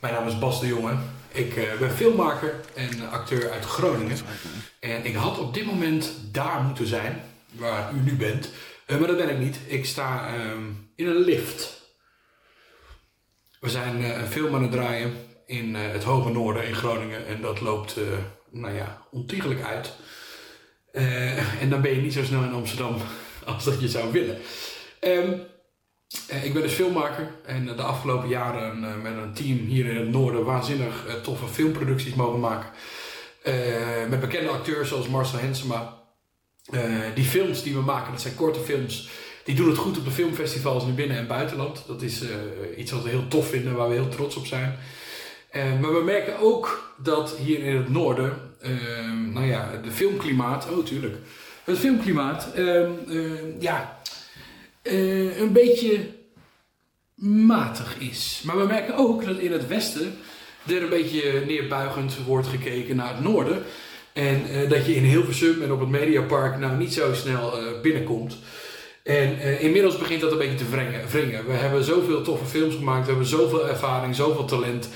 Mijn 0.00 0.14
naam 0.14 0.26
is 0.26 0.38
Bas 0.38 0.60
de 0.60 0.66
Jonge. 0.66 0.94
Ik 1.28 1.56
eh, 1.56 1.78
ben 1.78 1.90
filmmaker 1.90 2.54
en 2.74 3.10
acteur 3.10 3.50
uit 3.50 3.64
Groningen. 3.64 4.16
En 4.80 5.04
ik 5.04 5.14
had 5.14 5.38
op 5.38 5.54
dit 5.54 5.66
moment 5.66 6.12
daar 6.32 6.62
moeten 6.62 6.86
zijn, 6.86 7.20
waar 7.52 7.94
u 7.94 7.98
nu 8.00 8.14
bent. 8.16 8.50
Eh, 8.86 8.98
maar 8.98 9.08
dat 9.08 9.16
ben 9.16 9.28
ik 9.30 9.38
niet. 9.38 9.58
Ik 9.66 9.84
sta 9.86 10.34
ehm, 10.34 10.62
in 10.94 11.06
een 11.06 11.16
lift. 11.16 11.75
We 13.60 13.68
zijn 13.68 14.04
eh, 14.04 14.20
een 14.20 14.26
film 14.26 14.54
aan 14.54 14.62
het 14.62 14.72
draaien 14.72 15.26
in 15.46 15.76
eh, 15.76 15.82
het 15.92 16.04
hoge 16.04 16.30
noorden 16.30 16.66
in 16.66 16.74
Groningen. 16.74 17.26
En 17.26 17.40
dat 17.40 17.60
loopt, 17.60 17.96
eh, 17.96 18.02
nou 18.50 18.74
ja, 18.74 19.02
ontiegelijk 19.10 19.62
uit. 19.62 19.92
En 21.60 21.70
dan 21.70 21.80
ben 21.80 21.94
je 21.94 22.00
niet 22.00 22.12
zo 22.12 22.24
snel 22.24 22.42
in 22.42 22.52
Amsterdam 22.52 22.96
als 23.54 23.64
dat 23.64 23.80
je 23.80 23.88
zou 23.88 24.12
willen. 24.12 24.38
Ehm, 25.00 25.32
eh, 26.28 26.44
ik 26.44 26.52
ben 26.52 26.62
dus 26.62 26.72
filmmaker 26.72 27.30
en 27.46 27.66
de 27.66 27.82
afgelopen 27.82 28.28
jaren 28.28 29.02
met 29.02 29.16
een 29.16 29.34
team 29.34 29.58
hier 29.58 29.86
in 29.86 29.96
het 29.96 30.08
noorden 30.08 30.44
waanzinnig 30.44 31.18
toffe 31.22 31.46
filmproducties 31.46 32.14
mogen 32.14 32.40
maken. 32.40 32.70
Met 34.08 34.20
bekende 34.20 34.50
acteurs 34.50 34.88
zoals 34.88 35.08
Marcel 35.08 35.38
Hensema. 35.38 36.02
Die 37.14 37.24
films 37.24 37.62
die 37.62 37.74
we 37.74 37.80
maken, 37.80 38.12
dat 38.12 38.20
zijn 38.20 38.34
korte 38.34 38.60
films. 38.60 39.08
Die 39.46 39.54
doen 39.54 39.68
het 39.68 39.78
goed 39.78 39.98
op 39.98 40.04
de 40.04 40.10
filmfestivals 40.10 40.84
in 40.84 40.94
binnen- 40.94 41.16
en 41.16 41.26
buitenland. 41.26 41.82
Dat 41.86 42.02
is 42.02 42.20
eh, 42.22 42.28
iets 42.76 42.90
wat 42.90 43.02
we 43.02 43.08
heel 43.08 43.28
tof 43.28 43.48
vinden, 43.48 43.74
waar 43.74 43.88
we 43.88 43.94
heel 43.94 44.08
trots 44.08 44.36
op 44.36 44.46
zijn. 44.46 44.78
Eh, 45.50 45.80
maar 45.80 45.92
we 45.92 46.02
merken 46.04 46.38
ook 46.38 46.92
dat 47.02 47.36
hier 47.36 47.58
in 47.58 47.76
het 47.76 47.88
noorden, 47.88 48.32
eh, 48.60 48.70
nou 49.32 49.46
ja, 49.46 49.80
de 49.84 49.90
filmklimaat, 49.90 50.70
oh 50.70 50.84
tuurlijk, 50.84 51.16
het 51.64 51.78
filmklimaat, 51.78 52.52
ehm, 52.54 52.90
eh, 53.08 53.60
ja, 53.60 53.98
eh, 54.82 55.40
een 55.40 55.52
beetje 55.52 56.06
matig 57.46 57.98
is. 57.98 58.42
Maar 58.44 58.58
we 58.58 58.66
merken 58.66 58.96
ook 58.96 59.24
dat 59.24 59.38
in 59.38 59.52
het 59.52 59.66
westen 59.66 60.14
er 60.66 60.82
een 60.82 60.88
beetje 60.88 61.42
neerbuigend 61.46 62.16
wordt 62.24 62.46
gekeken 62.46 62.96
naar 62.96 63.14
het 63.14 63.24
noorden. 63.24 63.62
En 64.12 64.42
dat 64.68 64.86
je 64.86 64.94
in 64.94 65.04
Hilversum 65.04 65.62
en 65.62 65.72
op 65.72 65.80
het 65.80 65.88
Mediapark 65.88 66.58
nou 66.58 66.76
niet 66.76 66.92
zo 66.92 67.14
snel 67.14 67.52
binnenkomt. 67.82 68.36
En 69.06 69.40
eh, 69.40 69.62
inmiddels 69.62 69.98
begint 69.98 70.20
dat 70.20 70.32
een 70.32 70.38
beetje 70.38 70.56
te 70.56 70.68
wringen. 71.10 71.46
We 71.46 71.52
hebben 71.52 71.84
zoveel 71.84 72.22
toffe 72.22 72.44
films 72.44 72.74
gemaakt, 72.74 73.04
we 73.04 73.10
hebben 73.10 73.28
zoveel 73.28 73.68
ervaring, 73.68 74.14
zoveel 74.14 74.44
talent. 74.44 74.88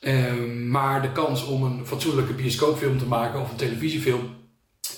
Ehm, 0.00 0.70
maar 0.70 1.02
de 1.02 1.12
kans 1.12 1.44
om 1.44 1.62
een 1.62 1.86
fatsoenlijke 1.86 2.32
bioscoopfilm 2.32 2.98
te 2.98 3.06
maken 3.06 3.40
of 3.40 3.50
een 3.50 3.56
televisiefilm, 3.56 4.36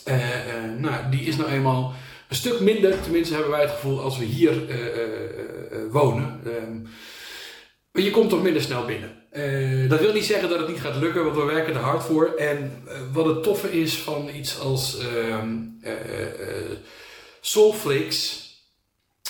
eh, 0.04 0.14
eh, 0.14 0.78
nou, 0.78 1.10
die 1.10 1.20
is 1.20 1.36
nou 1.36 1.50
eenmaal 1.50 1.94
een 2.28 2.36
stuk 2.36 2.60
minder, 2.60 3.00
tenminste 3.00 3.34
hebben 3.34 3.50
wij 3.52 3.60
het 3.60 3.70
gevoel, 3.70 4.00
als 4.00 4.18
we 4.18 4.24
hier 4.24 4.54
wonen. 5.90 6.40
Ehm, 6.44 6.82
maar 7.92 8.02
je 8.02 8.10
komt 8.10 8.30
toch 8.30 8.42
minder 8.42 8.62
snel 8.62 8.84
binnen. 8.84 9.18
Dat 9.88 10.00
wil 10.00 10.12
niet 10.12 10.24
zeggen 10.24 10.48
dat 10.48 10.58
het 10.58 10.68
niet 10.68 10.80
gaat 10.80 10.96
lukken, 10.96 11.24
want 11.24 11.36
we 11.36 11.44
werken 11.44 11.74
er 11.74 11.80
hard 11.80 12.02
voor. 12.02 12.34
En 12.38 12.72
wat 13.12 13.26
het 13.26 13.42
toffe 13.42 13.80
is 13.80 13.98
van 13.98 14.28
iets 14.34 14.60
als 14.60 14.98
eh, 14.98 15.94
Soulflix, 17.40 18.40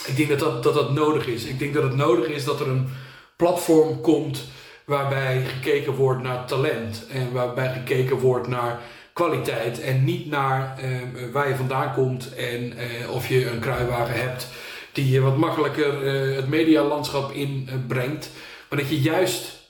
ik 0.07 0.17
denk 0.17 0.29
dat 0.29 0.39
dat, 0.39 0.63
dat 0.63 0.75
dat 0.75 0.93
nodig 0.93 1.27
is. 1.27 1.45
Ik 1.45 1.59
denk 1.59 1.75
dat 1.75 1.83
het 1.83 1.97
nodig 1.97 2.27
is 2.27 2.45
dat 2.45 2.61
er 2.61 2.69
een 2.69 2.89
platform 3.37 4.01
komt 4.01 4.45
waarbij 4.85 5.45
gekeken 5.45 5.93
wordt 5.93 6.23
naar 6.23 6.47
talent 6.47 7.07
en 7.13 7.33
waarbij 7.33 7.73
gekeken 7.73 8.17
wordt 8.17 8.49
naar 8.49 8.81
kwaliteit 9.13 9.81
en 9.81 10.05
niet 10.05 10.27
naar 10.27 10.79
eh, 10.79 11.33
waar 11.33 11.49
je 11.49 11.57
vandaan 11.57 11.93
komt 11.93 12.35
en 12.35 12.77
eh, 12.77 13.11
of 13.11 13.29
je 13.29 13.51
een 13.51 13.61
kruiwagen 13.61 14.21
hebt 14.21 14.49
die 14.93 15.11
je 15.11 15.21
wat 15.21 15.37
makkelijker 15.37 16.07
eh, 16.07 16.37
het 16.37 16.49
medialandschap 16.49 17.33
inbrengt. 17.33 18.31
maar 18.69 18.79
dat 18.79 18.89
je 18.89 19.01
juist 19.01 19.61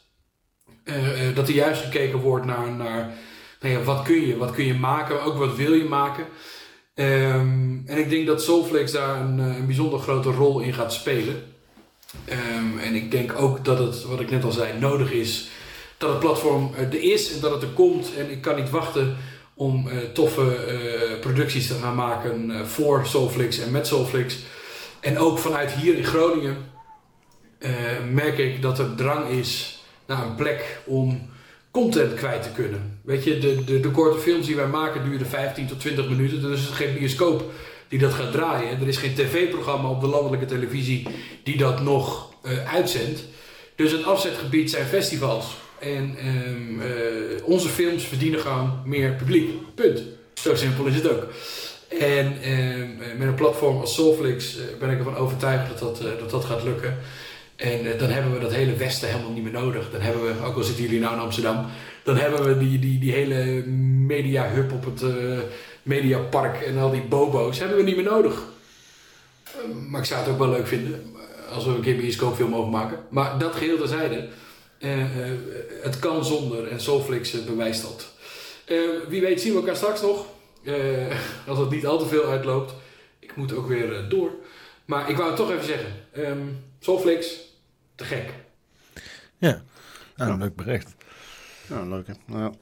eh, 0.85 1.29
eh, 1.29 1.37
dat 1.37 1.49
er 1.49 1.55
juist 1.55 1.83
gekeken 1.83 2.19
wordt 2.19 2.47
naar, 2.47 2.71
naar 2.71 3.13
nou 3.61 3.85
wat 3.85 4.03
kun 4.03 4.27
je, 4.27 4.37
wat 4.37 4.51
kun 4.51 4.65
je 4.65 4.75
maken, 4.75 5.23
ook 5.23 5.39
wat 5.39 5.57
wil 5.57 5.73
je 5.73 5.85
maken. 5.85 6.27
Ehm, 6.95 7.87
en 7.87 7.99
ik 7.99 8.11
denk 8.11 8.27
dat 8.27 8.43
Soulflex 8.43 8.93
daar 8.93 9.21
een, 9.21 9.41
eh, 9.41 9.57
een 9.57 9.67
bijzonder 9.67 9.99
grote 9.99 10.31
rol 10.31 10.61
in 10.61 10.75
gaat 10.75 10.93
spelen. 10.93 11.43
Ehm, 12.25 12.79
en 12.79 12.95
ik 12.95 13.11
denk 13.11 13.41
ook 13.41 13.65
dat 13.65 13.79
het, 13.79 14.05
wat 14.05 14.21
ik 14.21 14.31
net 14.31 14.45
al 14.45 14.53
zei, 14.53 14.79
nodig 14.79 15.13
is 15.13 15.49
dat 15.97 16.11
het 16.11 16.19
platform 16.19 16.71
er 16.75 17.03
is 17.03 17.35
en 17.35 17.41
dat 17.41 17.53
het 17.53 17.63
er 17.63 17.69
komt. 17.69 18.15
En 18.17 18.31
ik 18.31 18.41
kan 18.41 18.57
niet 18.57 18.71
wachten 18.71 19.17
om 19.55 19.89
eh, 19.89 19.99
toffe 19.99 20.55
eh, 20.55 21.21
producties 21.21 21.67
te 21.67 21.75
gaan 21.75 21.95
maken 21.95 22.51
eh, 22.51 22.65
voor 22.65 23.07
Soulflix 23.07 23.59
en 23.59 23.71
met 23.71 23.87
Soulflix. 23.87 24.39
En 25.01 25.19
ook 25.19 25.39
vanuit 25.39 25.73
hier 25.73 25.97
in 25.97 26.05
Groningen 26.05 26.57
eh, 27.59 27.73
merk 28.13 28.39
ik 28.39 28.63
dat 28.63 28.79
er 28.79 28.95
drang 28.95 29.29
is 29.29 29.83
naar 30.07 30.27
een 30.27 30.35
plek 30.35 30.81
om 30.85 31.31
content 31.71 32.15
kwijt 32.15 32.43
te 32.43 32.51
kunnen. 32.51 33.01
Weet 33.03 33.25
je, 33.25 33.39
de, 33.39 33.65
de, 33.65 33.81
de 33.81 33.91
korte 33.91 34.19
films 34.19 34.47
die 34.47 34.57
wij 34.57 34.67
maken 34.67 35.11
duren 35.11 35.27
15 35.27 35.67
tot 35.67 35.81
20 35.81 36.09
minuten. 36.09 36.45
Er 36.45 36.53
is 36.53 36.67
geen 36.67 36.95
bioscoop 36.95 37.53
die 37.89 37.99
dat 37.99 38.13
gaat 38.13 38.33
draaien. 38.33 38.81
Er 38.81 38.89
is 38.89 38.97
geen 38.97 39.15
tv-programma 39.15 39.89
op 39.89 40.01
de 40.01 40.07
landelijke 40.07 40.47
televisie 40.47 41.07
die 41.43 41.57
dat 41.57 41.83
nog 41.83 42.33
eh, 42.43 42.73
uitzendt. 42.75 43.25
Dus 43.77 43.93
het 43.93 44.05
afzetgebied 44.05 44.71
zijn 44.71 44.87
festivals. 44.87 45.57
En 45.79 46.17
ehm, 46.19 46.81
eh, 46.81 47.45
onze 47.45 47.69
films 47.69 48.05
verdienen 48.05 48.41
gewoon 48.41 48.83
meer 48.85 49.13
publiek. 49.13 49.75
Punt. 49.75 50.03
Zo 50.35 50.55
simpel 50.55 50.87
is 50.87 50.95
het 50.95 51.11
ook. 51.11 51.27
En 51.99 52.43
ehm, 52.43 53.01
eh, 53.01 53.19
met 53.19 53.29
een 53.29 53.35
platform 53.35 53.81
als 53.81 53.95
Soulflix 53.95 54.57
eh, 54.57 54.65
ben 54.79 54.91
ik 54.91 54.99
ervan 54.99 55.17
overtuigd 55.17 55.69
dat 55.69 55.79
dat, 55.79 56.19
dat, 56.19 56.31
dat 56.31 56.45
gaat 56.45 56.63
lukken. 56.63 56.99
En 57.61 57.93
eh, 57.93 57.99
dan 57.99 58.09
hebben 58.09 58.33
we 58.33 58.39
dat 58.39 58.53
hele 58.53 58.77
Westen 58.77 59.09
helemaal 59.09 59.33
niet 59.33 59.43
meer 59.43 59.53
nodig. 59.53 59.91
Dan 59.91 60.01
hebben 60.01 60.23
we, 60.23 60.45
ook 60.45 60.57
al 60.57 60.63
zitten 60.63 60.85
jullie 60.85 61.01
nou 61.01 61.15
in 61.15 61.21
Amsterdam, 61.21 61.67
dan 62.03 62.17
hebben 62.17 62.45
we 62.45 62.59
die, 62.59 62.79
die, 62.79 62.99
die 62.99 63.13
hele 63.13 63.67
media-hub 64.07 64.73
op 64.73 64.85
het 64.85 65.03
eh, 65.03 65.39
mediapark 65.83 66.61
en 66.63 66.79
al 66.79 66.91
die 66.91 67.03
bobo's, 67.03 67.59
hebben 67.59 67.77
we 67.77 67.83
niet 67.83 67.97
meer 67.97 68.05
nodig. 68.05 68.43
Eh, 69.45 69.53
maar 69.89 70.01
ik 70.01 70.07
zou 70.07 70.21
het 70.21 70.31
ook 70.31 70.39
wel 70.39 70.49
leuk 70.49 70.67
vinden 70.67 71.17
als 71.51 71.65
we 71.65 71.71
een 71.71 71.81
keer 71.81 71.95
een 71.95 72.01
bioscoopfilm 72.01 72.51
mogen 72.51 72.71
maken. 72.71 72.99
Maar 73.09 73.39
dat 73.39 73.55
geheel 73.55 73.77
terzijde, 73.77 74.29
het 75.83 75.99
kan 75.99 76.25
zonder 76.25 76.69
en 76.69 76.81
Soulflix 76.81 77.45
bewijst 77.45 77.83
dat. 77.83 78.09
Wie 79.09 79.21
weet 79.21 79.41
zien 79.41 79.53
we 79.53 79.59
elkaar 79.59 79.77
straks 79.77 80.03
nog. 80.03 80.27
Als 81.47 81.59
het 81.59 81.71
niet 81.71 81.87
al 81.87 81.99
te 81.99 82.07
veel 82.07 82.25
uitloopt. 82.25 82.73
Ik 83.19 83.37
moet 83.37 83.55
ook 83.55 83.69
weer 83.69 84.05
door. 84.09 84.31
Maar 84.85 85.11
ik 85.11 85.17
wou 85.17 85.29
het 85.29 85.37
toch 85.37 85.51
even 85.51 85.67
zeggen. 85.67 85.89
Ehm 86.13 86.39
Soulflix, 86.81 87.50
te 88.01 88.07
gek. 88.07 88.33
Ja, 89.39 89.63
nou, 90.17 90.31
Ja. 90.31 90.37
leuk 90.37 90.57
bericht. 90.57 90.95
Ja, 91.69 91.83
leuk 91.83 92.07
hè. 92.07 92.13
Nou, 92.27 92.55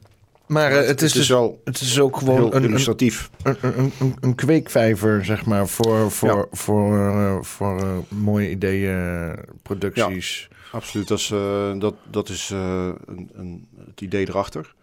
Maar 0.46 0.72
eh, 0.72 0.86
het, 0.86 1.02
is 1.02 1.12
dus, 1.12 1.28
wel 1.28 1.60
het 1.64 1.80
is 1.80 2.00
ook 2.00 2.16
gewoon 2.16 2.42
een, 2.42 2.56
een, 2.56 2.62
illustratief. 2.64 3.30
een, 3.42 3.56
een, 3.60 3.92
een, 4.00 4.16
een 4.20 4.34
kweekvijver, 4.34 5.24
zeg 5.24 5.46
maar, 5.46 5.68
voor, 5.68 6.10
voor, 6.10 6.48
voor, 6.50 6.98
eh, 6.98 7.42
voor 7.42 7.78
eh, 7.80 7.98
mooie 8.08 8.50
ideeën, 8.50 9.38
producties. 9.62 10.48
Absoluut, 10.72 11.08
dat 11.08 11.18
is, 11.18 11.30
eh, 11.30 11.78
dat, 11.78 11.94
dat 12.10 12.28
is 12.28 12.50
eh, 12.50 12.88
een, 13.06 13.30
een, 13.32 13.68
het 13.86 14.00
idee 14.00 14.28
erachter. 14.28 14.74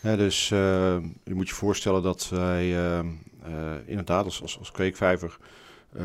Hè, 0.00 0.16
dus 0.16 0.50
eh, 0.50 0.58
je 1.24 1.34
moet 1.34 1.48
je 1.48 1.54
voorstellen 1.54 2.02
dat 2.02 2.28
wij 2.30 2.68
inderdaad 3.86 4.24
als, 4.24 4.42
als, 4.42 4.58
als 4.58 4.70
kweekvijver 4.70 5.36
eh, 5.96 6.04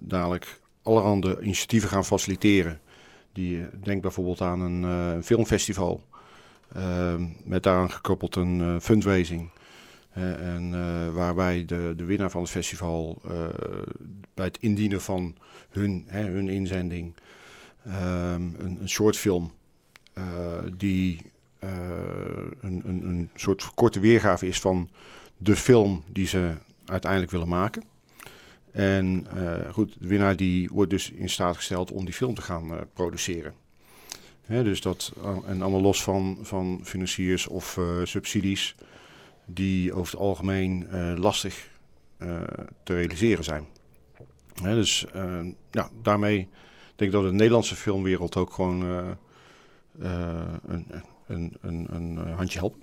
dadelijk 0.00 0.60
allerhande 0.82 1.38
initiatieven 1.42 1.88
gaan 1.88 2.04
faciliteren. 2.04 2.80
Die, 3.32 3.60
eh, 3.60 3.66
denk 3.82 4.02
bijvoorbeeld 4.02 4.40
aan 4.40 4.60
een 4.60 4.84
eh, 4.84 5.22
filmfestival 5.22 6.02
eh, 6.72 7.14
met 7.44 7.62
daaraan 7.62 7.90
gekoppeld 7.90 8.36
een 8.36 8.80
fundraising. 8.80 9.50
En 10.12 10.70
waarbij 11.14 11.64
de, 11.64 11.94
de 11.96 12.04
winnaar 12.04 12.30
van 12.30 12.40
het 12.40 12.50
festival 12.50 13.22
bij 14.34 14.44
het 14.44 14.58
indienen 14.60 15.00
van 15.00 15.36
hun, 15.70 16.04
hè, 16.06 16.22
hun 16.22 16.48
inzending 16.48 17.14
ehm, 17.84 18.42
een, 18.58 18.78
een 18.80 18.88
shortfilm 18.88 19.52
eh, 20.12 20.58
die 20.76 21.20
een, 22.60 22.82
een, 22.84 23.02
een 23.08 23.30
soort 23.34 23.74
korte 23.74 24.00
weergave 24.00 24.46
is 24.46 24.60
van 24.60 24.90
de 25.36 25.56
film 25.56 26.04
die 26.06 26.26
ze 26.26 26.54
uiteindelijk 26.84 27.32
willen 27.32 27.48
maken. 27.48 27.82
En 28.72 29.26
eh, 29.36 29.72
goed, 29.72 29.96
de 30.00 30.08
winnaar 30.08 30.36
die 30.36 30.68
wordt 30.68 30.90
dus 30.90 31.10
in 31.10 31.30
staat 31.30 31.56
gesteld 31.56 31.90
om 31.90 32.04
die 32.04 32.14
film 32.14 32.34
te 32.34 32.42
gaan 32.42 32.72
eh, 32.72 32.80
produceren. 32.92 33.54
Dus 34.46 34.80
dat, 34.80 35.12
en 35.46 35.62
allemaal 35.62 35.80
los 35.80 36.02
van, 36.02 36.38
van 36.42 36.80
financiers 36.82 37.46
of 37.46 37.76
eh, 37.76 37.84
subsidies, 38.04 38.74
die 39.46 39.92
over 39.92 40.12
het 40.12 40.20
algemeen 40.20 40.88
eh, 40.88 41.14
lastig 41.16 41.70
eh, 42.16 42.40
te 42.82 42.94
realiseren 42.94 43.44
zijn. 43.44 43.66
Dus 44.62 45.06
eh, 45.12 45.40
ja, 45.70 45.90
daarmee 46.02 46.48
denk 46.96 47.10
ik 47.10 47.20
dat 47.20 47.22
de 47.22 47.32
Nederlandse 47.32 47.76
filmwereld 47.76 48.36
ook 48.36 48.52
gewoon 48.52 48.82
eh, 48.82 49.10
eh, 50.00 50.54
een, 50.66 50.86
een, 51.26 51.56
een, 51.60 51.86
een 51.90 52.18
eh, 52.26 52.36
handje 52.36 52.58
helpt. 52.58 52.81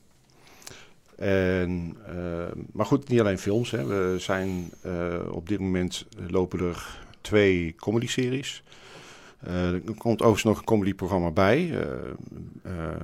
En, 1.20 1.98
eh, 2.06 2.62
maar 2.72 2.86
goed, 2.86 3.10
niet 3.10 3.20
alleen 3.20 3.40
films. 3.40 3.72
Hè. 3.72 3.86
We 3.86 4.16
zijn 4.20 4.72
eh, 4.82 5.20
op 5.32 5.50
dit 5.50 5.60
moment 5.60 6.06
lopen 6.28 6.60
er 6.60 7.00
twee 7.22 7.76
comedy-series. 7.78 8.64
Eh, 9.40 9.74
er 9.74 9.82
komt 9.98 10.20
overigens 10.20 10.44
nog 10.44 10.58
een 10.58 10.64
comedyprogramma 10.64 11.32
bij. 11.32 11.74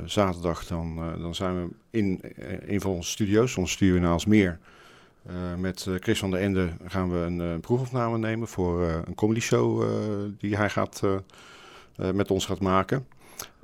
Zaterdag 0.05 0.65
dan, 0.65 0.95
dan 1.19 1.35
zijn 1.35 1.55
we 1.55 1.69
in 1.89 2.21
een 2.65 2.81
van 2.81 2.91
onze 2.91 3.09
studio's, 3.09 3.57
onze 3.57 3.73
studio 3.73 3.95
in 3.95 4.05
Aalsmeer. 4.05 4.59
Met 5.57 5.87
Chris 5.99 6.19
van 6.19 6.31
der 6.31 6.39
Ende 6.39 6.69
gaan 6.87 7.11
we 7.11 7.17
een 7.17 7.41
eh, 7.41 7.59
proefopname 7.61 8.17
nemen 8.17 8.47
voor 8.47 8.81
een 8.81 9.15
comedy 9.15 9.39
show 9.39 9.83
die 10.39 10.55
hij 10.55 10.69
gaat, 10.69 11.01
met 11.95 12.31
ons 12.31 12.45
gaat 12.45 12.59
maken. 12.59 13.07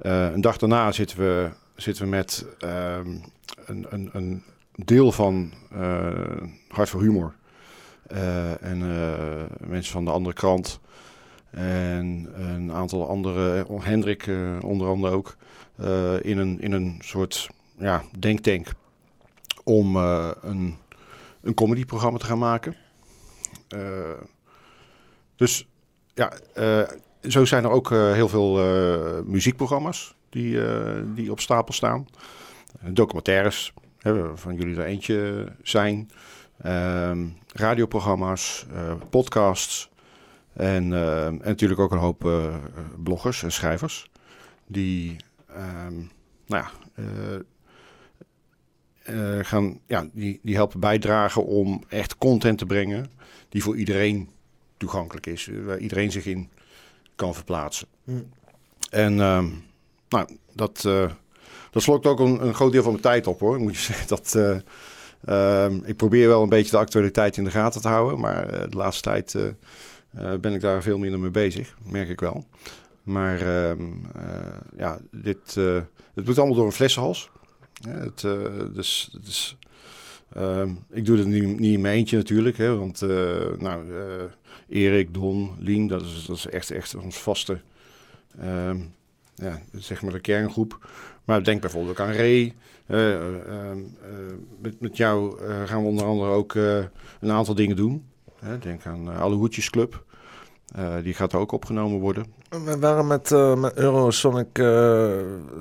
Een 0.02 0.42
dag 0.42 0.58
daarna 0.58 0.92
zitten 0.92 1.18
we, 1.18 1.50
zitten 1.82 2.04
we 2.04 2.10
met 2.10 2.46
ehm, 2.60 3.18
een, 3.66 3.86
een, 3.90 4.10
een 4.14 4.44
deel 4.76 5.12
van 5.12 5.54
eh, 5.72 6.42
Hart 6.68 6.90
voor 6.90 7.02
Humor. 7.02 7.34
eh, 8.08 8.64
en 8.64 8.82
eh, 8.82 9.68
mensen 9.68 9.92
van 9.92 10.06
de 10.06 10.12
andere 10.12 10.36
krant. 10.36 10.80
En 11.50 12.30
een 12.36 12.72
aantal 12.72 13.10
andere, 13.10 13.66
Hendrik 13.82 14.30
onder 14.62 14.88
andere 14.88 15.16
ook. 15.16 15.36
in, 16.22 16.38
een, 16.38 16.62
in 16.62 16.72
een 16.72 16.98
soort 17.00 17.50
ja, 17.78 18.04
denktank 18.20 18.68
om 19.64 19.96
een, 19.96 20.78
een 21.42 21.54
comedyprogramma 21.54 22.18
te 22.18 22.26
gaan 22.26 22.38
maken. 22.38 22.76
Dus 25.36 25.68
ja, 26.14 26.34
zo 27.22 27.46
zijn 27.46 27.64
er 27.64 27.70
ook 27.70 27.90
heel 27.90 28.30
veel 28.30 28.54
muziekprogramma's 29.24 30.16
die, 30.32 30.66
eh, 30.66 31.02
die 31.16 31.32
op 31.32 31.40
stapel 31.40 31.74
staan. 31.74 32.08
Documentaires, 32.82 33.74
hè, 34.00 34.22
waarvan 34.28 34.56
jullie 34.56 34.76
er 34.78 34.86
eentje 34.86 35.48
zijn. 35.64 36.10
Ehm, 36.62 37.28
radioprogramma's, 37.54 38.66
eh, 38.74 38.94
podcasts. 39.10 39.90
En, 40.54 40.94
eh, 40.94 41.26
en 41.26 41.42
natuurlijk 41.44 41.80
ook 41.80 41.92
een 41.92 41.98
hoop 41.98 42.26
eh, 42.26 42.56
bloggers 43.04 43.44
en 43.44 43.52
schrijvers. 43.52 44.10
Die, 44.68 45.16
ehm, 45.48 45.96
nou 46.48 46.64
ja, 46.64 46.72
eh, 46.96 47.40
eh, 49.40 49.46
gaan, 49.46 49.80
ja 49.88 50.08
die, 50.14 50.40
die 50.44 50.56
helpen 50.56 50.80
bijdragen 50.80 51.46
om 51.46 51.84
echt 51.90 52.18
content 52.18 52.58
te 52.58 52.66
brengen 52.66 53.12
die 53.50 53.64
voor 53.64 53.78
iedereen 53.78 54.30
toegankelijk 54.78 55.26
is. 55.26 55.48
eh, 55.48 55.66
Waar 55.66 55.78
iedereen 55.78 56.12
zich 56.12 56.26
in 56.26 56.50
kan 57.16 57.34
verplaatsen. 57.34 57.88
Hm. 58.04 58.12
En 58.90 59.20
ehm, 59.20 59.48
nou, 60.12 60.38
dat, 60.54 60.86
eh, 60.86 61.12
dat 61.72 61.82
slokt 61.82 62.06
ook 62.06 62.20
een, 62.20 62.46
een 62.46 62.54
groot 62.54 62.72
deel 62.72 62.82
van 62.84 62.92
mijn 62.92 63.04
tijd 63.04 63.28
op 63.28 63.40
hoor. 63.40 63.60
Moet 63.60 63.76
je 63.76 63.82
zeggen 63.94 64.08
dat. 64.08 64.36
eh, 64.36 64.58
ehm, 65.26 65.80
ik 65.84 65.96
probeer 65.96 66.28
wel 66.28 66.44
een 66.44 66.50
beetje 66.50 66.72
de 66.72 66.78
actualiteit 66.78 67.38
in 67.38 67.44
de 67.44 67.52
gaten 67.52 67.82
te 67.82 67.88
houden. 67.88 68.20
Maar 68.20 68.50
eh, 68.50 68.70
de 68.70 68.78
laatste 68.78 69.02
tijd 69.02 69.36
ben 70.42 70.54
ik 70.54 70.62
daar 70.62 70.82
veel 70.82 70.98
minder 70.98 71.20
mee 71.20 71.32
bezig. 71.32 71.76
Merk 71.84 72.10
ik 72.10 72.20
wel. 72.20 72.46
Maar 73.04 73.42
ehm, 73.42 73.82
eh, 74.16 74.58
ja, 74.78 75.00
dit, 75.12 75.56
het 76.14 76.26
moet 76.26 76.38
allemaal 76.38 76.56
door 76.56 76.66
een 76.66 76.72
flessenhals. 76.72 77.30
Het, 77.88 78.22
dus, 78.74 79.58
ehm, 80.34 80.70
ik 80.90 81.06
doe 81.06 81.18
het 81.18 81.28
niet, 81.28 81.60
niet 81.60 81.74
in 81.74 81.82
mijn 81.82 81.96
eentje 81.96 82.18
natuurlijk. 82.18 82.58
Hè, 82.58 82.76
want 82.78 83.02
eh, 83.02 83.48
nou, 83.58 83.86
Erik, 84.70 85.14
Don, 85.14 85.52
Lien, 85.60 85.88
dat 85.88 86.02
is, 86.02 86.26
dat 86.26 86.38
is 86.38 86.48
echt, 86.48 86.72
echt 86.72 86.96
ons 86.96 87.18
vaste, 87.18 87.62
ja, 89.36 89.60
zeg 89.72 90.02
maar 90.02 90.12
de 90.14 90.20
kerngroep. 90.20 90.88
Maar 91.26 91.44
denk 91.44 91.62
bijvoorbeeld 91.62 92.00
ook 92.00 92.08
aan 92.08 92.14
Ray. 92.14 92.56
Eh, 92.86 93.14
eh, 93.14 93.72
eh, 93.72 93.78
met, 94.62 94.82
met 94.82 94.98
jou 94.98 95.40
gaan 95.66 95.82
we 95.82 95.88
onder 95.88 96.06
andere 96.06 96.32
ook 96.32 96.54
een 97.20 97.32
aantal 97.32 97.56
dingen 97.56 97.76
doen. 97.76 98.06
Denk 98.60 98.86
aan 98.86 99.10
uh, 99.10 99.22
Alle 99.22 99.36
Hoedjes 99.36 99.70
Club. 99.70 100.04
Die 101.04 101.14
gaat 101.14 101.34
ook 101.34 101.52
opgenomen 101.52 102.00
worden. 102.00 102.26
We 102.50 102.80
waren 102.80 103.08
met, 103.08 103.30
met 103.58 103.74
Eurosonic 103.76 104.64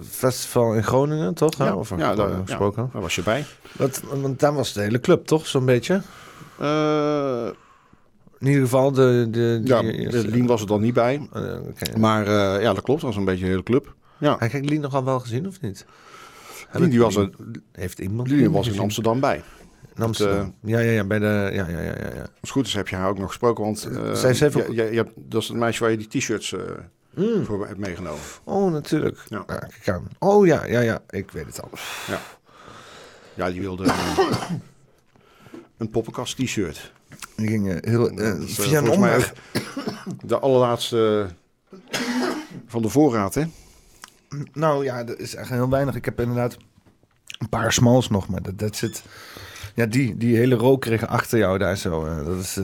Festival 0.03 0.75
in 0.75 0.85
Groningen, 0.85 1.35
toch? 1.35 1.57
Ja, 1.57 1.75
Of 1.77 1.97
ja, 1.97 2.15
daar- 2.15 2.43
gesproken. 2.45 2.91
Daar 2.93 3.03
was 3.03 3.15
je 3.15 3.23
bij. 3.23 3.45
Want 4.13 4.41
daar 4.41 4.55
was 4.55 4.73
de 4.73 4.81
hele 4.81 5.01
club, 5.01 5.27
toch? 5.27 5.47
Zo'n 5.47 5.65
beetje. 5.65 6.03
Eh, 8.41 8.47
In 8.47 8.47
ieder 8.47 8.63
geval 8.63 8.93
de... 8.93 9.27
de, 9.31 9.59
die 9.63 9.69
ja, 9.75 9.83
eerste- 9.83 10.29
Lien 10.29 10.47
was 10.47 10.61
er 10.61 10.67
dan 10.67 10.81
niet 10.81 10.95
bij. 10.95 11.29
Eh, 11.33 11.43
oké. 11.69 11.99
Maar 11.99 12.27
eh, 12.27 12.63
ja, 12.63 12.73
dat 12.75 12.83
klopt. 12.85 13.01
Dat 13.01 13.11
was 13.11 13.17
een 13.17 13.25
beetje 13.25 13.45
een 13.45 13.51
hele 13.51 13.63
club. 13.63 13.95
Ja, 14.19 14.37
Heb 14.39 14.53
ik 14.53 14.69
Lien 14.69 14.81
nogal 14.81 15.05
wel 15.05 15.21
gezien, 15.21 15.47
of 15.47 15.61
niet? 15.61 15.85
Lien 16.73 16.91
die 16.91 17.01
was, 17.01 17.17
er, 17.17 17.31
Heeft 17.73 17.99
iemand 17.99 18.29
Lien 18.29 18.51
was 18.53 18.69
in? 18.69 18.79
Amsterdam 18.79 19.21
bij. 19.21 19.43
In 19.97 20.03
Amsterdam. 20.03 20.55
ja, 20.63 20.79
ja, 20.79 20.91
ja, 20.91 21.05
bij 21.05 21.19
de... 21.19 21.51
Ja, 21.53 21.69
ja, 21.69 21.81
ja, 21.81 21.83
ja. 21.83 22.15
ja. 22.15 22.21
Als 22.21 22.31
het 22.41 22.51
goed 22.51 22.67
is 22.67 22.75
heb 22.75 22.89
je 22.89 22.97
haar 22.97 23.09
ook 23.09 23.19
nog 23.19 23.29
gesproken. 23.29 23.65
Want 23.65 23.85
eh, 23.85 24.15
Zij 24.15 24.31
even- 24.31 24.75
je, 24.75 24.83
je, 24.85 24.91
je 24.91 24.97
hebt- 24.97 25.13
dat 25.17 25.43
is 25.43 25.49
het 25.49 25.57
meisje 25.57 25.81
waar 25.83 25.91
je 25.91 25.97
die 25.97 26.09
t-shirts 26.09 26.53
eh, 26.53 26.61
Mm. 27.15 27.45
voor 27.45 27.67
hebt 27.67 27.79
meegenomen. 27.79 28.21
Oh, 28.45 28.73
natuurlijk. 28.73 29.19
Ja. 29.29 29.45
Ja. 29.47 29.55
kijk 29.55 29.89
aan. 29.89 30.09
Oh 30.19 30.47
ja, 30.47 30.65
ja, 30.67 30.81
ja. 30.81 31.03
Ik 31.11 31.31
weet 31.31 31.47
het 31.47 31.63
al. 31.63 31.71
Ja, 33.35 33.51
die 33.51 33.61
wilde 33.61 33.85
een, 33.85 33.91
een 35.79 35.91
poppenkast 35.91 36.37
t-shirt. 36.37 36.93
Die 37.37 37.49
ging 37.49 37.71
eh, 37.71 37.91
heel... 37.91 38.11
eh, 38.11 38.31
eh, 38.31 38.41
via 38.43 38.79
een 38.79 38.91
omweg. 38.91 39.35
De 40.25 40.39
allerlaatste 40.39 41.27
van 42.67 42.83
de 42.83 42.89
voorraad, 42.89 43.35
hè? 43.35 43.45
Nou 44.53 44.85
ja, 44.85 45.05
dat 45.05 45.19
is 45.19 45.35
echt 45.35 45.49
heel 45.51 45.69
weinig. 45.71 45.95
Ik 45.95 46.05
heb 46.05 46.21
inderdaad 46.21 46.57
een 47.39 47.49
paar 47.49 47.73
smalls 47.73 48.09
nog, 48.09 48.29
maar 48.29 48.43
dat, 48.43 48.59
dat 48.59 48.77
zit... 48.77 49.03
Ja, 49.75 49.87
die, 49.87 50.17
die 50.17 50.37
hele 50.37 50.55
rokerige 50.55 51.07
achter 51.07 51.39
jou 51.39 51.59
daar 51.59 51.77
zo. 51.77 52.07
eh, 52.07 52.25
dat 52.27 52.39
is... 52.39 52.59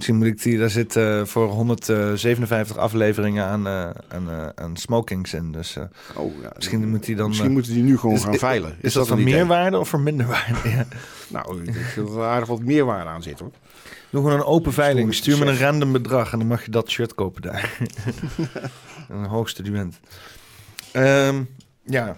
misschien 0.00 0.16
moet 0.18 0.26
ik 0.26 0.42
die... 0.42 0.58
Daar 0.58 0.70
zit 0.70 0.96
eh, 0.96 1.24
voor 1.24 1.48
157 1.48 2.76
afleveringen 2.76 3.44
aan, 3.44 3.66
eh, 3.66 3.90
aan, 4.08 4.52
aan 4.54 4.76
smokings 4.76 5.34
in. 5.34 5.52
Dus 5.52 5.76
Oh, 6.16 6.32
ja, 6.42 6.52
misschien 6.56 6.88
moet 6.88 7.04
die 7.04 7.16
dan... 7.16 7.28
Misschien 7.28 7.52
moeten 7.52 7.72
die 7.72 7.82
nu 7.82 7.98
gewoon 7.98 8.14
is- 8.16 8.22
gaan 8.24 8.34
veilen. 8.34 8.76
Is, 8.80 8.92
dat 8.92 9.02
een 9.02 9.08
voor 9.08 9.20
idee? 9.20 9.34
meerwaarde 9.34 9.78
of 9.78 9.88
voor 9.88 10.00
minderwaarde? 10.00 10.68
ja. 10.76 10.86
Nou, 11.28 11.58
ik 11.62 11.72
denk 11.72 11.94
dat 11.96 12.16
er 12.16 12.22
aardig 12.22 12.48
wat 12.48 12.60
meerwaarde 12.60 13.10
aan 13.10 13.22
zit 13.22 13.38
hoor. 13.38 13.50
Doe 14.10 14.22
gewoon 14.22 14.38
een 14.38 14.44
open 14.44 14.72
veiling. 14.72 15.14
Stuur 15.14 15.38
me 15.38 15.46
een 15.46 15.58
random 15.58 15.92
bedrag 15.92 16.32
en 16.32 16.38
dan 16.38 16.48
mag 16.48 16.64
je 16.64 16.70
dat 16.70 16.90
shirt 16.90 17.14
kopen 17.14 17.42
daar. 17.42 17.78
een 19.08 19.24
hoog 19.24 19.48
student. 19.48 20.00
Ehm, 20.92 21.42
ja. 21.84 22.16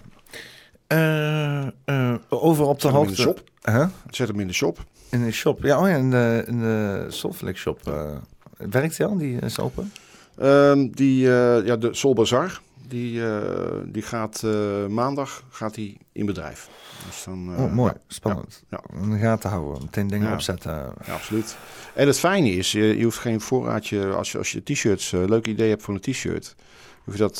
Over 2.29 2.65
op 2.65 2.79
de 2.81 2.87
Zet 2.87 2.91
hem 2.91 3.01
in 3.01 3.07
hoogte. 3.07 3.15
de 3.15 3.21
shop. 3.21 3.43
Huh? 3.63 3.87
Zet 4.09 4.27
hem 4.27 4.39
in 4.39 4.47
de 4.47 4.53
shop. 4.53 4.85
In 5.13 5.23
de 5.23 5.31
shop. 5.31 5.63
Ja, 5.63 5.81
oh 5.81 5.87
ja, 5.89 5.95
in 5.95 6.11
de, 6.11 6.43
in 6.47 6.59
de 6.59 7.05
Soulflix 7.09 7.59
shop. 7.59 7.79
eh, 7.87 8.11
werkt 8.57 8.97
die 8.97 9.05
al? 9.05 9.17
Die 9.17 9.39
is 9.39 9.59
open? 9.59 9.91
Ehm, 10.37 10.87
die, 10.91 11.27
eh, 11.27 11.65
ja, 11.65 11.75
de 11.75 11.93
Sol 11.93 12.13
Bazaar, 12.13 12.61
die, 12.87 13.25
eh, 13.27 13.71
die 13.85 14.01
gaat 14.01 14.43
maandag 14.89 15.43
gaat 15.49 15.73
die 15.73 15.97
in 16.11 16.25
bedrijf. 16.25 16.69
Dus 17.07 17.23
dan, 17.23 17.55
oh, 17.57 17.73
mooi. 17.73 17.91
ja, 17.93 17.99
Spannend. 18.07 18.63
Ja. 18.69 18.79
In 19.01 19.09
de 19.09 19.17
gaten 19.17 19.49
houden. 19.49 19.81
Meteen 19.83 20.07
dingen 20.07 20.27
Ja. 20.27 20.33
opzetten. 20.33 20.71
Ja, 21.05 21.13
absoluut. 21.13 21.55
En 21.93 22.07
het 22.07 22.19
fijne 22.19 22.49
is, 22.51 22.71
je, 22.71 22.97
je 22.97 23.03
hoeft 23.03 23.17
geen 23.19 23.41
voorraadje, 23.41 24.05
als 24.13 24.31
je, 24.31 24.37
als 24.37 24.51
je 24.51 24.63
t-shirts, 24.63 25.11
een 25.11 25.29
leuk 25.29 25.47
idee 25.47 25.69
hebt 25.69 25.83
voor 25.83 25.93
een 25.93 25.99
t-shirt, 26.01 26.55
hoef 27.03 27.13
je 27.13 27.19
dat 27.19 27.39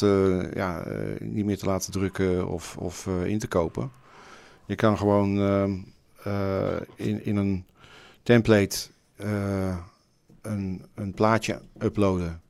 ja, 0.53 0.83
niet 1.19 1.45
meer 1.45 1.57
te 1.57 1.65
laten 1.65 1.91
drukken 1.91 2.47
of, 2.47 2.77
of 2.77 3.07
in 3.25 3.39
te 3.39 3.47
kopen. 3.47 3.91
Je 4.65 4.75
kan 4.75 4.97
gewoon 4.97 5.39
ehm, 5.39 5.71
eh, 5.71 5.77
in, 6.95 7.25
in 7.25 7.35
een 7.35 7.65
template 8.23 8.77
eh, 9.15 9.77
een, 10.41 10.85
een 10.95 11.13
plaatje 11.13 11.61
uploaden. 11.79 12.41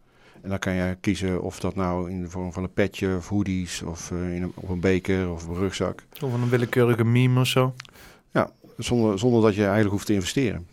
En 0.41 0.49
dan 0.49 0.59
kan 0.59 0.73
je 0.73 0.97
kiezen 1.01 1.41
of 1.41 1.59
dat 1.59 1.75
nou 1.75 2.09
in 2.11 2.21
de 2.21 2.29
vorm 2.29 2.53
van 2.53 2.63
een 2.63 2.73
petje 2.73 3.15
of 3.15 3.27
hoodies 3.29 3.81
of 3.81 4.11
eh, 4.11 4.35
in 4.35 4.43
een, 4.43 4.51
op 4.55 4.69
een 4.69 4.79
beker 4.79 5.29
of 5.31 5.43
op 5.43 5.49
een 5.49 5.59
rugzak. 5.61 6.03
Of 6.21 6.33
een 6.33 6.49
willekeurige 6.49 7.03
meme 7.03 7.39
of 7.39 7.47
zo. 7.47 7.73
Zonder, 8.77 9.19
zonder 9.19 9.41
dat 9.41 9.55
je 9.55 9.61
eigenlijk 9.61 9.91
hoeft 9.91 10.05
te 10.05 10.13
investeren. 10.13 10.67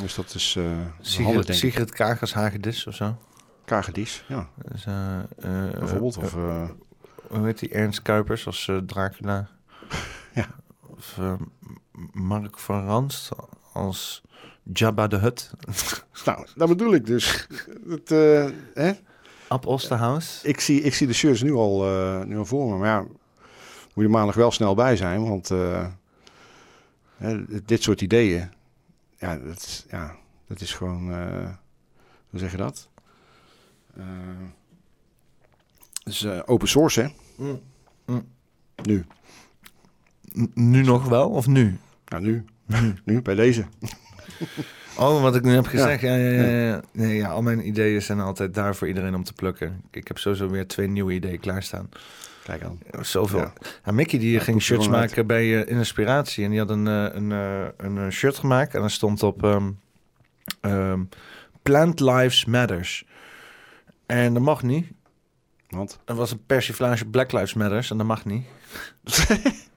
Dus 0.00 0.14
dat 0.14 0.34
is 0.34 0.56
eh 0.58 0.64
handig, 0.64 0.86
Sigrid, 1.00 1.34
denk 1.34 1.48
ik. 1.48 1.54
Sigrid 1.54 1.92
Kagers 1.92 2.34
Hagedis 2.34 2.86
of 2.86 2.94
zo. 2.94 3.16
Kagedis, 3.64 4.24
ja, 4.28 4.48
Dus, 4.72 4.86
eh, 4.86 5.18
eh, 5.18 5.24
bijvoorbeeld. 5.78 6.16
eh, 6.16 6.22
Of, 6.22 6.34
eh, 6.34 6.68
hoe 7.28 7.44
heet 7.46 7.58
die 7.58 7.68
Ernst 7.68 8.02
Kuipers 8.02 8.46
als 8.46 8.68
eh, 8.68 8.76
Dracula? 8.76 9.48
Ja. 10.34 10.46
Of 10.80 11.16
eh, 11.18 11.32
Mark 12.12 12.58
van 12.58 12.84
Ranst 12.84 13.28
als 13.72 14.22
Jabba 14.62 15.06
de 15.06 15.16
Hut? 15.16 15.50
nou, 16.24 16.46
dat 16.54 16.68
bedoel 16.68 16.94
ik 16.94 17.06
dus. 17.06 17.46
Het, 17.88 18.10
eh, 18.10 18.48
hè? 18.74 18.92
Ab 19.48 19.66
Osterhaus? 19.66 20.40
Ik, 20.42 20.60
zie, 20.60 20.80
ik 20.80 20.94
zie 20.94 21.06
de 21.06 21.12
shirts 21.12 21.42
nu 21.42 21.52
al, 21.52 21.84
eh, 21.84 22.22
nu 22.24 22.38
al 22.38 22.44
voor 22.44 22.70
me. 22.70 22.78
Maar 22.78 22.88
ja, 22.88 23.06
moet 23.94 24.04
je 24.04 24.08
maandag 24.08 24.34
wel 24.34 24.50
snel 24.50 24.74
bij 24.74 24.96
zijn. 24.96 25.28
Want 25.28 25.50
eh, 25.50 25.86
hè, 27.16 27.62
dit 27.64 27.82
soort 27.82 28.00
ideeën, 28.00 28.50
ja, 29.18 29.36
dat 29.36 29.56
is, 29.56 29.84
ja, 29.90 30.16
dat 30.46 30.60
is 30.60 30.74
gewoon, 30.74 31.12
hoe 32.30 32.38
zeg 32.38 32.50
je 32.50 32.56
dat? 32.56 32.88
Het 36.02 36.12
is 36.12 36.26
open 36.26 36.68
source, 36.68 37.00
hè? 37.00 37.08
Mm. 37.36 37.60
Mm. 38.04 38.28
Nu. 38.82 39.06
Nu 40.54 40.82
nog 40.82 41.08
wel 41.08 41.30
of 41.30 41.46
nu? 41.46 41.78
Nou, 42.08 42.22
nu. 42.22 42.44
nu, 43.04 43.22
bij 43.22 43.34
deze. 43.34 43.64
Oh, 44.98 45.22
wat 45.22 45.34
ik 45.34 45.42
nu 45.42 45.54
heb 45.54 45.66
gezegd. 45.66 46.00
Ja, 46.00 46.16
ja, 46.16 46.30
ja, 46.30 46.66
ja. 46.66 46.80
Nee, 46.92 47.16
ja, 47.16 47.28
al 47.28 47.42
mijn 47.42 47.66
ideeën 47.66 48.02
zijn 48.02 48.20
altijd 48.20 48.54
daar 48.54 48.76
voor 48.76 48.88
iedereen 48.88 49.14
om 49.14 49.24
te 49.24 49.32
plukken. 49.32 49.82
Ik 49.90 50.08
heb 50.08 50.18
sowieso 50.18 50.48
weer 50.48 50.66
twee 50.66 50.86
nieuwe 50.86 51.12
ideeën 51.12 51.40
klaarstaan. 51.40 51.88
Kijk 52.42 52.62
aan. 52.62 52.80
Zoveel. 53.00 53.38
Ja. 53.38 53.52
Ja. 53.84 53.92
Mickey 53.92 54.18
die 54.18 54.40
ging 54.40 54.62
shirts 54.62 54.88
uit. 54.88 54.96
maken 54.96 55.26
bij 55.26 55.64
eh, 55.64 55.76
Inspiratie. 55.76 56.44
En 56.44 56.50
die 56.50 56.58
had 56.58 56.70
een, 56.70 56.86
eh, 56.86 57.06
een, 57.12 57.32
eh, 57.32 57.66
een, 57.76 58.12
shirt 58.12 58.36
gemaakt. 58.36 58.74
En 58.74 58.80
daar 58.80 58.90
stond 58.90 59.22
op 59.22 59.44
ehm, 59.44 59.70
ehm, 60.60 61.02
Plant 61.62 62.00
Lives 62.00 62.44
Matters. 62.44 63.04
En 64.06 64.34
dat 64.34 64.42
mag 64.42 64.62
niet. 64.62 64.86
Want? 65.68 65.98
Er 66.04 66.14
was 66.14 66.30
een 66.30 66.46
persiflage 66.46 67.04
Black 67.04 67.32
Lives 67.32 67.54
Matters. 67.54 67.90
En 67.90 67.96
dat 67.96 68.06
mag 68.06 68.24
niet. 68.24 68.44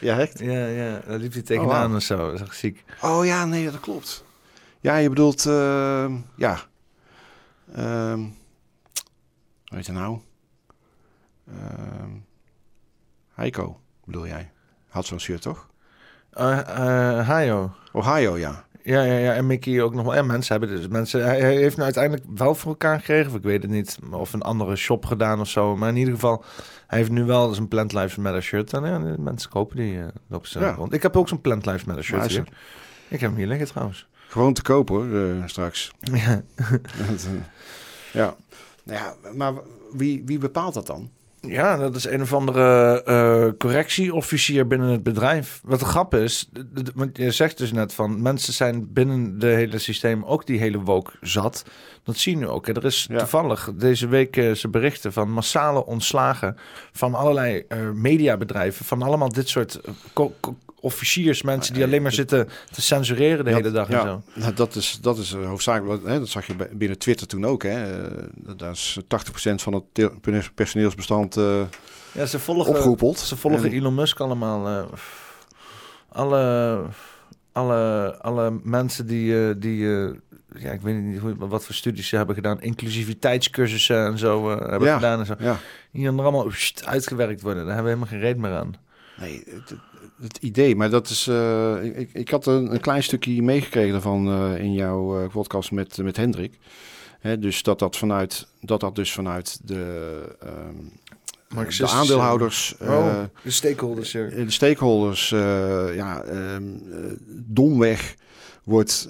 Ja, 0.00 0.18
echt? 0.18 0.38
Ja, 0.38 0.66
ja. 0.66 1.00
Daar 1.06 1.18
liep 1.18 1.32
hij 1.32 1.42
tegenaan 1.42 1.94
Oh, 1.94 2.00
zo. 2.00 2.16
Dat 2.16 2.34
is 2.34 2.40
echt 2.40 2.56
ziek. 2.56 2.84
Oh 3.00 3.24
ja, 3.24 3.44
nee, 3.44 3.70
dat 3.70 3.80
klopt. 3.80 4.24
Ja, 4.80 4.96
je 4.96 5.08
bedoelt, 5.08 5.46
ehm, 5.46 6.16
ja. 6.36 6.58
Ehm 7.74 8.18
hoe 9.64 9.80
heet 9.80 9.86
hij 9.86 9.96
nou? 9.96 10.18
Ehm 11.48 12.10
Heiko, 13.34 13.80
bedoel 14.04 14.26
jij? 14.26 14.50
Had 14.88 15.06
zo'n 15.06 15.20
shirt, 15.20 15.42
toch? 15.42 15.68
Eh 16.30 16.58
eh, 16.58 17.26
Hayo. 17.26 17.72
Ohio, 17.92 18.38
ja. 18.38 18.64
Ja, 18.84 19.02
ja, 19.02 19.16
ja. 19.16 19.32
En 19.34 19.46
Mickey 19.46 19.82
ook 19.82 19.94
nog 19.94 20.04
wel. 20.04 20.14
En 20.14 20.26
mensen 20.26 20.58
hebben 20.58 20.76
dus 20.76 20.88
mensen. 20.88 21.24
Hij, 21.24 21.40
heeft 21.40 21.76
nou 21.76 21.82
uiteindelijk 21.84 22.24
wel 22.34 22.54
voor 22.54 22.70
elkaar 22.70 22.98
gekregen. 22.98 23.30
Of 23.30 23.36
ik 23.36 23.42
weet 23.42 23.62
het 23.62 23.70
niet. 23.70 23.98
Of 24.10 24.32
een 24.32 24.42
andere 24.42 24.76
shop 24.76 25.04
gedaan 25.06 25.40
of 25.40 25.48
zo. 25.48 25.76
Maar 25.76 25.88
in 25.88 25.96
ieder 25.96 26.14
geval, 26.14 26.44
hij 26.86 26.98
heeft 26.98 27.10
nu 27.10 27.24
wel 27.24 27.56
een 27.56 27.68
Plant 27.68 27.92
Lives 27.92 28.16
Matter 28.16 28.42
shirt. 28.42 28.72
En 28.72 28.84
ja, 28.84 28.98
mensen 29.18 29.50
kopen 29.50 29.76
die 29.76 29.94
uh, 29.94 30.04
Ja. 30.42 30.74
rond. 30.74 30.92
Ik 30.92 31.02
heb 31.02 31.16
ook 31.16 31.28
zo'n 31.28 31.40
Plant 31.40 31.66
Lives 31.66 31.84
Matter 31.84 32.04
shirt 32.04 32.26
hier. 32.26 32.44
Ik 33.08 33.20
heb 33.20 33.30
hem 33.30 33.38
hier 33.38 33.46
liggen 33.46 33.66
trouwens. 33.66 34.06
Gewoon 34.28 34.52
te 34.52 34.62
kopen, 34.62 34.94
hoor, 34.94 35.20
eh, 35.20 35.42
straks. 35.46 35.92
Ja. 36.12 36.42
Ja. 38.12 38.34
Nou 38.84 38.98
ja, 38.98 39.14
maar 39.34 39.52
wie, 39.92 40.22
wie 40.26 40.38
bepaalt 40.38 40.74
dat 40.74 40.86
dan? 40.86 41.10
Ja, 41.48 41.76
dat 41.76 41.94
is 41.94 42.04
een 42.04 42.22
of 42.22 42.32
andere 42.32 43.02
eh, 43.02 43.48
correctieofficier 43.58 44.66
binnen 44.66 44.88
het 44.88 45.02
bedrijf. 45.02 45.60
Wat 45.64 45.78
de 45.78 45.84
grap 45.84 46.14
is, 46.14 46.50
want 46.94 47.16
je 47.16 47.30
zegt 47.30 47.58
dus 47.58 47.72
net 47.72 47.94
van... 47.94 48.22
mensen 48.22 48.52
zijn 48.52 48.92
binnen 48.92 49.38
de 49.38 49.46
hele 49.46 49.78
systeem 49.78 50.24
ook 50.24 50.46
die 50.46 50.58
hele 50.58 50.80
woke 50.80 51.10
zat. 51.20 51.64
Dat 52.04 52.16
zien 52.16 52.38
we 52.38 52.46
ook. 52.48 52.66
hè. 52.66 52.72
Er 52.72 52.84
is 52.84 53.06
Ja. 53.10 53.18
toevallig 53.18 53.70
deze 53.74 54.06
week 54.08 54.36
eh, 54.36 54.52
ze 54.52 54.68
berichten 54.68 55.12
van 55.12 55.30
massale 55.30 55.86
ontslagen... 55.86 56.56
van 56.92 57.14
allerlei 57.14 57.64
eh, 57.68 57.90
mediabedrijven, 57.90 58.84
van 58.84 59.02
allemaal 59.02 59.28
dit 59.32 59.48
soort 59.48 59.80
co- 60.12 60.32
co- 60.40 60.56
officiers... 60.82 61.42
mensen 61.42 61.74
die 61.74 61.84
alleen 61.84 62.02
maar 62.02 62.12
zitten 62.12 62.48
te 62.70 62.82
censureren 62.82 63.44
de 63.44 63.50
Ja, 63.50 63.56
hele 63.56 63.70
dag 63.70 63.88
en 63.88 63.96
ja, 63.96 64.02
zo. 64.04 64.22
nou, 64.34 64.54
dat 64.54 64.74
is, 64.74 64.98
dat 65.00 65.18
is 65.18 65.32
eh, 65.32 65.46
hoofdzakelijk, 65.46 66.06
hè, 66.06 66.18
dat 66.18 66.28
zag 66.28 66.46
je 66.46 66.54
binnen 66.72 66.98
Twitter 66.98 67.26
toen 67.26 67.44
ook. 67.46 67.62
Hè. 67.62 68.02
Eh, 68.06 68.54
Daar 68.56 68.70
is 68.70 68.98
80% 69.02 69.54
van 69.54 69.72
het 69.72 70.54
personeelsbestand 70.54 71.36
eh 71.36 71.60
Ja, 72.12 72.26
ze 72.26 72.38
volgen, 72.38 72.70
opgeroepeld. 72.74 73.18
Ze 73.18 73.36
volgen 73.36 73.64
En- 73.64 73.72
Elon 73.72 73.94
Musk 73.94 74.20
allemaal. 74.20 74.66
eh, 74.68 74.92
alle, 76.08 76.82
alle, 77.52 78.14
alle 78.20 78.60
mensen 78.62 79.06
die, 79.06 79.48
eh, 79.48 79.54
die 79.58 79.94
eh, 79.96 80.10
ja, 80.62 80.70
ik 80.70 80.80
weet 80.80 80.96
niet 81.02 81.18
hoe, 81.20 81.34
wat 81.36 81.64
voor 81.64 81.74
studies 81.74 82.08
ze 82.08 82.16
hebben 82.16 82.34
gedaan, 82.34 82.60
inclusiviteitscursussen 82.62 84.06
en 84.06 84.18
zo 84.18 84.50
eh, 84.50 84.68
hebben 84.70 84.88
Ja. 84.88 84.94
gedaan 84.94 85.18
en 85.20 85.26
zo. 85.26 85.34
Ja. 85.38 85.58
Die 85.92 86.04
dan 86.04 86.20
allemaal 86.20 86.50
uitgewerkt 86.84 87.40
worden. 87.42 87.66
Daar 87.66 87.74
hebben 87.74 87.92
we 87.92 87.98
helemaal 87.98 88.20
geen 88.20 88.28
reet 88.32 88.36
meer 88.50 88.58
aan. 88.58 88.74
Nee, 89.20 89.42
het, 89.50 89.74
het 90.22 90.38
idee, 90.40 90.76
maar 90.76 90.90
dat 90.90 91.08
is. 91.08 91.26
eh, 91.26 91.84
ik, 91.84 92.10
ik 92.12 92.28
had 92.28 92.46
een, 92.46 92.72
een 92.72 92.80
klein 92.80 93.02
stukje 93.02 93.42
meegekregen 93.42 93.92
daarvan 93.92 94.28
eh, 94.28 94.60
in 94.64 94.72
jouw 94.72 95.20
eh, 95.20 95.28
podcast 95.28 95.70
met, 95.70 95.96
met 95.96 96.16
Hendrik. 96.16 96.58
Hè, 97.20 97.38
dus 97.38 97.62
dat 97.62 97.78
dat 97.78 97.96
vanuit 97.96 98.46
dat 98.60 98.80
dat 98.80 98.94
dus 98.94 99.12
vanuit 99.12 99.60
de, 99.62 100.22
ehm, 100.40 101.68
de 101.76 101.88
aandeelhouders, 101.88 102.74
eh, 102.78 102.88
oh, 102.88 103.20
de 103.42 103.50
stakeholders. 103.50 104.12
ja. 104.12 104.28
de 104.28 104.50
stakeholders, 104.50 105.32
eh, 105.32 105.94
ja, 105.94 106.22
ehm, 106.22 106.62
eh, 106.92 106.98
domweg 107.28 108.14
wordt 108.64 109.08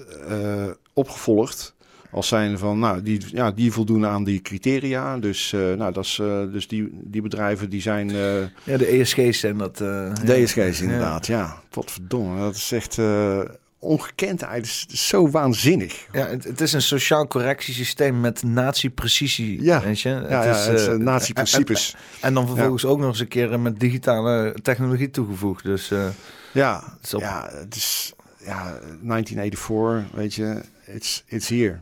opgevolgd. 0.93 1.73
Als 2.13 2.27
zijn 2.27 2.57
van, 2.57 2.79
nou, 2.79 3.01
die, 3.01 3.21
ja, 3.31 3.51
die 3.51 3.71
voldoen 3.71 4.05
aan 4.05 4.23
die 4.23 4.41
criteria. 4.41 5.17
Dus, 5.17 5.53
eh, 5.53 5.59
nou, 5.59 5.93
dat 5.93 6.03
is, 6.05 6.19
eh, 6.21 6.41
dus 6.51 6.67
die, 6.67 6.89
die 7.03 7.21
bedrijven 7.21 7.69
die 7.69 7.81
zijn 7.81 8.09
uh, 8.09 8.39
Ja, 8.63 8.77
de 8.77 8.85
ESG's 8.85 9.39
zijn 9.39 9.57
dat. 9.57 9.81
eh, 9.81 10.13
de 10.15 10.21
ja. 10.25 10.33
ESG's 10.33 10.81
inderdaad, 10.81 11.27
ja. 11.27 11.61
Wat 11.71 11.91
verdomme, 11.91 12.39
dat 12.39 12.55
is 12.55 12.71
echt 12.71 12.97
eh, 12.97 13.39
ongekend 13.79 14.41
eigenlijk. 14.41 14.81
Het 14.81 14.91
is 14.91 15.07
zo 15.07 15.29
waanzinnig. 15.29 16.07
Ja, 16.11 16.27
het, 16.27 16.43
het 16.43 16.61
is 16.61 16.73
een 16.73 16.81
sociaal 16.81 17.27
correctiesysteem 17.27 18.19
met 18.19 18.43
nazi-precisie. 18.43 19.61
Ja. 19.63 19.81
weet 19.81 20.01
je? 20.01 20.09
Ja, 20.09 20.43
ja, 20.43 20.43
het 20.43 20.79
is 20.79 20.87
eh, 20.87 20.93
uh, 20.93 20.99
nazi-principes. 20.99 21.95
En, 21.95 22.27
en 22.27 22.33
dan 22.33 22.47
vervolgens 22.47 22.85
ook 22.85 22.97
nog 22.99 23.07
eens 23.09 23.19
een 23.19 23.27
keer 23.27 23.51
eh, 23.51 23.59
met 23.59 23.79
digitale 23.79 24.55
technologie 24.61 25.09
toegevoegd. 25.09 25.63
Dus 25.63 25.91
eh, 25.91 26.05
Ja, 26.51 26.83
het 26.97 27.05
is 27.05 27.13
op- 27.13 27.21
ja, 27.21 27.49
het 27.51 27.75
is 27.75 28.13
ja, 28.45 28.79
1984, 29.01 30.05
weet 30.13 30.33
je, 30.33 30.61
it's, 30.85 31.23
it's 31.27 31.47
here. 31.49 31.79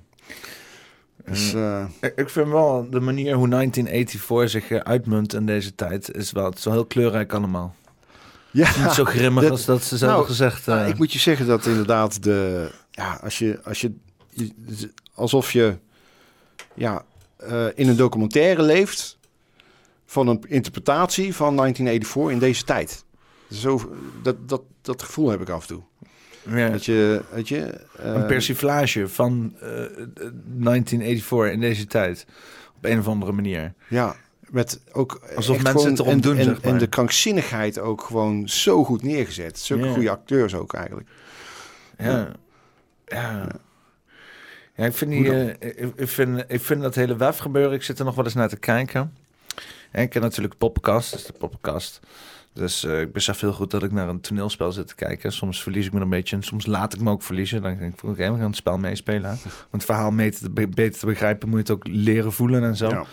Dus, 1.26 1.54
eh, 1.54 1.86
Ik, 2.16 2.30
vind 2.30 2.48
wel 2.48 2.88
de 2.90 3.00
manier 3.00 3.36
hoe 3.36 3.48
1984 3.50 4.50
zich 4.50 4.72
eh, 4.72 4.80
uitmunt 4.80 5.34
in 5.34 5.46
deze 5.46 5.76
tijd... 5.76 6.12
is 6.16 6.32
wel, 6.32 6.46
het 6.46 6.58
is 6.58 6.64
wel 6.64 6.74
heel 6.74 6.86
kleurrijk 6.86 7.34
allemaal. 7.34 7.76
ja, 8.52 8.84
Niet 8.84 8.92
zo 8.92 9.04
grimmig 9.06 9.44
dat- 9.44 9.52
als 9.52 9.66
dat 9.66 9.84
ze 9.84 9.98
zelf 9.98 10.12
nou, 10.14 10.26
gezegd 10.26 10.66
Nou, 10.66 10.82
eh, 10.82 10.88
ik 10.88 10.98
moet 10.98 11.14
je 11.14 11.20
zeggen 11.20 11.48
dat 11.48 11.66
inderdaad 11.66 12.24
de. 12.24 12.72
Ja, 12.92 13.20
als 13.24 13.40
je. 13.40 13.60
Als 13.64 13.82
je, 13.82 13.92
alsof 15.14 15.52
je. 15.52 15.78
Ja, 16.74 17.04
in 17.76 17.88
een 17.88 17.96
documentaire 17.96 18.62
leeft. 18.62 19.18
van 20.06 20.28
een 20.28 20.44
interpretatie 20.48 21.36
van 21.36 21.56
1984 21.56 22.32
in 22.34 22.40
deze 22.40 22.64
tijd. 22.64 23.04
Zo, 23.52 23.92
dat, 24.24 24.50
dat, 24.50 24.62
dat 24.82 25.04
gevoel 25.04 25.30
heb 25.30 25.42
ik 25.42 25.50
af 25.50 25.62
en 25.62 25.68
toe. 25.68 25.82
Ja, 26.50 26.70
Dat 26.70 26.86
je. 26.86 27.22
Weet 27.32 27.48
je 27.48 27.64
eh, 27.98 28.14
een 28.14 28.26
persiflage 28.26 29.08
van 29.08 29.54
eh, 29.60 29.68
1984 29.68 31.52
in 31.52 31.60
deze 31.60 31.86
tijd. 31.86 32.26
Op 32.76 32.86
een 32.86 33.00
of 33.00 33.08
andere 33.08 33.32
manier. 33.32 33.74
Ja, 33.88 34.16
met 34.50 34.82
ook. 34.92 35.22
Alsof 35.36 35.64
mensen 35.64 35.90
het 35.90 36.00
erom 36.00 36.12
en, 36.12 36.22
doen, 36.22 36.38
En, 36.38 36.44
zeg 36.44 36.62
maar. 36.62 36.72
en 36.72 36.78
de 36.78 36.88
krankzinnigheid 36.88 37.80
ook 37.80 38.02
gewoon 38.02 38.50
zo 38.50 38.84
goed 38.84 39.04
neergezet. 39.04 39.60
Zulke 39.60 39.86
Ja. 39.86 39.94
goede 39.94 40.10
acteurs 40.10 40.56
ook 40.56 40.74
eigenlijk. 40.74 41.10
Ja. 41.98 42.32
Ja. 43.06 43.48
Ja, 44.76 44.86
ik 44.86 44.94
vind, 44.94 45.12
die, 45.12 45.32
eh, 45.32 45.70
ik, 45.70 45.92
ik 45.96 46.08
vind, 46.08 46.44
ik 46.48 46.62
vind 46.62 46.82
dat 46.82 46.96
hele 46.96 47.16
WEF 47.16 47.38
gebeuren, 47.38 47.74
ik 47.74 47.84
zit 47.84 48.00
er 48.00 48.06
nog 48.06 48.16
wel 48.16 48.26
eens 48.26 48.34
naar 48.34 48.50
te 48.50 48.58
kijken. 48.58 49.14
En 49.92 50.02
ik 50.04 50.10
ken 50.10 50.22
natuurlijk 50.22 50.58
Poppenkast, 50.58 51.12
dat 51.12 51.20
is 51.20 51.26
de 51.26 51.34
Poppenkast. 51.34 52.00
Dus 52.54 52.84
eh, 52.84 53.02
ik 53.02 53.12
besef 53.12 53.40
heel 53.40 53.54
goed 53.54 53.72
dat 53.72 53.84
ik 53.84 53.92
naar 53.92 54.08
een 54.10 54.22
toneelspel 54.22 54.72
zit 54.72 54.88
te 54.88 54.96
kijken. 54.96 55.32
Soms 55.32 55.64
verlies 55.64 55.86
ik 55.86 55.94
me 55.94 56.00
een 56.00 56.10
beetje 56.10 56.36
en 56.36 56.42
soms 56.44 56.66
laat 56.66 56.94
ik 56.94 57.00
me 57.02 57.10
ook 57.10 57.24
verliezen. 57.24 57.62
Dan 57.62 57.78
denk 57.78 57.94
ik, 57.94 58.04
oké, 58.04 58.32
we 58.32 58.38
gaan 58.38 58.48
het 58.48 58.56
spel 58.56 58.78
meespelen. 58.78 59.22
Want 59.44 59.68
het 59.72 59.84
verhaal 59.86 60.12
mee 60.12 60.32
te, 60.32 60.50
be- 60.50 60.68
beter 60.68 61.00
te 61.00 61.06
begrijpen 61.06 61.50
moet 61.50 61.68
je 61.68 61.74
het 61.74 61.82
ook 61.82 61.88
leren 61.96 62.32
voelen 62.32 62.64
en 62.64 62.76
zo. 62.76 62.90
Ja, 62.90 63.04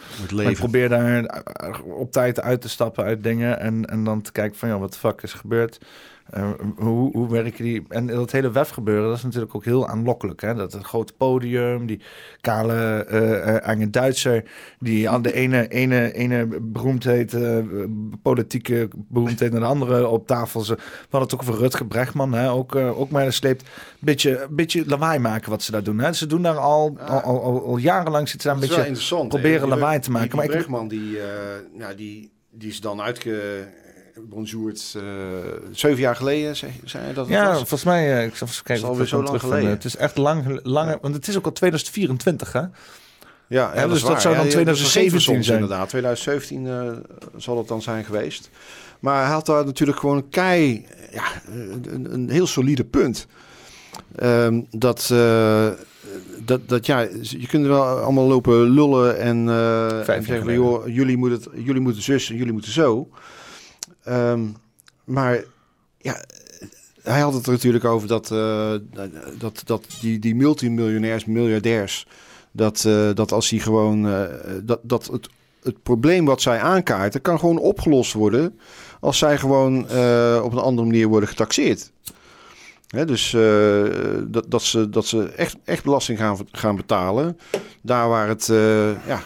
Maar 0.44 0.52
ik 0.52 0.59
probeer 0.59 0.89
daar 0.89 1.24
eh, 1.24 1.78
op 1.85 2.12
tijd 2.12 2.40
uit 2.40 2.60
te 2.60 2.69
stappen 2.69 3.05
uit 3.05 3.23
dingen 3.23 3.60
en, 3.60 3.85
en 3.85 4.05
dan 4.05 4.23
te 4.23 4.32
kijken 4.32 4.59
van 4.59 4.69
ja, 4.69 4.78
wat 4.78 4.93
de 4.93 4.98
fuck 4.98 5.23
is 5.23 5.32
gebeurd. 5.32 5.78
Eh, 6.30 6.50
hoe, 6.76 7.12
hoe 7.16 7.28
werken 7.30 7.64
die? 7.64 7.84
En 7.88 8.06
dat 8.06 8.32
hele 8.32 8.50
WEF 8.50 8.68
gebeuren, 8.68 9.09
dat 9.09 9.16
is 9.16 9.22
natuurlijk 9.22 9.55
ook 9.55 9.64
heel 9.64 9.88
aanlokkelijk. 9.88 10.40
Hè? 10.40 10.55
Dat 10.55 10.72
het 10.72 10.82
grote 10.84 11.12
podium, 11.12 11.86
die 11.86 12.00
kale, 12.40 13.05
eh, 13.05 13.68
enge 13.68 13.90
Duitser, 13.90 14.44
die 14.78 15.09
aan 15.09 15.22
de 15.22 15.32
ene, 15.32 15.68
ene, 15.82 16.12
ene 16.12 16.46
beroemdheid, 16.62 17.34
eh, 17.34 17.59
politieke 18.22 18.88
beroemdheid 19.09 19.50
naar 19.52 19.60
de 19.60 19.66
andere 19.66 20.06
op 20.09 20.26
tafel. 20.26 20.60
Ze, 20.60 20.74
we 20.74 20.80
hadden 21.10 21.20
het 21.20 21.34
ook 21.34 21.40
over 21.40 21.55
Rutger 21.62 21.86
Bregman, 21.86 22.32
hè? 22.32 22.50
Ook, 22.50 22.74
ook 22.74 23.10
maar 23.10 23.32
sleept 23.32 23.62
een 23.62 23.68
beetje, 24.00 24.46
beetje 24.50 24.84
lawaai 24.86 25.18
maken 25.18 25.50
wat 25.50 25.62
ze 25.62 25.70
daar 25.72 25.82
doen. 25.82 25.98
Hè? 25.98 26.12
Ze 26.12 26.26
doen 26.26 26.42
daar 26.42 26.56
al, 26.59 26.98
al, 26.98 27.42
al, 27.42 27.76
jarenlang 27.76 28.28
zitten 28.28 28.50
ze 28.50 28.56
daar 28.56 28.56
een 28.56 28.60
beetje 28.74 29.26
proberen. 29.28 29.60
Die- 29.60 29.68
lawaai 29.68 29.98
te 30.00 30.10
maken, 30.10 30.28
Die, 30.28 30.36
maar 30.36 30.44
ik- 30.44 30.50
Bregman, 30.50 30.88
die, 30.88 31.18
nou, 31.74 31.94
die, 31.94 32.30
die 32.50 32.68
is 32.68 32.80
dan 32.80 33.00
uitge... 33.00 33.66
Bonjourd, 34.28 34.94
eh 34.96 35.02
zeven 35.72 35.98
jaar 36.00 36.16
geleden, 36.16 36.56
zei, 36.56 36.72
dat 37.14 37.26
het 37.26 37.28
Ja, 37.34 37.46
was? 37.48 37.56
volgens 37.56 37.84
mij, 37.84 38.18
eh, 38.18 38.24
ik 38.26 38.34
zal 38.36 38.46
even 38.48 38.64
kijken. 38.64 38.84
alweer 38.84 39.00
of 39.00 39.06
ik 39.06 39.14
zo 39.14 39.22
lang 39.22 39.40
geleden. 39.40 39.70
Het 39.70 39.84
is 39.84 39.96
echt 39.96 40.16
lang, 40.16 40.60
langer, 40.62 40.98
want 41.00 41.14
het 41.14 41.28
is 41.28 41.36
ook 41.36 41.44
al 41.44 41.52
2024, 41.52 42.52
hè? 42.52 42.58
Ja, 42.60 42.68
ja, 43.74 43.86
dus 43.88 44.02
dat, 44.02 44.16
is 44.16 44.22
zou 44.22 44.34
dan 44.34 44.44
Ja, 44.44 44.50
2017 44.50 44.64
dat 44.64 44.78
vergeven 44.78 45.16
we 45.16 45.22
soms 45.22 45.46
zijn. 45.46 45.60
Inderdaad, 45.60 45.88
2017 45.88 46.66
eh, 46.66 46.90
zal 47.36 47.58
het 47.58 47.68
dan 47.68 47.82
zijn 47.82 48.04
geweest. 48.04 48.50
Maar 49.00 49.22
hij 49.24 49.32
had 49.32 49.46
daar 49.46 49.64
natuurlijk 49.64 49.98
gewoon 49.98 50.16
een 50.16 50.28
kei, 50.28 50.86
ja, 51.12 51.24
een, 51.52 52.06
een 52.12 52.30
heel 52.30 52.46
solide 52.46 52.84
punt. 52.84 53.26
Ehm, 54.16 54.60
dat, 54.70 55.06
dat, 56.44 56.68
dat, 56.68 56.86
ja, 56.86 57.00
je 57.20 57.46
kunt 57.46 57.64
er 57.64 57.70
wel 57.70 57.84
allemaal 57.84 58.26
lopen 58.26 58.60
lullen 58.70 59.18
en, 59.18 59.48
eh, 59.48 60.08
en 60.08 60.22
zeggen, 60.24 60.52
joh, 60.52 60.86
jullie 60.88 61.16
moeten, 61.16 61.38
het- 61.52 61.64
jullie 61.64 61.80
moeten 61.80 62.02
zus 62.02 62.30
en 62.30 62.36
jullie 62.36 62.52
moeten 62.52 62.72
zo. 62.72 63.08
Ehm, 64.09 64.40
maar 65.05 65.44
ja, 65.98 66.16
hij 67.02 67.20
had 67.20 67.35
het 67.35 67.47
er 67.47 67.52
natuurlijk 67.52 67.85
over 67.85 68.09
dat, 68.09 68.30
eh, 68.30 68.74
dat, 69.39 69.62
dat 69.64 69.86
die, 70.01 70.18
die 70.18 70.35
multimiljonairs, 70.35 71.24
miljardairs, 71.24 72.06
dat, 72.52 72.85
eh, 72.85 73.09
dat 73.14 73.32
als 73.32 73.48
die 73.48 73.60
gewoon, 73.60 74.09
eh, 74.09 74.22
dat, 74.62 74.80
dat 74.82 75.06
het, 75.06 75.28
het 75.62 75.82
probleem 75.82 76.24
wat 76.24 76.43
zij 76.43 76.60
aankaarten, 76.60 77.20
kan 77.20 77.39
gewoon 77.39 77.59
opgelost 77.59 78.12
worden 78.12 78.59
als 79.01 79.18
zij 79.18 79.39
gewoon 79.39 79.82
op 80.43 80.52
een 80.52 80.59
andere 80.59 80.86
manier 80.86 81.09
worden 81.09 81.28
getaxeerd. 81.28 81.90
Dus 82.89 83.30
dat, 84.26 84.44
dat 84.48 84.62
ze, 84.62 84.90
dat 84.90 85.06
ze 85.06 85.28
echt, 85.28 85.56
echt 85.64 85.85
belasting 85.85 86.18
gaan, 86.18 86.36
gaan 86.52 86.76
betalen. 86.76 87.39
Daar 87.80 88.09
waar 88.09 88.28
het, 88.28 88.47
ja, 89.06 89.22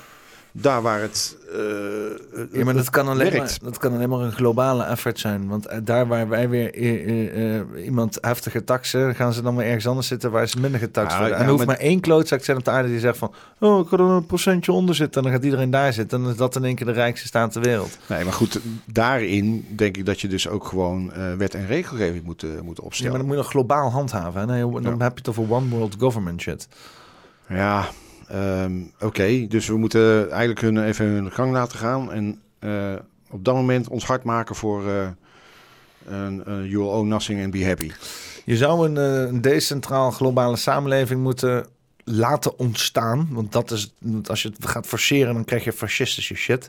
daar 0.53 0.83
waar 0.83 1.01
het. 1.01 1.37
Eh, 1.53 2.59
Ja, 2.59 2.65
maar 2.65 2.74
dat 2.74 2.91
kan, 2.91 3.09
alleen 3.09 3.37
maar, 3.37 3.59
dat 3.62 3.79
kan 3.79 3.93
alleen 3.93 4.09
maar 4.09 4.20
een 4.20 4.33
globale 4.33 4.85
effort 4.85 5.19
zijn. 5.19 5.49
Want 5.49 5.66
eh, 5.66 5.79
daar 5.83 6.07
waar 6.07 6.29
wij 6.29 6.49
weer 6.49 6.74
eh, 6.74 7.85
iemand 7.85 8.19
heftige 8.20 8.65
taxen, 8.65 9.15
gaan 9.15 9.33
ze 9.33 9.43
dan 9.43 9.57
weer 9.57 9.66
ergens 9.66 9.87
anders 9.87 10.07
zitten 10.07 10.31
waar 10.31 10.49
ze 10.49 10.61
minder 10.61 10.81
getaxt 10.81 11.19
worden. 11.19 11.37
En 11.37 11.45
er 11.45 11.51
hoeft 11.51 11.66
maar- 11.66 11.77
één 11.77 12.01
klootzak 12.01 12.39
te 12.39 12.45
zijn 12.45 12.57
op 12.57 12.65
de 12.65 12.70
aarde 12.70 12.89
die 12.89 13.01
zegt 13.01 13.19
van... 13.19 13.35
Oh, 13.59 13.81
ik 13.81 13.87
kan 13.87 14.01
er 14.01 14.07
een 14.07 14.27
procentje 14.27 14.73
onder 14.73 14.95
zitten. 14.95 15.16
En 15.16 15.29
dan 15.29 15.37
gaat 15.37 15.45
iedereen 15.45 15.70
daar 15.70 15.93
zitten. 15.93 16.19
En 16.19 16.24
dan 16.24 16.33
is 16.33 16.39
dat 16.39 16.57
in 16.57 16.65
één 16.65 16.74
keer 16.74 16.87
de 16.87 16.93
rijkste 16.93 17.27
staat 17.27 17.53
ter 17.53 17.62
wereld. 17.62 17.99
Nee, 18.07 18.24
maar 18.24 18.33
goed, 18.33 18.61
daarin 18.87 19.66
denk 19.69 19.97
ik 19.97 20.07
dat 20.07 20.20
je 20.20 20.29
dus 20.29 20.49
ook 20.49 20.65
gewoon 20.65 21.12
wet 21.39 21.55
en 21.55 21.66
regelgeving 21.66 22.24
moet, 22.24 22.45
moet 22.62 22.81
opstellen. 22.81 23.12
maar 23.12 23.20
dan 23.20 23.29
moet 23.29 23.37
je 23.37 23.43
nog 23.43 23.53
globaal 23.53 23.91
handhaven. 23.91 24.47
Nee, 24.47 24.70
dan 24.81 25.01
heb 25.03 25.12
je 25.12 25.19
het 25.19 25.29
over 25.29 25.53
one 25.53 25.69
world 25.69 25.97
government 25.99 26.41
shit. 26.41 26.69
Ja, 27.49 27.89
ehm, 28.28 28.81
oké. 29.01 29.47
Dus 29.49 29.66
we 29.66 29.77
moeten 29.77 30.31
eigenlijk 30.31 30.61
hun 30.61 30.85
even 30.85 31.07
hun 31.07 31.32
gang 31.32 31.53
laten 31.53 31.78
gaan. 31.78 32.12
En 32.12 32.40
eh, 32.59 32.94
op 33.31 33.44
dat 33.44 33.55
moment 33.55 33.89
ons 33.89 34.05
hard 34.05 34.24
maken 34.24 34.55
voor 34.55 34.89
eh 34.89 35.09
een 36.07 36.51
een 36.51 36.78
own 36.78 37.09
nothing 37.09 37.43
and 37.43 37.51
be 37.51 37.65
happy. 37.65 37.90
Je 38.44 38.57
zou 38.57 38.89
een, 38.89 38.97
eh, 38.97 39.28
een 39.32 39.40
decentraal 39.40 40.11
globale 40.11 40.57
samenleving 40.57 41.23
moeten 41.23 41.66
laten 42.05 42.59
ontstaan. 42.59 43.28
Want 43.31 43.53
dat 43.53 43.70
is, 43.70 43.93
als 44.27 44.43
je 44.43 44.49
het 44.49 44.66
gaat 44.66 44.86
forceren, 44.86 45.35
dan 45.35 45.44
krijg 45.44 45.65
je 45.65 45.73
fascistische 45.73 46.35
shit. 46.35 46.69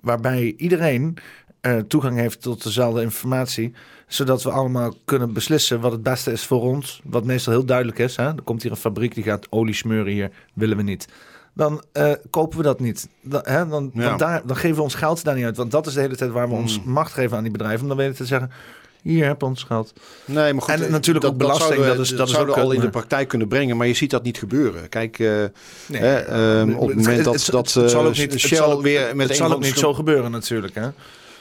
Waarbij 0.00 0.54
iedereen 0.56 1.16
eh, 1.74 1.78
toegang 1.88 2.16
heeft 2.18 2.42
tot 2.42 2.62
dezelfde 2.62 3.02
informatie. 3.02 3.72
Zodat 4.08 4.42
we 4.42 4.50
allemaal 4.50 4.94
kunnen 5.04 5.32
beslissen 5.32 5.80
wat 5.80 5.92
het 5.92 6.02
beste 6.02 6.32
is 6.32 6.44
voor 6.44 6.62
ons. 6.62 7.00
Wat 7.04 7.24
meestal 7.24 7.52
heel 7.52 7.64
duidelijk 7.64 7.98
is. 7.98 8.16
Hè? 8.16 8.24
Er 8.24 8.42
komt 8.44 8.62
hier 8.62 8.70
een 8.70 8.76
fabriek 8.76 9.14
die 9.14 9.24
gaat 9.24 9.46
olie 9.50 9.74
smeuren 9.74 10.12
hier. 10.12 10.30
Willen 10.54 10.76
we 10.76 10.82
niet. 10.82 11.06
Dan 11.54 11.82
eh, 11.92 12.12
kopen 12.30 12.56
we 12.58 12.64
dat 12.64 12.80
niet. 12.80 13.08
Dan, 13.22 13.40
hè, 13.44 13.68
dan, 13.68 13.90
Ja. 13.94 14.16
daar, 14.16 14.42
dan 14.46 14.56
geven 14.56 14.76
we 14.76 14.82
ons 14.82 14.94
geld 14.94 15.24
daar 15.24 15.34
niet 15.34 15.44
uit. 15.44 15.56
Want 15.56 15.70
dat 15.70 15.86
is 15.86 15.94
de 15.94 16.00
hele 16.00 16.16
tijd 16.16 16.30
waar 16.30 16.48
we 16.48 16.54
ons 16.54 16.80
Mm. 16.82 16.92
macht 16.92 17.12
geven 17.12 17.36
aan 17.36 17.42
die 17.42 17.52
bedrijven. 17.52 17.82
Om 17.82 17.88
dan 17.88 17.96
weten 17.96 18.14
te 18.14 18.24
zeggen, 18.26 18.50
hier 19.02 19.26
heb 19.26 19.42
ons 19.42 19.62
geld. 19.62 19.92
Nee, 20.24 20.52
maar 20.52 20.62
goed. 20.62 20.74
En 20.80 20.90
natuurlijk 20.90 21.24
ook 21.24 21.36
belasting, 21.36 21.68
zouden 21.68 21.90
we- 21.90 21.96
dat 21.96 22.04
is- 22.10 22.16
dat 22.16 22.26
is 22.26 22.32
zouden 22.32 22.54
ook 22.54 22.60
we 22.60 22.66
al 22.66 22.72
in 22.72 22.80
de 22.80 22.90
praktijk 22.90 23.28
kunnen 23.28 23.48
brengen, 23.48 23.76
maar 23.76 23.86
je 23.86 23.94
ziet 23.94 24.10
dat 24.10 24.22
niet 24.22 24.38
gebeuren. 24.38 24.88
Kijk, 24.88 25.18
eh, 25.18 25.26
Nee, 25.86 26.00
hè, 26.00 26.14
ehm, 26.16 26.72
op 26.74 26.88
het 26.88 26.96
moment 26.96 27.24
dat, 27.24 27.48
dat 27.50 27.72
het 27.72 27.90
zal 27.90 28.04
ook 28.06 28.16
niet, 28.16 28.32
het 28.32 28.40
Shell 28.40 28.56
zal 28.56 28.72
ook- 28.72 28.82
weer 28.82 29.16
met 29.16 29.28
het 29.28 29.36
zal 29.36 29.52
ook 29.52 29.62
niet 29.62 29.78
zo 29.78 29.94
gebeuren 29.94 30.30
natuurlijk. 30.30 30.74
Hè? 30.74 30.88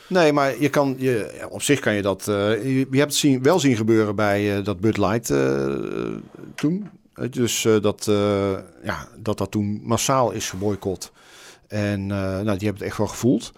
Nee, 0.07 0.33
maar 0.33 0.61
je 0.61 0.69
kan, 0.69 0.95
je, 0.97 1.45
op 1.49 1.61
zich 1.61 1.79
kan 1.79 1.93
je 1.93 2.01
dat. 2.01 2.27
eh, 2.27 2.63
je, 2.63 2.87
hebt 2.89 2.99
het 3.11 3.15
zien, 3.15 3.43
wel 3.43 3.59
zien 3.59 3.75
gebeuren 3.75 4.15
bij 4.15 4.57
eh, 4.57 4.63
dat 4.63 4.79
Bud 4.79 4.97
Light 4.97 5.29
eh, 5.29 5.75
toen. 6.55 6.89
Dus 7.29 7.67
dat, 7.81 8.05
ja, 8.83 9.07
dat 9.17 9.37
dat 9.37 9.51
toen 9.51 9.81
massaal 9.83 10.31
is 10.31 10.49
geboycott. 10.49 11.11
En 11.67 12.05
nou, 12.07 12.43
die 12.43 12.67
hebben 12.67 12.73
het 12.73 12.81
echt 12.81 12.97
wel 12.97 13.07
gevoeld. 13.07 13.51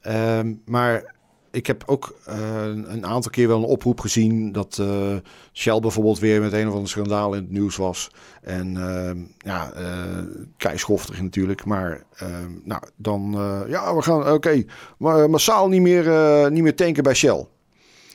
Ehm, 0.00 0.52
maar 0.64 1.14
ik 1.56 1.66
heb 1.66 1.82
ook 1.86 2.18
eh, 2.24 2.64
een 2.66 3.06
aantal 3.06 3.30
keer 3.30 3.48
wel 3.48 3.58
een 3.58 3.64
oproep 3.64 4.00
gezien 4.00 4.52
dat 4.52 4.78
eh, 4.78 5.16
Shell 5.52 5.80
bijvoorbeeld 5.80 6.18
weer 6.18 6.40
met 6.40 6.52
een 6.52 6.68
of 6.68 6.74
ander 6.74 6.88
schandaal 6.88 7.34
in 7.34 7.42
het 7.42 7.50
nieuws 7.50 7.76
was. 7.76 8.10
En 8.42 8.76
ehm, 8.76 9.18
ja, 9.38 9.72
eh 9.72 10.24
keischoftig 10.56 11.22
natuurlijk. 11.22 11.64
Maar 11.64 12.02
ehm, 12.16 12.50
nou, 12.64 12.82
dan, 12.96 13.34
ja, 13.68 13.94
we 13.94 14.02
gaan, 14.02 14.32
oké, 14.32 14.64
maar 14.98 15.30
massaal 15.30 15.68
niet 15.68 15.80
meer, 15.80 16.50
niet 16.50 16.62
meer 16.62 16.74
tanken 16.74 17.02
bij 17.02 17.14
Shell. 17.14 17.46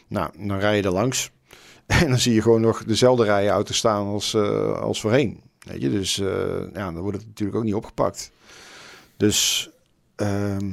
Nou, 0.08 0.32
dan 0.38 0.60
rij 0.60 0.76
je 0.76 0.84
er 0.84 0.92
langs. 0.92 1.32
En 2.02 2.08
dan 2.08 2.20
zie 2.20 2.34
je 2.34 2.42
gewoon 2.42 2.62
nog 2.62 2.84
dezelfde 2.84 3.24
rijen 3.24 3.52
auto's 3.52 3.78
staan 3.78 4.08
als, 4.08 4.36
als 4.76 5.02
voorheen. 5.02 5.42
Weet 5.60 5.82
je, 5.82 5.90
dus 5.90 6.16
ja, 6.74 6.92
dan 6.92 7.00
wordt 7.00 7.18
het 7.18 7.28
natuurlijk 7.28 7.58
ook 7.58 7.64
niet 7.64 7.74
opgepakt. 7.74 8.32
Dus 9.18 9.70
ehm, 10.16 10.70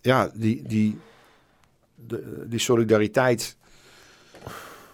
ja, 0.00 0.30
die, 0.34 0.62
die, 0.62 0.98
de, 2.08 2.44
die 2.46 2.58
solidariteit. 2.58 3.56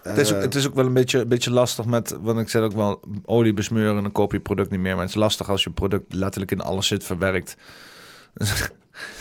Het, 0.01 0.17
is, 0.17 0.33
ook- 0.33 0.41
het 0.41 0.55
is 0.55 0.67
ook 0.67 0.75
wel 0.75 0.85
een 0.85 0.93
beetje, 0.93 1.19
een 1.19 1.27
beetje 1.27 1.51
lastig 1.51 1.85
met, 1.85 2.15
want 2.21 2.39
ik 2.39 2.49
zeg 2.49 2.61
ook 2.61 2.73
wel, 2.73 2.99
olie 3.25 3.53
besmeuren 3.53 3.95
en 3.97 4.03
dan 4.03 4.11
koop 4.11 4.31
je 4.31 4.39
product 4.39 4.71
niet 4.71 4.79
meer. 4.79 4.91
Maar 4.93 5.01
het 5.05 5.09
is 5.09 5.15
lastig 5.19 5.49
als 5.49 5.63
je 5.63 5.69
product 5.69 6.13
letterlijk 6.13 6.51
in 6.51 6.61
alles 6.61 6.87
zit 6.87 7.03
verwerkt. 7.03 7.55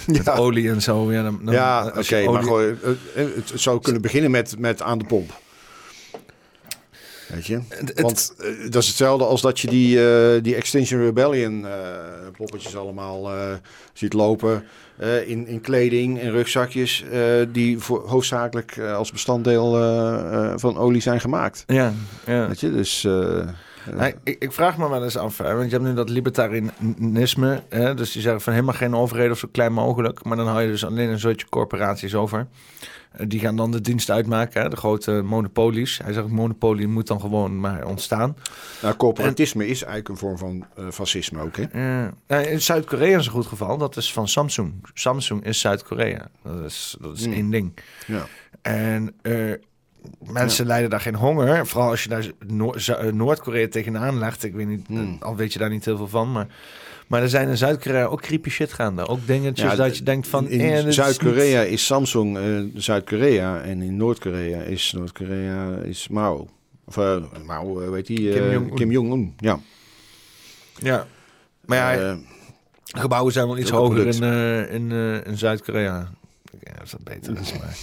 Met 0.06 0.24
ja, 0.24 0.34
olie 0.36 0.70
en 0.70 0.82
zo. 0.82 1.12
Ja, 1.12 1.22
dan, 1.22 1.40
dan- 1.44 1.54
ja 1.54 1.86
oké, 1.96 2.24
maar 2.30 2.42
gewoon, 2.42 2.62
eh, 2.62 2.90
eh, 3.24 3.34
het 3.34 3.52
zou 3.54 3.80
kunnen 3.80 4.02
beginnen 4.02 4.30
met, 4.30 4.58
met 4.58 4.82
aan 4.82 4.98
de 4.98 5.04
pomp. 5.04 5.42
Weet 7.34 7.46
je? 7.46 7.60
Want 7.94 8.34
eh, 8.38 8.70
dat 8.70 8.82
is 8.82 8.88
hetzelfde 8.88 9.24
als 9.24 9.40
dat 9.40 9.60
je 9.60 9.68
die, 9.68 10.08
eh, 10.08 10.42
die 10.42 10.54
Extinction 10.54 11.00
Rebellion 11.00 11.66
eh, 11.66 11.72
poppetjes 12.36 12.76
allemaal 12.76 13.30
ziet 13.92 14.12
lopen. 14.12 14.64
in, 15.26 15.46
in 15.46 15.60
kleding 15.60 16.20
en 16.20 16.30
rugzakjes. 16.30 17.04
die 17.52 17.78
voor, 17.78 18.08
hoofdzakelijk 18.08 18.78
als 18.78 19.12
bestanddeel 19.12 19.70
van 20.58 20.76
olie 20.76 21.00
zijn 21.00 21.20
gemaakt. 21.20 21.64
Ja, 21.66 21.92
ja. 22.26 22.48
Weet 22.48 22.60
je, 22.60 22.72
dus... 22.72 23.06
Nee, 23.92 24.14
ik, 24.24 24.36
ik 24.42 24.52
vraag 24.52 24.78
me 24.78 24.88
wel 24.88 25.04
eens 25.04 25.16
af, 25.16 25.38
hè, 25.38 25.54
want 25.54 25.70
je 25.70 25.76
hebt 25.76 25.88
nu 25.88 25.94
dat 25.94 26.08
libertarianisme, 26.08 27.62
hè, 27.68 27.94
dus 27.94 28.12
die 28.12 28.22
zeggen 28.22 28.40
van 28.40 28.52
helemaal 28.52 28.74
geen 28.74 28.94
overheden 28.94 29.32
of 29.32 29.38
zo 29.38 29.48
klein 29.52 29.72
mogelijk, 29.72 30.24
maar 30.24 30.36
dan 30.36 30.46
hou 30.46 30.62
je 30.62 30.68
dus 30.68 30.84
alleen 30.84 31.08
een 31.08 31.20
soortje 31.20 31.46
corporaties 31.48 32.14
over. 32.14 32.46
Eh, 33.12 33.26
Die 33.28 33.40
gaan 33.40 33.56
dan 33.56 33.70
de 33.70 33.80
dienst 33.80 34.10
uitmaken, 34.10 34.62
hè, 34.62 34.68
de 34.68 34.76
grote 34.76 35.10
monopolies. 35.24 35.98
Hij 36.04 36.12
zegt, 36.12 36.28
monopolie 36.28 36.86
moet 36.86 37.06
dan 37.06 37.20
gewoon 37.20 37.60
maar 37.60 37.86
ontstaan. 37.86 38.36
nou, 38.82 38.94
corporatisme 38.96 39.62
is 39.66 39.82
eigenlijk 39.82 40.08
een 40.08 40.16
vorm 40.16 40.38
van 40.38 40.64
eh, 40.76 40.84
fascisme 40.90 41.40
ook, 41.42 41.56
hè? 41.56 42.42
In 42.50 42.60
Zuid-Korea 42.60 43.18
is 43.18 43.26
een 43.26 43.32
goed 43.32 43.46
geval, 43.46 43.78
dat 43.78 43.96
is 43.96 44.12
van 44.12 44.28
Samsung. 44.28 44.72
Samsung 44.94 45.44
is 45.44 45.60
Zuid-Korea, 45.60 46.28
dat 46.42 46.64
is, 46.64 46.96
dat 47.00 47.16
is 47.16 47.24
Hmm. 47.24 47.32
één 47.32 47.50
ding. 47.50 47.72
Ja. 48.06 48.26
En 48.62 49.14
eh, 49.22 49.52
mensen 50.26 50.66
lijden 50.66 50.90
daar 50.90 51.00
geen 51.00 51.14
honger. 51.14 51.66
Vooral 51.66 51.90
als 51.90 52.02
je 52.02 52.08
daar 52.08 52.24
eh, 52.98 53.12
Noord-Korea 53.12 53.68
tegenaan 53.68 54.18
legt. 54.18 54.44
Ik 54.44 54.54
weet 54.54 54.66
niet, 54.66 54.86
Hmm. 54.86 55.16
al 55.20 55.36
weet 55.36 55.52
je 55.52 55.58
daar 55.58 55.70
niet 55.70 55.84
heel 55.84 55.96
veel 55.96 56.08
van. 56.08 56.32
Maar, 56.32 56.46
maar 57.06 57.22
er 57.22 57.28
zijn 57.28 57.48
in 57.48 57.56
Zuid-Korea 57.56 58.04
ook 58.04 58.20
creepy 58.20 58.50
shit 58.50 58.72
gaande. 58.72 59.06
Ook 59.06 59.26
dingetjes 59.26 59.70
Ja, 59.70 59.76
dat 59.76 59.96
je 59.96 60.04
denkt 60.04 60.26
van... 60.28 60.48
In, 60.48 60.60
eh, 60.60 60.86
is 60.86 60.94
Zuid-Korea 60.94 61.62
is, 61.62 61.86
Samsung 61.86 62.36
eh, 62.36 62.44
Zuid-Korea 62.74 63.60
en 63.60 63.82
in 63.82 63.96
Noord-Korea 63.96 64.60
is 64.60 64.92
Noord-Korea 64.92 65.76
is 65.76 66.08
Mao. 66.08 66.48
Of 66.84 66.96
Mao, 67.46 67.90
weet 67.90 68.06
die? 68.06 68.32
Kim 68.74 68.90
Jong-un. 68.90 69.34
Ja. 69.38 69.60
Ja. 70.78 71.06
Maar 71.64 71.98
ja, 71.98 72.16
gebouwen 72.84 73.32
zijn 73.32 73.46
wel 73.46 73.58
iets 73.58 73.70
hoger 73.70 74.06
in, 74.06 74.22
in, 74.70 74.90
in 75.24 75.38
Zuid-Korea. 75.38 76.10
Ja, 76.60 76.72
als 76.80 76.90
dat 76.90 77.04
beter 77.04 77.40
is, 77.40 77.52
maar... 77.58 77.76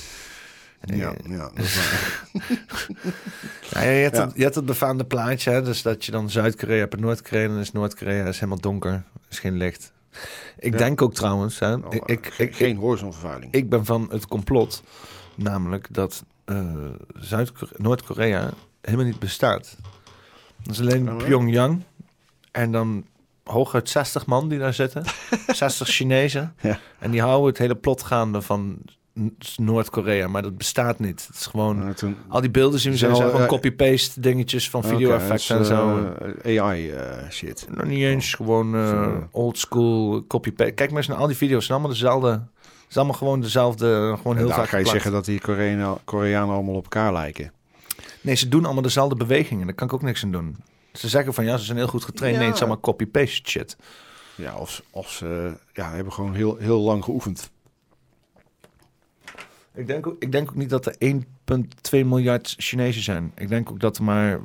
ja, 0.81 1.13
ja, 1.27 1.37
dat 1.53 1.63
is 1.65 1.75
waar. 1.75 2.27
Ja, 3.69 3.81
je, 3.81 3.87
hebt 4.01 4.15
Ja. 4.15 4.25
Het, 4.25 4.35
je 4.35 4.43
hebt 4.43 4.55
het 4.55 4.65
befaamde 4.65 5.03
plaatje, 5.05 5.51
hè, 5.51 5.61
dus 5.61 5.81
dat 5.81 6.05
je 6.05 6.11
dan 6.11 6.29
Zuid-Korea 6.29 6.77
hebt 6.77 6.93
en 6.93 6.99
Noord-Korea. 7.01 7.43
En 7.43 7.49
dan 7.49 7.59
is 7.59 7.71
Noord-Korea 7.71 8.25
is 8.25 8.35
helemaal 8.35 8.59
donker, 8.61 9.03
is 9.29 9.39
geen 9.39 9.57
licht. 9.57 9.91
Ik 10.59 10.71
Ja. 10.71 10.77
denk 10.77 11.01
ook 11.01 11.13
trouwens, 11.13 11.59
hè, 11.59 11.73
Oh, 11.73 11.81
ik, 11.93 12.03
ik, 12.05 12.25
ge- 12.33 12.43
ik, 12.43 12.55
geen 12.55 12.77
horizonvervuiling. 12.77 13.53
ik 13.53 13.69
ben 13.69 13.85
van 13.85 14.07
het 14.11 14.27
complot, 14.27 14.83
namelijk 15.35 15.87
dat 15.91 16.23
eh 16.45 16.65
Zuid 17.13 17.51
Noord-Korea 17.75 18.49
helemaal 18.81 19.05
niet 19.05 19.19
bestaat. 19.19 19.77
Dat 20.63 20.71
is 20.73 20.79
alleen 20.79 21.09
Oh? 21.11 21.17
Pyongyang 21.23 21.83
en 22.51 22.71
dan 22.71 23.05
hooguit 23.43 23.89
60 23.89 24.25
man 24.25 24.49
die 24.49 24.59
daar 24.59 24.73
zitten, 24.73 25.03
60 25.47 25.87
Chinezen. 25.87 26.55
Ja. 26.61 26.79
En 26.99 27.11
die 27.11 27.21
houden 27.21 27.47
het 27.49 27.57
hele 27.57 27.75
plot 27.75 28.03
gaande 28.03 28.41
van 28.41 28.77
Noord-Korea, 29.55 30.27
maar 30.27 30.41
dat 30.41 30.57
bestaat 30.57 30.99
niet. 30.99 31.27
Het 31.27 31.35
is 31.35 31.45
gewoon 31.45 31.93
toen, 31.93 32.17
al 32.27 32.41
die 32.41 32.49
beelden 32.51 32.79
zien 32.79 32.91
we 32.91 32.97
zijn, 32.97 33.15
gewoon 33.15 33.41
eh, 33.41 33.47
copy-paste 33.47 34.19
dingetjes 34.21 34.69
van 34.69 34.81
dat 34.81 35.31
is, 35.31 35.49
en 35.49 35.65
zo. 35.65 36.13
eh, 36.43 36.61
AI 36.61 36.91
eh, 36.91 37.29
shit. 37.29 37.67
Nog 37.69 37.85
niet 37.85 38.03
eens 38.03 38.33
gewoon 38.33 38.75
eh, 38.75 38.89
Zo. 38.89 39.27
old 39.31 39.57
school 39.57 40.27
copy-paste. 40.27 40.73
Kijk 40.73 40.89
maar 40.89 40.97
eens 40.97 41.07
naar 41.07 41.17
al 41.17 41.27
die 41.27 41.35
video's. 41.35 41.57
Het 41.57 41.65
zijn 41.65 41.77
allemaal 41.79 41.97
dezelfde. 41.97 42.29
Het 42.29 42.89
is 42.89 42.97
allemaal 42.97 43.15
gewoon 43.15 43.41
dezelfde. 43.41 44.13
Gewoon 44.17 44.37
heel 44.37 44.49
En 44.49 44.53
vaak 44.55 44.67
ga 44.69 44.77
je 44.77 44.83
geplakt. 44.83 44.89
zeggen 44.89 45.11
dat 45.11 45.25
die 45.25 45.39
Koreanen, 45.39 45.97
Koreanen 46.03 46.53
allemaal 46.55 46.75
op 46.75 46.83
elkaar 46.83 47.13
lijken. 47.13 47.51
Nee, 48.21 48.35
ze 48.35 48.47
doen 48.47 48.65
allemaal 48.65 48.83
dezelfde 48.83 49.15
bewegingen. 49.15 49.65
Daar 49.65 49.75
kan 49.75 49.87
ik 49.87 49.93
ook 49.93 50.01
niks 50.01 50.23
aan 50.23 50.31
doen. 50.31 50.55
Ze 50.93 51.07
zeggen 51.09 51.33
van 51.33 51.45
ja, 51.45 51.57
ze 51.57 51.65
zijn 51.65 51.77
heel 51.77 51.87
goed 51.87 52.03
getraind. 52.03 52.33
Ja. 52.33 52.39
Nee, 52.39 52.47
het 52.47 52.55
is 52.57 52.63
allemaal 52.63 52.81
copy-paste 52.81 53.49
shit. 53.49 53.77
Ja, 54.35 54.55
of, 54.55 54.81
of 54.89 55.09
ze 55.11 55.51
ja, 55.73 55.91
hebben 55.91 56.13
gewoon 56.13 56.33
heel, 56.33 56.55
heel 56.57 56.79
lang 56.79 57.03
geoefend. 57.03 57.49
Ik 59.75 59.87
denk, 59.87 60.07
ook, 60.07 60.15
ik 60.23 60.31
denk 60.31 60.49
ook 60.49 60.55
niet 60.55 60.69
dat 60.69 60.85
er 60.85 60.95
1,2 60.99 62.05
miljard 62.05 62.55
Chinezen 62.57 63.03
zijn. 63.03 63.31
Ik 63.35 63.49
denk 63.49 63.69
ook 63.71 63.79
dat 63.79 63.97
er 63.97 64.03
maar 64.03 64.39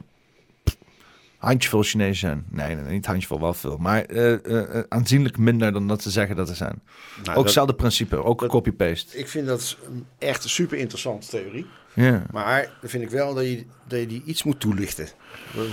handjevol 1.38 1.82
Chinezen 1.82 2.16
zijn. 2.16 2.44
Nee, 2.50 2.74
nee, 2.74 2.92
niet 2.92 3.06
handjevol, 3.06 3.40
wel 3.40 3.54
veel. 3.54 3.76
Maar 3.76 4.04
eh, 4.04 4.32
eh, 4.32 4.78
eh, 4.78 4.84
aanzienlijk 4.88 5.38
minder 5.38 5.72
dan 5.72 5.88
dat 5.88 6.02
ze 6.02 6.10
zeggen 6.10 6.36
dat 6.36 6.48
er 6.48 6.56
zijn. 6.56 6.82
Nou, 7.16 7.28
ook 7.28 7.34
dat- 7.34 7.44
hetzelfde 7.44 7.74
principe, 7.74 8.24
ook 8.24 8.46
copy-paste. 8.46 9.18
ik 9.18 9.28
vind 9.28 9.46
dat 9.46 9.76
een 9.86 10.06
echt 10.18 10.44
een 10.44 10.50
super 10.50 10.78
interessante 10.78 11.28
theorie. 11.28 11.66
Ja. 11.94 12.26
Maar 12.30 12.76
dan 12.80 12.90
vind 12.90 13.02
ik 13.02 13.10
wel 13.10 13.34
dat 13.34 13.44
je, 13.44 13.64
dat 13.88 14.00
je 14.00 14.06
die 14.06 14.22
iets 14.24 14.42
moet 14.42 14.60
toelichten. 14.60 15.08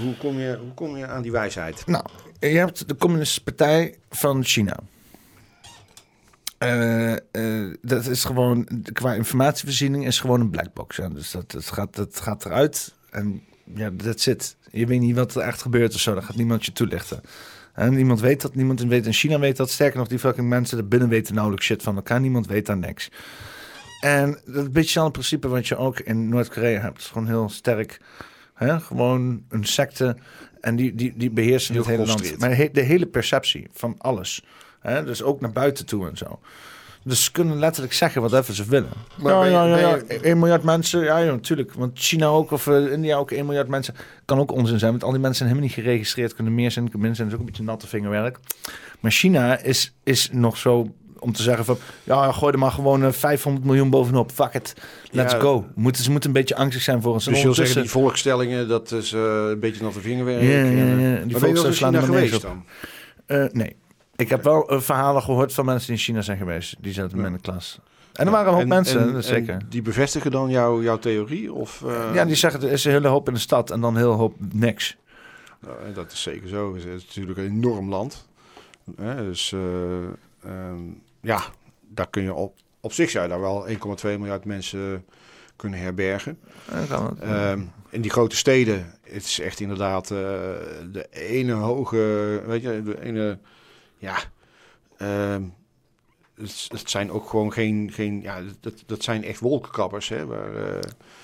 Hoe 0.02 0.18
kom, 0.18 0.40
je, 0.40 0.58
hoe 0.62 0.74
kom 0.74 0.98
je 0.98 1.08
aan 1.08 1.22
die 1.22 1.32
wijsheid? 1.32 1.86
Nou, 1.86 2.06
je 2.40 2.48
hebt 2.48 2.88
de 2.88 2.96
Communistische 2.96 3.44
Partij 3.44 3.98
van 4.10 4.44
China. 4.44 4.80
Eh, 6.64 7.14
eh, 7.14 7.74
dat 7.82 8.06
is 8.06 8.24
gewoon, 8.24 8.68
qua 8.94 9.14
informatievoorziening 9.14 10.06
is 10.06 10.20
gewoon 10.20 10.40
een 10.40 10.50
blackbox. 10.50 10.96
Ja. 10.96 11.10
Dus 11.10 11.32
dat, 11.32 11.52
dat, 11.52 11.66
gaat, 11.66 11.96
dat 11.96 12.20
gaat 12.20 12.46
eruit 12.46 12.94
en 13.10 13.42
ja, 13.76 13.92
that's 13.98 14.28
it. 14.28 14.56
Je 14.72 14.86
weet 14.86 15.00
niet 15.00 15.16
wat 15.16 15.36
er 15.36 15.42
echt 15.42 15.62
gebeurt 15.62 15.94
of 15.94 16.00
zo. 16.00 16.14
Dat 16.14 16.24
gaat 16.24 16.36
niemand 16.36 16.66
je 16.66 16.72
toelichten. 16.72 17.22
En 17.74 17.94
niemand 17.94 18.20
weet 18.20 18.42
dat, 18.42 18.56
niemand 18.56 18.82
weet 18.82 19.06
in 19.06 19.14
China 19.14 19.40
weet 19.40 19.58
dat. 19.58 19.70
Sterker 19.70 19.98
nog, 19.98 20.08
die 20.08 20.20
fucking 20.20 20.50
mensen 20.50 20.78
er 20.78 20.88
binnen 20.88 21.10
weten 21.10 21.34
nauwelijks 21.34 21.66
shit 21.66 21.84
van 21.84 21.96
elkaar. 21.96 22.20
Niemand 22.20 22.48
weet 22.48 22.66
daar 22.66 22.78
niks. 22.78 23.12
En 24.02 24.32
dat 24.32 24.40
is 24.48 24.56
een 24.56 24.64
beetje 24.64 24.80
hetzelfde 24.80 25.12
principe 25.12 25.48
wat 25.48 25.68
je 25.68 25.76
ook 25.76 26.00
in 26.00 26.30
Noord-Korea 26.30 26.82
hebt. 26.82 26.94
Het 26.94 27.02
is 27.02 27.08
gewoon 27.08 27.28
heel 27.28 27.50
sterk. 27.50 28.02
Hè? 28.54 28.80
Gewoon 28.80 29.44
een 29.50 29.66
secte. 29.66 30.18
En 30.62 30.76
die, 30.76 30.96
die, 30.96 31.14
die 31.16 31.32
beheersen 31.32 31.74
Heel 31.74 31.84
het 31.84 31.92
hele 31.92 32.06
land. 32.06 32.40
Maar 32.40 32.70
de 32.72 32.82
hele 32.82 33.06
perceptie 33.06 33.68
van 33.72 33.96
alles. 33.98 34.44
Hè? 34.84 35.04
Dus 35.04 35.24
ook 35.24 35.42
naar 35.42 35.52
buiten 35.52 35.86
toe 35.86 36.10
en 36.10 36.18
zo. 36.18 36.40
Dus 37.06 37.24
ze 37.24 37.32
kunnen 37.32 37.60
letterlijk 37.60 37.94
zeggen 37.94 38.22
wat 38.22 38.34
even 38.34 38.54
ze 38.54 38.66
willen. 38.66 38.90
Maar 39.22 39.34
ja, 39.34 39.40
ben 39.40 39.48
je- 39.50 39.54
ja, 39.56 39.66
ja, 39.66 39.78
ja. 39.78 39.98
ben 40.08 40.18
je- 40.22 40.28
1 40.30 40.40
miljard 40.40 40.64
mensen. 40.64 41.04
Ja, 41.04 41.18
ja, 41.18 41.32
natuurlijk. 41.32 41.74
Want 41.74 42.00
China 42.00 42.28
ook, 42.28 42.52
of 42.52 42.68
eh, 42.68 42.92
India 42.92 43.18
ook 43.18 43.32
1 43.32 43.46
miljard 43.46 43.68
mensen. 43.68 43.96
Kan 44.26 44.40
ook 44.40 44.52
onzin 44.52 44.80
zijn. 44.80 44.92
Want 44.92 45.04
al 45.04 45.12
die 45.12 45.20
mensen 45.20 45.38
zijn 45.46 45.50
helemaal 45.50 45.76
niet 45.76 45.86
geregistreerd. 45.86 46.34
Kunnen 46.34 46.56
meer 46.56 46.72
zijn, 46.72 46.90
kunnen 46.90 47.02
minder 47.02 47.16
zijn. 47.18 47.28
Dat 47.30 47.38
is 47.38 47.44
ook 47.44 47.50
een 47.50 47.56
beetje 47.58 47.72
natte 47.72 47.88
vingerwerk. 47.88 48.40
Maar 49.00 49.12
China 49.12 49.60
is, 49.60 49.94
is 50.04 50.30
nog 50.32 50.58
zo 50.58 50.94
om 51.20 51.34
te 51.34 51.42
zeggen 51.42 51.66
van... 51.66 51.78
Ja, 52.04 52.32
gooi 52.32 52.54
er 52.54 52.60
maar 52.60 52.72
gewoon 52.72 53.04
eh, 53.04 53.12
500 53.12 53.66
miljoen 53.66 53.90
bovenop. 53.90 54.32
Fuck 54.32 54.54
it. 54.54 54.74
Let's 55.12 55.34
Ja. 55.34 55.40
go. 55.40 55.66
Moeten, 55.76 56.04
ze 56.04 56.12
moeten 56.12 56.30
een 56.30 56.36
beetje 56.36 56.56
angstig 56.56 56.82
zijn 56.84 57.02
voor 57.02 57.14
ons. 57.14 57.26
Dus 57.26 57.38
je 57.38 57.44
wil 57.44 57.54
zeggen, 57.54 57.82
die 57.82 57.90
volkstellingen, 57.90 58.68
dat 58.68 58.92
is 58.92 59.14
eh, 59.14 59.22
een 59.50 59.60
beetje 59.60 59.84
natte 59.84 60.00
vingerwerk. 60.02 60.42
Ja, 60.42 60.50
ja, 60.50 60.56
ja, 60.56 60.64
En, 60.64 61.00
ja. 61.00 61.16
eh, 61.16 61.22
Die 61.24 61.32
maar 61.32 61.40
ben 61.42 61.50
je 61.56 61.62
wel 61.62 61.72
China 61.72 61.92
er 61.98 62.04
geweest 62.04 62.42
dan? 62.42 62.64
Eh, 63.26 63.46
nee. 63.52 63.76
Ik 64.24 64.30
heb 64.30 64.44
wel 64.44 64.70
eh, 64.70 64.80
verhalen 64.80 65.22
gehoord 65.22 65.54
van 65.54 65.66
mensen 65.66 65.88
die 65.88 65.98
in 65.98 66.02
China 66.04 66.22
zijn 66.22 66.38
geweest. 66.38 66.76
Die 66.80 66.94
zaten 66.94 67.18
Ja. 67.18 67.22
met 67.24 67.32
in 67.32 67.38
de 67.38 67.42
klas. 67.42 67.80
En 68.14 68.26
er 68.26 68.32
waren 68.32 68.48
een 68.48 68.54
hoop 68.54 68.62
En- 68.62 68.68
mensen, 68.68 69.02
en- 69.02 69.16
en 69.16 69.24
zeker. 69.24 69.62
die 69.70 69.82
bevestigen 69.82 70.32
dan 70.32 70.50
jouw 70.50 70.82
jouw 70.82 70.98
theorie? 71.00 71.54
Of, 71.54 71.84
eh, 71.86 72.14
ja, 72.14 72.26
die 72.26 72.36
zeggen 72.36 72.62
er 72.62 72.72
is 72.72 72.86
een 72.86 72.92
hele 72.92 73.08
hoop 73.08 73.28
in 73.28 73.34
de 73.34 73.40
stad 73.40 73.72
en 73.72 73.82
dan 73.82 73.98
heel 73.98 74.12
hoop 74.12 74.36
niks. 74.52 74.96
Nou, 75.60 75.94
dat 75.94 76.12
is 76.12 76.22
zeker 76.22 76.48
zo. 76.48 76.76
Het 76.76 76.86
is 76.86 77.06
natuurlijk 77.06 77.38
een 77.38 77.46
enorm 77.46 77.90
land. 77.90 78.28
Hè, 78.96 79.16
dus 79.16 79.52
eh, 79.52 79.60
ehm, 80.52 80.80
ja, 81.22 81.42
daar 81.90 82.10
kun 82.10 82.24
je 82.24 82.34
op, 82.34 82.56
op 82.82 82.94
zich 82.94 83.10
zou 83.10 83.24
je 83.24 83.30
daar 83.30 83.42
wel 83.42 83.68
1,2 83.68 84.18
miljard 84.18 84.46
mensen 84.46 85.06
kunnen 85.56 85.80
herbergen. 85.80 86.40
Kan 86.90 87.06
het. 87.06 87.20
Ehm, 87.20 87.62
in 87.90 88.02
die 88.02 88.12
grote 88.12 88.36
steden, 88.36 88.86
het 89.02 89.24
is 89.24 89.40
echt 89.40 89.60
inderdaad 89.60 90.08
de 90.08 91.08
ene 91.10 91.54
hoge, 91.54 92.42
weet 92.46 92.62
je, 92.62 92.82
de 92.86 93.02
ene, 93.04 93.38
ja, 94.04 94.16
ehm, 94.98 95.42
het, 96.36 96.66
het 96.68 96.90
zijn 96.90 97.12
ook 97.12 97.30
gewoon 97.30 97.54
geen, 97.54 97.90
geen 97.94 98.22
ja, 98.22 98.40
dat, 98.60 98.84
dat 98.86 99.04
zijn 99.04 99.24
echt 99.24 99.40
wolkenkrabbers, 99.40 100.10
hè, 100.10 100.26
waar, 100.26 100.56
eh, 100.56 100.80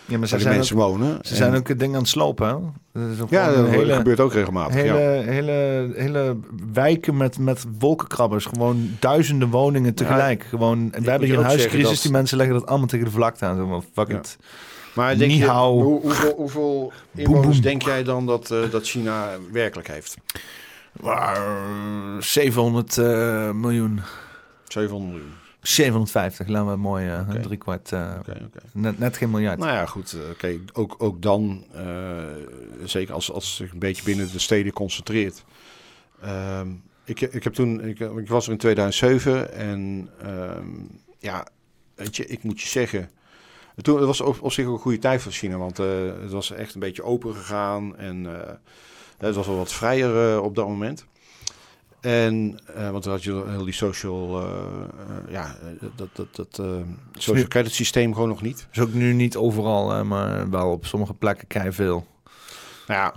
ja, 0.06 0.18
maar 0.18 0.27
ze 0.27 0.39
zijn, 0.39 0.56
mensen 0.56 0.76
ook, 0.76 0.81
wonen. 0.81 1.18
ze 1.22 1.31
En- 1.31 1.38
zijn 1.38 1.56
ook 1.56 1.68
het 1.68 1.80
ding 1.80 1.93
aan 1.93 1.99
het 1.99 2.10
slopen. 2.10 2.47
Hè? 2.47 2.53
Dat 3.01 3.11
is 3.15 3.22
ook 3.22 3.30
ja, 3.30 3.51
dat 3.53 3.68
hele, 3.68 3.93
gebeurt 3.93 4.19
ook 4.19 4.34
regelmatig. 4.34 4.73
hele, 4.76 4.99
ja. 4.99 5.22
hele, 5.22 5.89
hele 5.95 6.38
wijken 6.73 7.18
met, 7.18 7.38
met 7.38 7.65
wolkenkrabbers. 7.80 8.45
Gewoon 8.45 8.95
duizenden 8.99 9.49
woningen 9.49 9.93
tegelijk. 9.93 10.43
gewoon, 10.43 10.93
en 10.93 11.03
we 11.03 11.10
hebben 11.10 11.27
hier 11.27 11.38
een 11.38 11.43
huiscrisis. 11.43 11.89
dat- 11.93 12.01
Die 12.01 12.11
mensen 12.11 12.38
leggen 12.38 12.56
dat 12.56 12.65
allemaal 12.68 12.88
tegen 12.88 13.06
de 13.06 13.11
vlakte 13.11 13.45
aan. 13.45 13.57
Zo 13.57 13.68
van, 13.68 13.84
fuck 13.93 14.10
it. 14.18 14.38
Maar 14.95 15.18
denk 15.18 15.31
je, 15.31 15.49
hoe, 15.49 16.01
hoeveel, 16.01 16.34
hoeveel 16.35 16.91
inwoners 17.15 17.47
boem. 17.47 17.61
denk 17.61 17.81
jij 17.81 18.03
dan 18.03 18.26
dat, 18.26 18.51
eh, 18.51 18.72
dat 18.72 18.88
China 18.88 19.30
werkelijk 19.51 19.88
heeft? 19.88 20.18
Maar, 21.03 22.23
700 22.23 22.97
eh, 22.97 23.51
miljoen. 23.51 24.01
700 24.67 25.11
miljoen. 25.11 25.34
750, 25.61 26.47
laten 26.47 26.69
we 26.71 26.76
mooi 26.77 27.07
uh, 27.07 27.19
Oké. 27.30 27.39
drie 27.39 27.57
kwart. 27.57 27.91
eh, 27.91 28.13
net, 28.73 28.99
net 28.99 29.17
geen 29.17 29.30
miljard. 29.30 29.59
Nou 29.59 29.71
ja, 29.71 29.85
goed. 29.85 30.13
eh, 30.13 30.19
Oké, 30.31 30.59
ook, 30.73 30.95
ook 30.97 31.21
dan, 31.21 31.65
eh, 31.73 32.23
zeker 32.84 33.13
als, 33.13 33.31
als 33.31 33.45
het 33.45 33.53
zich 33.53 33.71
een 33.71 33.80
beetje 33.80 34.03
binnen 34.03 34.31
de 34.31 34.39
steden 34.39 34.73
concentreert. 34.73 35.43
Ehm, 36.21 36.67
ik, 37.03 37.21
ik, 37.21 37.43
heb 37.43 37.53
toen, 37.53 37.81
ik, 37.85 37.99
ik 37.99 38.27
was 38.30 38.45
er 38.45 38.51
in 38.51 38.57
2007 38.57 39.53
en 39.53 40.09
ehm, 40.21 40.67
ja, 41.19 41.47
weet 41.95 42.15
je, 42.15 42.26
ik 42.27 42.43
moet 42.43 42.61
je 42.61 42.67
zeggen, 42.67 43.09
Toen, 43.81 43.97
het 43.97 44.05
was 44.05 44.21
op, 44.21 44.41
op 44.41 44.51
zich 44.51 44.65
ook 44.65 44.73
een 44.73 44.80
goede 44.80 44.97
tijd 44.99 45.21
voor 45.21 45.31
China, 45.31 45.57
want 45.57 45.80
eh, 45.80 45.85
het 46.21 46.31
was 46.31 46.51
echt 46.51 46.73
een 46.73 46.80
beetje 46.80 47.03
open 47.03 47.35
gegaan 47.35 47.97
en 47.97 48.27
het 49.28 49.36
was 49.36 49.48
wel 49.48 49.58
wat 49.58 49.74
vrijer 49.74 50.34
eh, 50.36 50.44
op 50.44 50.56
dat 50.56 50.68
moment. 50.68 51.06
En, 52.02 52.60
eh, 52.76 52.90
want 52.90 53.04
dan 53.04 53.14
had 53.14 53.24
je 53.24 53.44
heel 53.48 53.64
die 53.64 53.74
social, 53.74 54.41
eh, 54.41 54.54
ja, 55.30 55.56
dat, 55.96 56.08
dat, 56.14 56.36
dat 56.36 56.62
social 57.14 57.48
credit 57.48 57.74
systeem 57.74 58.14
gewoon 58.14 58.30
nog 58.30 58.41
niet. 58.41 58.68
Is 58.72 58.80
ook 58.80 58.94
nu 58.94 59.14
niet 59.14 59.36
overal, 59.36 59.91
hè, 59.91 60.04
maar 60.04 60.50
wel 60.50 60.72
op 60.72 60.86
sommige 60.86 61.14
plekken 61.14 61.48
kei 61.48 61.72
veel. 61.72 62.08
Nou 62.88 63.00
ja, 63.02 63.14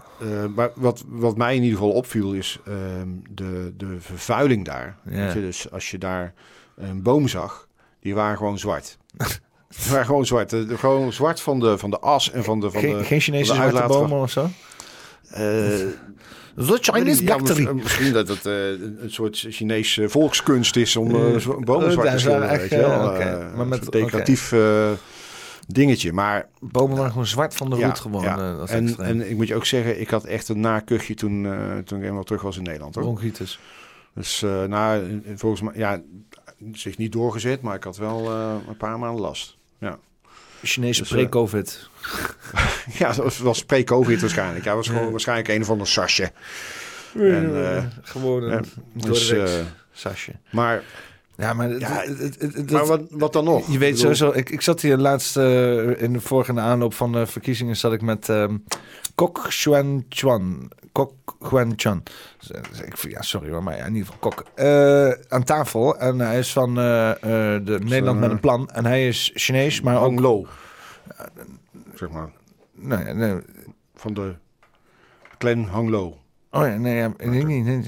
maar 0.49 0.70
wat, 0.74 1.05
wat 1.09 1.37
mij 1.37 1.55
in 1.57 1.62
ieder 1.62 1.79
geval 1.79 1.93
opviel 1.93 2.33
is 2.33 2.59
ehm, 2.66 3.09
de, 3.31 3.74
de 3.77 3.97
vervuiling 4.01 4.65
daar. 4.65 4.97
Ja. 5.05 5.11
Weet 5.11 5.33
je, 5.33 5.41
dus 5.41 5.70
als 5.70 5.91
je 5.91 5.99
daar 5.99 6.35
een 6.77 7.03
boom 7.03 7.29
zag, 7.29 7.69
die 8.01 8.15
waren 8.15 8.37
gewoon 8.37 8.59
zwart. 8.59 8.99
die 9.83 9.91
waren 9.91 10.07
gewoon 10.07 10.27
zwart. 10.27 10.51
De- 10.51 10.66
de- 10.66 10.79
gewoon 10.79 11.12
zwart 11.12 11.41
van 11.41 11.61
de, 11.61 11.79
van 11.79 11.91
de 11.91 11.99
as 11.99 12.31
en 12.31 12.45
van 12.45 12.61
de... 12.61 12.70
Van 12.70 12.81
Geen, 12.81 12.99
de 12.99 13.05
geen 13.05 13.20
Chinese 13.20 13.55
zwarte 13.55 13.87
bomen 13.87 14.20
of 14.20 14.31
zo? 14.31 14.49
Eh, 15.32 15.86
The 16.56 16.78
Chinese 16.80 17.22
ja, 17.24 17.28
Factory. 17.36 17.62
mis- 17.68 17.82
Misschien 17.82 18.12
dat 18.12 18.28
het 18.28 18.46
eh, 18.46 18.68
een 18.68 19.02
soort 19.06 19.36
Chinese 19.50 20.09
volkskunst 20.09 20.76
is 20.76 20.96
om 20.96 21.40
zo- 21.40 21.60
bomen 21.60 21.92
zwart 21.92 22.10
te 22.10 22.18
schilderen. 22.18 22.48
echt, 22.48 22.60
weet 22.60 22.70
je 22.70 22.76
wel. 22.76 23.09
oké. 23.09 23.52
Maar 23.56 23.66
met- 23.66 23.84
een 23.84 23.90
decoratief 23.90 24.52
eh, 24.52 24.90
dingetje. 25.66 26.12
Maar 26.12 26.48
Bomen 26.60 26.96
waren 26.96 27.10
gewoon 27.10 27.26
zwart 27.26 27.54
van 27.54 27.70
de 27.70 27.76
Ja, 27.76 27.86
roet 27.86 28.00
gewoon. 28.00 28.22
ja. 28.22 28.59
en, 28.66 28.98
en 28.98 29.30
ik 29.30 29.36
moet 29.36 29.48
je 29.48 29.54
ook 29.54 29.66
zeggen, 29.66 30.00
ik 30.00 30.10
had 30.10 30.24
echt 30.24 30.48
een 30.48 30.60
nakuchje 30.60 31.14
toen, 31.14 31.46
toen 31.84 31.98
ik 31.98 32.04
eenmaal 32.04 32.22
terug 32.24 32.42
was 32.42 32.56
in 32.56 32.62
Nederland. 32.62 32.94
Hoor. 32.94 33.04
Bronchitis. 33.04 33.59
Dus 34.14 34.40
nou, 34.68 35.22
volgens 35.36 35.60
mij, 35.62 35.72
ja, 35.76 36.00
zich 36.72 36.96
niet 36.98 37.12
doorgezet, 37.12 37.60
maar 37.62 37.74
ik 37.76 37.84
had 37.84 37.96
wel 37.96 38.30
een 38.68 38.76
paar 38.76 38.98
maanden 38.98 39.20
last. 39.20 39.56
Chinese 40.64 41.00
Dus, 41.00 41.09
pre-covid. 41.10 41.88
Ja, 42.99 43.12
dat 43.12 43.37
was, 43.39 43.65
pre-covid 43.65 44.20
waarschijnlijk. 44.20 44.65
Ja, 44.65 44.74
was 44.74 44.89
gewoon 44.89 45.11
waarschijnlijk 45.11 45.49
een 45.49 45.61
of 45.62 45.70
ander 45.70 45.87
sasje. 45.87 46.31
En, 47.15 47.65
eh, 47.77 47.85
gewoon 48.03 48.45
ja, 48.49 48.57
een 48.57 48.65
Dus, 48.95 49.29
dus, 49.29 49.31
eh, 49.31 49.61
sasje. 49.93 50.33
maar 50.51 50.83
Ja, 51.37 51.53
maar, 51.53 51.69
het- 51.69 51.81
ja, 51.81 52.03
het- 52.07 52.37
het- 52.41 52.70
maar 52.70 52.87
wat, 52.87 53.01
wat 53.11 53.33
dan 53.33 53.45
nog? 53.45 53.66
Je 53.73 53.79
weet 53.79 53.95
bedoel, 53.95 54.15
sowieso, 54.15 54.39
ik, 54.39 54.51
ik 54.51 54.61
zat 54.61 54.81
hier 54.81 54.97
laatst 54.97 55.37
eh, 55.37 56.03
in 56.03 56.12
de 56.12 56.20
vorige 56.20 56.61
aanloop 56.61 56.95
van 56.95 57.12
de 57.12 57.27
verkiezingen 57.27 57.77
zat 57.77 57.93
ik 57.93 58.03
met 58.03 58.29
ehm 58.29 58.57
Kok 59.15 59.45
Xuan 59.49 60.05
Chuan. 60.09 60.70
Kok 60.93 61.12
Xuan 61.41 61.73
Chan. 61.77 62.03
Dus 62.70 62.81
ik, 62.81 63.11
ja, 63.11 63.23
sorry 63.23 63.51
hoor, 63.51 63.62
maar 63.62 63.77
ja, 63.77 63.85
in 63.85 63.95
ieder 63.95 64.12
geval 64.12 64.31
Kok. 64.31 64.45
Eh, 64.55 65.11
aan 65.29 65.45
tafel 65.45 65.99
en 65.99 66.19
hij 66.19 66.39
is 66.39 66.53
van 66.53 66.79
eh, 66.79 67.11
eh, 67.11 67.16
de 67.65 67.79
Nederland 67.83 68.20
met 68.20 68.31
een 68.31 68.41
plan. 68.41 68.70
En 68.70 68.85
hij 68.87 69.09
is 69.09 69.31
Chinees, 69.35 69.81
maar 69.81 69.95
ook... 69.97 70.01
Hang 70.03 70.20
Lo. 70.20 70.47
Zeg 72.03 72.11
maar. 72.11 72.31
Nee, 72.73 73.15
nee, 73.15 73.41
Van 73.95 74.15
de 74.15 74.35
clan 75.39 75.65
Hang 75.65 75.89
Lo. 75.89 76.19
Oh 76.51 76.66
ja, 76.66 76.77
nee, 76.77 76.97
ja, 76.97 77.07
ik 77.07 77.33
denk 77.33 77.47
niet. 77.47 77.65
Nee. 77.65 77.85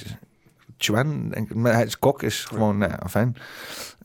Chuan, 0.79 1.29
denk 1.29 1.51
ik. 1.51 1.57
Maar 1.57 1.73
hij 1.73 1.85
is 1.85 1.99
kok, 1.99 2.23
is 2.23 2.45
gewoon, 2.45 2.79
nou 2.79 2.91
ja, 2.91 3.09
fijn. 3.09 3.37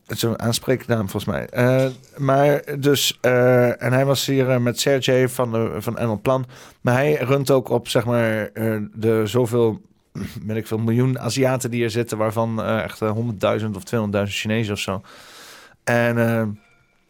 Het 0.06 0.16
is 0.18 0.22
een 0.22 0.40
aanspreeknaam 0.40 1.10
volgens 1.10 1.26
mij. 1.26 1.48
Eh, 1.48 1.90
maar 2.18 2.64
dus, 2.80 3.18
eh, 3.22 3.84
en 3.84 3.94
hij 3.94 4.06
was 4.06 4.26
hier 4.26 4.50
eh, 4.50 4.58
met 4.58 4.80
Sergej 4.80 5.30
van, 5.30 5.52
de, 5.52 5.76
van 5.78 5.94
NL 5.94 6.20
Plan. 6.22 6.46
Maar 6.82 6.94
hij 6.94 7.14
runt 7.14 7.52
ook 7.52 7.70
op, 7.70 7.88
zeg 7.88 8.06
maar, 8.06 8.50
de 8.94 9.22
zoveel, 9.26 9.82
weet 10.46 10.58
ik 10.58 10.68
veel, 10.68 10.78
miljoen 10.78 11.20
Aziaten 11.20 11.72
die 11.72 11.84
er 11.84 11.92
zitten, 11.92 12.18
waarvan 12.18 12.64
echt 12.64 13.02
eh, 13.02 13.16
100.000 13.60 13.76
of 13.76 13.84
200.000 13.96 14.22
Chinezen 14.24 14.74
of 14.74 14.80
zo. 14.80 15.02
En 15.84 16.18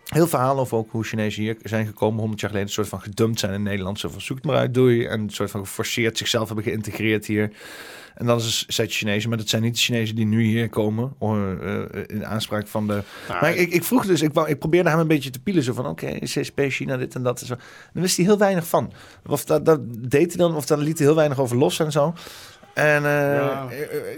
heel 0.09 0.27
verhaal 0.27 0.59
over 0.59 0.77
ook 0.77 0.91
hoe 0.91 1.03
Chinezen 1.03 1.41
hier 1.41 1.57
zijn 1.63 1.85
gekomen, 1.85 2.19
100 2.19 2.39
jaar 2.39 2.49
geleden, 2.49 2.71
een 2.71 2.75
soort 2.75 2.87
van 2.87 3.01
gedumpt 3.01 3.39
zijn 3.39 3.53
in 3.53 3.63
Nederland. 3.63 3.99
Zo 3.99 4.09
van 4.09 4.21
zoek 4.21 4.37
het 4.37 4.45
maar 4.45 4.55
uit, 4.55 4.73
doei. 4.73 5.05
En 5.05 5.19
een 5.19 5.29
soort 5.29 5.51
van 5.51 5.59
geforceerd 5.59 6.17
zichzelf 6.17 6.47
hebben 6.47 6.65
geïntegreerd 6.65 7.25
hier. 7.25 7.51
En 8.15 8.25
dan 8.25 8.37
is 8.37 8.63
het 8.65 8.75
zet 8.75 8.91
Chinezen, 8.93 9.29
maar 9.29 9.37
dat 9.37 9.49
zijn 9.49 9.61
niet 9.61 9.73
de 9.73 9.79
Chinezen 9.79 10.15
die 10.15 10.25
nu 10.25 10.43
hier 10.43 10.69
komen. 10.69 11.13
Eh, 11.19 11.81
in 12.07 12.25
aanspraak 12.25 12.67
van 12.67 12.87
de. 12.87 13.03
Nou, 13.27 13.41
maar 13.41 13.55
ik, 13.55 13.71
ik 13.71 13.83
vroeg 13.83 14.05
dus, 14.05 14.21
ik, 14.21 14.33
wou, 14.33 14.49
ik 14.49 14.59
probeerde 14.59 14.89
hem 14.89 14.99
een 14.99 15.07
beetje 15.07 15.29
te 15.29 15.39
pielen. 15.39 15.63
Zo 15.63 15.73
van: 15.73 15.85
oké, 15.85 16.19
CSP, 16.19 16.59
China, 16.67 16.97
dit 16.97 17.15
en 17.15 17.23
dat. 17.23 17.41
En 17.41 17.47
zo. 17.47 17.55
Dan 17.93 18.01
wist 18.01 18.17
hij 18.17 18.25
heel 18.25 18.37
weinig 18.37 18.67
van. 18.67 18.91
Of 19.25 19.45
dat, 19.45 19.65
dat 19.65 19.79
deed 20.09 20.27
hij 20.27 20.37
dan, 20.37 20.55
of 20.55 20.65
dan 20.65 20.79
liet 20.79 20.97
hij 20.97 21.07
heel 21.07 21.15
weinig 21.15 21.39
over 21.39 21.57
los 21.57 21.79
en 21.79 21.91
zo. 21.91 22.13
En 22.79 23.05
eh, 23.05 23.11
Ja. 23.11 23.67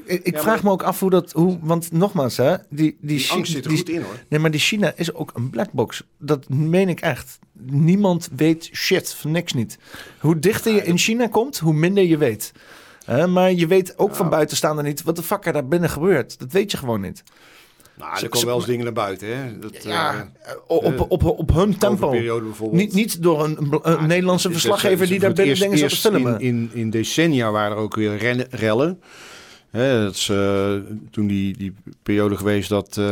ik, 0.06 0.24
ik- 0.24 0.34
Ja, 0.36 0.42
vraag 0.42 0.64
me 0.64 0.70
ook 0.70 0.84
af 0.84 1.00
hoe 1.00 1.10
dat. 1.10 1.32
Hoe, 1.32 1.58
want 1.62 1.92
nogmaals, 1.92 2.38
hè, 2.38 2.56
die, 2.70 2.98
die, 3.02 3.32
angst 3.32 3.52
zit 3.52 3.64
er 3.64 3.70
die- 3.70 3.78
goed 3.78 3.90
in 3.90 4.02
hoor. 4.02 4.20
Nee, 4.30 4.40
maar 4.40 4.52
die 4.52 4.60
China 4.60 4.94
is 4.96 5.14
ook 5.14 5.32
een 5.34 5.50
blackbox. 5.50 6.04
Dat 6.18 6.50
meen 6.50 6.90
ik 6.90 7.00
echt. 7.00 7.40
Niemand 7.64 8.30
weet 8.36 8.70
shit, 8.74 9.14
van 9.14 9.32
niks 9.32 9.54
niet. 9.54 9.78
Hoe 10.20 10.40
dichter 10.40 10.74
je 10.74 10.84
in 10.84 10.98
China 10.98 11.28
komt, 11.28 11.58
hoe 11.60 11.74
minder 11.74 12.04
je 12.04 12.18
weet. 12.18 12.52
Maar 13.30 13.52
je 13.52 13.68
weet 13.68 13.98
ook 13.98 14.16
van 14.16 14.30
buitenstaander 14.30 14.84
niet 14.84 15.04
wat 15.04 15.16
de 15.16 15.24
fuck 15.24 15.46
er 15.46 15.54
daar 15.54 15.68
binnen 15.68 15.90
gebeurt. 15.90 16.40
Dat 16.40 16.52
weet 16.52 16.72
je 16.72 16.78
gewoon 16.78 17.02
niet. 17.02 17.24
Nou, 18.02 18.18
Ze- 18.18 18.30
er 18.30 18.38
ze- 18.38 18.46
wel 18.46 18.56
eens 18.56 18.66
dingen 18.66 18.84
naar 18.84 18.94
buiten. 18.94 19.38
Hè? 19.38 19.60
Dat, 19.60 19.84
Ja, 19.84 20.32
eh, 20.42 20.54
op, 20.68 21.06
op, 21.10 21.24
op, 21.26 21.54
hun 21.54 21.78
tempo. 21.78 22.14
Niet, 22.72 22.94
niet 22.94 23.24
door 23.24 23.44
een, 23.44 23.58
een, 23.60 23.80
een 23.82 23.94
Ja, 23.94 24.06
Nederlandse 24.06 24.48
het 24.48 24.56
verslaggever 24.58 25.00
het 25.00 25.10
die 25.10 25.20
daar 25.20 25.34
binnen 25.34 25.60
dingen 25.60 25.78
zat 25.78 25.90
te 25.90 25.96
filmen. 25.96 26.40
In, 26.40 26.70
in, 26.74 26.80
in 26.80 26.90
decennia 26.90 27.52
waren 27.52 27.72
er 27.78 27.84
ook 27.84 27.96
weer 27.96 28.18
rennen- 28.18 28.48
rellen. 28.50 29.02
Hè, 29.70 30.04
dat 30.04 30.16
is 30.16 30.30
eh, 30.30 30.74
toen 31.12 31.28
die, 31.28 31.58
die 31.58 31.74
periode 32.04 32.38
geweest 32.38 32.70
dat 32.70 32.98
eh, 32.98 33.06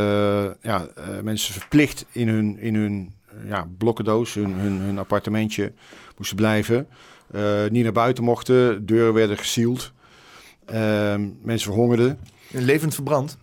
ja, 0.62 0.88
eh, 0.96 1.04
mensen 1.24 1.54
verplicht 1.54 2.06
in 2.12 2.28
hun, 2.28 2.58
in 2.60 2.76
hun 2.76 3.14
ja, 3.48 3.68
blokkendoos, 3.78 4.34
hun, 4.34 4.54
hun, 4.54 4.78
hun 4.80 4.98
appartementje 5.00 5.72
moesten 6.18 6.36
blijven. 6.38 6.88
Eh, 7.32 7.42
niet 7.70 7.84
naar 7.84 7.92
buiten 7.92 8.24
mochten, 8.24 8.86
deuren 8.86 9.14
werden 9.14 9.38
gesield. 9.38 9.92
Ehm, 10.66 11.28
mensen 11.42 11.72
verhongerden. 11.72 12.20
Levend 12.52 12.94
verbrand. 12.94 13.38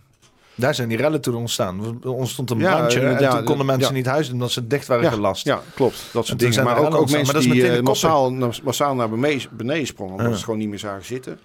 Daar 0.57 0.75
zijn 0.75 0.89
die 0.89 0.97
rellen 0.97 1.21
toen 1.21 1.35
ontstaan. 1.35 1.99
Er 2.03 2.09
ontstond 2.11 2.49
een 2.49 2.59
Ja, 2.59 2.75
brandje 2.75 2.99
en 2.99 3.19
ja, 3.21 3.35
toen 3.35 3.43
konden 3.43 3.65
mensen 3.65 3.93
niet 3.93 4.05
huizen 4.05 4.33
omdat 4.33 4.51
ze 4.51 4.67
dicht 4.67 4.87
waren 4.87 5.11
gelast. 5.11 5.45
Ja, 5.45 5.61
klopt. 5.75 6.09
Dat 6.11 6.25
soort 6.25 6.39
dingen. 6.39 6.53
zijn 6.53 6.65
Maar 6.65 6.77
ook, 6.77 6.85
ook 6.95 7.09
mensen 7.09 7.23
maar 7.23 7.33
dat 7.33 7.43
is 7.43 7.51
die 7.51 7.63
koppen. 7.63 7.83
massaal, 7.83 8.31
massaal 8.63 8.95
naar 8.95 9.09
beneden, 9.09 9.87
sprongen. 9.87 10.15
Omdat 10.15 10.37
ze 10.37 10.43
gewoon 10.43 10.59
niet 10.59 10.69
meer 10.69 10.79
zagen 10.79 11.05
zitten. 11.05 11.39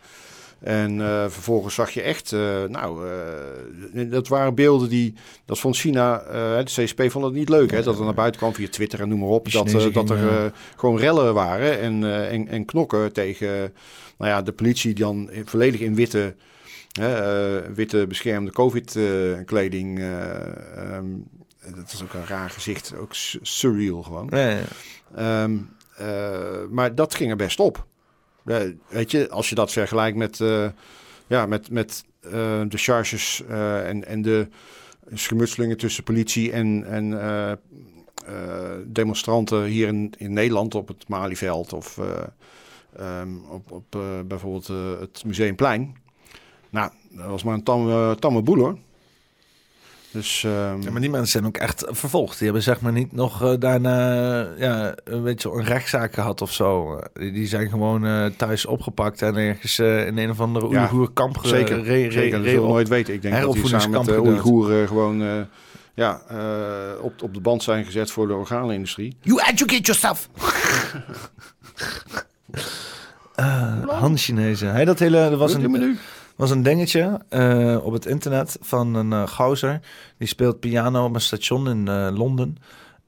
En 0.60 1.00
eh, 1.00 1.24
vervolgens 1.28 1.74
zag 1.74 1.90
je 1.90 2.02
echt, 2.02 2.32
eh, 2.32 2.40
nou, 2.68 3.06
dat 4.08 4.28
waren 4.28 4.54
beelden 4.54 4.88
die, 4.88 5.14
dat 5.44 5.58
vond 5.58 5.76
China, 5.76 6.18
de 6.62 6.62
CSP 6.64 7.02
vond 7.10 7.24
het 7.24 7.34
niet 7.34 7.48
leuk, 7.48 7.70
hè, 7.70 7.82
dat 7.82 7.98
er 7.98 8.04
naar 8.04 8.14
buiten 8.14 8.40
kwam 8.40 8.54
via 8.54 8.68
Twitter 8.68 9.00
en 9.00 9.08
noem 9.08 9.18
maar 9.18 9.28
op, 9.28 9.52
dat, 9.52 9.70
dat 9.92 10.10
er 10.10 10.52
gewoon 10.76 10.98
rellen 10.98 11.34
waren 11.34 11.80
en, 11.80 12.04
en, 12.30 12.48
en 12.48 12.64
knokken 12.64 13.12
tegen, 13.12 13.72
nou 14.18 14.30
ja, 14.30 14.42
de 14.42 14.52
politie 14.52 14.94
die 14.94 15.04
dan 15.04 15.30
volledig 15.44 15.80
in 15.80 15.94
witte, 15.94 16.34
witte 17.74 18.06
beschermde 18.06 18.52
COVID-kleding, 18.52 19.98
dat 21.74 21.92
is 21.92 22.02
ook 22.02 22.12
een 22.14 22.26
raar 22.26 22.50
gezicht, 22.50 22.94
ook 22.96 23.14
su- 23.14 23.38
surreal 23.42 24.02
gewoon. 24.02 24.26
Ja, 24.30 24.48
ja. 24.48 24.62
Ehm, 25.14 25.56
eh, 25.96 26.64
maar 26.70 26.94
dat 26.94 27.14
ging 27.14 27.30
er 27.30 27.36
best 27.36 27.60
op. 27.60 27.86
Eh, 28.44 28.60
weet 28.88 29.10
je, 29.10 29.30
als 29.30 29.48
je 29.48 29.54
dat 29.54 29.72
vergelijkt 29.72 30.16
met, 30.16 30.40
eh, 30.40 30.68
ja, 31.26 31.46
met, 31.46 31.70
met 31.70 32.04
eh, 32.20 32.30
de 32.68 32.76
charges 32.78 33.42
eh, 33.48 33.88
en, 33.88 34.06
en 34.06 34.22
de 34.22 34.48
schermutselingen 35.12 35.76
tussen 35.76 36.04
politie 36.04 36.52
en, 36.52 36.84
en 36.86 37.20
eh, 37.20 37.50
eh, 37.50 37.58
demonstranten 38.86 39.64
hier 39.64 39.88
in, 39.88 40.12
in 40.18 40.32
Nederland 40.32 40.74
op 40.74 40.88
het 40.88 41.08
Malieveld 41.08 41.72
of 41.72 41.98
eh, 41.98 42.06
ehm, 42.96 43.36
op, 43.50 43.72
op 43.72 43.94
eh, 43.96 44.00
bijvoorbeeld 44.26 44.68
eh, 44.68 45.00
het 45.00 45.22
Museumplein. 45.26 45.96
Nou, 46.72 46.90
dat 47.10 47.26
was 47.26 47.42
maar 47.42 47.54
een 47.54 47.62
tamme, 47.62 48.16
tamme 48.18 48.42
boel 48.42 48.56
hoor. 48.58 48.76
Dus, 50.10 50.44
ehm, 50.44 50.80
Ja, 50.82 50.90
maar 50.90 51.00
die 51.00 51.10
mensen 51.10 51.30
zijn 51.30 51.46
ook 51.46 51.56
echt 51.56 51.84
vervolgd. 51.90 52.34
Die 52.36 52.44
hebben 52.44 52.62
zeg 52.62 52.80
maar 52.80 52.92
niet 52.92 53.12
nog 53.12 53.42
eh, 53.42 53.52
daarna 53.58 54.40
ja, 54.56 54.94
een 55.04 55.22
beetje 55.22 55.50
een 55.52 55.64
rechtszaak 55.64 56.14
gehad 56.14 56.42
of 56.42 56.52
zo. 56.52 56.98
Die, 57.12 57.32
die 57.32 57.46
zijn 57.46 57.68
gewoon 57.68 58.06
eh, 58.06 58.26
thuis 58.36 58.66
opgepakt 58.66 59.22
en 59.22 59.36
ergens 59.36 59.78
eh, 59.78 60.06
in 60.06 60.18
een 60.18 60.30
of 60.30 60.40
andere 60.40 60.68
Ja, 60.68 60.80
Oeigoer-kamp 60.80 61.36
ge- 61.38 61.48
Zeker, 61.48 61.82
re- 61.82 62.02
re- 62.02 62.10
zeker. 62.10 62.30
Dat 62.30 62.40
re- 62.40 62.46
zullen 62.46 62.60
we 62.62 62.66
op. 62.68 62.72
nooit 62.72 62.88
weten. 62.88 63.14
Ik 63.14 63.22
denk 63.22 63.40
dat 63.40 63.52
die 63.52 63.66
samen 63.68 63.90
met 63.90 64.04
de. 64.04 64.20
Oeigoeren 64.20 64.88
gewoon 64.88 65.22
eh, 65.22 65.40
ja, 65.94 66.22
eh, 66.28 67.04
op, 67.04 67.22
op 67.22 67.34
de 67.34 67.40
band 67.40 67.62
zijn 67.62 67.84
gezet 67.84 68.10
voor 68.10 68.26
de 68.26 68.34
orgaanindustrie. 68.34 69.16
You 69.20 69.40
educate 69.50 69.80
yourself! 69.82 70.28
Uh, 73.40 73.88
Han-Chinezen. 73.88 74.70
Hij 74.72 74.84
dat 74.84 74.98
hele, 74.98 75.18
er 75.18 75.36
was 75.36 75.54
een, 75.54 75.70
nu? 75.70 75.96
Was 76.36 76.50
een 76.50 76.62
dingetje 76.62 77.20
eh, 77.28 77.78
op 77.82 77.92
het 77.92 78.06
internet 78.06 78.56
van 78.60 78.94
een 78.94 79.28
uh. 79.28 79.80
Die 80.18 80.28
speelt 80.28 80.60
piano 80.60 81.04
op 81.04 81.14
een 81.14 81.20
station 81.20 81.68
in 81.68 81.86
uh, 81.88 82.08
Londen. 82.12 82.56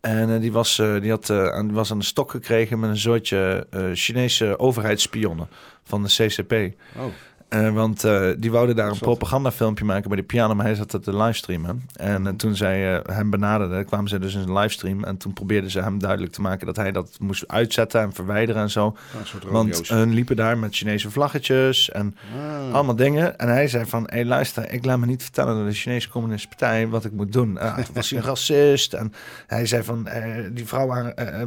En 0.00 0.40
die, 0.40 0.52
was, 0.52 0.76
die 1.00 1.10
had, 1.10 1.30
aan, 1.30 1.72
was 1.72 1.90
aan 1.90 1.98
de 1.98 2.04
stok 2.04 2.30
gekregen 2.30 2.78
met 2.78 2.90
een 2.90 2.98
soortje 2.98 3.66
Chinese 3.94 4.58
overheidsspionnen 4.58 5.48
van 5.82 6.02
de 6.02 6.08
CCP. 6.08 6.52
Oh. 6.96 7.04
Eh, 7.54 7.70
want 7.70 8.04
eh, 8.04 8.28
die 8.38 8.50
wouden 8.50 8.76
daar 8.76 8.90
een 8.90 8.98
propagandafilmpje 8.98 9.84
maken 9.84 10.08
bij 10.08 10.16
de 10.16 10.22
piano, 10.22 10.54
maar 10.54 10.64
hij 10.64 10.74
zat 10.74 10.92
het 10.92 11.02
te 11.02 11.16
livestreamen. 11.16 11.88
En 11.96 12.26
eh, 12.26 12.32
toen 12.32 12.56
zij 12.56 13.02
hem 13.12 13.30
benaderden, 13.30 13.84
kwamen 13.84 14.08
ze 14.08 14.18
dus 14.18 14.34
in 14.34 14.40
een 14.40 14.52
livestream. 14.52 15.04
En 15.04 15.16
toen 15.16 15.32
probeerden 15.32 15.70
ze 15.70 15.80
hem 15.80 15.98
duidelijk 15.98 16.32
te 16.32 16.40
maken 16.40 16.66
dat 16.66 16.76
hij 16.76 16.92
dat 16.92 17.16
moest 17.18 17.48
uitzetten 17.48 18.00
en 18.00 18.12
verwijderen 18.12 18.62
en 18.62 18.70
zo. 18.70 18.96
soort 19.22 19.44
Want 19.44 19.88
hun 19.88 20.14
liepen 20.14 20.36
daar 20.36 20.58
met 20.58 20.76
Chinese 20.76 21.10
vlaggetjes 21.10 21.90
en 21.90 22.16
Ah. 22.34 22.74
allemaal 22.74 22.96
dingen. 22.96 23.38
En 23.38 23.48
hij 23.48 23.68
zei 23.68 23.84
van, 23.86 24.02
hé 24.02 24.14
hey, 24.14 24.24
luister, 24.24 24.72
ik 24.72 24.84
laat 24.84 24.98
me 24.98 25.06
niet 25.06 25.22
vertellen 25.22 25.54
door 25.54 25.66
de 25.66 25.72
Chinese 25.72 26.08
Communistische 26.08 26.56
Partij 26.56 26.88
wat 26.88 27.04
ik 27.04 27.12
moet 27.12 27.32
doen. 27.32 27.58
Ah, 27.58 27.78
was 27.94 28.10
hij 28.10 28.18
een 28.18 28.24
racist. 28.24 28.92
En 28.92 29.12
hij 29.46 29.66
zei 29.66 29.82
van, 29.82 30.08
die 30.52 30.66
vrouw 30.66 30.86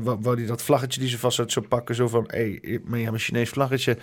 wou 0.01 0.35
die 0.35 0.45
dat 0.45 0.61
vlaggetje 0.61 0.99
die 0.99 1.09
ze 1.09 1.19
vast 1.19 1.37
had 1.37 1.51
zo 1.51 1.61
pakken. 1.61 1.95
Zo 1.95 2.07
van, 2.07 2.23
hé, 2.27 2.59
hey, 2.61 2.79
maar 2.85 2.97
je 2.97 3.03
hebt 3.03 3.15
een 3.15 3.21
Chinees 3.21 3.49
vlaggetje. 3.49 3.97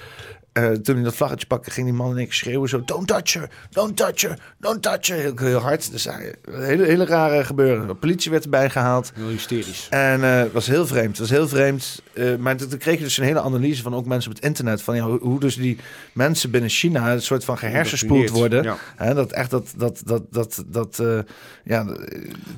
Eh, 0.54 0.70
toen 0.70 0.94
hij 0.94 1.04
dat 1.04 1.14
vlaggetje 1.14 1.46
pakte, 1.46 1.70
ging 1.70 1.86
die 1.86 1.94
man 1.94 2.10
in 2.10 2.16
één 2.16 2.24
keer 2.24 2.34
schreeuwen 2.34 2.68
zo... 2.68 2.82
Don't 2.84 3.06
touch 3.06 3.32
her, 3.32 3.50
don't 3.70 3.96
touch 3.96 4.20
her, 4.20 4.38
don't 4.58 4.82
touch 4.82 5.06
her. 5.06 5.18
Heel, 5.18 5.34
heel 5.36 5.58
hard. 5.58 5.90
Dus 5.90 6.04
een 6.04 6.34
hele, 6.50 6.84
hele 6.84 7.04
rare 7.04 7.44
gebeuren. 7.44 7.86
De 7.86 7.94
politie 7.94 8.30
werd 8.30 8.44
erbij 8.44 8.70
gehaald. 8.70 9.12
Heel 9.14 9.28
hysterisch. 9.28 9.86
En 9.90 10.24
eh, 10.24 10.38
het 10.38 10.52
was 10.52 10.66
heel 10.66 10.86
vreemd. 10.86 11.08
Het 11.08 11.18
was 11.18 11.30
heel 11.30 11.48
vreemd. 11.48 12.02
Eh, 12.12 12.36
maar 12.36 12.56
toen 12.56 12.78
kreeg 12.78 12.98
je 12.98 13.04
dus 13.04 13.16
een 13.16 13.24
hele 13.24 13.40
analyse 13.40 13.82
van 13.82 13.94
ook 13.94 14.06
mensen 14.06 14.30
op 14.30 14.36
het 14.36 14.44
internet. 14.44 14.82
Van 14.82 14.96
ja, 14.96 15.02
hoe, 15.02 15.18
hoe 15.18 15.40
dus 15.40 15.56
die 15.56 15.78
mensen 16.12 16.50
binnen 16.50 16.70
China 16.70 17.12
een 17.12 17.22
soort 17.22 17.44
van 17.44 17.58
gehersenspoeld 17.58 18.30
worden. 18.30 18.62
Ja. 18.62 18.76
Hè, 18.96 19.14
dat 19.14 19.32
echt 19.32 19.50
dat, 19.50 19.72
dat, 19.76 20.02
dat, 20.04 20.22
dat, 20.30 20.64
dat, 20.66 20.98
eh, 20.98 21.18
ja, 21.64 21.84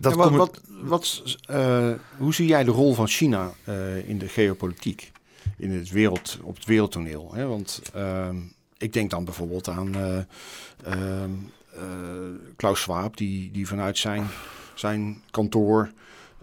dat 0.00 0.12
En 0.12 0.18
wat, 0.18 0.30
wat, 0.30 0.60
wat, 0.82 1.36
eh, 1.46 1.90
hoe 2.16 2.34
zie 2.34 2.46
jij 2.46 2.64
de 2.64 2.70
rol 2.70 2.94
van 2.94 3.08
China 3.08 3.52
eh, 3.64 4.08
in 4.08 4.18
de 4.18 4.28
geopolitiek? 4.28 5.12
In 5.56 5.70
het 5.70 5.90
wereld, 5.90 6.38
op 6.42 6.54
het 6.56 6.64
wereldtoneel? 6.64 7.30
Hè? 7.34 7.46
Want 7.46 7.82
ehm, 7.94 8.36
ik 8.78 8.92
denk 8.92 9.10
dan 9.10 9.24
bijvoorbeeld 9.24 9.68
aan 9.68 9.94
eh, 9.94 10.18
ehm, 10.84 11.30
eh, 11.72 11.80
Klaus 12.56 12.80
Schwab, 12.80 13.16
die, 13.16 13.50
die 13.50 13.66
vanuit 13.66 13.98
zijn, 13.98 14.26
zijn 14.74 15.22
kantoor 15.30 15.90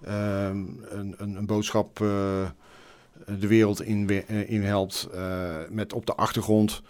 ehm, 0.04 0.58
een, 0.90 1.16
een, 1.18 1.36
een 1.36 1.46
boodschap 1.46 2.02
eh, 2.02 2.08
de 3.40 3.48
wereld 3.48 3.82
in, 3.82 4.28
in 4.48 4.64
helpt. 4.64 5.10
met 5.70 5.94
op 5.94 6.06
de 6.06 6.16
achtergrond 6.16 6.82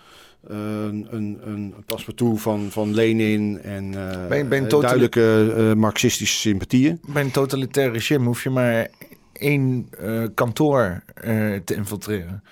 een, 0.48 1.08
een, 1.10 1.40
een 1.44 1.74
paspartout 1.86 2.42
van, 2.42 2.68
van 2.72 2.94
Lenin 2.94 3.62
en 3.62 3.94
eh, 4.30 4.48
Ben 4.48 4.70
duidelijke 4.70 5.74
marxistische 5.78 6.38
sympathieën. 6.38 7.00
bij 7.08 7.24
een 7.24 7.32
totalitair 7.32 7.92
regime 7.92 8.26
hoef 8.26 8.44
je 8.44 8.50
maar 8.50 8.90
één 9.34 9.88
eh, 10.00 10.26
kantoor 10.34 11.04
eh, 11.14 11.62
te 11.66 11.76
infiltreren. 11.76 12.44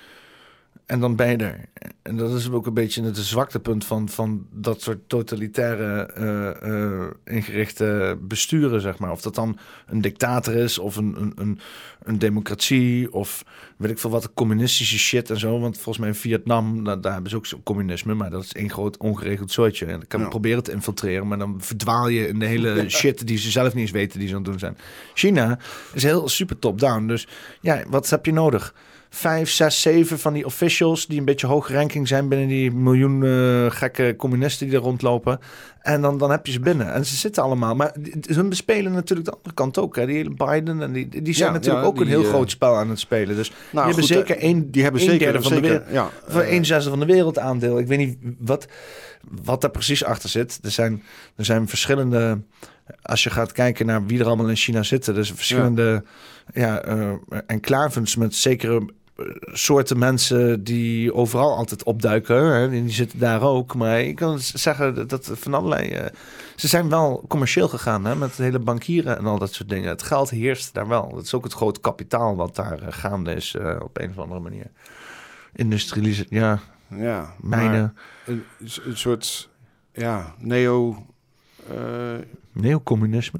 En 0.91 0.99
dan 0.99 1.15
ben 1.15 1.29
je 1.29 1.37
er. 1.37 1.65
En 2.01 2.17
dat 2.17 2.31
is 2.31 2.49
ook 2.51 2.65
een 2.65 2.73
beetje 2.73 3.03
het 3.03 3.17
zwaktepunt 3.17 3.85
van, 3.85 4.09
van 4.09 4.47
dat 4.51 4.81
soort 4.81 4.97
totalitaire 5.07 6.05
eh, 6.05 7.35
ingerichte 7.35 8.17
besturen, 8.21 8.81
zeg 8.81 8.97
maar. 8.97 9.11
Of 9.11 9.21
dat 9.21 9.35
dan 9.35 9.57
een 9.87 10.01
dictator 10.01 10.53
is, 10.55 10.77
of 10.77 10.95
een, 10.95 11.15
een, 11.21 11.31
een, 11.35 11.59
een 12.03 12.19
democratie, 12.19 13.13
of 13.13 13.43
weet 13.77 13.91
ik 13.91 13.99
veel 13.99 14.09
wat, 14.09 14.33
communistische 14.33 14.99
shit 14.99 15.29
en 15.29 15.39
zo. 15.39 15.59
Want 15.59 15.75
volgens 15.75 15.97
mij 15.97 16.07
in 16.07 16.15
Vietnam, 16.15 16.83
daar, 16.83 17.01
daar 17.01 17.13
hebben 17.13 17.31
ze 17.31 17.37
ook 17.37 17.45
zo 17.45 17.61
communisme, 17.63 18.13
maar 18.13 18.29
dat 18.29 18.43
is 18.43 18.53
één 18.53 18.69
groot 18.69 18.97
ongeregeld 18.97 19.51
soortje. 19.51 19.85
En 19.85 20.01
ik 20.01 20.07
kan 20.07 20.21
Ja. 20.21 20.27
proberen 20.27 20.63
te 20.63 20.71
infiltreren, 20.71 21.27
maar 21.27 21.37
dan 21.37 21.55
verdwaal 21.61 22.07
je 22.07 22.27
in 22.27 22.39
de 22.39 22.45
hele 22.45 22.89
shit 22.99 23.27
die 23.27 23.37
ze 23.37 23.51
zelf 23.51 23.73
niet 23.73 23.81
eens 23.83 23.91
weten 23.91 24.19
die 24.19 24.27
ze 24.27 24.35
aan 24.35 24.41
het 24.41 24.49
doen 24.49 24.59
zijn. 24.59 24.77
China 25.13 25.59
is 25.93 26.03
heel 26.03 26.29
super 26.29 26.59
top-down. 26.59 27.05
Dus 27.07 27.27
ja, 27.61 27.83
wat 27.87 28.09
heb 28.09 28.25
je 28.25 28.33
nodig? 28.33 28.73
Vijf, 29.13 29.49
zes, 29.49 29.81
zeven 29.81 30.19
van 30.19 30.33
die 30.33 30.45
officials 30.45 31.07
die 31.07 31.19
een 31.19 31.25
beetje 31.25 31.47
hoge 31.47 31.73
ranking 31.73 32.07
zijn 32.07 32.27
binnen 32.27 32.47
die 32.47 32.71
miljoen 32.71 33.23
eh, 33.23 33.71
gekke 33.71 34.15
communisten 34.17 34.67
die 34.67 34.75
er 34.75 34.81
rondlopen. 34.81 35.39
En 35.81 36.01
dan, 36.01 36.17
dan 36.17 36.31
heb 36.31 36.45
je 36.45 36.51
ze 36.51 36.59
binnen. 36.59 36.93
En 36.93 37.05
ze 37.05 37.15
zitten 37.15 37.43
allemaal. 37.43 37.75
Maar 37.75 37.95
hun 38.27 38.49
bespelen 38.49 38.91
natuurlijk 38.91 39.29
de 39.29 39.35
andere 39.35 39.53
kant 39.53 39.77
ook. 39.77 39.95
Hè. 39.95 40.05
Die 40.05 40.15
hele 40.15 40.29
Biden 40.29 40.81
en 40.81 40.91
die, 40.91 41.21
die 41.21 41.33
zijn 41.33 41.47
Ja, 41.47 41.53
natuurlijk 41.55 41.83
ja, 41.83 41.89
ook 41.89 41.99
een 41.99 42.07
heel 42.07 42.23
eh, 42.23 42.29
groot 42.29 42.49
spel 42.51 42.75
aan 42.75 42.89
het 42.89 42.99
spelen. 42.99 43.35
Dus 43.35 43.49
Nou, 43.49 43.57
die 43.71 43.79
hebben 43.81 44.03
goed, 44.03 44.27
zeker 44.27 44.37
eh, 44.37 44.43
één, 44.43 44.71
Die 44.71 44.83
hebben 44.83 45.01
zeker, 45.01 45.19
derde 45.19 45.41
van 45.41 45.53
de 45.53 45.61
wereld. 45.61 45.83
ja, 45.91 46.09
Voor 46.27 46.41
eh, 46.41 46.53
een 46.53 46.65
zesde 46.65 46.89
van 46.89 46.99
de 46.99 47.05
wereld 47.05 47.39
aandeel. 47.39 47.79
Ik 47.79 47.87
weet 47.87 47.97
niet 47.97 48.17
wat, 48.39 48.67
wat 49.43 49.61
daar 49.61 49.71
precies 49.71 50.03
achter 50.03 50.29
zit. 50.29 50.59
Er 50.63 50.71
zijn, 50.71 51.03
er 51.35 51.45
zijn 51.45 51.67
verschillende. 51.67 52.41
Als 53.01 53.23
je 53.23 53.29
gaat 53.29 53.51
kijken 53.51 53.85
naar 53.85 54.05
wie 54.05 54.19
er 54.19 54.25
allemaal 54.25 54.49
in 54.49 54.55
China 54.55 54.83
zitten. 54.83 55.15
Er 55.15 55.25
zijn 55.25 55.37
verschillende 55.37 56.03
ja. 56.53 56.81
eh, 56.81 57.13
enclaves 57.47 58.15
met 58.15 58.35
zekere 58.35 58.75
eh, 58.77 58.85
soorten 59.51 59.97
mensen 59.97 60.63
die 60.63 61.13
overal 61.13 61.55
altijd 61.55 61.83
opduiken. 61.83 62.35
Hè? 62.35 62.63
En 62.63 62.69
die 62.71 62.89
zitten 62.89 63.19
daar 63.19 63.41
ook. 63.41 63.75
Maar 63.75 64.01
ik 64.01 64.15
kan 64.15 64.39
zeggen 64.39 65.07
dat- 65.07 65.31
van 65.33 65.53
allerlei. 65.53 65.89
eh, 65.89 66.05
ze 66.55 66.67
zijn 66.67 66.89
wel 66.89 67.25
commercieel 67.27 67.67
gegaan 67.67 68.05
hè? 68.05 68.15
met 68.15 68.37
hele 68.37 68.59
bankieren 68.59 69.17
en 69.17 69.25
al 69.25 69.39
dat 69.39 69.53
soort 69.53 69.69
dingen. 69.69 69.89
Het 69.89 70.03
geld 70.03 70.29
heerst 70.29 70.73
daar 70.73 70.87
wel. 70.87 71.09
Dat 71.13 71.23
is 71.23 71.33
ook 71.33 71.43
het 71.43 71.53
grote 71.53 71.79
kapitaal 71.79 72.35
wat 72.35 72.55
daar 72.55 72.81
eh, 72.81 72.87
gaande 72.89 73.33
is 73.33 73.55
eh, 73.55 73.75
op 73.83 73.97
een 73.99 74.09
of 74.09 74.17
andere 74.17 74.39
manier. 74.39 74.65
Industrialisatie, 75.55 76.35
ja, 76.39 76.59
ja, 76.87 77.33
mijnen. 77.41 77.95
Een, 78.25 78.43
een 78.59 78.97
soort 78.97 79.49
ja, 79.93 80.35
neo... 80.37 81.05
Neocommunisme. 82.53 83.39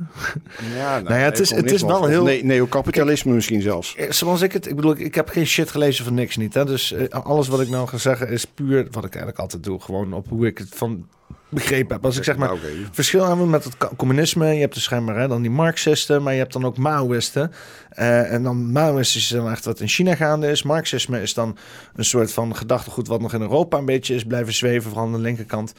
ja, 0.75 0.99
Nou 0.99 1.13
ja, 1.15 1.19
het 1.25 1.39
is- 1.39 1.49
het 1.51 1.71
is 1.71 1.81
wel 1.81 2.05
heel- 2.05 2.23
Ne 2.23 2.39
neocapitalisme 2.43 3.33
misschien 3.33 3.61
zelfs. 3.61 3.95
Eh, 3.95 4.11
Zoals 4.11 4.41
ik 4.41 4.51
het, 4.53 4.67
ik 4.67 4.75
bedoel, 4.75 4.97
ik, 4.97 5.15
heb 5.15 5.29
geen 5.29 5.45
shit 5.45 5.69
gelezen 5.71 6.05
van 6.05 6.13
niks 6.13 6.37
niet. 6.37 6.53
Hè? 6.53 6.65
Dus 6.65 6.91
eh, 6.91 7.07
alles 7.23 7.47
wat 7.47 7.61
ik 7.61 7.69
nou 7.69 7.87
ga 7.87 7.97
zeggen 7.97 8.29
is 8.29 8.45
puur 8.45 8.77
wat 8.91 9.03
ik 9.05 9.09
eigenlijk 9.11 9.39
altijd 9.39 9.63
doe. 9.63 9.79
Gewoon 9.81 10.13
op 10.13 10.27
hoe 10.29 10.47
ik 10.47 10.57
het 10.57 10.69
van 10.73 11.07
begrepen 11.49 11.95
heb. 11.95 12.05
Als 12.05 12.17
ik 12.17 12.23
zeg 12.23 12.37
maar, 12.37 12.47
Nou, 12.47 12.59
verschil 12.91 13.27
hebben 13.27 13.49
met 13.49 13.63
het 13.63 13.75
communisme. 13.97 14.47
Je 14.53 14.59
hebt 14.59 14.73
dus 14.73 14.83
schijnbaar 14.83 15.19
hè, 15.19 15.27
dan 15.27 15.41
die 15.41 15.51
Marxisten, 15.51 16.23
maar 16.23 16.33
je 16.33 16.39
hebt 16.39 16.53
dan 16.53 16.65
ook 16.65 16.77
Maoïsten. 16.77 17.51
Eh, 17.89 18.33
en 18.33 18.43
dan 18.43 18.71
Maoïsten 18.71 19.19
is 19.19 19.27
dan 19.27 19.49
echt 19.51 19.65
wat 19.65 19.79
in 19.79 19.87
China 19.87 20.15
gaande 20.15 20.47
is. 20.47 20.63
Marxisme 20.63 21.21
is 21.21 21.33
dan 21.33 21.57
een 21.95 22.05
soort 22.05 22.33
van 22.33 22.55
gedachtegoed 22.55 23.07
wat 23.07 23.21
nog 23.21 23.33
in 23.33 23.41
Europa 23.41 23.77
een 23.77 23.85
beetje 23.85 24.15
is 24.15 24.23
blijven 24.23 24.53
zweven, 24.53 24.89
vooral 24.89 25.05
aan 25.05 25.11
de 25.13 25.19
linkerkant. 25.19 25.73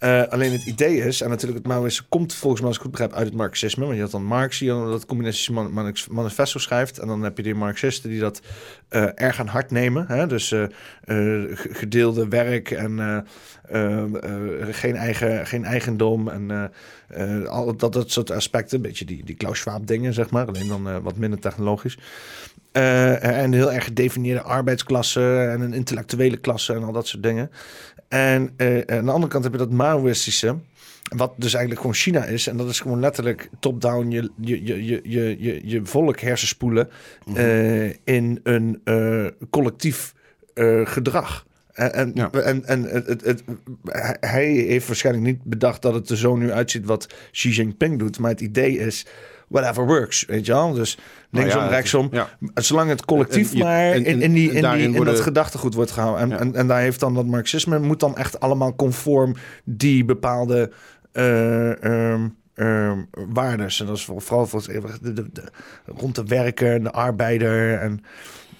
Eh, 0.00 0.22
alleen 0.28 0.52
het 0.52 0.64
idee 0.66 0.96
is, 0.96 1.20
en 1.20 1.28
natuurlijk 1.28 1.58
het 1.58 1.68
Maoïsme 1.68 2.06
komt 2.08 2.34
volgens 2.34 2.60
mij 2.60 2.68
als 2.68 2.76
ik 2.76 2.82
goed 2.82 2.90
begrijp 2.90 3.12
uit 3.12 3.26
het 3.26 3.36
Marxisme. 3.36 3.84
Want 3.84 3.96
je 3.96 4.02
had 4.02 4.10
dan 4.10 4.24
Marx 4.24 4.58
die 4.58 4.68
dan 4.68 4.90
dat 4.90 5.06
communistische 5.06 5.52
man- 5.52 5.72
manif- 5.72 6.10
manifesto 6.10 6.58
schrijft. 6.58 6.98
En 6.98 7.06
dan 7.06 7.22
heb 7.22 7.36
je 7.36 7.42
die 7.42 7.54
Marxisten 7.54 8.10
die 8.10 8.20
dat 8.20 8.40
eh, 8.88 9.06
erg 9.14 9.40
aan 9.40 9.46
hart 9.46 9.70
nemen. 9.70 10.04
Hè? 10.08 10.26
Dus 10.26 10.52
eh, 10.52 10.64
gedeelde 11.52 12.28
werk 12.28 12.70
en 12.70 13.24
geen, 14.70 14.96
eigen, 14.96 15.46
geen 15.46 15.64
eigendom. 15.64 16.28
En 16.28 16.70
al 17.48 17.76
dat, 17.76 17.92
dat 17.92 18.10
soort 18.10 18.30
aspecten. 18.30 18.76
Een 18.76 18.82
beetje 18.82 19.04
die, 19.04 19.24
die 19.24 19.36
Klaus 19.36 19.58
Schwab 19.58 19.86
dingen, 19.86 20.14
zeg 20.14 20.30
maar. 20.30 20.46
Alleen 20.46 20.68
dan 20.68 21.02
wat 21.02 21.16
minder 21.16 21.38
technologisch. 21.38 21.98
En 22.72 23.52
heel 23.52 23.72
erg 23.72 23.84
gedefinieerde 23.84 24.42
arbeidsklasse 24.42 25.48
en 25.52 25.60
een 25.60 25.72
intellectuele 25.74 26.36
klasse 26.36 26.74
en 26.74 26.82
al 26.82 26.92
dat 26.92 27.06
soort 27.06 27.22
dingen. 27.22 27.50
En 28.10 28.50
eh, 28.56 28.76
aan 28.96 29.04
de 29.04 29.10
andere 29.10 29.28
kant 29.32 29.44
heb 29.44 29.52
je 29.52 29.58
dat 29.58 29.70
Maoïstische. 29.70 30.56
Wat 31.16 31.32
dus 31.36 31.50
eigenlijk 31.52 31.80
gewoon 31.80 31.96
China 31.96 32.24
is. 32.24 32.46
En 32.46 32.56
dat 32.56 32.68
is 32.68 32.80
gewoon 32.80 33.00
letterlijk 33.00 33.48
top-down 33.60 34.10
je, 34.10 34.30
je, 34.40 34.64
je, 34.64 34.84
je, 34.84 35.00
je, 35.04 35.36
je, 35.38 35.60
je 35.68 35.80
volk 35.84 36.20
hersenspoelen 36.20 36.88
eh, 37.34 37.88
in 37.88 38.40
een 38.42 38.80
eh, 38.84 39.26
collectief 39.50 40.14
eh, 40.54 40.80
gedrag. 40.86 41.46
En, 41.72 41.92
en, 41.94 42.10
Ja. 42.14 42.30
en, 42.30 42.64
en 42.64 42.82
het, 42.82 43.06
het, 43.06 43.24
het- 43.24 43.42
hij 44.20 44.46
heeft 44.50 44.86
waarschijnlijk 44.86 45.26
niet 45.26 45.44
bedacht 45.44 45.82
dat 45.82 45.94
het 45.94 46.10
er 46.10 46.16
zo 46.16 46.36
nu 46.36 46.52
uitziet 46.52 46.84
wat 46.86 47.14
Xi 47.30 47.48
Jinping 47.50 47.98
doet. 47.98 48.18
Maar 48.18 48.30
het 48.30 48.40
idee 48.40 48.78
is, 48.78 49.06
whatever 49.50 49.86
works, 49.86 50.24
weet 50.26 50.46
je 50.46 50.52
wel. 50.52 50.72
Dus 50.72 50.94
Nou 50.96 51.04
linksom, 51.44 51.62
ja, 51.62 51.68
rechtsom. 51.68 52.08
Ja. 52.10 52.28
Zolang 52.54 52.88
het 52.88 53.04
collectief 53.04 53.52
En 53.52 53.58
maar 53.58 53.92
en- 53.92 54.04
in, 54.04 54.04
en- 54.04 54.22
in, 54.22 54.32
die, 54.32 54.50
en 54.50 54.56
in, 54.56 54.62
daarin 54.62 54.78
die, 54.80 54.88
in 54.90 54.96
worden- 54.96 55.14
dat 55.14 55.22
gedachtegoed 55.22 55.74
wordt 55.74 55.90
gehouden. 55.90 56.22
En, 56.22 56.28
Ja. 56.28 56.38
en, 56.38 56.54
en 56.54 56.66
daar 56.66 56.80
heeft 56.80 57.00
dan 57.00 57.14
dat 57.14 57.26
marxisme 57.26 57.78
moet 57.78 58.00
dan 58.00 58.16
echt 58.16 58.40
allemaal 58.40 58.74
conform 58.74 59.34
die 59.64 60.04
bepaalde 60.04 60.70
eh 61.12 61.84
ehm, 61.84 62.28
ehm, 62.54 62.98
waardes. 63.12 63.80
En 63.80 63.86
dat 63.86 63.96
is 63.96 64.04
voor- 64.04 64.22
vooral 64.22 64.46
voor 64.46 64.62
de, 64.62 65.12
de, 65.12 65.12
de- 65.32 65.48
rond 65.86 66.14
de 66.14 66.24
werker, 66.24 66.82
de 66.82 66.90
arbeider. 66.92 67.78
En 67.78 68.00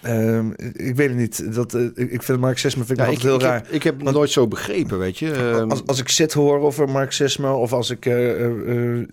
ehm, 0.03 0.51
ik 0.73 0.97
weet 0.97 1.09
het 1.09 1.17
niet. 1.17 1.55
Dat, 1.55 1.75
eh, 1.75 1.85
ik 1.85 1.95
vind 2.09 2.27
het 2.27 2.41
marxisme 2.41 2.85
vind 2.85 2.99
ik 2.99 3.05
Ja, 3.05 3.11
nog 3.11 3.21
ik, 3.21 3.25
altijd 3.25 3.41
heel 3.43 3.49
ik, 3.51 3.55
raar. 3.55 3.67
heb, 3.67 3.75
ik 3.75 3.83
heb 3.83 4.01
het 4.01 4.15
nooit 4.15 4.31
zo 4.31 4.49
begrepen, 4.49 4.99
weet 4.99 5.19
je. 5.19 5.33
Ehm, 5.33 5.71
Als, 5.71 5.87
als 5.87 6.01
ik 6.01 6.09
zit 6.09 6.33
hoor 6.33 6.59
over 6.61 6.89
marxisme 6.89 7.51
of 7.53 7.73
als 7.73 7.91
ik 7.91 8.07
eh, 8.07 8.45
eh, 8.45 9.07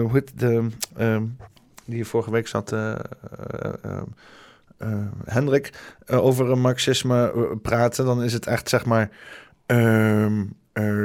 hoe 0.00 0.08
heet 0.12 0.32
de 0.36 0.66
ehm, 0.96 1.22
die 1.84 1.94
hier 1.94 2.06
vorige 2.06 2.30
week 2.30 2.48
zat, 2.48 2.74
Hendrik, 5.24 5.70
over 6.06 6.58
marxisme 6.58 7.32
praten, 7.62 8.04
dan 8.04 8.22
is 8.22 8.32
het 8.32 8.46
echt 8.46 8.68
zeg 8.68 8.84
maar 8.84 9.10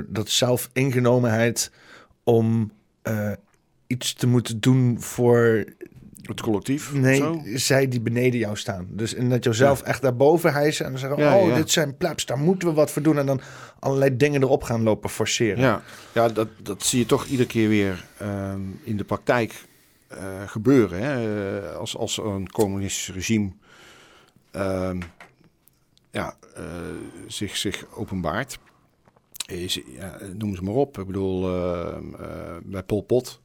dat 0.07 0.29
zelfingenomenheid 0.29 1.71
om 2.23 2.71
iets 3.87 4.13
te 4.13 4.27
moeten 4.27 4.59
doen 4.59 5.01
voor 5.01 5.63
Het 6.27 6.41
collectief? 6.41 6.93
Nee, 6.93 7.17
Zo? 7.17 7.41
zij 7.45 7.87
die 7.87 8.01
beneden 8.01 8.39
jou 8.39 8.55
staan. 8.57 8.87
Dus 8.89 9.13
en 9.13 9.29
dat 9.29 9.43
jezelf 9.43 9.81
echt 9.81 10.01
daarboven 10.01 10.53
hijsen 10.53 10.85
en 10.85 10.91
dan 10.91 10.99
zeggen: 10.99 11.19
Ja, 11.19 11.37
Oh, 11.37 11.47
ja. 11.47 11.55
dit 11.55 11.71
zijn 11.71 11.97
plebs, 11.97 12.25
daar 12.25 12.37
moeten 12.37 12.67
we 12.67 12.73
wat 12.73 12.91
voor 12.91 13.01
doen. 13.01 13.17
En 13.17 13.25
dan 13.25 13.41
allerlei 13.79 14.17
dingen 14.17 14.41
erop 14.41 14.63
gaan 14.63 14.83
lopen 14.83 15.09
forceren. 15.09 15.59
Ja, 15.59 15.81
ja 16.13 16.29
dat, 16.29 16.47
dat 16.63 16.83
zie 16.83 16.99
je 16.99 17.05
toch 17.05 17.25
iedere 17.25 17.49
keer 17.49 17.69
weer 17.69 18.05
ehm, 18.17 18.61
in 18.83 18.97
de 18.97 19.03
praktijk 19.03 19.65
eh, 20.07 20.17
gebeuren. 20.45 20.99
Hè? 21.01 21.59
Eh, 21.69 21.75
als, 21.75 21.97
als 21.97 22.17
een 22.17 22.49
communistisch 22.49 23.11
regime 23.13 23.51
ehm, 24.51 24.99
ja, 26.11 26.35
eh, 26.55 26.63
zich, 27.27 27.57
zich 27.57 27.85
openbaart. 27.95 28.59
Is, 29.47 29.81
ja, 29.85 30.17
noem 30.33 30.55
ze 30.55 30.63
maar 30.63 30.73
op. 30.73 30.97
Ik 30.97 31.05
bedoel, 31.05 31.47
ehm, 31.55 32.13
eh, 32.13 32.55
bij 32.63 32.83
Pol 32.83 33.01
Pot. 33.01 33.41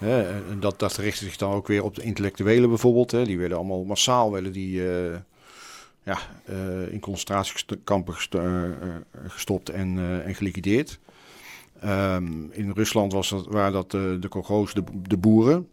En 0.00 0.60
dat, 0.60 0.78
dat 0.78 0.96
richtte 0.96 1.24
zich 1.24 1.36
dan 1.36 1.52
ook 1.52 1.66
weer 1.66 1.82
op 1.82 1.94
de 1.94 2.02
intellectuelen 2.02 2.68
bijvoorbeeld. 2.68 3.10
Hè. 3.10 3.24
Die 3.24 3.38
werden 3.38 3.58
allemaal 3.58 3.84
massaal 3.84 4.32
werden 4.32 4.52
die, 4.52 4.90
eh, 4.90 5.16
ja, 6.02 6.18
eh, 6.44 6.92
in 6.92 7.00
concentratiekampen 7.00 8.14
eh, 8.30 8.70
gestopt 9.26 9.70
en, 9.70 10.22
en 10.24 10.34
geliquideerd. 10.34 10.98
Ehm, 11.80 12.50
in 12.50 12.70
Rusland 12.70 13.12
was 13.12 13.28
dat, 13.28 13.46
waren 13.46 13.72
dat 13.72 13.90
de, 13.90 14.16
de 14.20 14.28
de, 15.08 15.16
boeren. 15.16 15.68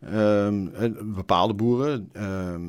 Ehm, 0.00 0.66
bepaalde 1.02 1.54
boeren. 1.54 2.08
ehm, 2.12 2.62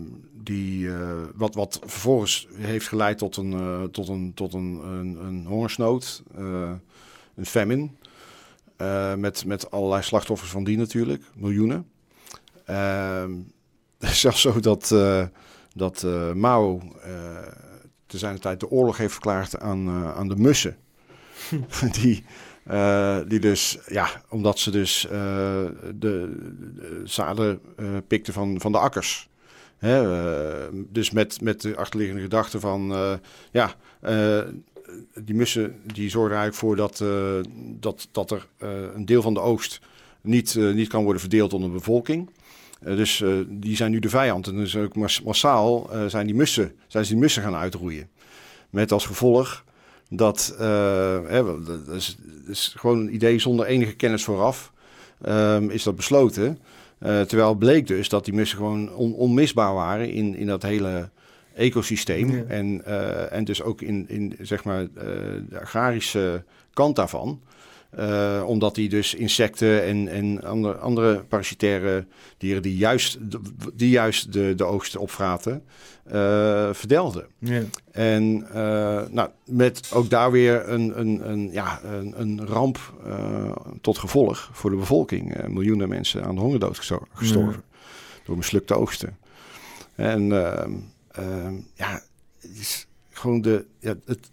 die, 0.44 0.90
wat, 1.36 1.56
wat 1.56 1.80
vervolgens 1.86 2.48
heeft 2.53 2.88
geleid 2.88 3.18
tot 3.18 3.38
een, 3.38 3.90
tot 3.91 4.07
een, 4.07 4.32
tot 4.34 4.53
een, 4.53 4.80
een, 5.23 5.45
hongersnood. 5.45 6.23
een 6.36 7.45
famine. 7.45 7.90
Eh, 8.82 9.16
met, 9.16 9.45
met 9.45 9.72
allerlei 9.72 10.02
slachtoffers 10.02 10.52
van 10.52 10.64
die 10.64 10.78
natuurlijk. 10.78 11.24
Miljoenen. 11.36 11.88
Ehm, 12.66 13.32
zelfs 13.99 14.41
zo 14.41 14.60
dat, 14.60 14.91
eh, 14.91 15.26
dat 15.74 16.03
eh, 16.03 16.34
Mao 16.34 16.82
te 18.06 18.18
zijn 18.18 18.40
tijd 18.40 18.60
de 18.60 18.70
oorlog 18.70 18.98
heeft 18.98 19.12
verklaard 19.12 19.60
aan, 19.60 19.90
aan 19.90 20.28
de 20.28 20.36
mussen. 20.36 20.78
die, 22.02 22.24
die 23.28 23.40
dus, 23.40 23.78
ja, 23.88 24.08
omdat 24.30 24.60
ze 24.60 24.72
dus 24.72 25.02
de, 25.10 25.95
de 25.99 27.02
zaden 27.03 27.62
pikten 28.08 28.34
van, 28.34 28.62
van 28.62 28.72
de 28.72 28.78
akkers. 28.78 29.30
Hè, 29.78 30.03
dus 30.72 31.12
met, 31.12 31.41
met 31.41 31.62
de 31.62 31.76
achterliggende 31.76 32.22
gedachte 32.22 32.60
van, 32.60 32.95
ja, 33.52 33.76
die 35.23 35.35
mussen 35.35 35.76
die 35.93 36.09
zorgen 36.09 36.38
eigenlijk 36.38 36.59
voor 36.59 36.76
dat, 36.76 37.01
eh, 37.01 37.51
dat, 37.80 38.07
dat 38.11 38.31
er 38.31 38.47
eh, 38.57 38.69
een 38.95 39.05
deel 39.05 39.22
van 39.22 39.34
de 39.34 39.39
oogst 39.39 39.80
niet, 40.22 40.55
eh, 40.55 40.73
niet 40.73 40.88
kan 40.88 41.03
worden 41.03 41.22
verdeeld 41.22 41.53
onder 41.53 41.69
de 41.69 41.76
bevolking. 41.76 42.30
Dus 42.80 43.23
die 43.47 43.76
zijn 43.76 43.91
nu 43.91 43.99
de 43.99 44.09
vijand. 44.09 44.47
En 44.47 44.55
dus 44.55 44.76
ook 44.76 44.95
mas- 44.95 45.22
massaal 45.22 45.89
zijn, 46.07 46.26
die 46.26 46.35
mussen, 46.35 46.72
zijn 46.88 47.05
ze 47.05 47.11
die 47.11 47.22
mussen 47.22 47.43
gaan 47.43 47.55
uitroeien. 47.55 48.09
Met 48.69 48.91
als 48.91 49.05
gevolg 49.05 49.63
dat, 50.09 50.55
hè, 51.27 51.63
dat 51.63 51.88
is, 51.95 52.18
is 52.47 52.73
gewoon 52.77 52.99
een 52.99 53.13
idee 53.13 53.39
zonder 53.39 53.65
enige 53.65 53.95
kennis 53.95 54.23
vooraf, 54.23 54.72
ehm, 55.22 55.69
is 55.69 55.84
dat 55.84 55.95
besloten. 55.95 56.59
Eh, 57.01 57.22
terwijl 57.22 57.55
bleek 57.55 57.88
dus 57.88 58.09
dat 58.09 58.26
die 58.26 58.34
mussen 58.34 58.57
gewoon 58.57 58.93
on- 58.93 59.13
onmisbaar 59.13 59.73
waren 59.73 60.11
in, 60.11 60.35
in 60.35 60.47
dat 60.47 60.61
hele 60.61 61.09
ecosysteem. 61.53 62.32
Ja. 62.32 62.44
En, 62.48 62.86
eh, 62.86 63.34
en 63.34 63.44
dus 63.44 63.61
ook 63.61 63.82
in, 63.82 64.06
in 64.10 64.38
zeg 64.41 64.64
maar, 64.64 64.82
eh, 64.82 64.88
de 65.49 65.60
agrarische 65.61 66.44
kant 66.73 66.95
daarvan. 66.95 67.41
Eh, 67.90 68.44
omdat 68.45 68.76
die 68.76 68.90
dus 68.90 69.14
insecten 69.14 69.84
en, 69.84 70.07
en 70.07 70.44
andere, 70.44 70.78
andere 70.78 71.23
parasitaire 71.23 72.06
dieren 72.38 72.61
die 72.61 72.78
juist, 72.78 73.18
die 73.73 73.90
juist 73.90 74.34
de, 74.34 74.56
de 74.56 74.64
oogst 74.64 74.98
opvraten, 74.98 75.64
verdelden. 76.72 77.26
Ja. 77.40 77.61
En 77.91 78.38
nou, 79.11 79.30
met 79.45 79.91
ook 79.94 80.10
daar 80.10 80.32
weer 80.32 80.69
een, 80.69 80.99
een, 80.99 81.30
een, 81.30 81.52
ja, 81.52 81.84
een, 81.84 82.14
een 82.22 82.45
ramp 82.45 82.80
tot 83.82 83.98
gevolg 83.98 84.49
voor 84.53 84.69
de 84.69 84.76
bevolking. 84.76 85.48
Miljoenen 85.48 85.90
mensen 85.90 86.23
aan 86.23 86.36
de 86.36 86.41
hongerdood 86.41 86.78
gesto- 86.78 87.07
gestorven 87.14 87.64
door 88.26 88.38
mislukte 88.38 88.76
oogsten. 88.76 89.18
En 89.95 90.32
ehm, 91.11 91.55
ja, 91.73 92.01
het 92.39 92.57
is 92.59 92.88
gewoon 93.09 93.41
de. 93.41 93.65
Ja, 93.79 93.95
het, 94.05 94.31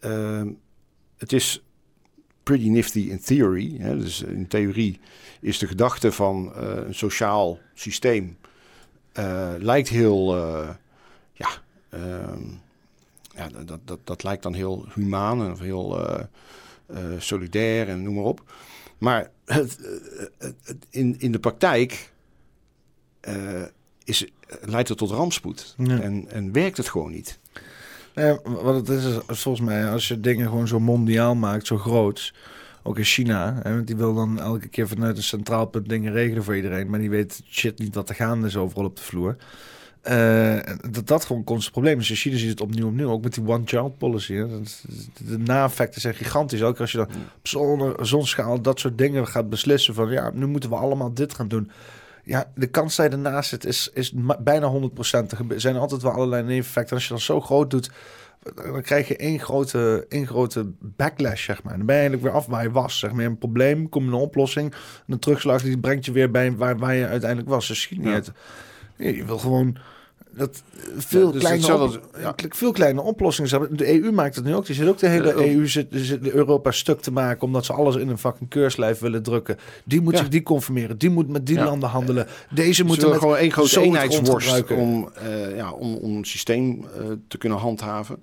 ehm, 0.00 0.52
het 1.16 1.32
is 1.32 1.62
pretty 2.42 2.68
nifty 2.68 2.98
in 2.98 3.20
theory. 3.20 3.76
Hè? 3.78 3.98
Dus 3.98 4.22
in 4.22 4.46
theorie 4.48 5.00
is 5.40 5.58
de 5.58 5.66
gedachte 5.66 6.12
van 6.12 6.54
eh, 6.54 6.76
een 6.86 6.94
sociaal 6.94 7.58
systeem 7.74 8.38
eh, 9.12 9.52
lijkt 9.58 9.88
heel. 9.88 10.36
eh, 10.36 10.70
ja, 11.32 11.48
ehm, 11.88 12.42
ja 13.36 13.48
dat, 13.64 13.80
dat, 13.86 13.98
dat 14.04 14.22
lijkt 14.22 14.42
dan 14.42 14.54
heel 14.54 14.86
humaan 14.94 15.42
en 15.42 15.58
heel 15.60 16.00
solidair 17.18 17.88
en 17.88 18.02
noem 18.02 18.14
maar 18.14 18.24
op. 18.24 18.54
Maar 18.98 19.30
het, 19.44 19.78
het- 20.38 20.86
in, 20.90 21.18
in 21.18 21.32
de 21.32 21.38
praktijk 21.38 22.12
is, 24.04 24.26
leidt 24.60 24.88
het 24.88 24.98
tot 24.98 25.10
rampspoed. 25.10 25.74
Ja. 25.78 26.00
En, 26.00 26.24
en 26.28 26.52
werkt 26.52 26.76
het 26.76 26.88
gewoon 26.88 27.10
niet. 27.10 27.38
Nou 28.14 28.38
wat 28.44 28.74
het 28.74 28.88
is, 28.88 29.04
is 29.04 29.42
volgens 29.42 29.66
mij, 29.66 29.90
als 29.90 30.08
je 30.08 30.20
dingen 30.20 30.48
gewoon 30.48 30.68
zo 30.68 30.80
mondiaal 30.80 31.34
maakt, 31.34 31.66
zo 31.66 31.78
groots. 31.78 32.34
Ook 32.82 32.98
in 32.98 33.04
China, 33.04 33.60
hè, 33.62 33.74
want 33.74 33.86
die 33.86 33.96
wil 33.96 34.14
dan 34.14 34.40
elke 34.40 34.68
keer 34.68 34.88
vanuit 34.88 35.16
een 35.16 35.22
centraal 35.22 35.66
punt 35.66 35.88
dingen 35.88 36.12
regelen 36.12 36.44
voor 36.44 36.56
iedereen. 36.56 36.90
Maar 36.90 36.98
die 36.98 37.10
weet 37.10 37.42
shit 37.50 37.78
niet 37.78 37.94
wat 37.94 38.08
er 38.08 38.14
gaande 38.14 38.46
is 38.46 38.56
overal 38.56 38.84
op 38.84 38.96
de 38.96 39.02
vloer. 39.02 39.36
Eh, 40.00 40.58
dat 40.90 41.06
dat 41.06 41.24
gewoon 41.24 41.44
constant 41.44 41.72
probleem 41.72 41.98
is. 41.98 42.10
In 42.10 42.16
China 42.16 42.36
zie 42.36 42.44
je 42.44 42.50
het 42.50 42.60
opnieuw 42.60 42.86
opnieuw, 42.86 43.10
ook 43.10 43.22
met 43.22 43.34
die 43.34 43.46
one-child 43.46 43.98
policy. 43.98 44.34
Hè. 44.34 44.46
De 45.26 45.38
na-effecten 45.38 46.00
zijn 46.00 46.14
gigantisch. 46.14 46.62
Ook 46.62 46.80
als 46.80 46.92
je 46.92 46.98
dan 46.98 47.08
op 47.42 48.06
zo'n 48.06 48.26
schaal 48.26 48.60
dat 48.60 48.80
soort 48.80 48.98
dingen 48.98 49.28
gaat 49.28 49.48
beslissen 49.48 49.94
van... 49.94 50.10
ja, 50.10 50.30
nu 50.34 50.46
moeten 50.46 50.70
we 50.70 50.76
allemaal 50.76 51.14
dit 51.14 51.34
gaan 51.34 51.48
doen. 51.48 51.70
Ja, 52.24 52.50
de 52.54 52.66
kans 52.66 52.96
dat 52.96 53.06
je 53.06 53.12
ernaast 53.12 53.48
zit 53.48 53.64
is, 53.64 53.90
is 53.94 54.12
bijna 54.38 54.72
100%. 54.72 54.90
Er 55.48 55.60
zijn 55.60 55.76
altijd 55.76 56.02
wel 56.02 56.12
allerlei 56.12 56.42
neveneffecten. 56.42 56.88
En 56.88 56.94
als 56.94 57.02
je 57.02 57.08
dan 57.08 57.20
zo 57.20 57.40
groot 57.40 57.70
doet, 57.70 57.90
dan 58.54 58.82
krijg 58.82 59.08
je 59.08 59.16
één 59.16 59.40
grote, 59.40 60.06
één 60.08 60.26
grote 60.26 60.72
backlash, 60.80 61.44
zeg 61.44 61.62
maar. 61.62 61.76
Dan 61.76 61.86
ben 61.86 61.94
je 61.94 62.00
eigenlijk 62.00 62.30
weer 62.30 62.40
af 62.40 62.46
waar 62.46 62.62
je 62.62 62.70
was. 62.70 62.98
Zeg 62.98 63.12
maar, 63.12 63.24
een 63.24 63.38
probleem, 63.38 63.88
kom 63.88 64.02
je 64.02 64.08
een 64.08 64.14
oplossing. 64.14 64.72
En 64.72 65.12
een 65.12 65.18
terugslag 65.18 65.62
die 65.62 65.78
brengt 65.78 66.04
je 66.04 66.12
weer 66.12 66.30
bij 66.30 66.56
waar, 66.56 66.78
waar 66.78 66.94
je 66.94 67.06
uiteindelijk 67.06 67.50
was. 67.50 67.68
Dus 67.68 67.80
schiet 67.80 67.98
niet 67.98 68.32
Ja. 68.96 69.08
je 69.08 69.24
wil 69.24 69.38
gewoon 69.38 69.76
dat 70.36 70.62
veel, 70.96 71.26
Ja, 71.26 71.32
dus 71.32 71.40
kleine 71.40 71.78
op- 71.78 72.08
ja. 72.18 72.34
veel 72.48 72.72
kleine 72.72 73.00
oplossingen. 73.02 73.50
hebben. 73.50 73.76
De 73.76 74.02
EU 74.02 74.12
maakt 74.12 74.34
het 74.36 74.44
nu 74.44 74.54
ook. 74.54 74.66
Die 74.66 74.74
zit 74.74 74.88
ook 74.88 74.98
de 74.98 75.08
hele. 75.08 75.34
EU 75.54 75.68
zit, 75.68 75.86
zit 75.90 76.24
de 76.24 76.34
Europa 76.34 76.70
stuk 76.70 77.00
te 77.00 77.12
maken 77.12 77.42
omdat 77.42 77.64
ze 77.64 77.72
alles 77.72 77.96
in 77.96 78.08
een 78.08 78.18
fucking 78.18 78.50
keurslijf 78.50 78.98
willen 78.98 79.22
drukken. 79.22 79.58
Die 79.84 80.00
moet 80.00 80.12
Ja. 80.12 80.18
zich 80.18 80.28
die 80.28 80.42
conformeren. 80.42 80.98
Die 80.98 81.10
moet 81.10 81.28
met 81.28 81.46
die 81.46 81.58
landen 81.60 81.88
handelen. 81.88 82.26
Deze 82.50 82.72
Ze 82.72 82.84
moeten 82.84 83.08
met 83.08 83.18
gewoon 83.18 83.36
één 83.36 83.52
grote 83.52 83.80
eenheidsworst 83.80 84.46
gebruiken. 84.48 84.76
om, 84.76 85.08
eh, 85.14 85.56
ja, 85.56 85.72
om, 85.72 85.94
om 85.94 86.16
een 86.16 86.24
systeem 86.24 86.84
eh, 86.98 87.04
te 87.28 87.38
kunnen 87.38 87.58
handhaven. 87.58 88.22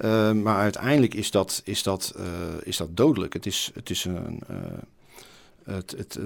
Eh, 0.00 0.32
maar 0.32 0.56
uiteindelijk 0.56 1.14
is 1.14 1.30
dat, 1.30 1.60
is, 1.64 1.82
dat, 1.82 2.14
is 2.62 2.76
dat 2.76 2.96
dodelijk. 2.96 3.32
Het 3.32 3.46
is, 3.46 3.70
het 3.74 3.90
is 3.90 4.04
een, 4.04 4.42
het, 5.64 5.94
het, 5.96 6.18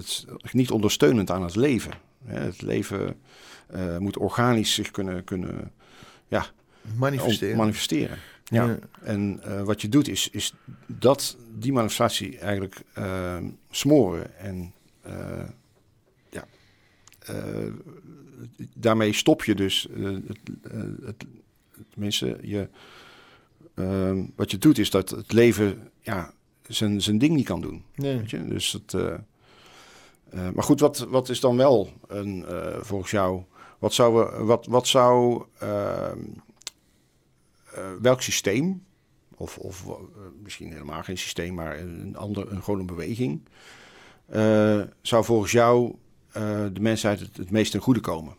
het 0.42 0.52
niet 0.52 0.70
ondersteunend 0.70 1.30
aan 1.30 1.42
het 1.42 1.56
leven. 1.56 1.92
Het 2.24 2.62
leven 2.62 3.16
moet 3.98 4.16
organisch 4.16 4.74
zich 4.74 4.90
kunnen, 4.90 5.24
kunnen 5.24 5.72
ja, 6.28 6.46
manifesteren. 6.96 7.56
manifesteren. 7.56 8.18
Ja. 8.44 8.64
Ja. 8.66 8.78
En 9.02 9.40
eh, 9.42 9.62
wat 9.62 9.80
je 9.80 9.88
doet 9.88 10.08
is, 10.08 10.30
is 10.30 10.54
dat, 10.86 11.36
die 11.58 11.72
manifestatie 11.72 12.38
eigenlijk 12.38 12.82
eh, 12.92 13.36
smoren. 13.70 14.38
En 14.38 14.72
eh, 15.00 15.44
ja, 16.30 16.44
eh, 17.18 17.72
daarmee 18.74 19.12
stop 19.12 19.44
je 19.44 19.54
dus, 19.54 19.88
eh, 19.88 20.04
het, 20.04 20.38
eh, 20.62 20.80
het, 21.04 21.24
tenminste, 21.90 22.38
je, 22.42 22.68
eh, 23.74 24.18
wat 24.36 24.50
je 24.50 24.58
doet 24.58 24.78
is 24.78 24.90
dat 24.90 25.10
het 25.10 25.32
leven 25.32 25.90
ja, 26.00 26.32
zijn, 26.68 27.02
zijn 27.02 27.18
ding 27.18 27.34
niet 27.34 27.46
kan 27.46 27.60
doen. 27.60 27.84
Nee. 27.94 28.16
Weet 28.16 28.30
je? 28.30 28.44
Dus 28.44 28.72
het, 28.72 28.94
eh, 28.94 29.14
eh, 30.30 30.50
maar 30.54 30.64
goed, 30.64 30.80
wat, 30.80 30.98
wat 30.98 31.28
is 31.28 31.40
dan 31.40 31.56
wel 31.56 31.92
een, 32.08 32.44
eh, 32.46 32.76
volgens 32.80 33.10
jou, 33.10 33.42
wat 33.78 33.94
zou, 33.94 34.16
we, 34.16 34.44
wat, 34.44 34.66
wat 34.66 34.86
zou 34.86 35.44
ehm, 35.58 36.18
eh, 37.74 37.92
welk 38.00 38.22
systeem, 38.22 38.84
of, 39.36 39.58
of 39.58 39.86
eh, 39.86 39.94
misschien 40.42 40.72
helemaal 40.72 41.02
geen 41.02 41.18
systeem, 41.18 41.54
maar 41.54 41.78
een 41.78 42.16
ander, 42.16 42.52
een, 42.52 42.62
gewoon 42.62 42.80
een 42.80 42.86
beweging, 42.86 43.40
eh, 44.26 44.80
zou 45.02 45.24
volgens 45.24 45.52
jou 45.52 45.94
de 46.72 46.80
mensheid 46.80 47.20
het, 47.20 47.36
het 47.36 47.50
meest 47.50 47.70
ten 47.70 47.80
goede 47.80 48.00
komen? 48.00 48.36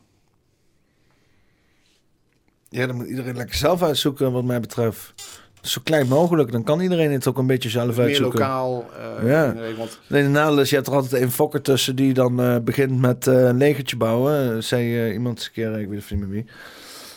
Ja, 2.70 2.88
dan 2.88 2.96
moet 2.96 3.08
iedereen 3.08 3.36
lekker 3.36 3.56
zelf 3.56 3.82
uitzoeken 3.82 4.32
wat 4.32 4.44
mij 4.44 4.60
betreft. 4.60 5.14
Zo 5.62 5.82
klein 5.84 6.08
mogelijk. 6.08 6.52
Dan 6.52 6.64
kan 6.64 6.80
iedereen 6.82 7.12
het 7.12 7.28
ook 7.28 7.38
een 7.38 7.48
beetje 7.48 7.70
zelf 7.70 7.96
meer 7.96 8.06
uitzoeken. 8.06 8.40
lokaal. 8.40 8.90
eh, 9.22 9.30
Ja. 9.30 9.46
inderdaad, 9.46 9.78
want 9.78 10.00
Nee, 10.08 10.24
de 10.24 10.30
nadeel 10.30 10.60
is, 10.60 10.70
je 10.70 10.76
hebt 10.76 10.88
er 10.88 10.94
altijd 10.94 11.22
een 11.22 11.32
fokker 11.32 11.62
tussen 11.62 11.96
die 11.96 12.14
dan 12.14 12.42
eh, 12.42 12.56
begint 12.64 13.00
met 13.00 13.28
eh, 13.28 13.34
een 13.44 13.58
legertje 13.58 13.98
bouwen. 13.98 14.64
Zei 14.64 15.12
iemand 15.14 15.38
eens 15.38 15.46
een 15.46 15.52
keer, 15.52 15.80
ik 15.80 15.90
weet 15.90 16.10
niet 16.10 16.20
meer 16.20 16.30
wie. 16.30 16.46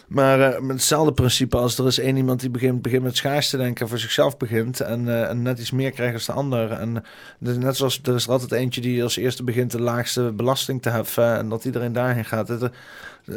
Maar 0.09 0.63
met 0.63 0.77
hetzelfde 0.77 1.13
principe 1.13 1.57
als 1.57 1.79
er 1.79 1.87
is 1.87 1.99
één 1.99 2.17
iemand 2.17 2.41
die 2.41 2.51
begint, 2.51 2.83
begint 2.83 3.03
met 3.03 3.17
schaars 3.17 3.51
te 3.51 3.57
denken, 3.57 3.89
voor 3.89 3.99
zichzelf 3.99 4.37
begint 4.37 4.81
en, 4.81 5.29
en 5.29 5.43
net 5.43 5.59
iets 5.59 5.71
meer 5.71 5.91
krijgt 5.91 6.15
als 6.15 6.27
de 6.27 6.33
ander. 6.33 6.71
En 6.73 6.97
eh, 7.43 7.55
net 7.55 7.77
zoals 7.77 8.01
er 8.03 8.15
is 8.15 8.25
er 8.25 8.31
altijd 8.31 8.53
eentje 8.53 8.81
die 8.81 9.03
als 9.03 9.17
eerste 9.17 9.45
begint 9.45 9.71
de 9.71 9.81
laagste 9.81 10.33
belasting 10.33 10.83
te 10.83 10.89
heffen 10.91 11.37
en 11.37 11.49
dat 11.49 11.65
iedereen 11.65 11.93
daarheen 11.93 12.25
gaat. 12.25 12.49
Het, 12.49 12.71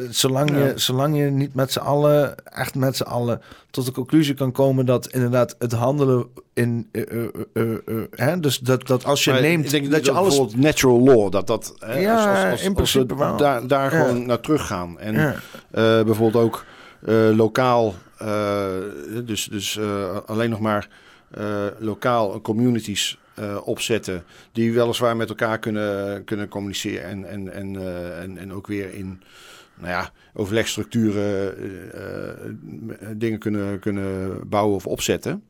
zolang, 0.09 0.49
Ja. 0.49 0.57
je, 0.65 0.71
zolang 0.75 1.17
je 1.17 1.23
niet 1.23 1.53
met 1.53 1.71
z'n 1.71 1.79
allen, 1.79 2.35
echt 2.45 2.75
met 2.75 2.95
z'n 2.97 3.03
allen, 3.03 3.41
tot 3.71 3.85
de 3.85 3.91
conclusie 3.91 4.33
kan 4.33 4.51
komen 4.51 4.85
dat 4.85 5.07
inderdaad 5.07 5.55
het 5.59 5.71
handelen 5.71 6.25
in, 6.53 6.89
eh, 6.91 7.01
eh, 7.11 7.23
eh, 7.53 8.03
hè, 8.11 8.39
dus 8.39 8.59
dat, 8.59 8.87
dat 8.87 9.05
als 9.05 9.23
je 9.23 9.31
Maar 9.31 9.41
neemt, 9.41 9.65
ik 9.65 9.71
denk 9.71 9.91
dat 9.91 10.05
je 10.05 10.11
alles 10.11 10.27
bijvoorbeeld 10.35 10.61
natural 10.63 10.99
law, 11.03 11.31
dat 11.31 11.47
dat 11.47 11.73
hè, 11.79 11.99
Ja, 11.99 12.15
als, 12.15 12.25
als, 12.25 12.37
in 12.43 12.49
als 12.51 12.61
we 12.61 12.73
principe 12.73 13.15
wel. 13.15 13.37
daar, 13.37 13.67
daar 13.67 13.93
Ja. 13.93 13.99
gewoon 13.99 14.25
naar 14.25 14.39
terug 14.39 14.67
gaan. 14.67 14.99
En 14.99 15.13
Ja. 15.15 16.03
bijvoorbeeld 16.03 16.43
ook 16.45 16.65
lokaal, 17.35 17.93
dus, 19.25 19.43
dus 19.51 19.79
alleen 20.25 20.49
nog 20.49 20.59
maar 20.59 20.87
lokaal 21.79 22.41
communities 22.41 23.17
opzetten 23.63 24.23
die 24.51 24.73
weliswaar 24.73 25.15
met 25.15 25.29
elkaar 25.29 25.59
kunnen, 25.59 26.23
kunnen 26.23 26.47
communiceren 26.47 27.03
en, 27.09 27.25
en, 27.29 27.53
en, 27.53 27.75
en, 28.21 28.37
en 28.37 28.53
ook 28.53 28.67
weer 28.67 28.93
in 28.93 29.21
nou 29.77 29.89
ja, 29.91 30.11
overlegstructuren 30.33 31.57
eh, 31.57 32.31
eh, 32.31 32.51
dingen 33.15 33.39
kunnen, 33.39 33.79
kunnen 33.79 34.39
bouwen 34.49 34.75
of 34.75 34.87
opzetten. 34.87 35.43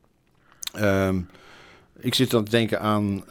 Ehm, 0.72 1.20
ik 1.98 2.14
zit 2.14 2.30
dan 2.30 2.44
te 2.44 2.50
denken 2.50 2.80
aan, 2.80 3.24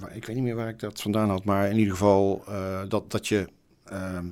waar- 0.00 0.14
ik 0.16 0.24
weet 0.26 0.36
niet 0.36 0.44
meer 0.44 0.54
waar 0.54 0.68
ik 0.68 0.78
dat 0.80 1.02
vandaan 1.02 1.30
had, 1.30 1.44
maar 1.44 1.70
in 1.70 1.76
ieder 1.76 1.92
geval 1.92 2.42
eh, 2.48 2.80
dat, 2.88 3.10
dat 3.10 3.28
je, 3.28 3.46
ehm, 3.84 4.24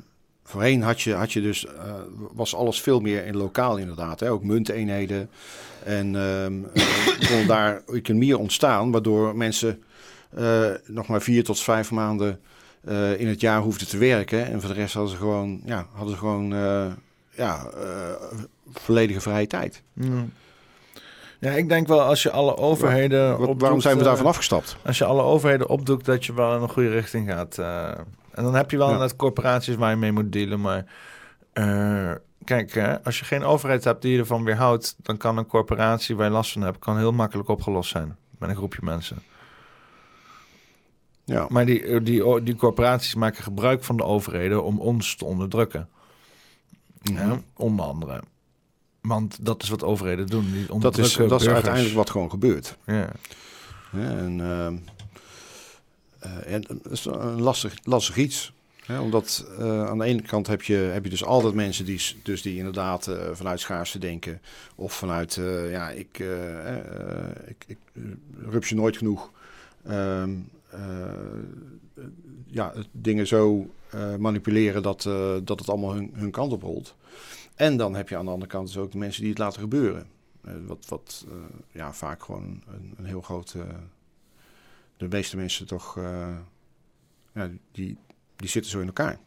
voorheen 0.44 0.82
had 0.82 1.00
je, 1.00 1.12
had 1.14 1.32
je 1.32 1.40
dus, 1.40 1.66
eh, 1.66 1.94
was 2.32 2.54
alles 2.54 2.80
veel 2.80 3.00
meer 3.00 3.26
in 3.26 3.36
lokaal 3.36 3.76
inderdaad, 3.76 4.20
hè? 4.20 4.30
ook 4.30 4.44
munteenheden. 4.44 5.30
En 5.84 6.16
eh, 6.16 6.46
kon 7.28 7.46
daar 7.46 7.82
economieën 7.92 8.36
ontstaan, 8.36 8.90
waardoor 8.90 9.36
mensen 9.36 9.82
eh, 10.34 10.70
nog 10.86 11.06
maar 11.06 11.22
vier 11.22 11.44
tot 11.44 11.60
vijf 11.60 11.90
maanden 11.90 12.40
eh, 12.86 13.20
in 13.20 13.28
het 13.28 13.40
jaar 13.40 13.60
hoefden 13.60 13.88
te 13.88 13.98
werken. 13.98 14.46
En 14.46 14.60
voor 14.60 14.68
de 14.74 14.80
rest 14.80 14.94
hadden 14.94 15.12
ze 15.12 15.18
gewoon, 15.18 15.60
ja, 15.64 15.86
hadden 15.92 16.12
ze 16.12 16.18
gewoon 16.18 16.52
eh, 16.54 16.86
ja, 17.30 17.66
eh, 17.66 18.10
volledige 18.72 19.20
vrije 19.20 19.46
tijd. 19.46 19.82
Ja. 19.92 20.24
Ja, 21.40 21.50
ik 21.50 21.68
denk 21.68 21.86
wel 21.86 22.00
als 22.00 22.22
je 22.22 22.30
alle 22.30 22.56
overheden. 22.56 23.38
Wat- 23.38 23.54
waarom 23.58 23.80
zijn 23.80 23.98
we 23.98 24.04
daarvan 24.04 24.26
afgestapt? 24.26 24.76
Als 24.84 24.98
je 24.98 25.04
alle 25.04 25.22
overheden 25.22 25.68
opdoekt, 25.68 26.04
dat 26.04 26.24
je 26.24 26.34
wel 26.34 26.56
in 26.56 26.62
een 26.62 26.68
goede 26.68 26.88
richting 26.90 27.28
gaat. 27.30 27.58
en 27.58 28.42
dan 28.44 28.54
heb 28.54 28.70
je 28.70 28.76
wel 28.76 28.90
Ja. 28.90 28.98
net 28.98 29.16
corporaties 29.16 29.74
waar 29.76 29.90
je 29.90 29.96
mee 29.96 30.12
moet 30.12 30.32
dealen. 30.32 30.60
Maar 30.60 30.84
kijk, 32.44 32.72
hè, 32.74 33.02
als 33.04 33.18
je 33.18 33.24
geen 33.24 33.44
overheid 33.44 33.84
hebt 33.84 34.02
die 34.02 34.12
je 34.12 34.18
ervan 34.18 34.44
weerhoudt, 34.44 34.96
dan 35.02 35.16
kan 35.16 35.36
een 35.36 35.46
corporatie 35.46 36.16
waar 36.16 36.26
je 36.26 36.32
last 36.32 36.52
van 36.52 36.62
hebt, 36.62 36.78
kan 36.78 36.98
heel 36.98 37.12
makkelijk 37.12 37.48
opgelost 37.48 37.90
zijn 37.90 38.16
met 38.38 38.48
een 38.48 38.56
groepje 38.56 38.80
mensen. 38.82 39.18
Ja. 41.24 41.46
Maar 41.48 41.66
die, 41.66 42.02
die, 42.02 42.42
die 42.42 42.54
corporaties 42.56 43.14
maken 43.14 43.42
gebruik 43.42 43.84
van 43.84 43.96
de 43.96 44.04
overheden 44.04 44.64
om 44.64 44.80
ons 44.80 45.16
te 45.16 45.24
onderdrukken. 45.24 45.88
Mhm. 47.02 47.38
Onder 47.56 47.84
andere. 47.84 48.22
Want 49.00 49.44
dat 49.44 49.62
is 49.62 49.68
wat 49.68 49.84
overheden 49.84 50.26
doen. 50.26 50.52
Die 50.52 50.78
Dat 50.78 50.98
is, 50.98 51.14
dat 51.14 51.40
is 51.40 51.48
uiteindelijk 51.48 51.94
wat 51.94 52.10
gewoon 52.10 52.30
gebeurt. 52.30 52.76
Ja. 52.86 53.10
Ja, 53.92 54.00
en, 54.00 54.40
ehm, 54.40 54.76
eh, 56.18 56.54
en 56.54 56.62
dat 56.82 56.92
is 56.92 57.04
een 57.04 57.40
lastig, 57.40 57.74
lastig 57.82 58.16
iets. 58.16 58.52
Omdat 59.00 59.46
eh, 59.58 59.86
aan 59.86 59.98
de 59.98 60.04
ene 60.04 60.22
kant 60.22 60.46
heb 60.46 60.62
je, 60.62 60.74
heb 60.74 61.04
je 61.04 61.10
dus 61.10 61.24
altijd 61.24 61.54
mensen 61.54 61.84
die, 61.84 62.00
dus 62.22 62.42
die 62.42 62.56
inderdaad 62.56 63.06
eh, 63.06 63.16
vanuit 63.32 63.60
schaarste 63.60 63.98
denken. 63.98 64.40
Of 64.74 64.92
vanuit, 64.92 65.36
eh, 65.36 65.70
ja, 65.70 65.90
ik, 65.90 66.18
eh, 66.18 66.76
eh, 66.76 67.28
ik, 67.46 67.64
ik 67.66 67.78
eh, 67.94 68.02
rup 68.50 68.64
je 68.64 68.74
nooit 68.74 68.96
genoeg. 68.96 69.30
Ehm, 69.86 70.30
eh, 70.63 70.63
ja, 72.46 72.72
het- 72.74 72.88
dingen 72.92 73.26
zo 73.26 73.70
eh, 73.90 74.16
manipuleren 74.16 74.82
dat, 74.82 75.06
eh, 75.06 75.36
dat 75.44 75.58
het 75.58 75.68
allemaal 75.68 75.94
hun, 75.94 76.10
hun 76.14 76.30
kant 76.30 76.52
op 76.52 76.62
rolt. 76.62 76.94
En 77.54 77.76
dan 77.76 77.94
heb 77.94 78.08
je 78.08 78.16
aan 78.16 78.24
de 78.24 78.30
andere 78.30 78.50
kant 78.50 78.66
dus 78.66 78.76
ook 78.76 78.92
de 78.92 78.98
mensen 78.98 79.20
die 79.20 79.30
het 79.30 79.38
laten 79.38 79.60
gebeuren. 79.60 80.06
Eh, 80.40 80.54
wat 80.66 80.86
wat 80.88 81.24
eh, 81.28 81.34
ja, 81.70 81.92
vaak 81.92 82.22
gewoon 82.22 82.62
een, 82.68 82.94
een 82.96 83.04
heel 83.04 83.20
groot. 83.22 83.54
eh, 83.56 83.62
de 84.96 85.08
meeste 85.08 85.36
mensen 85.36 85.66
toch. 85.66 85.96
eh, 85.98 86.36
ja, 87.34 87.50
die, 87.72 87.96
die 88.36 88.48
zitten 88.48 88.70
zo 88.70 88.80
in 88.80 88.86
elkaar, 88.86 89.18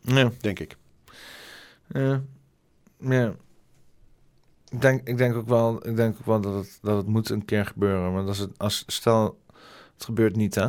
ja. 0.00 0.30
denk 0.40 0.58
ik. 0.58 0.76
Ja. 1.88 2.22
ja. 2.98 3.34
Ik 4.68 4.80
denk, 4.80 5.08
ik 5.08 5.18
denk 5.18 5.34
ook 5.34 5.48
wel, 5.48 5.88
ik 5.88 5.96
denk 5.96 6.16
ook 6.18 6.26
wel 6.26 6.40
dat, 6.40 6.54
het, 6.54 6.78
dat 6.82 6.96
het 6.96 7.06
moet 7.06 7.28
een 7.28 7.44
keer 7.44 7.66
gebeuren. 7.66 8.12
Want 8.12 8.28
als 8.28 8.38
het, 8.38 8.58
als, 8.58 8.84
stel, 8.86 9.38
het 9.94 10.04
gebeurt 10.04 10.36
niet, 10.36 10.54
hè? 10.54 10.68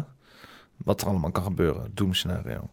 Wat 0.78 1.02
er 1.02 1.08
allemaal 1.08 1.32
kan 1.32 1.44
gebeuren, 1.44 1.92
doemscenario. 1.94 2.70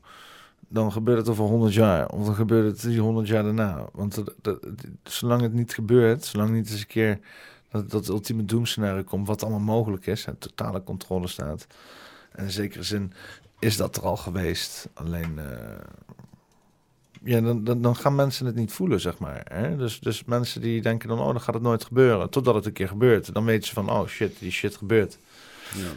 Dan 0.68 0.92
gebeurt 0.92 1.18
het 1.18 1.28
over 1.28 1.44
100 1.44 1.74
jaar. 1.74 2.08
Of 2.08 2.24
dan 2.24 2.34
gebeurt 2.34 2.72
het 2.72 2.90
die 2.90 3.00
100 3.00 3.28
jaar 3.28 3.42
daarna. 3.42 3.86
Want 3.92 4.22
zolang 5.02 5.42
het 5.42 5.52
niet 5.52 5.74
gebeurt, 5.74 6.24
zolang 6.24 6.50
niet 6.50 6.70
eens 6.70 6.80
een 6.80 6.86
keer 6.86 7.18
dat, 7.70 7.90
dat 7.90 8.08
ultieme 8.08 8.44
doemscenario 8.44 9.02
komt, 9.02 9.26
wat 9.26 9.42
allemaal 9.42 9.60
mogelijk 9.60 10.06
is, 10.06 10.24
en 10.24 10.38
totale 10.38 10.82
controle 10.82 11.28
staat. 11.28 11.66
En 12.32 12.44
in 12.44 12.50
zekere 12.50 12.82
zin 12.82 13.12
is 13.58 13.76
dat 13.76 13.96
er 13.96 14.02
al 14.02 14.16
geweest. 14.16 14.88
Alleen, 14.94 15.38
eh, 15.38 15.78
ja, 17.24 17.40
dan, 17.40 17.64
dan, 17.64 17.82
dan 17.82 17.96
gaan 17.96 18.14
mensen 18.14 18.46
het 18.46 18.54
niet 18.54 18.72
voelen, 18.72 19.00
zeg 19.00 19.18
maar. 19.18 19.42
Hè? 19.44 19.76
Dus, 19.76 20.00
dus 20.00 20.24
mensen 20.24 20.60
die 20.60 20.82
denken 20.82 21.08
dan, 21.08 21.18
oh, 21.18 21.26
dan 21.26 21.40
gaat 21.40 21.54
het 21.54 21.62
nooit 21.62 21.84
gebeuren. 21.84 22.30
Totdat 22.30 22.54
het 22.54 22.66
een 22.66 22.72
keer 22.72 22.88
gebeurt. 22.88 23.34
Dan 23.34 23.44
weten 23.44 23.68
ze 23.68 23.74
van, 23.74 23.90
oh 23.90 24.06
shit, 24.06 24.38
die 24.38 24.50
shit 24.50 24.76
gebeurt. 24.76 25.18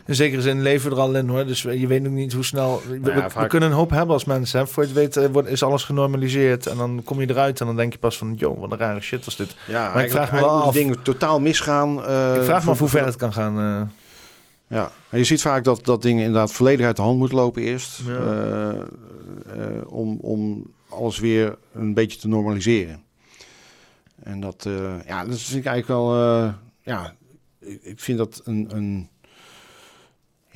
In 0.05 0.15
zekere 0.15 0.41
zin 0.41 0.61
leven 0.61 0.89
we 0.89 0.95
er 0.95 1.01
al 1.01 1.15
in, 1.15 1.27
hoor. 1.27 1.45
Dus 1.45 1.61
je 1.61 1.87
weet 1.87 2.05
ook 2.05 2.11
niet 2.11 2.33
hoe 2.33 2.43
snel... 2.43 2.81
We, 2.87 2.97
Nou 2.99 3.15
ja, 3.17 3.23
we- 3.23 3.29
vaak- 3.29 3.43
we 3.43 3.49
kunnen 3.49 3.69
een 3.69 3.75
hoop 3.75 3.89
hebben 3.89 4.13
als 4.13 4.25
mensen. 4.25 4.59
Hè? 4.59 4.67
Voor 4.67 4.83
je 4.83 4.89
het 4.89 4.97
weet 4.97 5.17
eh, 5.17 5.31
wordt, 5.31 5.47
is 5.49 5.63
alles 5.63 5.83
genormaliseerd. 5.83 6.65
En 6.67 6.77
dan 6.77 7.01
kom 7.03 7.21
je 7.21 7.29
eruit 7.29 7.59
en 7.59 7.65
dan 7.65 7.75
denk 7.75 7.93
je 7.93 7.99
pas 7.99 8.17
van... 8.17 8.33
joh, 8.33 8.59
wat 8.59 8.71
een 8.71 8.77
rare 8.77 9.01
shit 9.01 9.25
was 9.25 9.35
dit. 9.35 9.55
Ja, 9.67 9.93
Maar 9.93 10.03
ik 10.03 10.11
vraag 10.11 10.31
me 10.31 10.39
wel 10.39 10.49
af- 10.49 10.73
dingen 10.73 11.01
totaal 11.01 11.39
misgaan. 11.39 12.03
eh, 12.05 12.35
ik 12.35 12.43
vraag 12.43 12.63
me 12.65 12.71
af 12.71 12.79
hoe 12.79 12.87
ver 12.89 13.05
het 13.05 13.15
kan 13.15 13.33
gaan. 13.33 13.57
eh. 13.59 13.89
Ja, 14.77 14.91
en 15.09 15.17
je 15.17 15.23
ziet 15.23 15.41
vaak 15.41 15.63
dat, 15.63 15.85
dat 15.85 16.01
dingen 16.01 16.23
inderdaad 16.25 16.51
volledig 16.51 16.85
uit 16.85 16.95
de 16.95 17.01
hand 17.01 17.17
moeten 17.17 17.37
lopen 17.37 17.61
eerst. 17.61 17.99
Ja. 18.07 18.73
om, 19.87 20.17
om 20.21 20.63
alles 20.89 21.19
weer 21.19 21.55
een 21.73 21.93
beetje 21.93 22.19
te 22.19 22.27
normaliseren. 22.27 23.03
En 24.23 24.39
dat, 24.39 24.67
ja, 25.07 25.25
dat 25.25 25.39
vind 25.39 25.65
ik 25.65 25.71
eigenlijk 25.71 25.87
wel, 25.87 26.15
ja, 26.81 27.13
ik, 27.59 27.79
ik 27.83 27.99
vind 27.99 28.17
dat 28.17 28.41
een, 28.43 28.67
een 28.73 29.09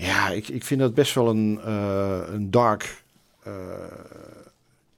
ja, 0.06 0.30
ik, 0.30 0.48
ik 0.48 0.64
vind 0.64 0.80
dat 0.80 0.94
best 0.94 1.14
wel 1.14 1.30
een, 1.30 1.60
eh, 1.66 2.20
een 2.28 2.52
dark 2.52 3.04
eh, 3.44 3.54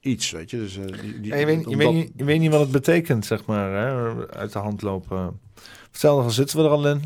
iets, 0.00 0.30
weet 0.30 0.50
je. 0.50 0.56
Dus, 0.56 0.76
eh, 0.76 0.84
die, 1.00 1.20
die, 1.20 1.32
Ja, 1.32 1.36
je, 1.36 1.46
weet, 1.46 1.60
je, 1.60 1.66
omdat- 1.66 1.78
weet 1.86 1.92
niet, 1.94 2.10
je 2.16 2.24
weet 2.24 2.40
niet 2.40 2.50
wat 2.50 2.60
het 2.60 2.70
betekent, 2.70 3.26
zeg 3.26 3.44
maar, 3.44 3.70
hè? 3.72 4.26
uit 4.36 4.52
de 4.52 4.58
hand 4.58 4.82
lopen. 4.82 5.40
Hetzelfde 5.90 6.30
zitten 6.30 6.56
we 6.58 6.64
er 6.64 6.70
al 6.70 6.88
in. 6.88 7.02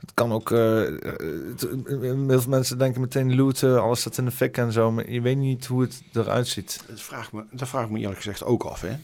Het 0.00 0.14
kan 0.14 0.32
ook, 0.32 0.48
heel 0.48 2.40
veel 2.40 2.42
mensen 2.48 2.78
denken 2.78 3.00
meteen 3.00 3.34
looten, 3.36 3.82
alles 3.82 4.00
staat 4.00 4.18
in 4.18 4.24
de 4.24 4.30
fik 4.30 4.56
en 4.56 4.72
zo, 4.72 4.92
maar 4.92 5.10
je 5.10 5.20
weet 5.20 5.36
niet 5.36 5.66
hoe 5.66 5.82
het 5.82 6.02
eruit 6.12 6.48
ziet. 6.48 6.84
Dat 6.88 7.00
vraag, 7.00 7.32
me, 7.32 7.44
dat 7.50 7.68
vraag 7.68 7.84
ik 7.84 7.90
me 7.90 7.98
eerlijk 7.98 8.16
gezegd 8.16 8.44
ook 8.44 8.62
af. 8.62 8.80
Hè? 8.80 8.96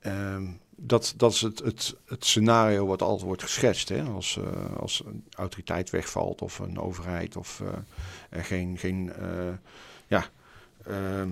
Ehm, 0.00 0.42
dat, 0.82 1.14
dat 1.16 1.32
is 1.32 1.40
het, 1.40 1.58
het, 1.58 1.96
het 2.06 2.24
scenario 2.24 2.86
wat 2.86 3.02
altijd 3.02 3.26
wordt 3.26 3.42
geschetst. 3.42 3.88
Hè? 3.88 4.02
Als, 4.02 4.36
eh, 4.36 4.76
als 4.76 5.02
een 5.06 5.24
autoriteit 5.36 5.90
wegvalt 5.90 6.42
of 6.42 6.58
een 6.58 6.78
overheid 6.78 7.36
of 7.36 7.60
eh, 7.60 7.68
er 8.30 8.44
geen, 8.44 8.78
geen 8.78 9.12
eh, 9.12 9.52
ja, 10.06 10.24
ehm, 10.84 11.30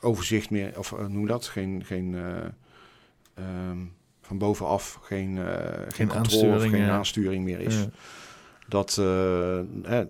overzicht 0.00 0.50
meer, 0.50 0.78
of 0.78 0.94
noem 1.08 1.26
dat, 1.26 1.46
geen, 1.46 1.84
geen 1.84 2.14
um, 3.38 3.94
van 4.20 4.38
bovenaf 4.38 4.98
geen, 5.02 5.36
geen, 5.36 5.92
geen 5.92 6.08
controle 6.08 6.54
of 6.54 6.62
geen 6.70 6.88
aansturing 6.88 7.44
meer 7.44 7.60
is. 7.60 7.74
Ja. 7.74 7.88
Dat 8.68 8.98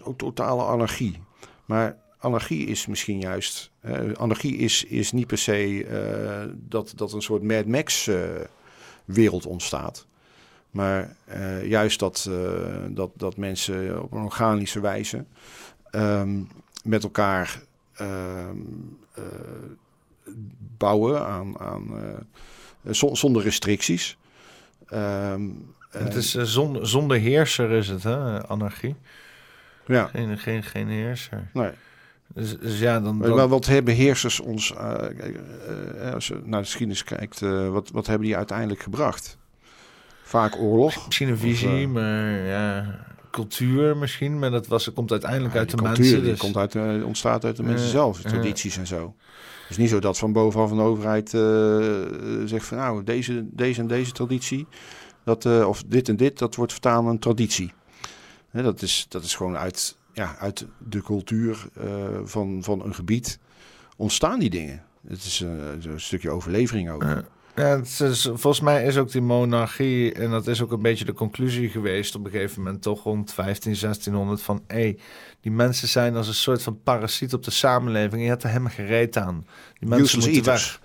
ook 0.03 0.19
totale 0.19 0.63
anarchie. 0.63 1.23
Maar 1.65 1.97
anarchie 2.19 2.67
is 2.67 2.87
misschien 2.87 3.21
juist. 3.21 3.72
Uh, 3.87 4.13
anarchie 4.13 4.57
is, 4.57 4.85
is 4.85 5.13
niet 5.13 5.27
per 5.27 5.39
se 5.39 5.85
uh, 5.85 6.53
dat, 6.55 6.93
dat 6.97 7.13
een 7.13 7.23
soort 7.23 7.43
Mad 7.43 7.67
Max 7.67 8.07
uh, 8.07 8.21
wereld 9.05 9.47
ontstaat. 9.47 10.07
Maar 10.71 11.17
juist 11.65 11.99
dat, 11.99 12.31
dat, 12.89 13.11
dat 13.15 13.37
mensen 13.37 14.03
op 14.03 14.13
een 14.13 14.23
organische 14.23 14.81
wijze 14.81 15.25
um, 15.91 16.49
met 16.85 17.03
elkaar 17.03 17.63
um, 18.01 18.99
bouwen 20.77 21.27
aan, 21.27 21.59
aan, 21.59 21.91
zonder 22.91 23.43
restricties. 23.43 24.17
Ehm, 24.87 25.49
Het 25.91 26.15
is 26.15 26.35
eh, 26.35 26.43
zonder, 26.43 26.89
zonder 26.89 27.19
heerser 27.19 27.71
is 27.71 27.89
het, 27.89 28.03
hè? 28.03 28.47
Anarchie. 28.47 28.97
ja, 29.87 30.07
Geen, 30.07 30.39
geen, 30.39 30.63
geen 30.63 30.89
heerser. 30.89 31.51
nee. 31.53 31.71
Dus, 32.35 32.59
dus 32.59 32.79
ja, 32.79 33.01
dan... 33.01 33.17
Maar, 33.17 33.29
dan- 33.29 33.37
maar 33.37 33.49
wat 33.49 33.67
hebben 33.67 33.95
heersers 33.95 34.41
ons, 34.41 34.75
eh, 34.75 34.93
eh, 35.19 36.07
eh, 36.09 36.15
als 36.15 36.27
je 36.27 36.41
naar 36.45 36.61
de 36.61 36.67
geschiedenis 36.67 37.05
kijkt, 37.05 37.41
wat, 37.71 37.91
wat 37.91 38.07
hebben 38.07 38.27
die 38.27 38.37
uiteindelijk 38.37 38.83
gebracht? 38.83 39.39
Vaak 40.23 40.57
oorlog. 40.57 41.07
Misschien 41.07 41.29
een 41.29 41.39
visie, 41.39 41.89
maar 41.89 42.31
ja, 42.47 42.99
cultuur 43.31 43.97
misschien. 43.97 44.39
Maar 44.39 44.51
dat 44.51 44.67
was, 44.67 44.93
komt 44.93 45.11
uiteindelijk 45.11 45.53
Ja, 45.55 45.59
uit 45.61 45.71
de 45.71 45.77
cultuur, 45.77 45.99
mensen. 46.05 46.25
Dus, 46.25 46.39
komt 46.39 46.57
uit, 46.57 46.73
de- 46.73 47.03
ontstaat 47.05 47.45
uit 47.45 47.57
de 47.57 47.63
mensen 47.63 47.89
zelf, 47.89 48.21
de 48.21 48.29
tradities 48.29 48.77
en 48.77 48.87
zo. 48.87 49.15
Het 49.61 49.71
is 49.71 49.77
niet 49.77 49.89
zo 49.89 49.99
dat 49.99 50.19
van 50.19 50.33
bovenaf 50.33 50.71
een 50.71 50.81
overheid 50.81 51.35
eh, 51.35 51.41
zegt 52.45 52.67
van 52.67 52.77
nou, 52.79 53.05
deze, 53.05 53.45
deze 53.51 53.81
en 53.81 53.87
deze 53.87 54.13
traditie, 54.13 54.67
dat, 55.25 55.47
of 55.65 55.83
dit 55.87 56.09
en 56.09 56.17
dit, 56.17 56.39
dat 56.39 56.55
wordt 56.55 56.73
vertaald 56.73 57.07
een 57.07 57.19
traditie. 57.19 57.73
Dat, 58.53 58.83
is, 58.83 59.07
dat 59.09 59.23
is 59.25 59.35
gewoon 59.35 59.57
uit, 59.57 59.97
ja, 60.13 60.37
uit 60.39 60.67
de 60.89 61.03
cultuur 61.03 61.67
eh, 61.75 61.85
van, 62.25 62.63
van 62.63 62.85
een 62.85 62.95
gebied 62.95 63.39
ontstaan 63.97 64.39
die 64.39 64.51
dingen. 64.51 64.83
Het 65.09 65.25
is 65.25 65.41
eh, 65.41 65.51
een 65.93 66.01
stukje 66.01 66.31
overlevering 66.31 66.91
ook. 66.91 67.03
Ja. 67.03 67.25
Het 67.55 68.01
is, 68.01 68.23
volgens 68.23 68.61
mij 68.61 68.85
is 68.85 68.97
ook 68.97 69.11
die 69.13 69.21
monarchie, 69.21 70.13
en 70.13 70.31
dat 70.31 70.47
is 70.47 70.63
ook 70.63 70.73
een 70.73 70.83
beetje 70.83 71.05
de 71.05 71.13
conclusie 71.13 71.69
geweest 71.69 72.15
op 72.15 72.25
een 72.25 72.31
gegeven 72.31 72.63
moment, 72.63 72.83
toch 72.83 73.03
rond 73.03 73.33
15, 73.33 73.75
1600, 73.81 74.43
van 74.43 74.63
hé, 74.67 74.97
die 75.41 75.53
mensen 75.53 75.89
zijn 75.89 76.17
als 76.17 76.29
een 76.29 76.35
soort 76.35 76.63
van 76.63 76.83
parasiet 76.83 77.35
op 77.35 77.43
de 77.45 77.51
samenleving. 77.51 78.23
Je 78.23 78.29
hebt 78.29 78.43
er 78.43 78.49
helemaal 78.49 78.71
gereed 78.73 79.17
aan. 79.17 79.47
Die 79.79 79.89
mensen 79.89 80.05
Useless 80.19 80.27
moeten 80.27 80.45
eaters. 80.53 80.81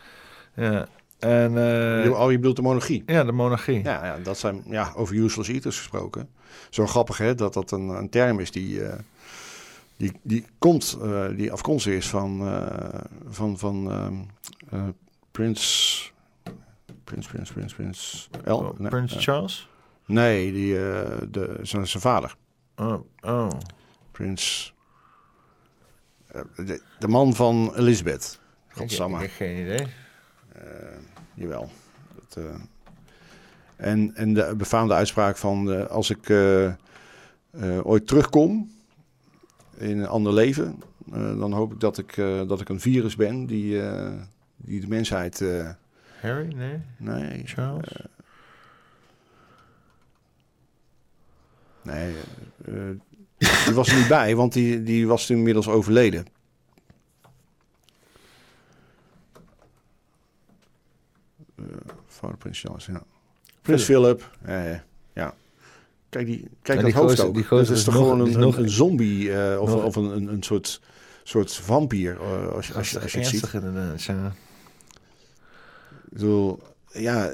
weg. 0.54 0.70
Ja. 0.72 0.88
En 1.20 1.58
eh, 1.58 2.04
Je- 2.04 2.16
Oh, 2.16 2.32
je 2.32 2.38
bedoelt 2.38 2.56
de 2.56 2.62
monarchie? 2.62 3.04
ja, 3.06 3.24
de 3.24 3.32
monarchie. 3.32 3.84
Ja, 3.84 4.06
ja, 4.06 4.18
dat 4.24 4.38
zijn 4.38 4.64
ja, 4.66 4.92
over 4.96 5.16
useless 5.16 5.50
eaters 5.50 5.78
gesproken. 5.78 6.30
Zo 6.70 6.86
grappig 6.88 7.18
hè, 7.18 7.36
dat 7.36 7.54
dat 7.54 7.72
een, 7.72 7.88
een 7.90 8.10
term 8.10 8.40
is 8.40 8.52
die, 8.52 8.82
die, 9.98 10.20
die 10.24 10.46
komt, 10.58 10.98
eh, 11.02 11.28
die 11.36 11.52
afkomstig 11.52 11.94
is 11.94 12.10
van, 12.10 12.48
eh, 12.48 13.00
van, 13.30 13.58
van 13.58 13.92
ehm, 13.92 14.16
eh, 14.70 14.88
Prins, 15.32 16.14
Prins, 17.04 17.28
Prins, 17.28 17.52
Prins, 17.52 17.74
Prins, 17.74 18.30
El, 18.44 18.58
Oh, 18.60 18.80
nee, 18.80 18.90
Prins 18.90 19.16
Charles? 19.18 19.70
nee, 20.06 20.52
die, 20.52 20.74
de, 21.30 21.60
zijn, 21.62 21.88
zijn 21.88 22.02
vader, 22.04 22.36
Oh, 22.76 23.00
oh. 23.22 23.50
Prins, 24.12 24.74
de, 26.56 26.82
de 27.00 27.08
man 27.08 27.34
van 27.36 27.76
Elizabeth. 27.76 28.40
Ik, 28.68 28.72
ik 28.74 28.78
Godsamme. 28.78 29.18
heb 29.20 29.32
geen 29.32 29.62
idee. 29.62 29.88
Jawel. 31.34 31.70
Dat, 32.16 32.44
en, 33.76 34.16
en 34.16 34.34
de 34.34 34.54
befaamde 34.58 34.94
uitspraak 34.94 35.38
van 35.38 35.90
als 35.90 36.10
ik 36.10 36.30
ooit 37.84 38.08
terugkom 38.08 38.72
in 39.78 39.98
een 40.00 40.08
ander 40.08 40.34
leven, 40.34 40.82
eh, 41.12 41.40
dan 41.40 41.54
hoop 41.54 41.74
ik 41.74 41.80
dat 41.80 41.98
ik, 41.98 42.18
eh, 42.18 42.48
dat 42.48 42.62
ik 42.62 42.70
een 42.70 42.80
virus 42.80 43.16
ben 43.16 43.46
die, 43.46 43.82
eh, 43.82 44.14
die 44.56 44.80
de 44.80 44.88
mensheid. 44.88 45.44
Harry? 46.22 46.54
Nee? 46.54 46.80
nee, 46.98 47.42
Charles? 47.46 48.02
nee 51.82 52.16
die 53.38 53.74
was 53.74 53.88
er 53.88 53.98
niet 53.98 54.08
bij, 54.08 54.36
want 54.36 54.54
die, 54.54 54.84
die 54.84 55.08
was 55.08 55.26
toen 55.26 55.38
inmiddels 55.38 55.68
overleden. 55.68 56.26
Vader 62.06 62.38
Prins 62.38 62.60
Charles, 62.60 62.86
ja. 62.86 63.04
Prins 63.62 63.84
Philip, 63.84 64.38
ja. 65.14 65.34
Kijk, 66.18 66.30
die, 66.30 66.48
kijk 66.62 66.78
dat 66.82 66.86
die 66.92 66.96
hoofd 67.00 67.10
gozer- 67.10 67.26
ook. 67.28 67.34
die 67.34 67.44
gozer 67.44 67.66
dat 67.66 67.74
is 67.74 67.80
is 67.80 67.86
toch 67.86 67.94
nog- 67.94 68.04
gewoon 68.04 68.20
een, 68.20 68.40
nog- 68.40 68.58
een, 68.58 68.70
zombie 68.70 69.34
eh, 69.34 69.62
of, 69.62 69.70
nog- 69.70 69.84
of 69.84 69.96
een, 69.96 70.04
een, 70.16 70.28
een 70.28 70.44
soort, 70.44 70.82
soort 71.24 71.54
vampier, 71.56 72.18
eh, 72.22 72.48
als, 72.48 72.68
je- 72.68 72.74
als, 72.74 72.90
je, 72.92 73.00
als 73.00 73.12
je 73.12 73.18
het 73.20 73.28
ziet. 73.28 73.54
Inderdaad, 73.54 74.04
ja. 74.04 74.34
Ik 76.06 76.14
bedoel, 76.14 76.60
ja, 76.92 77.32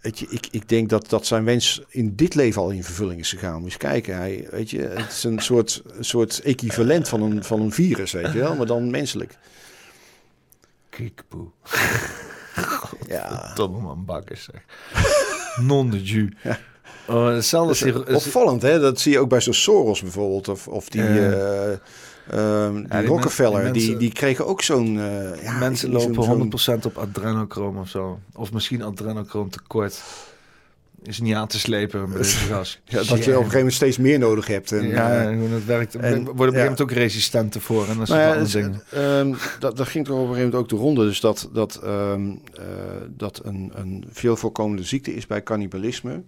weet 0.00 0.18
je, 0.18 0.26
ik, 0.30 0.46
ik 0.50 0.68
denk 0.68 0.88
dat, 0.88 1.08
dat 1.08 1.26
zijn 1.26 1.44
wens 1.44 1.82
in 1.88 2.14
dit 2.16 2.34
leven 2.34 2.62
al 2.62 2.70
in 2.70 2.84
vervulling 2.84 3.20
is 3.20 3.30
gegaan. 3.30 3.60
Moet 3.60 3.72
je 3.72 3.78
kijken, 3.78 4.16
hij, 4.16 4.48
weet 4.50 4.70
je, 4.70 4.80
het 4.82 5.10
is 5.12 5.24
een 5.24 5.38
soort, 5.40 5.82
soort 6.00 6.40
equivalent 6.40 7.08
van 7.08 7.22
een, 7.22 7.44
van 7.44 7.60
een 7.60 7.72
virus, 7.72 8.12
weet 8.12 8.32
je 8.32 8.38
wel, 8.38 8.56
maar 8.56 8.66
dan 8.66 8.90
menselijk. 8.90 9.38
Kiekpoe. 10.90 11.46
Ja. 13.08 13.52
Domme 13.54 13.80
man 13.80 14.04
bakkers 14.04 14.48
zeg. 14.52 14.62
Non 15.60 15.90
de 15.90 16.02
ju. 16.02 16.32
Ja. 16.42 16.58
Oh, 17.08 17.26
hetzelfde 17.26 17.92
Dat 17.92 18.08
is 18.08 18.14
opvallend, 18.26 18.62
hè? 18.62 18.80
Dat 18.80 19.00
zie 19.00 19.12
je 19.12 19.18
ook 19.18 19.28
bij 19.28 19.40
zo'n 19.40 19.54
Soros 19.54 20.02
bijvoorbeeld, 20.02 20.48
of, 20.48 20.68
of 20.68 20.88
die, 20.88 21.02
eh, 21.02 21.70
ehm, 22.30 22.74
die, 22.74 22.86
die 22.88 23.06
Rockefeller, 23.06 23.62
die 23.62 23.72
die, 23.72 23.80
mensen- 23.82 23.98
die 23.98 24.12
kregen 24.12 24.46
ook 24.46 24.62
zo'n... 24.62 24.98
eh, 25.00 25.42
ja, 25.42 25.58
mensen 25.58 25.90
lopen 25.90 26.22
zo'n- 26.24 26.78
100% 26.78 26.84
op 26.86 26.96
adrenochrome 26.98 27.80
of 27.80 27.88
zo. 27.88 28.18
Of 28.34 28.52
misschien 28.52 28.82
adrenochrome 28.82 29.50
tekort. 29.50 30.02
Is 31.02 31.20
niet 31.20 31.34
aan 31.34 31.46
te 31.48 31.58
slepen 31.58 32.08
met 32.08 32.26
gas. 32.50 32.80
Ja, 32.84 32.96
dat 32.96 33.06
je 33.08 33.14
op 33.14 33.18
een 33.26 33.32
gegeven 33.34 33.56
moment 33.56 33.72
steeds 33.74 33.98
meer 33.98 34.18
nodig 34.18 34.46
hebt. 34.46 34.72
En, 34.72 34.88
ja, 34.88 35.20
eh, 35.30 35.36
hoe 35.38 35.48
het 35.48 35.64
werkt. 35.64 35.94
en- 35.94 36.00
worden 36.02 36.24
op 36.24 36.28
een 36.30 36.38
gegeven 36.38 36.60
moment 36.62 36.80
ook 36.80 36.90
resistent 36.90 37.54
ervoor. 37.54 37.88
En 37.88 37.98
dat 37.98 38.08
is 38.08 38.14
ja, 38.14 38.34
een 38.34 38.40
het- 38.40 38.52
ding. 38.52 38.82
ehm, 38.90 39.34
dat, 39.58 39.76
dat 39.76 39.88
ging 39.88 40.04
toch 40.04 40.14
op 40.14 40.20
een 40.28 40.28
gegeven 40.34 40.50
moment 40.50 40.54
ook 40.72 40.78
de 40.78 40.84
ronde. 40.84 41.04
Dus 41.04 41.20
dat, 41.20 41.48
dat, 41.52 41.80
ehm, 41.84 42.30
eh, 42.54 42.62
dat 43.08 43.40
een, 43.44 43.72
een 43.74 44.04
veel 44.12 44.36
voorkomende 44.36 44.82
ziekte 44.82 45.14
is 45.14 45.26
bij 45.26 45.42
cannibalisme. 45.42 46.22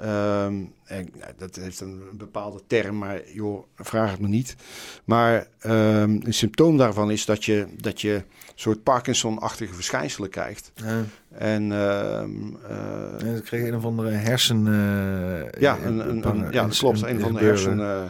Ehm, 0.00 0.54
en, 0.84 1.08
ja, 1.14 1.26
dat 1.36 1.56
heeft 1.56 1.80
een 1.80 2.02
bepaalde 2.12 2.60
term, 2.66 2.98
maar 2.98 3.20
joh, 3.32 3.64
vraag 3.76 4.10
het 4.10 4.20
me 4.20 4.28
niet. 4.28 4.56
Maar 5.04 5.46
ehm, 5.58 6.10
een 6.22 6.34
symptoom 6.34 6.76
daarvan 6.76 7.10
is 7.10 7.24
dat 7.24 7.44
je, 7.44 7.66
dat 7.80 8.00
je 8.00 8.12
een 8.14 8.24
soort 8.54 8.82
Parkinson-achtige 8.82 9.74
verschijnselen 9.74 10.30
krijgt. 10.30 10.72
Ja. 10.74 11.02
En 11.28 11.64
Ja, 11.66 13.36
ze 13.36 13.40
kregen 13.44 13.68
een 13.68 13.74
of 13.76 13.84
andere 13.84 14.10
hersen... 14.10 14.66
eh, 14.66 15.60
ja, 15.60 15.76
eh, 15.78 15.84
een, 15.84 16.08
een, 16.08 16.20
par- 16.20 16.34
een- 16.34 16.52
ja, 16.52 16.66
dat 16.66 16.78
klopt. 16.78 17.02
Een 17.02 17.20
van 17.20 17.32
de 17.32 17.40
hersen, 17.40 17.80
eh, 17.80 18.02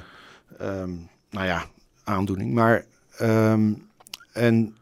ehm, 0.58 0.90
nou 1.30 1.46
ja, 1.46 1.64
aandoening. 2.04 2.52
Maar, 2.54 2.84
ehm, 3.18 3.72
en 4.32 4.76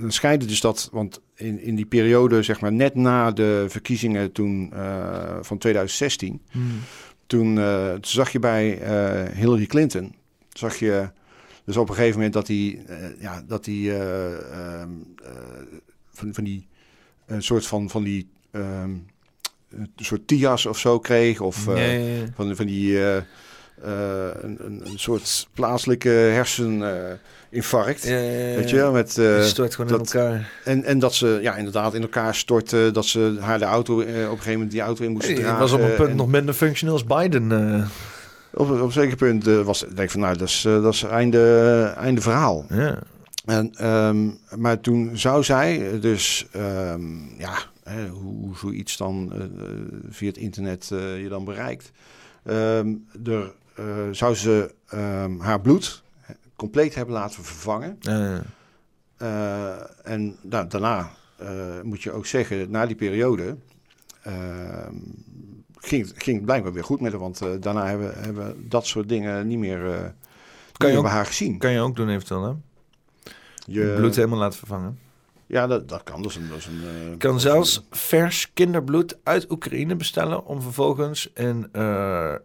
dan 0.00 0.12
schijnt 0.12 0.40
het 0.40 0.50
dus 0.50 0.60
dat, 0.60 0.88
want 0.92 1.20
in, 1.34 1.60
in 1.60 1.74
die 1.74 1.86
periode, 1.86 2.42
zeg 2.42 2.60
maar 2.60 2.72
net 2.72 2.94
na 2.94 3.30
de 3.30 3.64
verkiezingen 3.68 4.32
toen 4.32 4.72
eh, 4.72 5.36
van 5.40 5.58
2016, 5.58 6.42
Hmm. 6.50 6.80
toen, 7.26 7.58
eh, 7.58 7.92
toen 7.92 8.00
zag 8.04 8.30
je 8.30 8.38
bij 8.38 8.80
eh, 8.80 9.36
Hillary 9.36 9.66
Clinton, 9.66 10.14
zag 10.52 10.76
je 10.76 11.08
dus 11.64 11.76
op 11.76 11.88
een 11.88 11.94
gegeven 11.94 12.16
moment 12.16 12.34
dat 12.34 12.48
eh, 12.48 12.76
ja, 13.20 13.42
dat 13.46 13.66
eh, 13.66 13.96
ehm, 14.80 14.90
eh, 15.22 15.30
van, 16.12 16.34
van 16.34 16.44
die 16.44 16.66
een 17.26 17.42
soort 17.42 17.66
van, 17.66 17.90
van 17.90 18.02
die 18.02 18.28
ehm, 18.50 18.90
een 19.70 19.90
soort 19.96 20.26
TIA's 20.26 20.66
of 20.66 20.78
zo 20.78 20.98
kreeg, 20.98 21.40
of 21.40 21.68
eh, 21.68 22.18
ja. 22.18 22.26
van, 22.34 22.56
van 22.56 22.66
die 22.66 22.98
eh, 22.98 23.16
eh, 23.16 23.22
een, 24.42 24.58
een, 24.64 24.80
een 24.84 24.98
soort 24.98 25.48
plaatselijke 25.54 26.08
herseninfarct. 26.08 28.04
Weet 28.04 28.70
je 28.70 28.76
wel, 28.76 28.92
met, 28.92 29.18
eh, 29.18 29.42
stort 29.42 29.74
gewoon 29.74 29.90
dat- 29.90 30.14
in 30.14 30.20
elkaar. 30.20 30.50
en, 30.64 30.84
en 30.84 30.98
dat 30.98 31.14
ze 31.14 31.38
ja, 31.42 31.56
inderdaad 31.56 31.94
in 31.94 32.02
elkaar 32.02 32.34
stortte, 32.34 32.90
dat 32.92 33.06
ze 33.06 33.36
haar 33.40 33.58
de 33.58 33.64
auto 33.64 34.00
eh, 34.00 34.06
op 34.06 34.14
een 34.14 34.28
gegeven 34.30 34.52
moment 34.52 34.70
die 34.70 34.80
auto 34.80 35.04
in 35.04 35.12
moesten 35.12 35.32
Het 35.34 35.42
dragen. 35.42 35.58
was 35.60 35.72
op 35.72 35.80
een 35.80 35.94
punt 35.94 36.08
en 36.08 36.16
nog 36.16 36.28
minder 36.28 36.54
functioneel 36.54 36.94
als 36.94 37.04
Biden. 37.04 37.52
eh. 37.52 37.86
Op, 38.56 38.70
op 38.70 38.80
een 38.80 38.92
zeker 38.92 39.16
punt 39.16 39.46
eh, 39.46 39.60
was 39.60 39.78
denk 39.80 39.98
ik 39.98 40.10
van 40.10 40.20
nou, 40.20 40.36
dat 40.36 40.48
is, 40.48 40.64
eh, 40.64 40.82
dat 40.82 40.92
is 40.94 41.02
einde, 41.02 41.82
einde 41.96 42.20
verhaal. 42.20 42.66
ja. 42.70 42.98
En, 43.44 43.70
ehm, 43.74 44.26
maar 44.60 44.80
toen 44.80 45.10
zou 45.18 45.42
zij 45.44 45.92
eh, 45.92 46.00
dus, 46.00 46.46
ehm, 46.52 47.02
ja, 47.38 47.52
hè, 47.84 48.08
hoe, 48.08 48.34
hoe 48.44 48.56
zoiets 48.56 48.96
dan 48.96 49.32
eh, 49.32 49.40
eh, 49.40 49.46
via 50.10 50.28
het 50.28 50.36
internet 50.36 50.90
eh, 50.92 51.22
je 51.22 51.28
dan 51.28 51.44
bereikt. 51.44 51.90
ehm, 52.44 52.88
er, 53.24 53.32
eh, 53.32 53.38
zou 54.10 54.34
ze 54.34 54.74
ehm, 54.88 55.38
haar 55.38 55.60
bloed 55.60 56.02
compleet 56.56 56.94
hebben 56.94 57.14
laten 57.14 57.44
vervangen. 57.44 57.96
Eh, 59.16 60.06
en 60.12 60.36
da- 60.42 60.64
daarna 60.64 61.10
eh, 61.36 61.80
moet 61.82 62.02
je 62.02 62.12
ook 62.12 62.26
zeggen, 62.26 62.70
na 62.70 62.86
die 62.86 62.96
periode 62.96 63.56
ehm, 64.22 64.94
ging, 65.76 66.06
het- 66.08 66.22
ging 66.22 66.36
het 66.36 66.44
blijkbaar 66.44 66.72
weer 66.72 66.84
goed 66.84 67.00
met 67.00 67.12
haar. 67.12 67.20
Want 67.20 67.40
eh, 67.40 67.48
daarna 67.60 67.86
hebben, 67.86 68.14
hebben 68.22 68.46
we 68.46 68.68
dat 68.68 68.86
soort 68.86 69.08
dingen 69.08 69.46
niet 69.46 69.58
meer, 69.58 69.90
eh 69.92 70.04
Kan 70.72 70.90
je 70.90 70.96
ook- 70.96 71.02
bij 71.02 71.12
haar 71.12 71.26
gezien. 71.26 71.58
Kan 71.58 71.70
je 71.72 71.80
ook 71.80 71.96
doen 71.96 72.08
eventueel, 72.08 72.42
hè? 72.44 72.52
Je, 73.66 73.94
Bloed 73.96 74.16
helemaal 74.16 74.38
laten 74.38 74.58
vervangen. 74.58 74.98
Ja, 75.46 75.66
dat, 75.66 75.88
dat 75.88 76.02
kan. 76.02 76.22
Dat 76.22 76.30
is 76.30 76.36
een, 76.36 76.48
dat 76.48 76.58
is 76.58 76.66
een, 76.66 76.82
eh, 76.84 77.10
Je 77.10 77.16
kan 77.16 77.40
zelfs 77.40 77.86
vers 77.90 78.52
kinderbloed 78.52 79.18
uit 79.22 79.50
Oekraïne 79.50 79.96
bestellen 79.96 80.44
om 80.44 80.62
vervolgens 80.62 81.30
in 81.34 81.68
eh, 81.72 82.34
eh, 82.34 82.38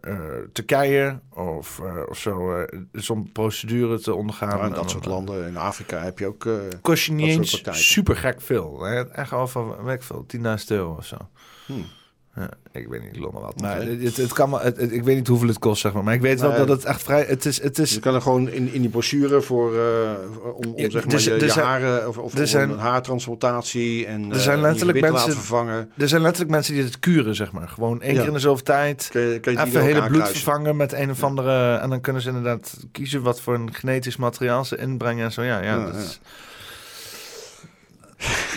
Turkije 0.52 1.18
of, 1.30 1.80
of 2.08 2.18
zo 2.18 2.64
zo'n 2.92 3.32
procedure 3.32 4.00
te 4.00 4.14
ondergaan. 4.14 4.58
Ja, 4.58 4.66
in 4.66 4.72
dat 4.72 4.90
soort 4.90 5.06
landen. 5.06 5.46
In 5.46 5.56
Afrika 5.56 5.98
heb 5.98 6.18
je 6.18 6.26
ook... 6.26 6.48
Kost 6.82 7.04
je 7.04 7.12
niet 7.12 7.28
eens 7.28 7.62
super 7.70 8.16
gek 8.16 8.40
veel. 8.40 8.82
hè. 8.82 9.10
Echt 9.10 9.32
al 9.32 9.48
van, 9.48 9.82
weet 9.82 10.04
veel, 10.04 10.26
10.000 10.36 10.42
euro 10.66 10.94
of 10.98 11.06
zo. 11.06 11.16
Hmm. 11.66 11.84
Ja, 12.36 12.50
ik 12.72 12.88
weet 12.88 13.02
niet, 13.02 13.16
Londen 13.16 13.40
wat. 13.40 13.54
Het, 13.60 14.16
het 14.16 14.32
kan 14.32 14.60
het, 14.60 14.92
ik 14.92 15.02
weet 15.04 15.16
niet 15.16 15.26
hoeveel 15.26 15.48
het 15.48 15.58
kost, 15.58 15.80
zeg 15.80 15.92
maar. 15.92 16.04
Maar 16.04 16.14
ik 16.14 16.20
weet 16.20 16.40
wel 16.40 16.56
dat 16.56 16.68
het 16.68 16.84
echt 16.84 17.02
vrij... 17.02 17.24
Het 17.28 17.44
is, 17.46 17.62
het 17.62 17.78
is, 17.78 17.94
Je 17.94 18.00
kan 18.00 18.14
er 18.14 18.20
gewoon 18.22 18.48
in, 18.48 18.72
in 18.72 18.80
die 18.80 18.90
brochure 18.90 19.40
voor 19.40 19.74
eh, 19.74 19.80
om, 20.54 20.66
om 20.66 20.72
Ja, 20.76 20.90
zeg 20.90 21.06
maar 21.06 21.20
je, 21.20 21.34
je 21.38 21.48
zijn- 21.50 21.66
haren 21.66 22.08
of, 22.08 22.18
of 22.18 22.34
er 22.38 22.46
zijn- 22.46 22.70
een 22.70 22.78
haartransplantatie 22.78 24.06
en 24.06 24.30
Er 24.32 24.40
zijn 24.40 24.56
eh, 24.56 24.62
letterlijk 24.62 25.00
mensen- 25.00 25.32
vervangen. 25.32 25.90
er 25.96 26.08
zijn 26.08 26.20
letterlijk 26.22 26.50
mensen 26.52 26.74
die 26.74 26.82
het 26.82 26.98
kuren, 26.98 27.34
zeg 27.34 27.52
maar. 27.52 27.68
Gewoon 27.68 28.02
één 28.02 28.12
Ja. 28.12 28.18
keer 28.18 28.28
in 28.28 28.34
de 28.34 28.40
zoveel 28.40 28.64
tijd... 28.64 29.08
Kun 29.12 29.20
je, 29.20 29.40
kun 29.40 29.52
je 29.52 29.58
die 29.58 29.66
Even 29.66 29.82
hele 29.82 30.06
bloed 30.06 30.28
vervangen 30.28 30.76
met 30.76 30.92
een 30.92 31.10
of 31.10 31.22
andere... 31.22 31.74
En 31.74 31.90
dan 31.90 32.00
kunnen 32.00 32.22
ze 32.22 32.28
inderdaad 32.28 32.76
kiezen 32.92 33.22
wat 33.22 33.40
voor 33.40 33.54
een 33.54 33.74
genetisch 33.74 34.16
materiaal 34.16 34.64
ze 34.64 34.76
inbrengen 34.76 35.24
en 35.24 35.32
zo. 35.32 35.42
Ja, 35.42 35.62
ja, 35.62 35.84
dat 35.84 35.94
is... 35.94 36.20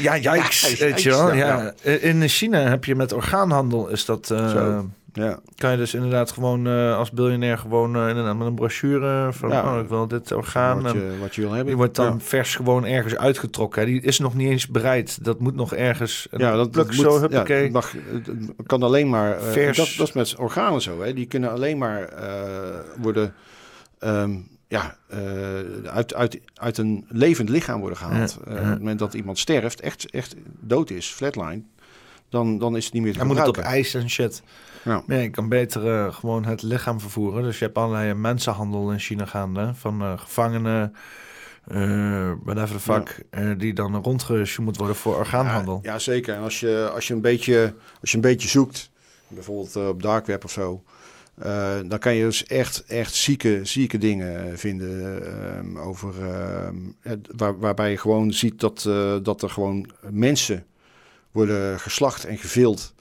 Ja, 0.02 0.18
jijks, 0.18 0.62
Ja, 0.62 0.68
weet 0.70 0.78
jijks, 0.78 1.04
je 1.04 1.10
wel. 1.10 1.34
ja, 1.34 1.74
Ja. 1.84 1.90
In 1.92 2.28
China 2.28 2.60
heb 2.60 2.86
je 2.86 2.96
met 2.96 3.14
orgaanhandel 3.14 3.88
is 3.90 4.06
dat... 4.06 4.32
eh. 4.32 4.80
Ja. 5.16 5.40
kan 5.56 5.72
je 5.72 5.78
dus 5.78 5.94
inderdaad 5.94 6.32
gewoon 6.32 6.68
eh, 6.68 6.98
als 6.98 7.12
biljonair 7.12 7.58
gewoon 7.58 7.96
eh, 7.96 8.10
inderdaad 8.10 8.38
met 8.38 8.48
een 8.48 8.56
brochure 8.56 9.34
van 9.34 9.50
Ja. 9.50 9.74
oh, 9.76 9.82
ik 9.82 9.90
wil 9.90 10.08
dit 10.08 10.32
orgaan. 10.32 10.82
Wat 10.82 10.94
en 10.94 11.00
je, 11.00 11.18
wat 11.20 11.36
je 11.36 11.42
wil 11.42 11.50
hebben. 11.50 11.68
die 11.68 11.76
wordt 11.76 11.96
dan 11.96 12.06
Ja. 12.14 12.20
vers 12.20 12.56
gewoon 12.56 12.86
ergens 12.86 13.16
uitgetrokken. 13.16 13.82
hè. 13.82 13.88
Die 13.88 14.02
is 14.02 14.20
nog 14.20 14.34
niet 14.36 14.50
eens 14.50 14.68
bereid. 14.68 15.24
Dat 15.24 15.40
moet 15.40 15.56
nog 15.56 15.74
ergens. 15.74 16.28
en 16.32 16.40
Ja, 16.40 16.56
dat, 16.56 16.74
dat 16.74 16.88
zo, 16.94 17.04
moet, 17.04 17.14
ja, 17.14 17.20
huppakee. 17.20 17.72
mag, 17.72 17.94
kan 18.66 18.84
alleen 18.84 19.10
maar... 19.10 19.42
Vers. 19.42 19.78
dat, 19.78 19.94
dat 19.98 20.08
is 20.08 20.14
met 20.14 20.36
organen 20.36 20.82
zo. 20.82 21.02
Hè. 21.02 21.14
Die 21.14 21.26
kunnen 21.26 21.52
alleen 21.52 21.78
maar 21.78 22.10
worden... 23.02 23.34
ehm, 24.00 24.36
ja, 24.74 24.98
eh, 25.08 25.92
uit, 25.92 26.14
uit, 26.14 26.40
uit 26.54 26.78
een 26.78 27.06
levend 27.10 27.50
lichaam 27.50 27.80
worden 27.80 27.98
gehaald. 27.98 28.40
Ja, 28.46 28.52
Eh. 28.52 28.62
Op 28.62 28.66
het 28.66 28.80
moment 28.80 29.00
dat 29.00 29.14
iemand 29.14 29.40
sterft, 29.40 29.82
echt, 29.82 30.10
echt 30.10 30.36
dood 30.60 30.90
is, 30.90 31.08
flatline... 31.08 31.62
Dan, 32.30 32.58
dan 32.58 32.76
is 32.78 32.86
het 32.86 32.94
niet 32.94 33.04
meer 33.04 33.12
te 33.12 33.18
Hij 33.18 33.28
moet 33.28 33.38
het 33.38 33.48
op 33.48 33.58
ijs 33.58 33.94
en 33.94 34.10
shit. 34.10 34.44
Ja. 34.84 35.04
Nee, 35.08 35.22
je 35.22 35.30
kan 35.30 35.50
beter 35.50 35.94
eh, 35.94 36.14
gewoon 36.14 36.46
het 36.46 36.62
lichaam 36.62 37.00
vervoeren. 37.00 37.44
Dus 37.44 37.60
je 37.60 37.66
hebt 37.66 37.78
allerlei 37.78 38.14
mensenhandel 38.14 38.92
in 38.92 39.00
China 39.00 39.26
gaande. 39.26 39.72
Van 39.76 40.20
gevangenen, 40.20 40.94
eh 41.68 42.32
whatever 42.44 42.76
the 42.76 42.80
fuck, 42.80 43.26
die 43.58 43.74
dan 43.74 43.96
rondgesjoemeld 43.96 44.78
worden 44.78 44.96
voor 44.96 45.16
orgaanhandel. 45.16 45.80
Ja, 45.84 45.92
ja, 45.92 46.00
zeker. 46.00 46.36
En 46.36 46.42
als 46.42 46.60
je, 46.60 46.92
als, 46.94 47.08
je 47.08 47.14
een 47.14 47.22
beetje, 47.22 47.74
als 48.02 48.10
je 48.10 48.16
een 48.16 48.24
beetje 48.24 48.48
zoekt, 48.48 48.90
bijvoorbeeld 49.28 49.76
op 49.76 50.02
dark 50.02 50.26
web 50.26 50.44
of 50.44 50.52
zo, 50.52 50.84
eh, 51.36 51.80
dan 51.86 52.00
kan 52.00 52.16
je 52.16 52.24
dus 52.24 52.46
echt, 52.46 52.86
echt 52.86 53.14
zieke, 53.14 53.60
zieke 53.64 53.98
dingen 53.98 54.60
vinden 54.60 55.26
ehm, 55.26 55.78
over 55.78 56.30
ehm, 56.30 56.76
waar, 57.36 57.60
waarbij 57.60 57.92
je 57.92 57.98
gewoon 57.98 58.34
ziet 58.34 58.60
dat, 58.60 58.86
eh, 58.88 59.18
dat 59.24 59.42
er 59.42 59.50
gewoon 59.50 59.92
mensen 60.10 60.66
worden 61.32 61.80
geslacht 61.80 62.26
en 62.26 62.38
gevild 62.38 62.94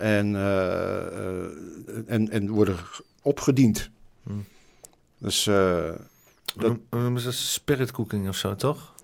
en, 0.00 0.34
eh, 0.34 1.06
eh, 1.06 1.44
en, 2.06 2.30
en 2.30 2.50
worden 2.50 2.76
opgediend. 3.22 3.90
Hm. 4.22 4.32
Dus 5.18 5.46
eh, 5.46 5.90
hoe 6.54 6.78
noemen 6.90 7.20
ze 7.20 7.26
dat? 7.26 7.34
Spirit 7.34 7.90
cooking 7.90 8.28
of 8.28 8.36
zo, 8.36 8.54
toch? 8.54 8.94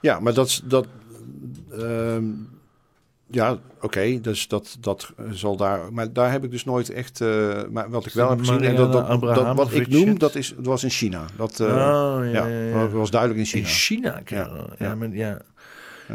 Ja, 0.00 0.20
maar 0.20 0.34
dat 0.34 0.62
dat. 0.64 0.86
Ja, 3.30 3.58
oké, 3.80 4.20
dus 4.20 4.48
dat, 4.48 4.76
dat 4.80 5.12
zal 5.30 5.56
daar. 5.56 5.92
Maar 5.92 6.12
daar 6.12 6.30
heb 6.32 6.44
ik 6.44 6.50
dus 6.50 6.64
nooit 6.64 6.90
echt. 6.90 7.20
eh, 7.20 7.62
maar 7.70 7.90
wat 7.90 8.06
ik 8.06 8.12
wel 8.12 8.30
heb 8.30 8.38
gezien. 8.38 8.62
En 8.62 8.76
dat, 8.76 8.92
dat, 8.92 9.54
wat 9.56 9.72
ik 9.72 9.88
noem, 9.88 10.06
shit? 10.06 10.20
dat, 10.20 10.34
is, 10.34 10.54
dat 10.56 10.66
was 10.66 10.84
in 10.84 10.90
China. 10.90 11.24
Dat, 11.36 11.60
eh, 11.60 11.66
oh, 11.66 12.18
ja, 12.22 12.22
ja, 12.22 12.46
ja, 12.46 12.64
ja. 12.64 12.80
dat 12.80 12.92
was 12.92 13.10
duidelijk 13.10 13.40
in 13.40 13.46
China. 13.46 13.66
In 13.66 13.74
China. 13.74 14.20
Ja, 14.24 14.50
Ja. 14.78 14.94
maar, 14.94 15.08
ja. 15.08 15.38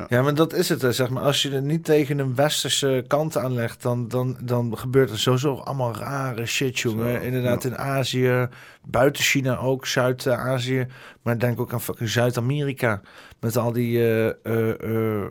Ja. 0.10 0.22
Maar 0.22 0.34
dat 0.36 0.54
is 0.54 0.70
het. 0.70 0.82
hè, 0.82 0.92
Zeg 0.92 1.10
maar. 1.10 1.24
Als 1.24 1.42
je 1.42 1.52
er 1.52 1.62
niet 1.62 1.84
tegen 1.86 2.20
een 2.20 2.36
westerse 2.36 3.04
kant 3.08 3.38
aanlegt, 3.38 3.82
dan, 3.82 4.08
dan, 4.08 4.38
dan 4.44 4.78
gebeurt 4.78 5.10
er 5.10 5.20
sowieso 5.20 5.56
allemaal 5.56 5.96
rare 5.96 6.46
shit, 6.46 6.80
jongen. 6.80 7.20
Zo, 7.20 7.26
Inderdaad, 7.26 7.64
in 7.64 7.78
Azië, 7.78 8.48
buiten 8.88 9.24
China 9.24 9.58
ook, 9.58 9.86
Zuid-Azië. 9.86 10.88
Maar 11.22 11.40
denk 11.40 11.60
ook 11.60 11.74
aan 11.74 11.82
fucking 11.82 12.10
Zuid-Amerika. 12.10 13.02
Met 13.46 13.58
al 13.58 13.72
die 13.72 13.98
eh, 13.98 14.28
eh, 14.44 15.20
eh, 15.20 15.30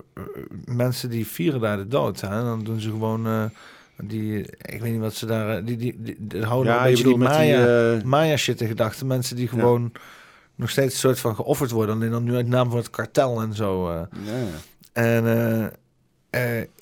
mensen 0.65 1.11
die 1.11 1.27
vieren 1.27 1.61
daar 1.61 1.77
de 1.77 1.89
dood. 1.89 2.20
Hè? 2.20 2.43
Dan 2.43 2.65
doen 2.65 2.81
ze 2.81 2.91
gewoon... 2.91 3.51
die, 3.97 4.41
ik 4.61 4.81
weet 4.81 4.93
niet 4.93 5.01
wat 5.01 5.15
ze 5.15 5.27
daar... 5.27 5.65
Die, 5.65 5.77
die, 5.77 5.95
die, 5.99 6.16
die 6.19 6.43
houden 6.43 6.73
ja, 6.73 6.78
een 6.78 6.85
je 6.85 6.91
beetje 6.91 7.09
die 7.09 7.16
met 7.16 7.28
die. 7.28 7.39
Maya, 7.39 8.01
Maya 8.05 8.36
shit 8.36 8.61
in 8.61 8.69
gedachten. 8.69 9.07
Mensen 9.07 9.36
die 9.36 9.49
gewoon 9.49 9.93
nog 10.55 10.70
steeds 10.70 10.93
een 10.95 11.01
soort 11.01 11.20
van 11.20 11.35
geofferd 11.35 11.70
worden. 11.70 11.95
Alleen 11.95 12.11
dan 12.11 12.24
nu 12.24 12.35
uit 12.35 12.47
naam 12.47 12.69
van 12.69 12.78
het 12.78 12.91
kartel 12.91 13.41
en 13.41 13.55
zo. 13.55 13.91
ja, 13.93 14.09
ja. 14.24 14.47
En 14.93 15.24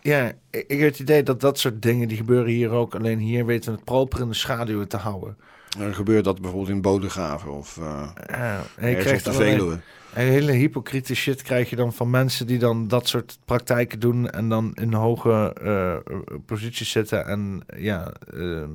ja, 0.00 0.32
ik, 0.50 0.64
ik 0.66 0.78
heb 0.78 0.88
het 0.88 0.98
idee 0.98 1.22
dat 1.22 1.40
dat 1.40 1.58
soort 1.58 1.82
dingen 1.82 2.08
die 2.08 2.16
gebeuren 2.16 2.52
hier 2.52 2.70
ook. 2.70 2.94
Alleen 2.94 3.18
hier 3.18 3.46
weten 3.46 3.70
we 3.70 3.76
het 3.76 3.84
proper 3.84 4.20
in 4.20 4.28
de 4.28 4.34
schaduw 4.34 4.84
te 4.84 4.96
houden. 4.96 5.36
Dan 5.78 5.94
gebeurt 5.94 6.24
dat 6.24 6.40
bijvoorbeeld 6.40 6.70
in 6.70 6.80
Bodegraven 6.80 7.52
of 7.52 7.76
uh, 7.76 8.08
Ja, 8.26 8.62
en 8.76 8.88
je 8.88 8.96
ergens 8.96 9.04
krijgt 9.04 9.26
op 9.26 9.32
de 9.32 9.38
Veluwe. 9.38 9.80
Een 10.14 10.26
hele 10.26 10.52
hypocriete 10.52 11.14
shit 11.14 11.42
krijg 11.42 11.70
je 11.70 11.76
dan 11.76 11.92
van 11.92 12.10
mensen 12.10 12.46
die 12.46 12.58
dan 12.58 12.88
dat 12.88 13.08
soort 13.08 13.38
praktijken 13.44 14.00
doen 14.00 14.30
en 14.30 14.48
dan 14.48 14.74
in 14.74 14.92
hoge 14.92 15.54
eh, 15.62 16.14
posities 16.46 16.90
zitten 16.90 17.26
en 17.26 17.62
ja, 17.76 18.12
eh, 18.34 18.68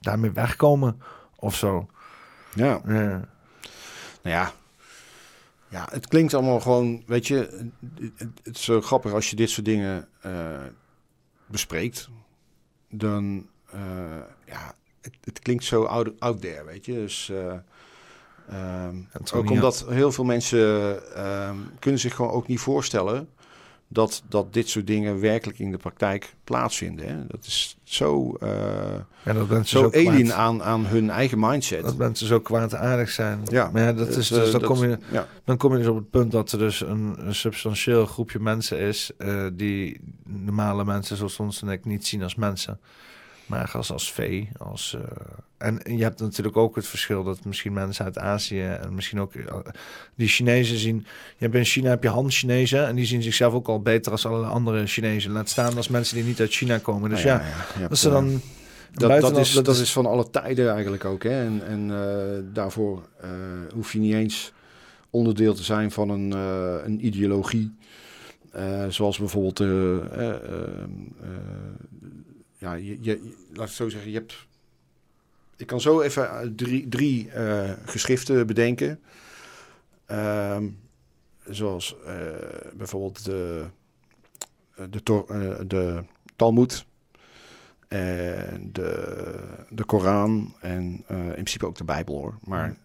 daarmee 0.00 0.30
wegkomen 0.30 1.00
of 1.36 1.56
zo. 1.56 1.88
Ja, 2.54 2.80
Ja. 2.86 2.92
nou 4.22 4.36
ja. 4.36 4.52
Ja, 5.68 5.88
het 5.90 6.08
klinkt 6.08 6.34
allemaal 6.34 6.60
gewoon, 6.60 7.02
weet 7.06 7.26
je, 7.26 7.68
het, 8.16 8.40
is 8.42 8.64
zo 8.64 8.80
grappig 8.80 9.12
als 9.12 9.30
je 9.30 9.36
dit 9.36 9.50
soort 9.50 9.66
dingen 9.66 10.08
eh, 10.20 10.62
bespreekt. 11.46 12.08
Dan, 12.90 13.46
eh, 13.70 13.80
ja, 14.46 14.74
het, 15.00 15.14
het 15.24 15.38
klinkt 15.38 15.64
zo 15.64 15.84
out, 15.84 16.10
out 16.18 16.40
there, 16.40 16.64
weet 16.64 16.84
je. 16.84 16.92
Dus, 16.92 17.32
eh, 18.48 18.84
ehm, 18.84 18.96
ook 19.34 19.50
omdat 19.50 19.86
heel 19.88 20.12
veel 20.12 20.24
mensen 20.24 20.98
ehm, 21.14 21.56
kunnen 21.78 22.00
zich 22.00 22.14
gewoon 22.14 22.30
ook 22.30 22.46
niet 22.46 22.60
voorstellen 22.60 23.28
dat, 23.88 24.22
dat 24.28 24.52
dit 24.52 24.68
soort 24.68 24.86
dingen 24.86 25.20
werkelijk 25.20 25.58
in 25.58 25.70
de 25.70 25.76
praktijk 25.76 26.34
plaatsvinden. 26.44 27.08
Hè? 27.08 27.26
Dat 27.26 27.44
is 27.44 27.76
zo, 27.82 28.34
eh, 28.40 28.48
Ja, 29.24 29.32
dat 29.32 29.66
zo 29.66 29.90
alien 29.92 30.32
aan, 30.32 30.62
aan 30.62 30.86
hun 30.86 31.10
eigen 31.10 31.38
mindset. 31.38 31.82
dat 31.82 31.96
mensen 31.96 32.26
zo 32.26 32.40
kwaadaardig 32.40 33.10
zijn. 33.10 33.40
Ja, 33.44 33.70
maar 33.72 33.82
ja, 33.82 33.92
dat 33.92 34.08
is 34.08 34.14
Dus, 34.14 34.28
dus, 34.28 34.38
eh, 34.46 34.52
dan, 34.52 34.60
dat- 34.60 34.70
kom 34.70 34.82
je, 34.88 34.98
ja. 35.10 35.26
dan 35.44 35.56
kom 35.56 35.72
je 35.72 35.78
dus 35.78 35.86
op 35.86 35.96
het 35.96 36.10
punt 36.10 36.32
dat 36.32 36.52
er 36.52 36.58
dus 36.58 36.80
een, 36.80 37.14
een 37.18 37.34
substantieel 37.34 38.06
groepje 38.06 38.38
mensen 38.40 38.78
is 38.78 39.10
eh, 39.18 39.46
die 39.52 40.00
normale 40.24 40.84
mensen 40.84 41.16
zoals 41.16 41.38
ons 41.38 41.62
en 41.62 41.68
ik 41.68 41.84
niet 41.84 42.06
zien 42.06 42.22
als 42.22 42.34
mensen. 42.34 42.80
Maar 43.46 43.70
als, 43.74 43.92
als 43.92 44.12
vee. 44.12 44.48
Als, 44.58 44.96
eh, 44.98 45.68
en 45.68 45.96
je 45.96 46.02
hebt 46.02 46.20
natuurlijk 46.20 46.56
ook 46.56 46.76
het 46.76 46.86
verschil 46.86 47.24
dat 47.24 47.44
misschien 47.44 47.72
mensen 47.72 48.04
uit 48.04 48.18
Azië 48.18 48.62
en 48.62 48.94
misschien 48.94 49.20
ook 49.20 49.34
eh, 49.34 49.56
die 50.14 50.28
Chinezen 50.28 50.76
zien. 50.78 50.96
Je 51.36 51.44
hebt 51.44 51.54
in 51.54 51.64
China 51.64 51.88
heb 51.88 52.02
je 52.02 52.08
Han-Chinezen 52.08 52.86
en 52.86 52.94
die 52.96 53.06
zien 53.06 53.22
zichzelf 53.22 53.52
ook 53.54 53.68
al 53.68 53.80
beter 53.82 54.12
als 54.12 54.26
alle 54.26 54.46
andere 54.46 54.86
Chinezen. 54.86 55.32
Laat 55.32 55.48
staan 55.48 55.76
als 55.76 55.88
mensen 55.88 56.16
die 56.16 56.24
niet 56.24 56.40
uit 56.40 56.52
China 56.52 56.78
komen. 56.78 57.10
Dus 57.10 57.24
Nou 57.24 57.40
ja, 57.40 57.86
als 57.90 58.00
ze 58.00 58.08
eh, 58.08 58.14
dan. 58.14 58.40
Dat, 58.92 59.08
buitenaf- 59.08 59.36
dat, 59.36 59.46
is, 59.46 59.52
dat, 59.52 59.76
is 59.76 59.92
van 59.92 60.06
alle 60.06 60.30
tijden 60.30 60.72
eigenlijk 60.72 61.04
ook. 61.04 61.22
Hè? 61.22 61.44
En, 61.44 61.62
en 61.66 61.90
eh, 61.90 62.42
daarvoor 62.54 63.02
eh, 63.20 63.28
hoef 63.74 63.92
je 63.92 63.98
niet 63.98 64.14
eens 64.14 64.52
onderdeel 65.10 65.54
te 65.54 65.62
zijn 65.62 65.90
van 65.90 66.08
een, 66.10 66.32
eh, 66.32 66.74
een 66.84 67.06
ideologie. 67.06 67.74
Eh, 68.52 68.84
zoals 68.88 69.18
bijvoorbeeld, 69.18 69.60
eh, 69.60 69.66
eh, 69.68 70.28
eh, 70.28 70.34
eh, 71.22 71.28
ja, 72.64 72.74
je, 72.74 72.98
je, 73.00 73.32
laat 73.52 73.68
ik 73.68 73.74
zo 73.74 73.88
zeggen, 73.88 74.10
je 74.10 74.16
hebt... 74.16 74.46
Ik 75.56 75.66
kan 75.66 75.80
zo 75.80 76.00
even 76.00 76.30
eh, 76.30 76.48
drie, 76.56 76.88
drie 76.88 77.30
eh, 77.30 77.72
geschriften 77.84 78.46
bedenken. 78.46 79.00
Ehm, 80.06 80.68
zoals 81.44 81.96
eh, 82.06 82.14
bijvoorbeeld 82.74 83.24
de, 83.24 83.64
de, 84.90 85.02
Tor- 85.02 85.26
de 85.66 86.04
Talmud, 86.36 86.84
en 87.88 88.68
de, 88.72 89.38
de 89.70 89.84
Koran 89.84 90.54
en 90.60 91.04
in 91.08 91.32
principe 91.32 91.66
ook 91.66 91.76
de 91.76 91.84
Bijbel 91.84 92.14
hoor. 92.14 92.38
Maar 92.44 92.76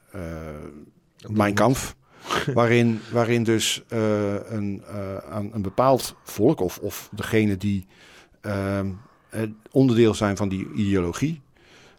Mijn 1.27 1.53
Kampf, 1.53 1.95
waarin, 2.53 2.99
waarin 3.11 3.43
dus 3.43 3.83
een, 3.87 4.83
aan 5.29 5.53
een 5.53 5.61
bepaald 5.61 6.15
volk 6.23 6.59
of, 6.59 6.77
of 6.77 7.09
degene 7.11 7.57
die 7.57 7.87
ehm, 8.41 8.87
eh, 8.87 9.08
onderdeel 9.71 10.13
zijn 10.13 10.37
van 10.37 10.49
die 10.49 10.71
ideologie, 10.73 11.41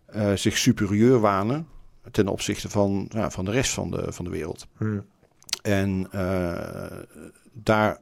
eh, 0.07 0.33
zich 0.35 0.59
superieur 0.59 1.21
wanen 1.21 1.67
ten 2.11 2.29
opzichte 2.29 2.69
van, 2.69 3.07
ja, 3.09 3.31
van 3.31 3.45
de 3.45 3.51
rest 3.51 3.73
van 3.73 3.91
de, 3.91 4.13
van 4.13 4.25
de 4.25 4.31
wereld. 4.31 4.67
Ja. 4.79 5.05
En 5.63 6.07
eh, 6.11 6.97
daar 7.53 8.01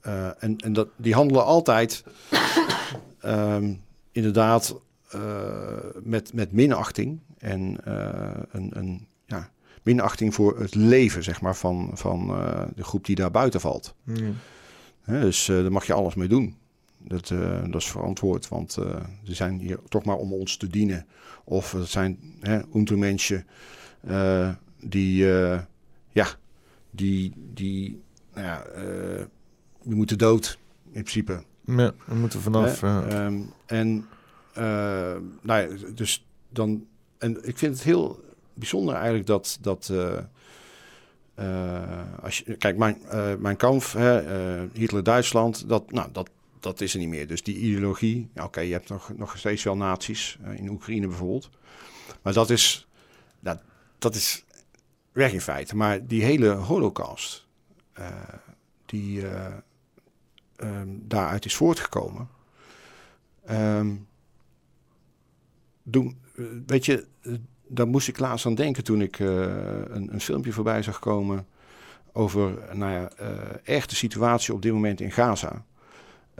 eh, 0.00 0.42
en, 0.42 0.56
en 0.56 0.72
dat, 0.72 0.88
die 0.96 1.14
handelen 1.14 1.44
altijd 1.44 2.04
ehm, 3.20 3.74
inderdaad 4.12 4.80
eh, 5.08 5.20
met, 6.02 6.32
met 6.32 6.52
minachting 6.52 7.20
en 7.38 7.84
eh, 7.84 8.42
een, 8.50 8.70
een 8.78 9.06
ja, 9.26 9.50
minachting 9.82 10.34
voor 10.34 10.58
het 10.58 10.74
leven, 10.74 11.22
zeg 11.22 11.40
maar, 11.40 11.56
van, 11.56 11.90
van 11.94 12.30
eh, 12.30 12.62
de 12.74 12.84
groep 12.84 13.04
die 13.04 13.16
daar 13.16 13.30
buiten 13.30 13.60
valt. 13.60 13.94
Ja. 14.04 14.30
Hè, 15.00 15.20
dus 15.20 15.48
eh, 15.48 15.56
daar 15.56 15.72
mag 15.72 15.86
je 15.86 15.92
alles 15.92 16.14
mee 16.14 16.28
doen. 16.28 16.56
Dat, 17.04 17.30
eh, 17.30 17.62
dat 17.70 17.80
is 17.80 17.90
verantwoord, 17.90 18.48
want 18.48 18.76
eh, 18.76 19.04
ze 19.22 19.34
zijn 19.34 19.58
hier 19.58 19.78
toch 19.88 20.04
maar 20.04 20.16
om 20.16 20.32
ons 20.32 20.56
te 20.56 20.66
dienen. 20.66 21.06
Of 21.44 21.72
het 21.72 21.88
zijn 21.88 22.18
hè, 22.40 22.60
mensen 22.96 23.46
uh, 24.08 24.50
die, 24.80 25.32
eh, 25.32 25.60
ja, 26.12 26.26
die, 26.90 27.32
die, 27.54 28.02
nou 28.34 28.46
ja, 28.46 28.62
eh, 28.62 29.24
die 29.82 29.94
moeten 29.94 30.18
dood 30.18 30.58
in 30.84 30.92
principe. 30.92 31.42
Ja, 31.64 31.92
we 32.04 32.14
moeten 32.14 32.40
vanaf. 32.40 32.80
Ja. 32.80 33.04
Ehm, 33.06 33.40
en 33.66 34.06
eh, 34.54 35.16
nou 35.42 35.60
ja, 35.60 35.92
dus 35.94 36.26
dan. 36.48 36.86
En 37.18 37.48
ik 37.48 37.58
vind 37.58 37.74
het 37.74 37.82
heel 37.82 38.24
bijzonder 38.54 38.94
eigenlijk 38.94 39.26
dat. 39.26 39.58
dat 39.60 39.88
eh, 39.92 40.18
eh, 41.34 42.22
als 42.22 42.38
je, 42.38 42.56
kijk, 42.56 42.76
mijn, 42.76 43.02
eh, 43.08 43.34
mijn 43.38 43.56
kamp, 43.56 43.82
eh, 43.96 44.18
Hitler-Duitsland, 44.72 45.68
dat, 45.68 45.90
nou, 45.90 46.08
dat, 46.12 46.30
dat 46.60 46.80
is 46.80 46.92
er 46.92 46.98
niet 46.98 47.08
meer. 47.08 47.26
Dus 47.26 47.42
die 47.42 47.56
ideologie, 47.56 48.30
ja, 48.34 48.44
oké, 48.44 48.60
je 48.60 48.72
hebt 48.72 48.88
nog, 48.88 49.12
nog 49.16 49.38
steeds 49.38 49.62
wel 49.62 49.76
nazi's, 49.76 50.38
eh, 50.42 50.58
in 50.58 50.68
Oekraïne 50.68 51.06
bijvoorbeeld. 51.06 51.50
Maar 52.22 52.32
dat 52.32 52.50
is, 52.50 52.88
dat, 53.40 53.62
dat 53.98 54.14
is 54.14 54.44
weg 55.12 55.32
in 55.32 55.40
feite. 55.40 55.76
Maar 55.76 56.06
die 56.06 56.22
hele 56.22 56.48
holocaust, 56.48 57.46
eh, 57.92 58.06
die 58.86 59.28
eh, 59.28 59.46
ehm, 60.56 60.88
daaruit 60.88 61.44
is 61.44 61.54
voortgekomen. 61.54 62.28
Ehm, 63.44 63.94
doen, 65.82 66.18
weet 66.66 66.84
je, 66.84 67.06
daar 67.66 67.88
moest 67.88 68.08
ik 68.08 68.18
laatst 68.18 68.46
aan 68.46 68.54
denken 68.54 68.84
toen 68.84 69.02
ik 69.02 69.18
een, 69.18 70.12
een 70.12 70.20
filmpje 70.20 70.52
voorbij 70.52 70.82
zag 70.82 70.98
komen 70.98 71.46
over 72.12 72.76
nou 72.76 72.92
ja, 72.92 73.10
echt 73.64 73.90
de 73.90 73.96
situatie 73.96 74.54
op 74.54 74.62
dit 74.62 74.72
moment 74.72 75.00
in 75.00 75.12
Gaza. 75.12 75.64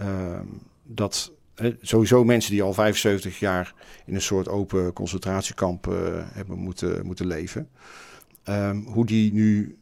Ehm, 0.00 0.46
dat 0.82 1.32
sowieso 1.80 2.24
mensen 2.24 2.50
die 2.50 2.62
al 2.62 2.72
75 2.72 3.38
jaar 3.38 3.74
in 4.06 4.14
een 4.14 4.22
soort 4.22 4.48
open 4.48 4.92
concentratiekamp 4.92 5.86
eh, 5.86 5.94
hebben 6.32 6.58
moeten, 6.58 7.06
moeten 7.06 7.26
leven. 7.26 7.68
Ehm, 8.42 8.76
hoe 8.76 9.06
die 9.06 9.32
nu 9.32 9.78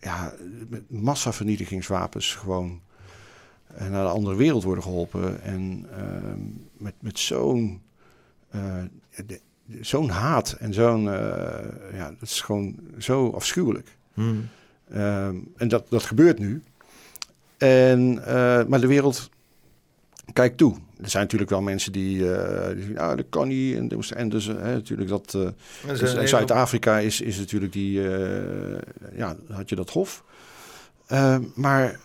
ja, 0.00 0.34
met 0.68 0.90
massavernietigingswapens 0.90 2.34
gewoon 2.34 2.80
eh, 3.66 3.88
naar 3.88 4.04
de 4.04 4.10
andere 4.10 4.36
wereld 4.36 4.62
worden 4.62 4.84
geholpen. 4.84 5.42
En 5.42 5.86
ehm, 5.96 6.40
met, 6.72 6.94
met 7.00 7.18
zo'n 7.18 7.82
eh, 8.48 8.82
zo'n 9.80 10.08
haat 10.08 10.52
en 10.52 10.74
zo'n... 10.74 11.02
ja, 11.92 12.14
dat 12.18 12.28
is 12.28 12.40
gewoon 12.40 12.78
zo 12.98 13.30
afschuwelijk. 13.30 13.96
Hmm. 14.14 14.48
En 15.56 15.68
dat, 15.68 15.90
dat 15.90 16.02
gebeurt 16.02 16.38
nu. 16.38 16.62
En, 17.56 18.14
maar 18.68 18.80
de 18.80 18.86
wereld 18.86 19.30
kijkt 20.32 20.56
toe. 20.56 20.74
Er 21.02 21.10
zijn 21.10 21.22
natuurlijk 21.22 21.50
wel 21.50 21.60
mensen 21.62 21.92
die, 21.92 22.34
eh 22.34 22.66
die 22.74 22.82
zeggen, 22.82 22.98
ah, 22.98 23.16
dat 23.16 23.26
kan 23.30 23.48
niet. 23.48 23.76
En, 23.76 23.88
dus- 23.88 24.12
en 24.12 24.28
dus, 24.28 24.48
eh, 24.48 24.54
natuurlijk 24.54 25.08
dat... 25.08 25.32
Er 25.32 25.54
dus 25.98 26.30
Zuid-Afrika 26.30 26.98
is, 26.98 27.20
is 27.20 27.38
natuurlijk 27.38 27.72
die, 27.72 28.00
ja, 29.16 29.36
had 29.50 29.68
je 29.68 29.76
dat 29.76 29.90
hof. 29.90 30.24
Maar 31.54 31.98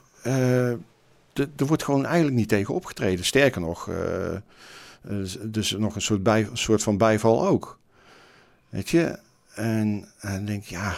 de- 1.33 1.49
er 1.55 1.65
wordt 1.65 1.83
gewoon 1.83 2.05
eigenlijk 2.05 2.35
niet 2.35 2.49
tegen 2.49 2.73
opgetreden. 2.73 3.25
Sterker 3.25 3.61
nog, 3.61 3.89
dus- 5.01 5.37
dus 5.43 5.71
nog 5.71 5.95
een 5.95 6.01
soort, 6.01 6.23
bij, 6.23 6.49
soort 6.53 6.83
van 6.83 6.97
bijval 6.97 7.47
ook. 7.47 7.79
Weet 8.69 8.89
je? 8.89 9.19
En, 9.53 10.07
en 10.19 10.45
denk 10.45 10.63
ja, 10.63 10.95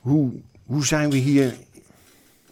hoe, 0.00 0.32
hoe 0.66 0.86
zijn 0.86 1.10
we 1.10 1.16
hier... 1.16 1.54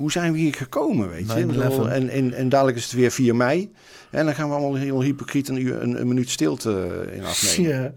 Hoe 0.03 0.13
zijn 0.13 0.33
we 0.33 0.39
hier 0.39 0.55
gekomen, 0.55 1.09
weet 1.11 1.33
je? 1.33 1.39
Ik 1.41 1.45
9/11. 1.45 1.47
bedoel, 1.47 1.91
En, 1.91 2.09
en, 2.09 2.33
en 2.33 2.49
dadelijk 2.49 2.77
is 2.77 2.85
het 2.85 2.93
weer 2.93 3.11
4 3.11 3.37
mei. 3.37 3.73
En 4.11 4.25
dan 4.25 4.35
gaan 4.35 4.49
we 4.49 4.55
allemaal 4.55 4.75
heel 4.75 5.03
hypocriet 5.03 5.49
een, 5.49 5.61
uur, 5.61 5.83
een, 5.83 6.01
een 6.01 6.09
minuut 6.09 6.31
stilte 6.31 7.05
in 7.13 7.25
afnemen. 7.25 7.71
Ja, 7.71 7.93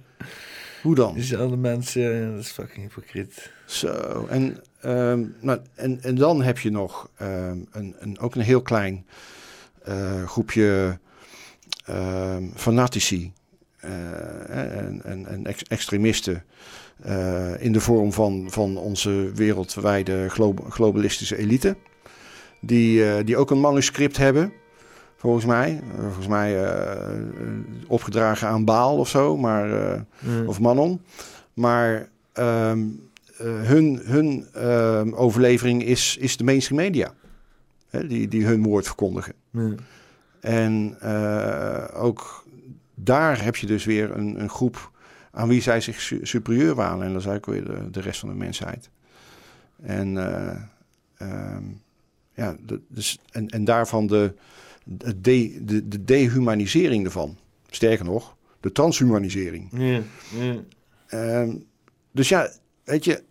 Hoe 0.82 0.96
dan? 0.96 1.14
diezelfde 1.14 1.58
mensen, 1.58 2.02
ja, 2.02 2.32
dat 2.32 2.40
is 2.40 2.50
fucking 2.50 2.88
hypocriet. 2.88 3.52
Zo, 3.66 4.26
en, 4.30 4.58
ehm, 4.82 5.24
nou, 5.40 5.60
en, 5.76 6.00
en 6.04 6.16
dan 6.16 6.42
heb 6.42 6.60
je 6.60 6.72
nog 6.72 7.10
ehm, 7.18 7.58
een, 7.72 7.96
een, 8.00 8.20
ook 8.20 8.36
een 8.36 8.42
heel 8.42 8.62
klein 8.62 9.06
eh, 9.84 10.28
groepje 10.28 11.00
ehm, 11.86 12.44
fanatici 12.56 13.32
eh, 13.80 14.78
en, 14.78 15.02
en, 15.04 15.26
en 15.26 15.46
ex- 15.46 15.64
extremisten 15.64 16.44
eh, 17.04 17.62
in 17.64 17.72
de 17.72 17.80
vorm 17.80 18.14
van, 18.14 18.48
van 18.52 18.78
onze 18.78 19.32
wereldwijde 19.36 20.30
glo- 20.30 20.66
globalistische 20.70 21.38
elite. 21.38 21.76
Die, 22.66 23.10
eh, 23.12 23.26
die 23.26 23.38
ook 23.38 23.52
een 23.52 23.60
manuscript 23.60 24.18
hebben, 24.18 24.54
volgens 25.16 25.46
mij. 25.46 25.82
Eh, 25.98 26.04
volgens 26.04 26.28
mij 26.28 26.64
eh, 26.66 27.12
opgedragen 27.88 28.48
aan 28.48 28.66
Baal 28.66 28.98
of 28.98 29.10
zo, 29.10 29.38
maar... 29.38 29.70
Hmm. 30.20 30.48
of 30.48 30.60
Manon. 30.60 31.02
Maar 31.54 32.10
ehm, 32.34 32.80
eh, 33.38 33.62
hun, 33.62 34.02
hun 34.04 34.48
ehm, 34.54 35.14
overlevering 35.14 35.84
is, 35.84 36.18
is 36.20 36.38
de 36.38 36.44
mainstream 36.44 36.82
media. 36.82 37.14
Hè, 37.90 38.08
die, 38.08 38.28
die 38.28 38.46
hun 38.46 38.64
woord 38.64 38.86
verkondigen. 38.86 39.34
Ja. 39.52 39.70
En 40.40 40.98
ook 41.94 42.46
daar 42.96 43.44
heb 43.44 43.56
je 43.56 43.68
dus 43.68 43.86
weer 43.86 44.12
een, 44.18 44.42
een 44.42 44.50
groep 44.50 44.92
aan 45.32 45.48
wie 45.48 45.62
zij 45.62 45.82
zich 45.82 46.02
su- 46.02 46.26
superieur 46.26 46.76
wanen. 46.76 47.06
En 47.06 47.12
dat 47.14 47.22
is 47.22 47.28
eigenlijk 47.28 47.68
weer 47.68 47.76
de, 47.78 47.92
de 47.92 48.00
rest 48.02 48.20
van 48.20 48.30
de 48.30 48.36
mensheid. 48.36 48.90
En, 49.84 50.18
ehm, 51.18 51.64
ja, 52.36 52.56
dus, 52.88 53.20
en, 53.32 53.48
en 53.48 53.66
daarvan 53.66 54.08
de, 54.08 54.34
de, 54.84 55.22
de, 55.22 55.62
de, 55.66 55.88
de 55.88 56.04
dehumanisering 56.04 57.06
ervan. 57.06 57.38
Sterker 57.70 58.06
nog, 58.06 58.36
de 58.60 58.72
transhumanisering. 58.72 59.70
Ja, 59.72 60.02
ja. 60.40 60.64
Ehm, 61.08 61.56
dus 62.12 62.30
ja, 62.30 62.52
weet 62.84 63.06
je, 63.06 63.24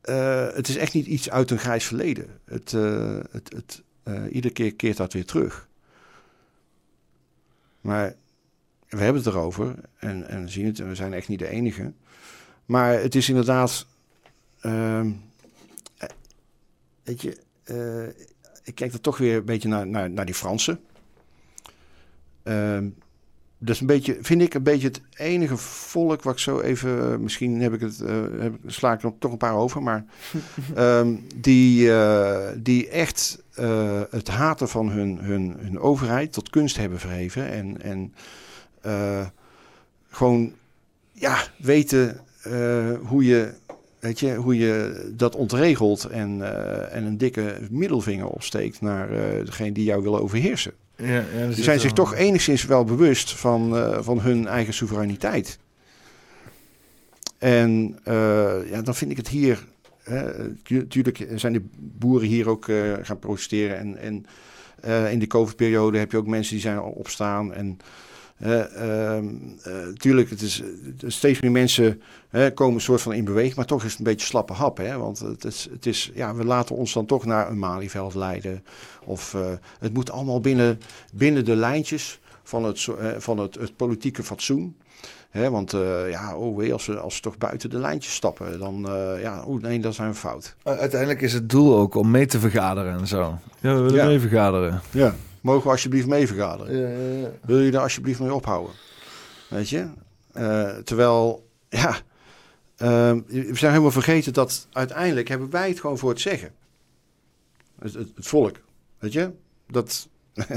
eh, 0.00 0.52
het 0.52 0.68
is 0.68 0.76
echt 0.76 0.94
niet 0.94 1.06
iets 1.06 1.30
uit 1.30 1.50
een 1.50 1.58
grijs 1.58 1.84
verleden. 1.84 2.26
Het, 2.44 2.72
eh, 2.72 3.18
het, 3.30 3.52
het, 3.52 3.82
eh, 4.02 4.22
iedere 4.30 4.54
keer 4.54 4.74
keert 4.74 4.96
dat 4.96 5.12
weer 5.12 5.24
terug. 5.24 5.68
Maar 7.80 8.14
we 8.88 8.98
hebben 8.98 9.22
het 9.22 9.32
erover 9.32 9.74
en, 9.98 10.28
en 10.28 10.42
we 10.42 10.48
zien 10.48 10.66
het 10.66 10.80
en 10.80 10.88
we 10.88 10.94
zijn 10.94 11.12
echt 11.12 11.28
niet 11.28 11.38
de 11.38 11.48
enige. 11.48 11.92
Maar 12.66 13.00
het 13.00 13.14
is 13.14 13.28
inderdaad, 13.28 13.86
ehm, 14.60 15.10
eh, 15.98 16.08
weet 17.02 17.22
je, 17.22 17.38
ik 18.70 18.76
kijk 18.76 18.92
er 18.92 19.00
toch 19.00 19.18
weer 19.18 19.36
een 19.36 19.44
beetje 19.44 19.68
naar, 19.68 19.86
naar, 19.86 20.10
naar 20.10 20.26
die 20.26 20.34
Fransen. 20.34 20.80
Ehm, 22.42 22.88
dat 23.58 23.74
is 23.74 23.80
een 23.80 23.86
beetje, 23.86 24.18
vind 24.20 24.42
ik 24.42 24.54
een 24.54 24.62
beetje 24.62 24.86
het 24.86 25.00
enige 25.14 25.56
volk 25.56 26.22
wat 26.22 26.32
ik 26.32 26.38
zo 26.38 26.60
even, 26.60 27.12
eh, 27.12 27.18
misschien 27.18 27.60
heb 27.60 27.72
ik 27.72 27.80
het, 27.80 28.00
eh, 28.00 28.22
heb, 28.38 28.54
sla 28.66 28.92
ik 28.92 29.02
er 29.02 29.12
toch 29.18 29.32
een 29.32 29.38
paar 29.38 29.54
over, 29.54 29.82
maar 29.82 30.04
ehm, 30.74 31.16
die, 31.36 31.92
eh, 31.92 32.48
die 32.56 32.88
echt 32.88 33.42
het 34.10 34.28
haten 34.28 34.68
van 34.68 34.90
hun, 34.90 35.18
hun, 35.18 35.56
hun 35.58 35.78
overheid 35.78 36.32
tot 36.32 36.50
kunst 36.50 36.76
hebben 36.76 36.98
verheven 36.98 37.50
en, 37.50 37.82
en 37.82 38.14
gewoon 40.10 40.52
ja, 41.12 41.38
weten 41.56 42.20
hoe, 43.02 43.24
je, 43.24 43.52
weet 44.00 44.20
je, 44.20 44.34
hoe 44.34 44.58
je 44.58 45.04
dat 45.16 45.34
ontregelt 45.36 46.04
en, 46.04 46.42
eh, 46.42 46.96
en 46.96 47.04
een 47.04 47.18
dikke 47.18 47.58
middelvinger 47.70 48.26
opsteekt 48.26 48.80
naar 48.80 49.10
eh, 49.10 49.44
degene 49.44 49.72
die 49.72 49.84
jou 49.84 50.02
willen 50.02 50.22
overheersen. 50.22 50.72
Ja, 50.96 51.24
zit 51.50 51.64
zijn 51.64 51.80
zich 51.80 51.92
toch 51.92 52.14
enigszins 52.14 52.64
wel 52.64 52.84
bewust 52.84 53.32
van, 53.32 53.76
eh, 53.76 53.98
van 54.00 54.20
hun 54.20 54.46
eigen 54.46 54.74
soevereiniteit. 54.74 55.58
En 57.38 57.98
ja, 58.70 58.82
dan 58.82 58.94
vind 58.94 59.10
ik 59.10 59.16
het 59.16 59.28
hier. 59.28 59.66
Natuurlijk 60.68 61.26
zijn 61.34 61.52
de 61.52 61.62
boeren 61.78 62.28
hier 62.28 62.48
ook 62.48 62.64
gaan 63.02 63.18
protesteren. 63.18 63.78
En, 63.78 63.96
en 63.96 64.26
in 65.10 65.18
de 65.18 65.26
COVID-periode 65.26 65.98
heb 65.98 66.10
je 66.10 66.16
ook 66.16 66.26
mensen 66.26 66.52
die 66.52 66.62
zijn 66.62 66.80
opstaan. 66.80 67.54
En 67.54 67.78
natuurlijk, 69.88 70.30
het 70.30 70.42
is, 70.42 70.62
het 70.86 71.02
is 71.02 71.16
steeds 71.16 71.40
meer 71.40 71.50
mensen 71.50 72.02
hè, 72.28 72.52
komen 72.52 72.74
een 72.74 72.80
soort 72.80 73.02
van 73.02 73.12
in 73.12 73.24
beweging. 73.24 73.54
Maar 73.54 73.64
toch 73.66 73.84
is 73.84 73.90
het 73.90 73.98
een 73.98 74.04
beetje 74.04 74.26
slappe 74.26 74.52
hap. 74.52 74.76
Hè? 74.76 74.98
Want 74.98 75.18
het 75.18 75.44
is, 75.44 75.68
het 75.70 75.86
is, 75.86 76.10
ja, 76.14 76.34
we 76.34 76.44
laten 76.44 76.76
ons 76.76 76.92
dan 76.92 77.06
toch 77.06 77.24
naar 77.24 77.50
een 77.50 77.58
Malieveld 77.58 78.14
leiden. 78.14 78.64
Of 79.04 79.34
eh, 79.34 79.40
het 79.78 79.94
moet 79.94 80.10
allemaal 80.10 80.40
binnen, 80.40 80.80
binnen 81.12 81.44
de 81.44 81.56
lijntjes 81.56 82.20
van 82.42 82.64
het, 82.64 82.86
eh, 83.00 83.06
van 83.18 83.38
het, 83.38 83.54
het 83.54 83.76
politieke 83.76 84.22
fatsoen. 84.22 84.76
Hè, 85.30 85.50
want 85.50 85.72
eh, 85.72 86.10
ja, 86.10 86.36
oh 86.36 86.56
wee, 86.56 86.72
als 86.72 86.86
we, 86.86 86.98
als 86.98 87.14
we 87.16 87.20
toch 87.22 87.38
buiten 87.38 87.70
de 87.70 87.78
lijntjes 87.78 88.14
stappen, 88.14 88.58
dan, 88.58 88.88
eh, 88.88 89.22
ja, 89.22 89.42
oh 89.44 89.62
nee, 89.62 89.80
dan 89.80 89.92
zijn 89.94 90.10
we 90.10 90.14
fout. 90.16 90.54
U- 90.64 90.70
Uiteindelijk 90.70 91.20
is 91.20 91.32
het 91.32 91.50
doel 91.50 91.76
ook 91.78 91.94
om 91.94 92.10
mee 92.10 92.26
te 92.26 92.38
vergaderen 92.38 92.98
en 92.98 93.06
zo. 93.06 93.38
Ja, 93.60 93.74
we 93.74 93.80
willen 93.80 93.94
Ja. 93.98 94.06
mee 94.06 94.20
vergaderen. 94.20 94.80
Ja. 94.90 95.14
Mogen 95.40 95.62
we 95.62 95.70
alsjeblieft 95.70 96.06
mee 96.06 96.26
vergaderen? 96.26 96.76
Ja, 96.76 97.18
ja. 97.20 97.30
Wil 97.42 97.60
je 97.60 97.70
daar 97.70 97.82
alsjeblieft 97.82 98.20
mee 98.20 98.34
ophouden? 98.34 98.74
Weet 99.48 99.68
je? 99.68 99.88
Eh, 100.32 100.76
terwijl, 100.76 101.48
ja, 101.68 101.96
eh, 102.76 103.12
we 103.26 103.50
zijn 103.52 103.70
helemaal 103.70 103.90
vergeten 103.90 104.32
dat 104.32 104.68
uiteindelijk 104.72 105.28
hebben 105.28 105.50
wij 105.50 105.68
het 105.68 105.80
gewoon 105.80 105.98
voor 105.98 106.10
het 106.10 106.20
zeggen. 106.20 106.52
Het, 107.78 107.94
het, 107.94 108.08
het 108.14 108.26
volk, 108.26 108.56
weet 108.98 109.12
je? 109.12 109.30
Dat, 109.66 110.08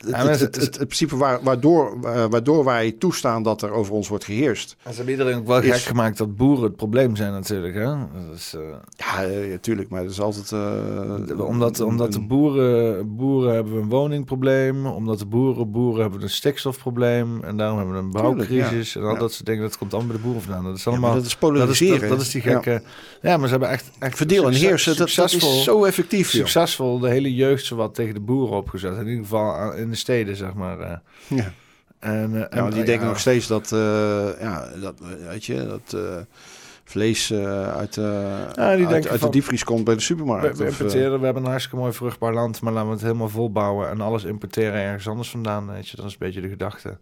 het- 0.00 0.08
het, 0.16 0.16
maar 0.24 0.30
het, 0.30 0.40
het- 0.40 0.54
het, 0.54 0.64
het 0.64 0.76
principe 0.76 1.16
waar, 1.16 1.42
waardoor, 1.42 1.98
eh, 2.04 2.24
waardoor 2.30 2.64
wij 2.64 2.92
toestaan 2.92 3.42
dat 3.42 3.62
er 3.62 3.70
over 3.70 3.92
ons 3.94 4.08
wordt 4.08 4.24
geheerst. 4.24 4.68
Ze 4.70 4.88
hebben 4.94 5.08
iedereen 5.12 5.36
ook 5.38 5.46
wel 5.46 5.62
Is- 5.62 5.70
gek 5.72 5.80
gemaakt 5.80 6.18
dat 6.18 6.36
boeren 6.36 6.64
het 6.64 6.76
probleem 6.76 7.16
zijn 7.16 7.32
natuurlijk. 7.32 7.74
Hè? 7.74 7.84
Dat 7.84 8.34
is, 8.36 8.54
eh, 8.56 8.60
Ja, 8.96 9.24
eh, 9.24 9.54
tuurlijk, 9.60 9.88
maar 9.88 10.02
dat 10.02 10.10
is 10.12 10.20
altijd... 10.20 10.52
eh, 10.52 11.40
omdat 11.46 11.78
een- 11.78 11.86
omdat 11.86 12.12
de 12.12 12.20
boeren, 12.20 13.16
boeren 13.16 13.54
hebben 13.54 13.72
we 13.74 13.80
een 13.80 13.88
woningprobleem. 13.88 14.86
Omdat 14.86 15.18
de 15.18 15.26
boeren, 15.26 15.70
boeren 15.70 16.00
hebben 16.02 16.22
een 16.22 16.30
stikstofprobleem. 16.30 17.42
En 17.44 17.56
daarom 17.56 17.76
hebben 17.76 17.94
we 17.94 18.00
een 18.02 18.10
Tuurlijk, 18.12 18.36
bouwcrisis. 18.36 18.96
En 18.96 19.02
al 19.02 19.12
Ja. 19.12 19.18
dat 19.18 19.32
soort 19.32 19.46
dingen, 19.46 19.62
dat 19.62 19.78
komt 19.78 19.92
allemaal 19.94 20.10
bij 20.10 20.20
de 20.20 20.26
boeren 20.26 20.42
vandaan. 20.42 20.64
Dat 20.64 20.76
is 20.76 20.84
Ja, 20.84 20.90
maar 20.90 20.98
allemaal... 21.00 21.16
dat 21.22 21.26
is 21.26 21.38
dat, 21.38 21.42
is, 21.42 21.48
polariseren. 21.58 22.00
dat, 22.00 22.08
dat 22.08 22.20
is 22.20 22.30
die 22.30 22.42
Ja. 22.44 22.50
gekke... 22.52 22.82
Ja, 23.22 23.36
maar 23.36 23.44
ze 23.46 23.50
hebben 23.50 23.68
echt... 23.70 23.90
echt 23.98 24.16
Verdeel 24.16 24.46
en 24.46 24.52
heersen, 24.52 24.96
dat, 24.96 25.08
is 25.08 25.62
zo 25.64 25.84
effectief. 25.84 26.32
joh. 26.32 26.40
succesvol 26.46 26.98
de 26.98 27.08
hele 27.08 27.34
jeugd 27.34 27.64
zowat 27.64 27.94
tegen 27.94 28.14
de 28.14 28.20
boeren 28.20 28.56
opgezet. 28.56 28.92
In 28.98 29.06
ieder 29.06 29.22
geval 29.22 29.72
in 29.72 29.89
de 29.90 29.96
steden, 29.96 30.36
zeg 30.36 30.54
maar. 30.54 30.78
eh. 30.80 30.96
Ja. 31.28 31.52
En, 31.98 32.34
eh, 32.34 32.38
Ja, 32.40 32.48
en, 32.48 32.70
die 32.70 32.80
eh, 32.80 32.86
denken 32.86 33.00
ja, 33.06 33.08
nog 33.12 33.18
steeds 33.20 33.46
dat, 33.46 33.68
ja, 34.40 34.68
dat 34.80 35.00
weet 35.28 35.44
je, 35.44 35.66
dat 35.66 35.96
vlees 36.84 37.32
uit, 37.32 37.96
eh, 37.96 38.42
uit, 38.86 38.88
uit 39.10 39.20
de 39.20 39.30
diepvries 39.30 39.64
komt 39.64 39.84
bij 39.84 39.94
de 39.94 40.00
supermarkt. 40.00 40.56
We, 40.58 40.64
we 40.64 40.70
of, 40.70 40.80
importeren, 40.80 41.18
we 41.18 41.24
hebben 41.24 41.42
een 41.42 41.48
hartstikke 41.48 41.78
mooi 41.80 41.92
vruchtbaar 41.92 42.32
land, 42.34 42.60
maar 42.60 42.72
laten 42.72 42.88
we 42.88 42.94
het 42.94 43.02
helemaal 43.04 43.28
volbouwen 43.28 43.88
en 43.88 44.00
alles 44.00 44.24
importeren 44.24 44.80
ergens 44.80 45.08
anders 45.08 45.30
vandaan. 45.30 45.70
Weet 45.72 45.88
je, 45.88 45.96
dat 45.96 46.04
is 46.06 46.12
een 46.12 46.18
beetje 46.18 46.40
de 46.40 46.48
gedachte. 46.48 46.98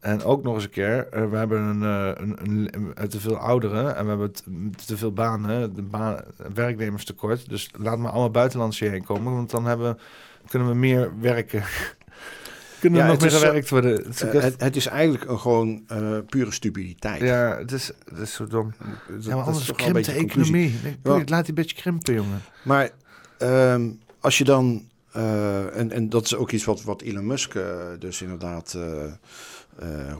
En 0.00 0.24
ook 0.24 0.42
nog 0.42 0.54
eens 0.54 0.64
een 0.64 0.70
keer, 0.70 1.06
we 1.30 1.36
hebben 1.36 1.60
een, 1.60 1.82
een, 1.82 2.36
een, 2.42 2.68
een- 2.94 3.08
te 3.08 3.20
veel 3.20 3.36
ouderen 3.36 3.96
en 3.96 4.02
we 4.04 4.08
hebben 4.08 4.32
t- 4.32 4.44
te 4.86 4.96
veel 4.96 5.12
banen, 5.12 5.74
de 5.74 5.82
baan, 5.82 6.20
werknemerstekort. 6.54 7.48
Dus 7.48 7.70
laat 7.78 7.98
maar 7.98 8.10
allemaal 8.10 8.30
buitenlanders 8.30 8.80
hierheen 8.80 9.04
komen, 9.04 9.32
want 9.34 9.50
dan 9.50 9.64
hebben, 9.66 9.92
we- 9.94 10.00
kunnen 10.48 10.68
we 10.68 10.74
meer 10.74 11.20
werken. 11.20 11.62
kunnen 12.80 12.98
Ja, 13.00 13.04
er 13.06 13.12
nog 13.12 13.20
meer 13.20 13.30
gewerkt 13.30 13.68
worden. 13.70 13.92
Het 13.92 14.06
is 14.08 14.24
ook 14.24 14.32
eh, 14.32 14.42
het, 14.42 14.60
het 14.60 14.76
is 14.76 14.86
eigenlijk 14.86 15.30
een 15.30 15.38
gewoon 15.38 15.82
eh, 15.86 16.18
pure 16.28 16.50
stupiditeit. 16.52 17.20
ja, 17.20 17.58
het 17.58 17.72
is, 17.72 17.86
het 18.08 18.18
is 18.18 18.32
zo 18.34 18.46
dom. 18.46 18.72
Dat- 19.08 19.24
Ja, 19.24 19.34
maar 19.36 19.44
anders 19.44 19.72
krimpt 19.72 20.04
de 20.04 20.12
economie. 20.12 20.74
Ja. 21.02 21.22
Laat 21.26 21.44
die 21.44 21.54
beetje 21.54 21.76
krimpen, 21.76 22.14
jongen. 22.14 22.42
Maar 22.64 22.90
ehm, 23.38 23.90
als 24.20 24.38
je 24.38 24.44
dan, 24.44 24.88
eh, 25.12 25.76
en, 25.76 25.90
en 25.92 26.08
dat 26.08 26.24
is 26.24 26.34
ook 26.34 26.50
iets 26.50 26.64
wat, 26.64 26.82
wat 26.82 27.02
Elon 27.02 27.26
Musk 27.26 27.52
dus 27.98 28.22
inderdaad 28.22 28.78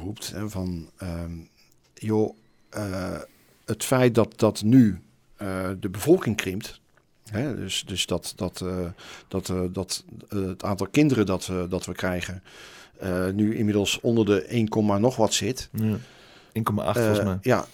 roept, 0.02 0.30
hè, 0.32 0.48
van 0.48 0.90
ehm, 0.96 1.32
joh, 1.94 2.34
het 3.64 3.84
feit 3.84 4.14
dat, 4.14 4.32
dat 4.38 4.62
nu 4.62 5.00
de 5.80 5.88
bevolking 5.90 6.36
krimpt, 6.36 6.80
dus, 7.32 7.84
dus 7.86 8.06
dat, 8.06 8.32
dat, 8.36 8.60
eh, 8.60 8.76
dat, 9.28 9.48
eh, 9.48 9.60
dat 9.72 10.04
eh, 10.28 10.46
het 10.46 10.64
aantal 10.64 10.86
kinderen 10.90 11.26
dat, 11.26 11.50
dat 11.68 11.86
we 11.86 11.92
krijgen 11.92 12.42
nu 13.34 13.56
inmiddels 13.56 13.98
onder 14.00 14.24
de 14.24 14.42
1, 14.44 14.68
komma 14.68 14.98
nog 14.98 15.16
wat 15.16 15.34
zit, 15.34 15.68
Ja. 15.72 15.96
1,8 16.52 16.96
eh, 16.96 17.04
volgens 17.04 17.22
mij. 17.24 17.38
Ja, 17.42 17.66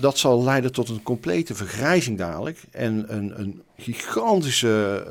dat 0.00 0.18
zal 0.18 0.42
leiden 0.44 0.72
tot 0.72 0.88
een 0.88 1.02
complete 1.02 1.54
vergrijzing 1.54 2.18
dadelijk. 2.18 2.62
En 2.70 3.04
een, 3.08 3.40
een 3.40 3.62
gigantische 3.76 5.06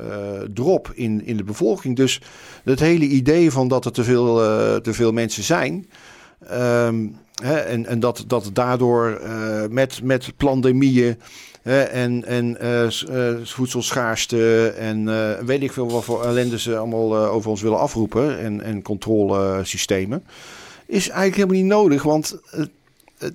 drop 0.54 0.90
in, 0.94 1.26
in 1.26 1.36
de 1.36 1.44
bevolking. 1.44 1.96
Dus 1.96 2.20
het 2.64 2.80
hele 2.80 3.04
idee 3.04 3.50
van 3.50 3.68
dat 3.68 3.84
er 3.84 3.92
te 3.92 4.04
veel, 4.04 4.34
te 4.80 4.92
veel 4.92 5.12
mensen 5.12 5.42
zijn. 5.42 5.86
ehm, 6.48 7.06
en, 7.42 7.86
en 7.86 8.00
dat, 8.00 8.24
dat 8.26 8.50
daardoor 8.52 9.20
met, 9.70 10.02
met 10.02 10.32
pandemieën 10.36 11.18
en, 11.74 12.24
en 12.24 12.60
eh, 12.60 12.86
eh, 12.86 13.44
voedselschaarste 13.44 14.68
en 14.68 15.08
eh, 15.08 15.44
weet 15.44 15.62
ik 15.62 15.72
veel 15.72 15.90
wat 15.90 16.04
voor 16.04 16.24
ellende 16.24 16.58
ze 16.58 16.76
allemaal 16.76 17.16
over 17.16 17.50
ons 17.50 17.62
willen 17.62 17.78
afroepen. 17.78 18.38
En, 18.38 18.60
en 18.60 18.82
controlesystemen. 18.82 20.24
Is 20.86 21.08
eigenlijk 21.08 21.34
helemaal 21.34 21.62
niet 21.62 21.72
nodig, 21.72 22.02
want 22.02 22.38
het, 22.50 22.70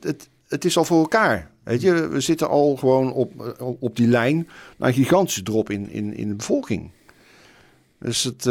het, 0.04 0.30
het, 0.48 0.66
is 0.66 0.78
al 0.78 0.86
voor 0.86 1.00
elkaar. 1.00 1.50
Weet 1.64 1.82
je, 1.82 2.08
we 2.08 2.20
zitten 2.20 2.50
al 2.50 2.76
gewoon 2.76 3.14
op, 3.14 3.56
op 3.80 3.96
die 3.96 4.08
lijn 4.08 4.48
naar 4.78 4.88
een 4.88 4.96
gigantische 4.96 5.44
drop 5.44 5.70
in, 5.70 5.90
in, 5.90 6.16
in 6.16 6.28
de 6.28 6.36
bevolking. 6.36 6.90
Dus, 8.00 8.24
het, 8.24 8.46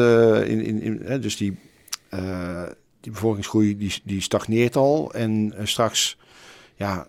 in, 0.47 0.81
in, 0.81 1.21
dus 1.21 1.37
die, 1.37 1.59
die 3.01 3.13
bevolkingsgroei 3.13 3.77
die, 3.77 4.01
die 4.05 4.21
stagneert 4.21 4.77
al. 4.77 5.13
En 5.13 5.55
straks 5.63 6.19
ja, 6.75 7.07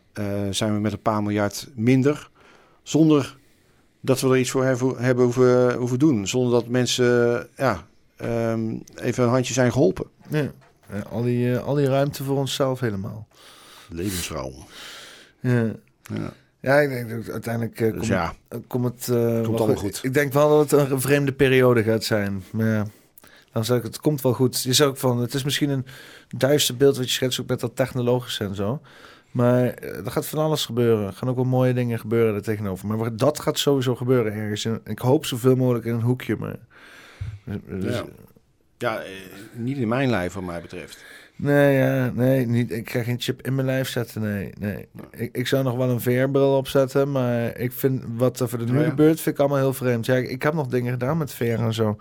zijn 0.50 0.74
we 0.74 0.80
met 0.80 0.92
een 0.92 1.02
paar 1.02 1.24
miljard 1.24 1.68
minder. 1.76 2.31
Zonder 2.84 3.38
dat 4.02 4.22
we 4.22 4.28
er 4.30 4.38
iets 4.38 4.50
voor 4.50 4.66
hebben, 4.98 5.24
hoeven, 5.24 5.74
hoeven 5.74 6.00
doen. 6.00 6.28
Zonder 6.28 6.52
dat 6.52 6.68
mensen 6.68 7.48
ja, 7.56 7.88
ehm, 8.18 8.78
even 8.96 9.24
een 9.24 9.30
handje 9.30 9.54
zijn 9.54 9.72
geholpen. 9.72 10.06
Ja. 10.30 10.52
Ja, 10.94 11.00
al, 11.10 11.22
die, 11.22 11.56
eh, 11.56 11.64
al 11.64 11.76
die 11.76 11.88
ruimte 11.88 12.24
voor 12.24 12.38
onszelf 12.38 12.80
helemaal. 12.80 13.28
Levensruim. 13.90 14.54
Ja, 15.40 15.72
Ja. 16.02 16.34
ja 16.60 16.80
ik 16.80 16.90
denk 16.90 17.10
dat 17.10 17.34
uiteindelijk 17.34 17.80
eh, 17.80 17.88
Dus 17.88 17.96
komt, 17.96 18.06
ja, 18.06 18.34
het, 18.50 18.68
komt 18.68 18.86
het 18.86 19.08
eh, 19.08 19.16
wel 19.16 19.58
allemaal 19.58 19.76
goed. 19.76 20.00
Ik 20.04 20.14
denk 20.14 20.34
wel 20.34 20.50
dat 20.50 20.72
het 20.72 20.92
een 20.92 21.02
vreemde 21.02 21.34
periode 21.34 21.84
gaat 21.84 22.04
zijn. 22.04 22.44
Maar 22.52 22.68
ja, 22.68 22.86
dan 23.52 23.66
zeg 23.66 23.78
ik, 23.78 23.84
het 23.84 24.00
komt 24.00 24.22
wel 24.22 24.34
goed. 24.34 24.62
Je 24.62 24.74
zou 24.74 24.90
ook 24.90 24.98
van, 24.98 25.18
het 25.18 25.34
is 25.34 25.44
misschien 25.44 25.70
een 25.70 25.86
duister 26.28 26.78
beeld 26.78 26.98
wat 26.98 27.06
je 27.06 27.12
schetst, 27.12 27.40
ook 27.40 27.48
met 27.48 27.60
dat 27.60 27.76
technologische 27.76 28.44
en 28.44 28.56
zo. 28.56 28.82
Maar 29.32 29.64
eh, 29.64 30.06
er 30.06 30.12
gaat 30.12 30.28
van 30.28 30.40
alles 30.40 30.66
gebeuren. 30.66 31.08
Er 31.08 31.14
gaan 31.14 31.30
ook 31.30 31.36
wel 31.36 31.46
mooie 31.46 31.74
dingen 31.74 32.00
gebeuren 32.00 32.36
er 32.36 32.42
tegenover. 32.42 32.88
Maar 32.88 33.16
dat 33.16 33.40
gaat 33.40 33.60
sowieso 33.60 33.96
gebeuren 33.96 34.34
ergens. 34.34 34.66
En 34.66 34.82
ik 34.84 35.00
hoop 35.00 35.26
zoveel 35.26 35.56
mogelijk 35.56 35.86
in 35.86 35.94
een 35.94 36.02
hoekje. 36.02 36.36
Maar, 36.36 36.56
dus, 37.68 37.96
Ja. 37.96 38.04
Ja, 38.78 39.00
eh, 39.00 39.10
niet 39.54 39.78
in 39.78 39.88
mijn 39.88 40.10
lijf, 40.10 40.34
wat 40.34 40.44
mij 40.44 40.62
betreft. 40.62 41.06
Nee, 41.36 41.78
ja, 41.78 42.12
nee, 42.14 42.48
niet. 42.48 42.72
Ik 42.72 42.90
ga 42.90 43.04
geen 43.04 43.20
chip 43.20 43.42
in 43.42 43.56
mijn 43.56 43.68
lijf 43.68 43.90
zetten. 43.90 44.22
Nee, 44.22 44.54
nee. 44.60 44.88
Ik, 45.12 45.36
ik 45.38 45.48
zou 45.48 45.64
nog 45.64 45.76
wel 45.76 45.90
een 45.90 46.02
VR-bril 46.02 46.58
opzetten, 46.58 47.12
maar 47.12 47.58
ik 47.58 47.72
vind 47.72 48.04
wat 48.16 48.40
er 48.40 48.50
voor 48.50 48.60
de 48.60 48.66
nu 48.66 48.78
Oh 48.78 48.84
ja. 48.84 48.90
gebeurt, 48.90 49.22
vind 49.22 49.36
ik 49.36 49.40
allemaal 49.42 49.58
heel 49.58 49.74
vreemd. 49.74 50.06
Ja, 50.06 50.16
ik, 50.16 50.30
ik 50.30 50.44
heb 50.44 50.54
nog 50.54 50.68
dingen 50.68 50.92
gedaan 50.92 51.18
met 51.18 51.34
VR 51.34 51.44
en 51.44 51.74
zo. 51.74 51.98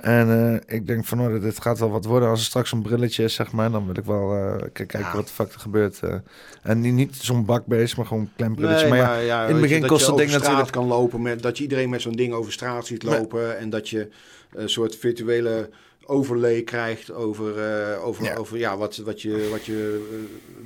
En 0.00 0.52
eh, 0.66 0.74
ik 0.76 0.86
denk 0.86 1.04
van, 1.04 1.20
oh, 1.20 1.40
dit 1.42 1.60
gaat 1.62 1.78
wel 1.78 1.90
wat 1.90 2.04
worden. 2.04 2.28
Als 2.28 2.40
er 2.40 2.46
straks 2.46 2.72
een 2.72 2.82
brilletje 2.82 3.24
is, 3.24 3.34
zeg 3.34 3.52
maar, 3.52 3.70
dan 3.70 3.86
wil 3.86 3.96
ik 3.96 4.04
wel 4.04 4.34
eh, 4.36 4.66
kijken 4.72 4.98
Ja. 5.00 5.14
wat 5.14 5.26
de 5.26 5.32
fuck 5.32 5.52
er 5.52 5.60
gebeurt. 5.60 6.00
eh. 6.02 6.14
en 6.62 6.80
niet, 6.80 6.94
niet 6.94 7.16
zo'n 7.16 7.44
bakbeest, 7.44 7.96
maar 7.96 8.06
gewoon 8.06 8.22
een 8.22 8.30
klein 8.36 8.54
brilletje. 8.54 8.88
maar 8.88 8.98
ja, 8.98 9.16
ja, 9.18 9.42
in 9.46 9.52
het 9.52 9.60
begin 9.60 9.74
je, 9.74 9.80
dat 9.80 9.90
kost 9.90 10.02
je 10.04 10.10
dat 10.10 10.18
ding 10.18 10.30
natuurlijk- 10.30 10.70
kan 10.72 10.86
lopen 10.86 11.22
met 11.22 11.42
dat 11.42 11.56
je 11.56 11.62
iedereen 11.62 11.88
met 11.90 12.00
zo'n 12.02 12.12
ding 12.12 12.32
over 12.32 12.52
straat 12.52 12.86
ziet 12.86 13.04
Maar- 13.04 13.18
lopen 13.18 13.58
en 13.58 13.70
dat 13.70 13.88
je 13.88 14.08
een 14.52 14.68
soort 14.68 14.96
virtuele 14.96 15.70
overlay 16.04 16.62
krijgt 16.62 17.12
over, 17.12 17.58
eh, 17.58 18.06
over, 18.06 18.24
Ja. 18.24 18.34
over 18.34 18.58
ja, 18.58 18.76
wat, 18.76 18.96
wat 18.96 19.22
je, 19.22 19.48
wat 19.50 19.64
je 19.64 20.08
eh, 20.10 20.16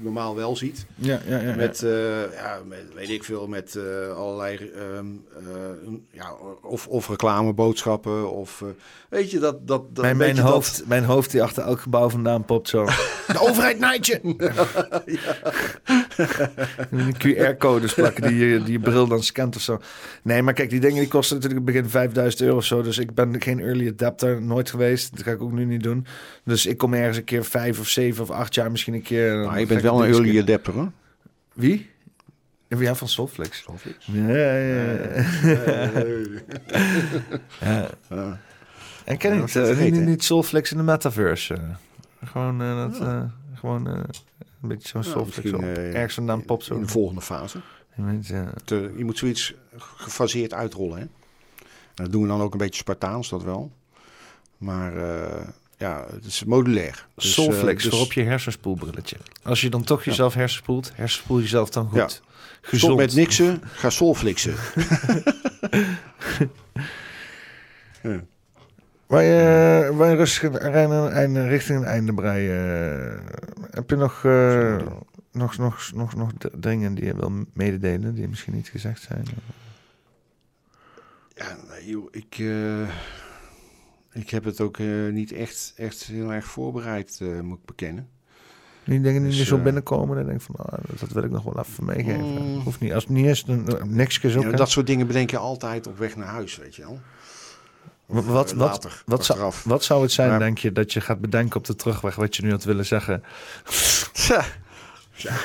normaal 0.03 0.37
wel 0.37 0.57
ziet. 0.57 0.87
ja, 0.95 1.21
ja, 1.29 1.39
ja. 1.41 1.55
Met, 1.57 1.83
eh, 1.83 2.33
ja, 2.33 2.61
met, 2.67 2.85
weet 2.95 3.09
ik 3.11 3.25
veel, 3.25 3.47
met 3.47 3.79
allerlei, 4.17 4.57
ehm, 4.57 5.07
eh, 5.37 5.93
ja, 6.11 6.33
of, 6.63 6.87
of 6.87 7.09
reclameboodschappen 7.09 8.31
of, 8.31 8.63
weet 9.09 9.31
je, 9.31 9.39
dat... 9.39 9.67
dat, 9.69 9.95
dat 9.95 10.05
mijn, 10.05 10.17
mijn, 10.17 10.37
dat- 10.37 10.45
hoofd, 10.45 10.83
mijn 10.87 11.05
hoofd 11.05 11.31
die 11.31 11.43
achter 11.43 11.63
elk 11.63 11.81
gebouw 11.81 12.11
vandaan 12.11 12.45
popt 12.45 12.69
zo. 12.69 12.85
De 13.33 13.41
overheid 13.41 13.79
naait 13.79 14.07
je! 14.07 14.21
QR-codes 17.19 17.95
plakken 17.95 18.23
die 18.29 18.47
je, 18.47 18.63
die 18.63 18.73
je 18.73 18.81
bril 18.81 19.07
dan 19.07 19.23
scant 19.23 19.57
of 19.57 19.63
zo. 19.63 19.79
Nee, 20.23 20.43
maar 20.43 20.55
kijk, 20.55 20.71
die 20.71 20.81
dingen 20.81 20.99
die 21.01 21.09
kosten 21.09 21.37
natuurlijk 21.37 21.67
in 21.67 21.73
het 21.73 21.83
begin 21.83 21.91
5000 22.01 22.43
euro 22.43 22.57
of 22.57 22.65
zo. 22.65 22.83
Dus 22.83 22.99
ik 22.99 23.15
ben 23.15 23.43
geen 23.43 23.61
early 23.61 23.89
adapter, 23.89 24.43
nooit 24.43 24.71
geweest. 24.71 25.24
Dat 25.25 25.33
ga 25.33 25.41
ik 25.41 25.49
ook 25.49 25.53
nu 25.53 25.65
niet 25.65 25.83
doen. 25.83 26.07
Dus 26.45 26.67
ik 26.67 26.79
kom 26.79 26.95
ergens 26.95 27.17
een 27.17 27.25
keer 27.25 27.45
vijf 27.45 27.81
of 27.81 27.89
zeven 27.89 28.23
of 28.23 28.31
acht 28.31 28.55
jaar 28.55 28.71
misschien 28.71 28.95
een 28.95 29.03
keer. 29.03 29.37
dan 29.37 29.47
Maar 29.47 29.61
je 29.61 29.67
bent 29.67 29.83
wel 29.83 30.05
een 30.05 30.13
early 30.13 30.41
adapter, 30.41 30.73
hoor. 30.73 30.91
Wie? 31.53 31.91
Ja, 32.69 32.95
van 32.95 33.09
Soulflix. 33.09 33.65
Ja, 34.05 34.29
ja, 34.29 34.59
ja. 34.59 34.93
ja. 37.61 37.91
Ja. 38.09 38.39
En 39.05 39.17
ken 39.17 39.33
ik 39.33 39.41
het, 39.41 39.57
eh, 39.57 39.79
niet, 39.79 39.95
hè? 39.95 40.01
niet 40.01 40.25
Soulflix 40.25 40.71
in 40.71 40.77
de 40.77 40.83
metaverse. 40.83 41.59
gewoon 42.25 42.63
eh, 42.63 42.77
dat, 42.77 43.01
eh, 43.01 43.23
gewoon 43.55 43.87
een 43.87 44.07
beetje 44.61 45.03
zo'n 45.03 45.25
misschien, 45.25 45.55
op. 45.55 45.63
Ergens 45.63 46.15
vandaan 46.15 46.45
popt 46.45 46.65
zo. 46.65 46.75
In 46.75 46.81
de 46.81 46.89
volgende 46.89 47.21
fase. 47.21 47.61
Je 48.97 49.05
moet 49.05 49.19
zoiets 49.19 49.55
gefaseerd 49.77 50.55
uitrollen. 50.55 50.99
Hè? 50.99 51.07
Dat 51.95 52.13
doen 52.13 52.23
we 52.23 52.29
dan 52.29 52.41
ook 52.41 52.53
een 52.53 52.59
beetje 52.59 52.81
Spartaans, 52.81 53.29
dat 53.29 53.43
wel. 53.43 53.73
Maar 54.59 54.97
eh, 54.97 55.47
ja, 55.79 56.07
het 56.13 56.25
is 56.25 56.45
modulair. 56.45 57.07
Dus, 57.15 57.33
Soulflex 57.33 57.85
eh, 57.85 57.91
dus 57.91 57.99
voor 57.99 58.07
op 58.07 58.13
je 58.13 58.23
hersenspoelbrilletje. 58.23 59.17
Als 59.43 59.61
je 59.61 59.71
dan 59.71 59.85
toch 59.85 60.05
jezelf 60.05 60.35
hersenspoelt, 60.35 60.93
hersenspoel 60.95 61.41
jezelf 61.41 61.71
dan 61.71 61.89
goed. 61.89 61.97
Ja. 61.97 62.33
Gezond. 62.61 62.83
Stop 62.83 62.97
met 62.97 63.15
niksen, 63.15 63.63
ga 63.73 63.91
soulflixen. 63.91 64.55
Waar 69.07 69.23
je, 69.31 69.91
waar 69.95 70.11
je 70.11 70.17
rustig 70.17 70.59
einde, 70.59 71.09
einde, 71.09 71.47
richting 71.49 71.79
een 71.79 71.85
einde 71.85 72.15
breien. 72.15 73.21
heb 73.71 73.91
je 73.91 73.97
nog, 73.97 74.25
eh, 74.25 74.77
nog, 75.33 75.57
nog, 75.57 75.91
nog, 75.95 76.15
nog 76.15 76.31
dingen 76.57 76.95
die 76.95 77.05
je 77.05 77.15
wil 77.15 77.33
mededelen, 77.53 78.15
die 78.15 78.29
misschien 78.29 78.55
niet 78.55 78.69
gezegd 78.69 79.03
zijn? 79.03 79.25
Ja, 81.35 81.57
nee, 81.69 81.89
joh, 81.89 82.09
ik, 82.11 82.37
eh, 82.39 82.89
ik 84.15 84.31
heb 84.31 84.45
het 84.45 84.61
ook 84.61 84.79
eh, 84.79 84.87
niet 85.11 85.33
echt, 85.33 85.73
echt 85.77 86.05
heel 86.05 86.33
erg 86.33 86.45
voorbereid, 86.45 87.19
eh, 87.23 87.41
moet 87.41 87.59
ik 87.59 87.65
bekennen. 87.65 88.09
Die 88.85 89.01
dingen 89.01 89.23
die 89.23 89.31
Dus, 89.31 89.41
er 89.41 89.47
zo 89.47 89.57
eh, 89.57 89.63
binnenkomen, 89.63 90.17
dan 90.17 90.27
denk 90.27 90.39
ik 90.41 90.45
van, 90.45 90.55
ah, 90.57 90.79
dat 90.99 91.11
wil 91.11 91.23
ik 91.23 91.31
nog 91.31 91.43
wel 91.43 91.59
even 91.59 91.85
meegeven. 91.85 92.25
Mm. 92.25 92.63
Niet. 92.79 92.93
Als 92.93 93.03
het 93.03 93.13
niet 93.13 93.27
is, 93.27 93.45
dan 93.45 93.75
uh, 93.75 93.83
niks. 93.83 94.17
Ja, 94.17 94.29
hè. 94.29 94.51
dat 94.51 94.71
soort 94.71 94.87
dingen 94.87 95.07
bedenk 95.07 95.31
je 95.31 95.39
altijd 95.39 95.87
op 95.87 95.99
weg 95.99 96.17
naar 96.17 96.27
huis, 96.27 96.57
weet 96.57 96.77
je 96.77 96.83
wel. 96.83 97.01
Of, 98.07 98.27
wat, 98.27 98.53
wat, 98.53 99.03
wat, 99.07 99.25
zou, 99.25 99.53
wat 99.65 99.85
zou 99.85 100.03
het 100.03 100.13
zijn, 100.13 100.29
Maar- 100.29 100.39
denk 100.39 100.59
je, 100.59 100.73
dat 100.73 100.93
je 100.93 101.01
gaat 101.01 101.21
bedenken 101.21 101.57
op 101.57 101.65
de 101.65 101.77
terugweg 101.77 102.15
wat 102.15 102.37
je 102.37 102.43
nu 102.43 102.51
had 102.51 102.65
willen 102.65 102.87
zeggen? 102.87 103.23
Tja. 104.13 104.45
Ja, 105.17 105.33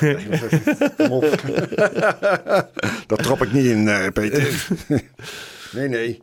dat 3.06 3.22
trap 3.22 3.42
ik 3.42 3.52
niet 3.52 3.64
in, 3.64 3.88
eh, 3.88 4.12
Peter. 4.12 4.68
nee, 5.72 5.88
nee. 5.88 6.22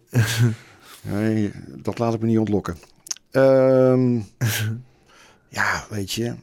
Nee. 1.10 1.52
Dat 1.82 2.00
laat 2.00 2.14
ik 2.14 2.20
me 2.20 2.28
niet 2.28 2.38
ontlokken. 2.40 2.78
Ehm, 3.32 4.16
ja, 5.60 5.86
weet 5.90 6.12
je. 6.12 6.36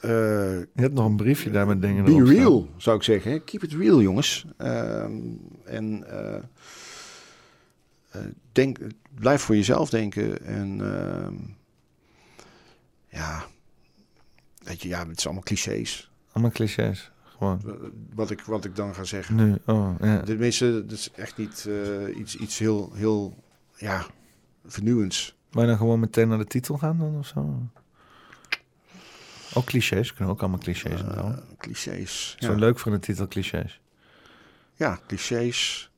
Eh, 0.00 0.10
Je 0.58 0.68
hebt 0.74 0.94
nog 0.94 1.06
een 1.06 1.16
briefje 1.16 1.50
daar 1.50 1.66
met 1.66 1.82
dingen 1.82 2.04
be 2.04 2.10
staan. 2.10 2.24
real, 2.26 2.68
zou 2.76 2.96
ik 2.96 3.02
zeggen. 3.02 3.44
Keep 3.44 3.62
it 3.62 3.72
real, 3.72 4.02
jongens. 4.02 4.46
Ehm, 4.56 5.12
en 5.64 6.04
eh, 6.10 6.36
eh, 8.10 8.20
denk, 8.52 8.78
blijf 9.14 9.42
voor 9.42 9.56
jezelf 9.56 9.90
denken. 9.90 10.46
En 10.46 10.80
ehm, 10.80 11.34
ja, 13.08 13.44
weet 14.58 14.82
je, 14.82 14.88
ja, 14.88 15.06
het 15.08 15.18
is 15.18 15.24
allemaal 15.24 15.42
clichés. 15.42 16.10
Allemaal 16.32 16.52
clichés. 16.52 17.10
Gewoon. 17.38 17.60
Wat 18.14 18.30
ik, 18.30 18.40
wat 18.40 18.64
ik 18.64 18.76
dan 18.76 18.94
ga 18.94 19.04
zeggen. 19.04 19.34
Nu, 19.34 19.56
oh, 19.66 19.94
ja. 20.00 20.20
Tenminste, 20.20 20.84
dat 20.86 20.98
is 20.98 21.10
echt 21.14 21.36
niet 21.36 21.66
eh, 21.68 22.16
iets, 22.16 22.36
iets 22.36 22.58
heel, 22.58 22.92
heel, 22.94 23.42
ja, 23.76 24.06
vernieuwends. 24.66 25.36
Je 25.50 25.66
dan 25.66 25.76
gewoon 25.76 26.00
meteen 26.00 26.28
naar 26.28 26.38
de 26.38 26.44
titel 26.44 26.78
gaan 26.78 26.98
dan 26.98 27.16
of 27.18 27.26
zo? 27.26 27.62
Ook 29.54 29.64
clichés, 29.64 30.14
kunnen 30.14 30.34
ook 30.34 30.40
allemaal 30.40 30.58
clichés 30.58 31.02
onthouden. 31.02 31.44
clichés. 31.58 32.36
Zo 32.38 32.50
Ja. 32.52 32.58
leuk 32.58 32.78
voor 32.78 32.92
een 32.92 33.00
titel, 33.00 33.28
clichés. 33.28 33.80
ja, 34.74 34.98
clichés. 35.06 35.90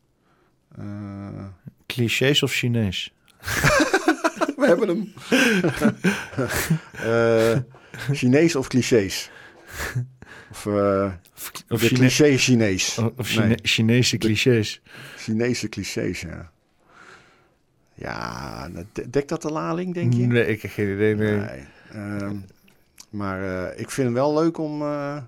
Eh, 0.76 1.44
Clichés 1.86 2.42
of 2.42 2.52
Chinees? 2.52 3.12
we 4.60 4.66
hebben 4.66 4.88
hem. 4.88 5.12
Eh, 6.92 7.58
Chinees 8.12 8.56
of 8.56 8.68
clichés? 8.68 9.30
Of, 10.50 10.66
eh 10.66 11.12
Of, 11.68 11.80
de 11.80 11.86
Chine- 11.86 11.98
cliché 11.98 12.36
Chinees. 12.38 12.98
of- 12.98 13.12
of 13.16 13.28
Chine- 13.28 13.46
Nee. 13.46 13.56
Chinese 13.62 14.18
clichés? 14.18 14.80
Chinese 15.16 15.68
clichés, 15.68 16.20
ja. 16.20 16.50
Ja, 17.94 18.68
dekt 19.10 19.28
dat 19.28 19.42
de 19.42 19.50
lading, 19.50 19.94
denk 19.94 20.12
je? 20.14 20.26
Nee, 20.26 20.46
ik 20.46 20.62
heb 20.62 20.70
geen 20.70 20.92
idee. 20.94 21.14
Nee. 21.14 21.36
Nee. 21.36 21.64
Ehm, 21.90 22.36
maar 23.10 23.68
eh, 23.72 23.80
ik 23.80 23.90
vind 23.90 24.06
hem 24.06 24.14
wel 24.16 24.34
leuk 24.34 24.58
om, 24.58 24.82
eh, 24.82 25.22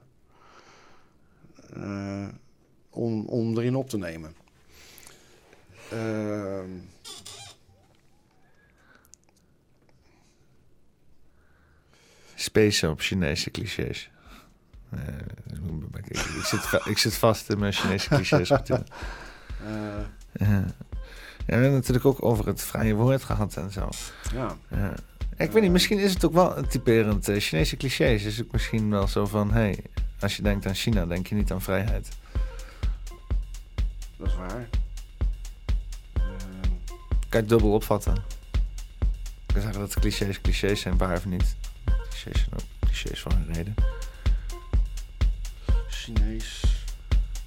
om, 2.90 3.24
om 3.26 3.58
erin 3.58 3.74
op 3.74 3.88
te 3.88 3.98
nemen. 3.98 4.34
Ehm, 5.90 6.70
Space 12.34 12.88
op 12.88 13.00
Chinese 13.00 13.50
clichés. 13.50 14.10
Eh, 14.92 14.98
ik, 15.94 16.06
ik, 16.06 16.16
ik 16.18 16.44
zit, 16.44 16.80
ik 16.84 16.98
zit 16.98 17.14
vast 17.14 17.50
in 17.50 17.58
mijn 17.58 17.72
Chinese 17.72 18.08
clichés. 18.08 18.48
natuurlijk. 18.58 18.88
eh, 19.64 20.46
Ja. 20.48 20.64
Ja, 21.46 21.56
we 21.56 21.62
hebben 21.62 21.72
natuurlijk 21.72 22.04
ook 22.06 22.24
over 22.24 22.46
het 22.46 22.62
vrije 22.62 22.94
woord 22.94 23.22
gehad 23.24 23.56
en 23.56 23.70
zo. 23.72 23.88
ja. 24.34 24.56
Ja. 24.70 24.94
Ik 25.36 25.50
weet 25.50 25.62
niet, 25.62 25.72
misschien 25.72 25.98
is 25.98 26.14
het 26.14 26.24
ook 26.24 26.32
wel 26.32 26.56
een 26.56 26.66
typerend 26.68 27.28
eh, 27.28 27.40
Chinese 27.40 27.76
clichés. 27.76 28.22
Is 28.24 28.38
het 28.38 28.52
misschien 28.52 28.90
wel 28.90 29.08
zo 29.08 29.26
van, 29.26 29.52
hey, 29.52 29.78
als 30.20 30.36
je 30.36 30.42
denkt 30.42 30.66
aan 30.66 30.74
China, 30.74 31.06
denk 31.06 31.26
je 31.26 31.34
niet 31.34 31.52
aan 31.52 31.62
vrijheid. 31.62 32.08
dat 34.18 34.26
is 34.26 34.34
waar. 34.36 34.68
Ehm, 36.14 36.70
Kan 37.28 37.40
je 37.40 37.46
dubbel 37.46 37.72
opvatten. 37.72 38.14
Ik 39.46 39.54
kan 39.54 39.62
zeggen 39.62 39.80
dat 39.80 39.94
clichés 39.94 40.40
clichés 40.40 40.80
zijn, 40.80 40.96
waar 40.98 41.16
of 41.16 41.26
niet. 41.26 41.56
Clichés 41.84 42.38
zijn 42.38 42.50
ook 42.54 42.66
clichés 42.80 43.20
voor 43.20 43.32
een 43.32 43.52
reden. 43.52 43.74
Chinees. 46.02 46.60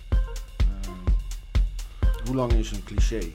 Ehm, 0.10 0.92
hoe 2.26 2.36
lang 2.36 2.54
is 2.54 2.72
een 2.72 2.84
cliché? 2.84 3.20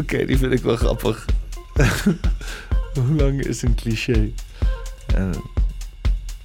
Oké, 0.00 0.24
die 0.24 0.38
vind 0.38 0.52
ik 0.52 0.62
wel 0.62 0.76
grappig. 0.76 1.26
Hoe 2.94 3.16
lang 3.16 3.44
is 3.44 3.62
een 3.62 3.74
cliché? 3.74 4.32
En 5.06 5.32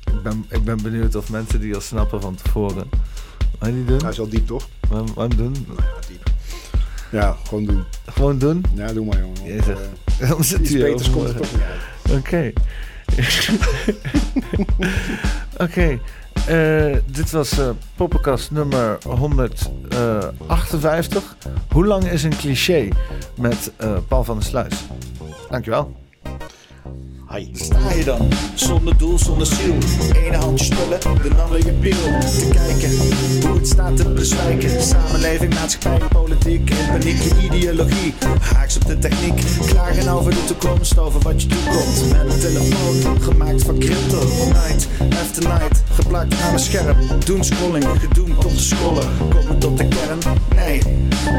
ik, 0.05 0.21
ben, 0.23 0.45
ik 0.49 0.63
ben 0.63 0.81
benieuwd 0.81 1.15
of 1.15 1.29
mensen 1.29 1.59
die 1.59 1.75
al 1.75 1.81
snappen 1.81 2.21
van 2.21 2.35
tevoren. 2.35 2.89
Wat 3.59 3.69
die 3.69 3.85
doen? 3.85 4.01
Hij 4.01 4.09
is 4.09 4.19
al 4.19 4.29
diep, 4.29 4.47
toch? 4.47 4.69
Wat 5.13 5.31
doen? 5.31 5.51
Nou 5.67 5.81
ja, 5.81 6.07
diep. 6.07 6.23
Ja, 7.11 7.37
gewoon 7.43 7.65
doen. 7.65 7.83
Gewoon 8.05 8.37
doen? 8.37 8.65
Ja, 8.75 8.93
doe 8.93 9.05
maar, 9.05 9.19
jongen. 9.19 9.43
Jezus. 9.43 9.77
Eh, 10.19 10.29
Dan 10.29 10.43
zit 10.43 10.59
iets 10.59 10.73
beters 10.73 11.09
komt 11.09 11.27
er 11.29 11.35
toch 11.35 11.51
niet 11.51 11.61
uit. 11.61 12.17
Oké. 12.17 12.53
Oké. 15.65 15.99
eh, 16.47 16.97
dit 17.05 17.31
was 17.31 17.57
eh 17.57 17.69
Poppenkast 17.95 18.51
nummer 18.51 18.97
158. 19.03 21.35
Hoe 21.71 21.85
lang 21.85 22.03
is 22.03 22.23
een 22.23 22.37
cliché? 22.37 22.87
Met 23.35 23.71
eh, 23.77 23.97
Paul 24.07 24.23
van 24.23 24.37
der 24.37 24.45
Sluis. 24.45 24.73
Dankjewel. 25.49 26.06
Hi. 27.31 27.47
Sta 27.53 27.91
je 27.91 28.03
dan, 28.03 28.27
zonder 28.55 28.97
doel, 28.97 29.19
zonder 29.19 29.47
ziel. 29.47 29.75
Ene 30.15 30.37
handje 30.37 30.65
spullen, 30.65 30.99
de 30.99 31.41
ander 31.41 31.65
je 31.65 31.71
piel. 31.71 32.19
Te 32.19 32.49
kijken 32.51 32.97
hoe 33.47 33.57
het 33.57 33.67
staat 33.67 33.97
te 33.97 34.09
bezwijken. 34.09 34.81
Samenleving, 34.81 35.53
maatschappij, 35.53 36.07
politiek 36.07 36.69
en 36.69 36.87
paniek, 36.87 37.23
ideologie. 37.51 38.13
Haaks 38.41 38.75
op 38.75 38.85
de 38.85 38.99
techniek, 38.99 39.41
klagen 39.65 40.07
over 40.07 40.31
de 40.31 40.45
toekomst, 40.45 40.97
over 40.97 41.21
wat 41.21 41.41
je 41.41 41.47
toekomt. 41.47 42.11
Met 42.11 42.33
een 42.33 42.39
telefoon, 42.39 43.21
gemaakt 43.21 43.63
van 43.63 43.79
crypto. 43.79 44.19
Night 44.45 44.87
after 44.99 45.43
night, 45.43 45.83
geplakt 45.93 46.41
aan 46.41 46.53
een 46.53 46.59
scherm. 46.59 46.97
Doen 47.25 47.43
scrolling, 47.43 47.85
gedoemd 47.99 48.41
tot 48.41 48.51
de 48.51 48.59
scrollen. 48.59 49.07
Komen 49.29 49.59
tot 49.59 49.77
de 49.77 49.87
kern? 49.87 50.19
Nee. 50.55 50.81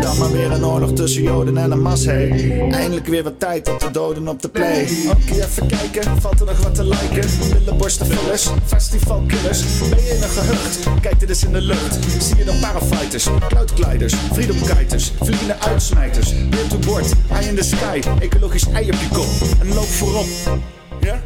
Dan 0.01 0.19
maar 0.19 0.33
weer 0.33 0.51
een 0.51 0.65
oorlog 0.65 0.93
tussen 0.93 1.23
Joden 1.23 1.57
en 1.57 1.71
een 1.71 1.83
mas, 1.83 2.05
hey. 2.05 2.29
Eindelijk 2.71 3.07
weer 3.07 3.23
wat 3.23 3.41
tijd 3.41 3.69
op 3.69 3.81
de 3.81 3.91
doden 3.91 4.29
op 4.29 4.43
de 4.43 4.49
play. 4.49 4.89
Oké, 5.09 5.33
even 5.33 5.67
kijken, 5.67 5.78
valt 6.21 6.41
er 6.41 6.47
nog 6.47 6.63
wat 6.63 6.75
te 6.75 6.85
liken? 6.85 7.31
Billenborstenvullers, 7.53 8.49
festivalkillers. 8.67 9.63
Ben 9.91 10.05
je 10.05 10.19
een 10.23 10.29
gehucht? 10.29 10.79
Kijk, 11.01 11.21
dit 11.21 11.31
is 11.31 11.45
in 11.45 11.53
de 11.53 11.61
lucht. 11.61 11.99
Zie 12.19 12.37
je 12.37 12.45
dan 12.45 12.61
parafighters, 12.61 13.27
cloudgliders, 13.49 14.15
freedomkiters, 14.33 15.13
vliegende 15.23 15.59
uitsmijters. 15.61 16.49
Beer 16.49 16.69
to 16.69 16.79
board, 16.79 17.13
eye 17.31 17.49
in 17.49 17.55
the 17.55 17.63
sky, 17.63 18.01
ecologisch 18.21 18.67
ei 18.73 18.91
op 18.91 18.99
je 19.01 19.09
kop. 19.13 19.27
En 19.61 19.75
loop 19.75 19.89
voorop. 19.89 20.27
Ja? 21.01 21.23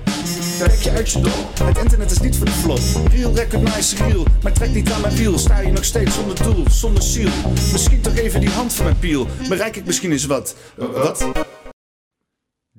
Trek 0.59 0.83
je 0.83 0.91
uit 0.91 1.11
je 1.11 1.21
dop. 1.21 1.59
Het 1.65 1.79
internet 1.79 2.11
is 2.11 2.21
niet 2.21 2.37
voor 2.37 2.47
de 2.47 2.53
vlot. 2.53 2.81
Real 3.13 3.35
recognize 3.35 3.97
real. 3.97 4.25
Maar 4.43 4.53
trek 4.53 4.71
niet 4.71 4.93
aan 4.93 5.01
mijn 5.01 5.17
wiel. 5.17 5.39
Sta 5.39 5.61
je 5.61 5.73
nog 5.73 5.85
steeds 5.85 6.15
zonder 6.15 6.43
doel, 6.43 6.65
zonder 6.71 7.03
ziel. 7.03 7.31
Misschien 7.73 8.01
toch 8.01 8.17
even 8.17 8.41
die 8.41 8.51
hand 8.51 8.73
van 8.73 8.85
mijn 8.85 8.99
piel. 8.99 9.27
Bereik 9.49 9.77
ik 9.77 9.87
misschien 9.87 10.13
eens 10.13 10.27
wat. 10.27 10.55
Wat? 10.77 11.25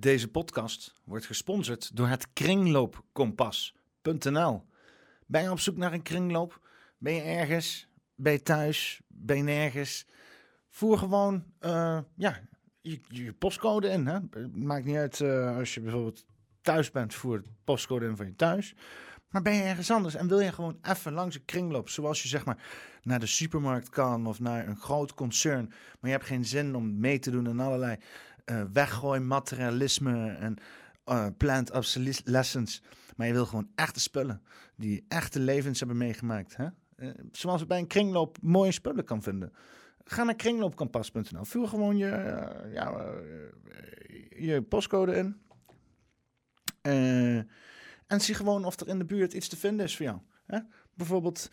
Deze 0.03 0.27
podcast 0.27 0.93
wordt 1.03 1.25
gesponsord 1.25 1.95
door 1.95 2.07
het 2.07 2.33
kringloopkompas.nl. 2.33 4.63
Ben 5.25 5.41
je 5.41 5.51
op 5.51 5.59
zoek 5.59 5.77
naar 5.77 5.93
een 5.93 6.01
kringloop? 6.01 6.67
Ben 6.97 7.13
je 7.13 7.21
ergens? 7.21 7.87
Ben 8.15 8.33
je 8.33 8.41
thuis? 8.41 9.01
Ben 9.07 9.37
je 9.37 9.43
nergens? 9.43 10.07
Voer 10.69 10.97
gewoon 10.97 11.43
eh, 11.59 11.99
ja, 12.15 12.39
je, 12.81 12.99
je 13.07 13.33
postcode 13.33 13.87
in. 13.87 14.07
Hè? 14.07 14.19
Maakt 14.51 14.85
niet 14.85 14.95
uit 14.95 15.21
eh, 15.21 15.57
als 15.57 15.73
je 15.73 15.81
bijvoorbeeld 15.81 16.25
thuis 16.61 16.91
bent, 16.91 17.13
voer 17.13 17.35
het 17.35 17.47
postcode 17.63 18.05
in 18.05 18.17
van 18.17 18.25
je 18.25 18.35
thuis. 18.35 18.75
Maar 19.29 19.41
ben 19.41 19.53
je 19.53 19.63
ergens 19.63 19.91
anders 19.91 20.15
en 20.15 20.27
wil 20.27 20.39
je 20.39 20.51
gewoon 20.51 20.77
even 20.81 21.13
langs 21.13 21.35
een 21.35 21.45
kringloop, 21.45 21.89
zoals 21.89 22.21
je 22.21 22.27
zeg 22.27 22.45
maar 22.45 22.57
naar 23.01 23.19
de 23.19 23.25
supermarkt 23.25 23.89
kan 23.89 24.27
of 24.27 24.39
naar 24.39 24.67
een 24.67 24.77
groot 24.77 25.13
concern, 25.13 25.65
maar 25.67 26.09
je 26.09 26.17
hebt 26.17 26.25
geen 26.25 26.45
zin 26.45 26.75
om 26.75 26.99
mee 26.99 27.19
te 27.19 27.31
doen 27.31 27.47
aan 27.47 27.59
allerlei 27.59 27.97
eh 28.43 28.63
weggooi 28.73 29.19
materialisme 29.19 30.29
en 30.29 30.55
eh 31.03 31.27
plant 31.37 31.71
obsolescence. 31.71 32.81
Maar 33.15 33.27
je 33.27 33.33
wil 33.33 33.45
gewoon 33.45 33.71
echte 33.75 33.99
spullen 33.99 34.41
die 34.75 35.05
echte 35.07 35.39
levens 35.39 35.79
hebben 35.79 35.97
meegemaakt. 35.97 36.55
Hè? 36.55 36.67
Eh, 36.95 37.09
zoals 37.31 37.61
je 37.61 37.67
bij 37.67 37.79
een 37.79 37.87
kringloop 37.87 38.37
mooie 38.41 38.71
spullen 38.71 39.05
kan 39.05 39.23
vinden. 39.23 39.53
Ga 40.03 40.23
naar 40.23 40.35
kringloopkampas.nl. 40.35 41.45
Vul 41.45 41.67
gewoon 41.67 41.97
je, 41.97 42.07
ja, 42.73 43.13
je 44.29 44.61
postcode 44.61 45.15
in. 45.15 45.41
En 48.07 48.21
zie 48.21 48.35
gewoon 48.35 48.65
of 48.65 48.79
er 48.79 48.87
in 48.87 48.97
de 48.97 49.05
buurt 49.05 49.33
iets 49.33 49.47
te 49.47 49.57
vinden 49.57 49.85
is 49.85 49.95
voor 49.95 50.05
jou. 50.05 50.19
Hè? 50.45 50.59
Bijvoorbeeld 50.93 51.51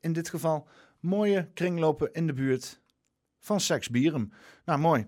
in 0.00 0.12
dit 0.12 0.28
geval 0.28 0.68
mooie 1.00 1.50
kringlopen 1.54 2.12
in 2.12 2.26
de 2.26 2.32
buurt 2.32 2.80
van 3.38 3.60
Sex 3.60 3.88
Bierum. 3.88 4.32
Nou, 4.64 4.78
mooi. 4.78 5.06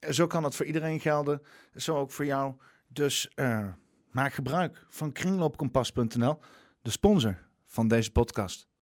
Zo 0.00 0.26
kan 0.26 0.44
het 0.44 0.54
voor 0.54 0.66
iedereen 0.66 1.00
gelden. 1.00 1.42
Zo 1.74 1.96
ook 1.96 2.10
voor 2.10 2.24
jou. 2.24 2.54
Dus 2.88 3.28
eh, 3.34 3.68
maak 4.10 4.32
gebruik 4.32 4.86
van 4.88 5.12
kringloopkompas.nl, 5.12 6.38
de 6.82 6.90
sponsor 6.90 7.38
van 7.66 7.88
deze 7.88 8.12
podcast. 8.12 8.68